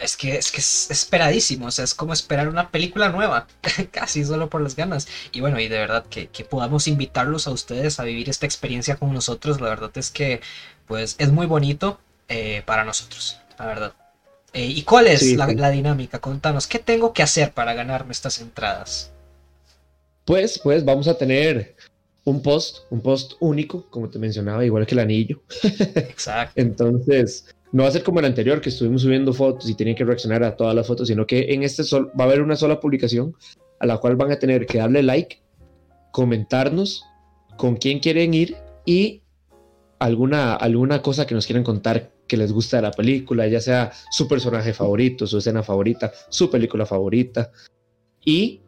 es 0.00 0.16
que, 0.16 0.36
es 0.36 0.50
que 0.50 0.60
es 0.60 0.90
esperadísimo, 0.90 1.66
o 1.66 1.70
sea, 1.70 1.84
es 1.84 1.94
como 1.94 2.12
esperar 2.12 2.48
una 2.48 2.70
película 2.70 3.08
nueva, 3.08 3.46
casi 3.90 4.24
solo 4.24 4.48
por 4.50 4.60
las 4.60 4.76
ganas. 4.76 5.08
Y 5.32 5.40
bueno, 5.40 5.58
y 5.58 5.68
de 5.68 5.78
verdad 5.78 6.04
que, 6.06 6.28
podamos 6.44 6.86
invitarlos 6.86 7.46
a 7.46 7.50
ustedes 7.50 7.98
a 7.98 8.04
vivir 8.04 8.28
esta 8.28 8.46
experiencia 8.46 8.96
con 8.96 9.12
nosotros, 9.12 9.60
la 9.60 9.68
verdad 9.68 9.90
es 9.94 10.10
que 10.10 10.40
pues 10.86 11.16
es 11.18 11.32
muy 11.32 11.46
bonito 11.46 11.98
eh, 12.28 12.62
para 12.64 12.84
nosotros, 12.84 13.38
la 13.58 13.66
verdad. 13.66 13.92
Eh, 14.52 14.66
¿Y 14.66 14.82
cuál 14.82 15.06
es 15.08 15.36
la, 15.36 15.46
la, 15.48 15.70
dinámica? 15.70 16.18
Contanos, 16.18 16.66
¿qué 16.66 16.78
tengo 16.78 17.12
que 17.12 17.22
hacer 17.22 17.52
para 17.52 17.74
ganarme 17.74 18.12
estas 18.12 18.40
entradas? 18.40 19.10
Pues, 20.24 20.58
pues 20.58 20.84
vamos 20.84 21.08
a 21.08 21.18
tener 21.18 21.76
un 22.24 22.42
post, 22.42 22.78
un 22.90 23.00
post 23.00 23.34
único, 23.40 23.86
como 23.90 24.08
te 24.08 24.18
mencionaba, 24.18 24.64
igual 24.64 24.86
que 24.86 24.94
el 24.94 25.00
anillo. 25.00 25.42
Exacto. 25.62 26.60
Entonces, 26.60 27.46
no 27.76 27.82
va 27.82 27.90
a 27.90 27.92
ser 27.92 28.02
como 28.02 28.20
el 28.20 28.24
anterior 28.24 28.62
que 28.62 28.70
estuvimos 28.70 29.02
subiendo 29.02 29.34
fotos 29.34 29.68
y 29.68 29.74
tenían 29.74 29.96
que 29.96 30.04
reaccionar 30.06 30.42
a 30.42 30.56
todas 30.56 30.74
las 30.74 30.86
fotos, 30.86 31.08
sino 31.08 31.26
que 31.26 31.52
en 31.52 31.62
este 31.62 31.84
sol 31.84 32.10
va 32.18 32.24
a 32.24 32.26
haber 32.26 32.40
una 32.40 32.56
sola 32.56 32.80
publicación 32.80 33.34
a 33.80 33.84
la 33.84 33.98
cual 33.98 34.16
van 34.16 34.32
a 34.32 34.38
tener 34.38 34.64
que 34.64 34.78
darle 34.78 35.02
like, 35.02 35.42
comentarnos 36.10 37.04
con 37.58 37.76
quién 37.76 37.98
quieren 37.98 38.32
ir 38.32 38.56
y 38.86 39.20
alguna, 39.98 40.54
alguna 40.54 41.02
cosa 41.02 41.26
que 41.26 41.34
nos 41.34 41.44
quieran 41.44 41.64
contar 41.64 42.12
que 42.26 42.38
les 42.38 42.50
gusta 42.50 42.78
de 42.78 42.84
la 42.84 42.92
película, 42.92 43.46
ya 43.46 43.60
sea 43.60 43.92
su 44.10 44.26
personaje 44.26 44.72
favorito, 44.72 45.26
su 45.26 45.36
escena 45.36 45.62
favorita, 45.62 46.10
su 46.30 46.50
película 46.50 46.86
favorita, 46.86 47.52
y 48.24 48.62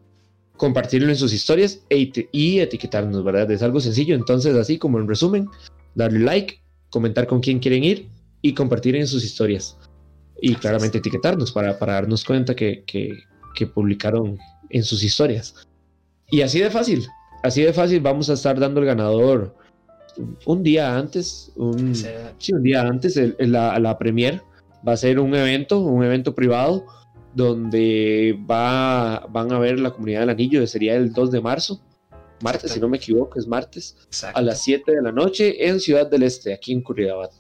compartirlo 0.59 1.09
en 1.09 1.17
sus 1.17 1.33
historias 1.33 1.81
e 1.89 2.13
y 2.31 2.59
etiquetarnos, 2.59 3.25
¿verdad? 3.25 3.51
Es 3.51 3.63
algo 3.63 3.81
sencillo, 3.81 4.15
entonces 4.15 4.55
así 4.55 4.77
como 4.77 4.99
en 4.99 5.09
resumen, 5.09 5.49
darle 5.95 6.19
like, 6.19 6.61
comentar 6.91 7.27
con 7.27 7.41
quién 7.41 7.59
quieren 7.59 7.85
ir 7.85 8.18
y 8.43 8.55
compartir 8.55 8.97
en 8.97 9.07
sus 9.07 9.25
historias. 9.25 9.77
Y 10.41 10.55
claramente 10.55 10.99
etiquetarnos 10.99 11.53
para, 11.53 11.79
para 11.79 11.95
darnos 11.95 12.25
cuenta 12.25 12.55
que, 12.55 12.85
que, 12.87 13.19
que 13.55 13.67
publicaron 13.67 14.39
en 14.71 14.85
sus 14.85 15.03
historias. 15.03 15.55
Y 16.31 16.43
así 16.43 16.61
de 16.61 16.71
fácil, 16.71 17.07
así 17.43 17.63
de 17.63 17.73
fácil 17.73 18.01
vamos 18.01 18.31
a 18.31 18.35
estar 18.35 18.59
dando 18.59 18.81
el 18.81 18.87
ganador 18.87 19.57
un 20.47 20.63
día 20.63 20.97
antes, 20.97 21.53
un, 21.57 21.95
sí. 21.95 22.53
un 22.53 22.63
día 22.63 22.83
antes, 22.83 23.19
la, 23.39 23.79
la 23.79 23.99
premier 23.99 24.43
va 24.87 24.93
a 24.93 24.97
ser 24.97 25.19
un 25.19 25.35
evento, 25.35 25.81
un 25.81 26.05
evento 26.05 26.35
privado, 26.35 26.87
donde 27.35 28.39
va, 28.51 29.27
van 29.31 29.53
a 29.53 29.59
ver 29.59 29.79
la 29.79 29.91
comunidad 29.91 30.21
del 30.21 30.31
anillo, 30.31 30.67
sería 30.67 30.97
el 30.97 31.13
2 31.13 31.31
de 31.31 31.41
marzo, 31.41 31.81
martes, 32.43 32.73
si 32.73 32.81
no 32.81 32.89
me 32.89 32.97
equivoco, 32.97 33.39
es 33.39 33.47
martes, 33.47 33.97
a 34.35 34.43
las 34.43 34.63
7 34.63 34.93
de 34.93 35.03
la 35.03 35.13
noche 35.13 35.69
en 35.69 35.81
Ciudad 35.81 36.09
del 36.09 36.23
Este, 36.23 36.53
aquí 36.53 36.73
en 36.73 36.83
Curridabat. 36.83 37.33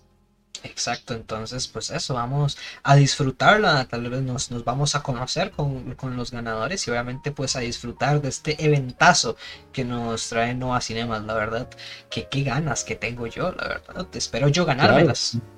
Exacto, 0.64 1.14
entonces 1.14 1.68
pues 1.68 1.90
eso, 1.90 2.14
vamos 2.14 2.58
a 2.82 2.96
disfrutarla, 2.96 3.86
tal 3.88 4.10
vez 4.10 4.22
nos, 4.22 4.50
nos 4.50 4.64
vamos 4.64 4.94
a 4.94 5.02
conocer 5.02 5.50
con, 5.50 5.94
con, 5.94 6.16
los 6.16 6.32
ganadores 6.32 6.86
y 6.86 6.90
obviamente 6.90 7.30
pues 7.30 7.54
a 7.54 7.60
disfrutar 7.60 8.20
de 8.20 8.28
este 8.28 8.64
eventazo 8.64 9.36
que 9.72 9.84
nos 9.84 10.28
trae 10.28 10.54
Nova 10.54 10.80
Cinemas, 10.80 11.24
la 11.24 11.34
verdad, 11.34 11.68
que 12.10 12.26
qué 12.28 12.42
ganas 12.42 12.82
que 12.82 12.96
tengo 12.96 13.26
yo, 13.26 13.52
la 13.52 13.68
verdad, 13.68 14.06
espero 14.14 14.48
yo 14.48 14.64
ganármelas. 14.64 15.38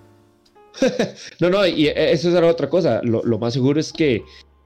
No, 1.41 1.51
no, 1.51 1.67
y 1.67 1.89
eso 1.89 2.29
es 2.29 2.35
otra 2.43 2.69
cosa, 2.69 3.01
lo, 3.03 3.25
lo, 3.25 3.41
más 3.41 3.53
seguro 3.53 3.81
es 3.81 3.93
que 3.93 4.23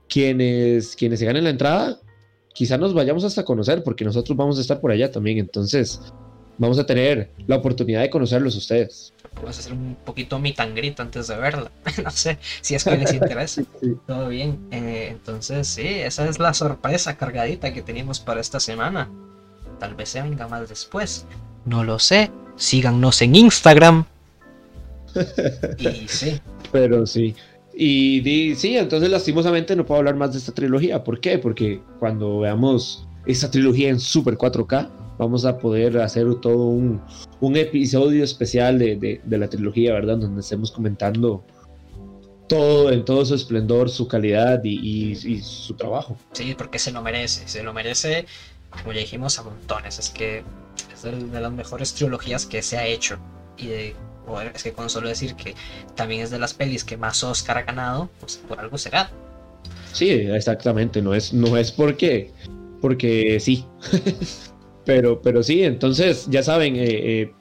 quienes, 0.06 0.94
quienes 0.94 1.18
se 1.18 1.24
ganen 1.24 1.44
la 1.44 1.50
entrada, 1.50 1.98
quizá 2.52 2.76
nos 2.76 2.92
vayamos 2.92 3.24
hasta 3.24 3.42
conocer, 3.42 3.82
porque 3.82 4.04
nosotros 4.04 4.36
vamos 4.36 4.58
a 4.58 4.60
estar 4.60 4.80
por 4.82 4.90
allá 4.90 5.10
también, 5.10 5.38
entonces 5.38 6.00
vamos 6.58 6.78
a 6.78 6.86
tener 6.86 7.30
la 7.46 7.56
oportunidad 7.56 8.02
de 8.02 8.10
conocerlos 8.10 8.56
ustedes 8.56 9.14
vamos 9.36 9.56
a 9.56 9.60
hacer 9.60 9.72
un 9.72 9.96
poquito 10.04 10.38
mi 10.38 10.52
tangrito 10.52 11.02
antes 11.02 11.26
de 11.28 11.36
verla. 11.36 11.70
no 12.04 12.10
sé 12.10 12.38
si 12.60 12.74
es 12.74 12.84
que 12.84 12.96
les 12.96 13.12
interesa. 13.12 13.62
Todo 14.06 14.28
bien. 14.28 14.58
Eh, 14.70 15.08
entonces, 15.10 15.66
sí, 15.68 15.86
esa 15.86 16.28
es 16.28 16.38
la 16.38 16.54
sorpresa 16.54 17.16
cargadita 17.16 17.72
que 17.72 17.82
teníamos 17.82 18.20
para 18.20 18.40
esta 18.40 18.60
semana. 18.60 19.08
Tal 19.78 19.94
vez 19.94 20.10
se 20.10 20.22
venga 20.22 20.48
más 20.48 20.68
después. 20.68 21.26
No 21.64 21.84
lo 21.84 21.98
sé. 21.98 22.30
Síganos 22.56 23.20
en 23.22 23.34
Instagram. 23.34 24.04
y 25.78 26.08
sí. 26.08 26.40
Pero 26.72 27.06
sí. 27.06 27.34
Y, 27.76 28.54
sí, 28.56 28.76
entonces 28.76 29.10
lastimosamente 29.10 29.74
no 29.74 29.84
puedo 29.84 29.98
hablar 29.98 30.14
más 30.14 30.32
de 30.32 30.38
esta 30.38 30.52
trilogía. 30.52 31.02
¿Por 31.02 31.20
qué? 31.20 31.38
Porque 31.38 31.80
cuando 31.98 32.40
veamos 32.40 33.06
esta 33.26 33.50
trilogía 33.50 33.88
en 33.88 33.98
Super 33.98 34.38
4K, 34.38 34.88
vamos 35.18 35.44
a 35.44 35.58
poder 35.58 35.98
hacer 35.98 36.34
todo 36.36 36.66
un, 36.66 37.00
un 37.40 37.56
episodio 37.56 38.24
especial 38.24 38.78
de, 38.78 38.96
de, 38.96 39.20
de, 39.24 39.38
la 39.38 39.48
trilogía, 39.48 39.92
¿verdad? 39.92 40.18
Donde 40.18 40.40
estemos 40.40 40.70
comentando 40.70 41.44
todo 42.48 42.90
en 42.90 43.04
todo 43.04 43.24
su 43.24 43.34
esplendor, 43.34 43.90
su 43.90 44.06
calidad 44.08 44.62
y, 44.64 44.78
y, 44.78 45.12
y, 45.12 45.40
su 45.40 45.74
trabajo. 45.74 46.16
Sí, 46.32 46.54
porque 46.56 46.78
se 46.78 46.92
lo 46.92 47.02
merece, 47.02 47.48
se 47.48 47.62
lo 47.62 47.72
merece, 47.72 48.26
como 48.70 48.92
ya 48.92 49.00
dijimos, 49.00 49.38
a 49.38 49.42
montones. 49.42 49.98
Es 49.98 50.10
que 50.10 50.42
es 50.92 51.02
de, 51.02 51.12
de 51.12 51.40
las 51.40 51.52
mejores 51.52 51.94
trilogías 51.94 52.46
que 52.46 52.62
se 52.62 52.76
ha 52.76 52.86
hecho. 52.86 53.18
Y 53.56 53.68
de, 53.68 53.96
bueno, 54.26 54.50
es 54.54 54.62
que 54.62 54.72
con 54.72 54.90
solo 54.90 55.08
decir 55.08 55.34
que 55.34 55.54
también 55.94 56.22
es 56.22 56.30
de 56.30 56.38
las 56.38 56.54
pelis 56.54 56.84
que 56.84 56.96
más 56.96 57.22
Oscar 57.24 57.58
ha 57.58 57.62
ganado, 57.62 58.10
pues 58.20 58.36
por 58.36 58.58
algo 58.60 58.78
será. 58.78 59.10
Sí, 59.92 60.10
exactamente, 60.10 61.00
no 61.00 61.14
es, 61.14 61.32
no 61.32 61.56
es 61.56 61.70
porque, 61.70 62.32
porque 62.80 63.38
sí. 63.40 63.64
Pero, 64.84 65.20
pero 65.22 65.42
sí, 65.42 65.62
entonces 65.62 66.26
ya 66.30 66.42
saben, 66.42 66.76
eh, 66.76 66.86
eh, 66.88 67.32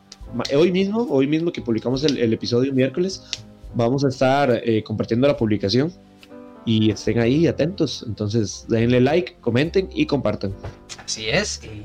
hoy 0.56 0.72
mismo, 0.72 1.08
hoy 1.10 1.28
mismo 1.28 1.52
que 1.52 1.62
publicamos 1.62 2.04
el, 2.04 2.34
episodio 2.34 2.74
miércoles, 2.74 3.24
vamos 3.76 4.06
a 4.06 4.10
estar 4.10 4.62
eh, 4.64 4.84
compartiendo 4.84 5.28
la 5.28 5.36
publicación 5.36 5.92
y 6.66 6.92
estén 6.92 7.20
ahí 7.20 7.48
atentos. 7.48 8.06
Entonces 8.08 8.66
denle 8.70 9.02
like, 9.02 9.36
comenten 9.42 9.90
y 9.94 10.06
compartan. 10.06 10.54
Así 11.04 11.28
es. 11.28 11.62
Y 11.64 11.84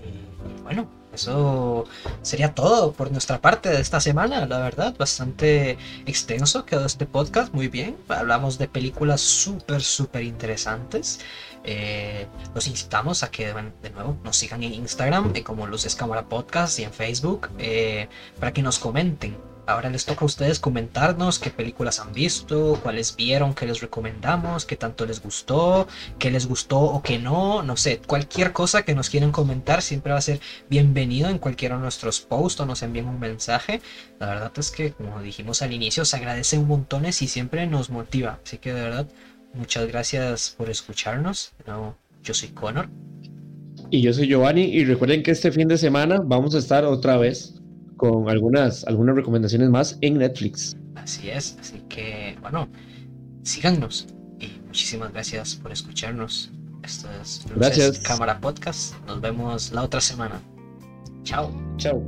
bueno, 0.63 0.89
eso 1.19 1.85
sería 2.23 2.55
todo 2.55 2.93
por 2.93 3.11
nuestra 3.11 3.40
parte 3.40 3.69
de 3.69 3.81
esta 3.81 4.01
semana, 4.01 4.47
la 4.47 4.59
verdad, 4.59 4.95
bastante 4.97 5.77
extenso 6.07 6.65
quedó 6.65 6.86
este 6.86 7.07
podcast, 7.07 7.53
muy 7.53 7.69
bien, 7.69 7.97
hablamos 8.09 8.59
de 8.59 8.69
películas 8.69 9.20
súper, 9.20 9.82
súper 9.82 10.23
interesantes. 10.23 11.20
Eh, 11.65 12.27
los 12.55 12.66
incitamos 12.69 13.23
a 13.23 13.31
que 13.31 13.53
de 13.82 13.90
nuevo 13.90 14.16
nos 14.24 14.36
sigan 14.36 14.62
en 14.62 14.73
Instagram 14.74 15.32
eh, 15.35 15.43
como 15.43 15.66
Luces 15.66 15.97
Cámara 15.97 16.28
Podcast 16.28 16.78
y 16.78 16.85
en 16.85 16.93
Facebook 16.93 17.49
eh, 17.59 18.09
para 18.39 18.53
que 18.53 18.62
nos 18.62 18.78
comenten. 18.78 19.48
Ahora 19.69 19.90
les 19.90 20.05
toca 20.05 20.23
a 20.23 20.27
ustedes 20.27 20.59
comentarnos 20.59 21.39
qué 21.39 21.51
películas 21.51 22.01
han 22.01 22.12
visto, 22.12 22.81
cuáles 22.82 23.15
vieron, 23.15 23.55
qué 23.55 23.66
les 23.66 23.81
recomendamos, 23.81 24.65
qué 24.65 24.77
tanto 24.77 25.07
les 25.07 25.23
gustó, 25.23 25.86
qué 26.19 26.31
les 26.31 26.47
gustó 26.47 26.81
o 26.81 27.03
qué 27.03 27.19
no, 27.19 27.62
no 27.62 27.77
sé, 27.77 28.01
cualquier 28.07 28.53
cosa 28.53 28.82
que 28.82 28.95
nos 28.95 29.11
quieran 29.11 29.31
comentar 29.31 29.82
siempre 29.82 30.12
va 30.12 30.19
a 30.19 30.23
ser 30.23 30.40
bienvenido 30.70 31.28
en 31.28 31.39
cualquiera 31.39 31.77
de 31.77 31.82
nuestros 31.82 32.20
posts 32.20 32.61
o 32.61 32.66
nos 32.66 32.82
envíen 32.82 33.09
un 33.09 33.20
mensaje. 33.20 33.81
La 34.19 34.27
verdad 34.27 34.53
es 34.57 34.70
que, 34.70 34.93
como 34.93 35.20
dijimos 35.23 35.62
al 35.62 35.73
inicio, 35.73 36.05
se 36.05 36.16
agradece 36.16 36.59
un 36.59 36.86
y 37.07 37.12
siempre 37.12 37.66
nos 37.66 37.90
motiva. 37.90 38.40
Así 38.43 38.59
que 38.59 38.73
de 38.73 38.81
verdad, 38.81 39.07
Muchas 39.55 39.89
gracias 39.89 40.55
por 40.57 40.70
escucharnos. 40.70 41.53
No, 41.66 41.97
yo 42.23 42.35
soy 42.35 42.51
Connor. 42.51 42.89
Y 43.90 44.03
yo 44.03 44.12
soy 44.12 44.28
Giovanni. 44.28 44.62
Y 44.62 44.85
recuerden 44.85 45.23
que 45.23 45.31
este 45.31 45.51
fin 45.51 45.69
de 45.69 45.78
semana 45.78 46.20
vamos 46.23 46.55
a 46.55 46.59
estar 46.59 46.85
otra 46.85 47.16
vez 47.16 47.55
con 47.99 48.31
algunas, 48.31 48.87
algunas 48.87 49.15
recomendaciones 49.15 49.69
más 49.69 49.99
en 50.01 50.16
Netflix. 50.16 50.79
Así 50.95 51.29
es. 51.29 51.59
Así 51.61 51.83
que, 51.91 52.39
bueno, 52.41 52.69
síganos. 53.43 54.07
Y 54.41 54.61
muchísimas 54.65 55.12
gracias 55.12 55.57
por 55.57 55.73
escucharnos. 55.73 56.51
Esto 56.83 57.09
es 57.20 57.45
gracias. 57.55 57.99
Cámara 57.99 58.41
Podcast. 58.41 58.95
Nos 59.07 59.20
vemos 59.20 59.73
la 59.73 59.83
otra 59.83 60.01
semana. 60.01 60.41
Chao. 61.25 61.53
Chao. 61.77 62.03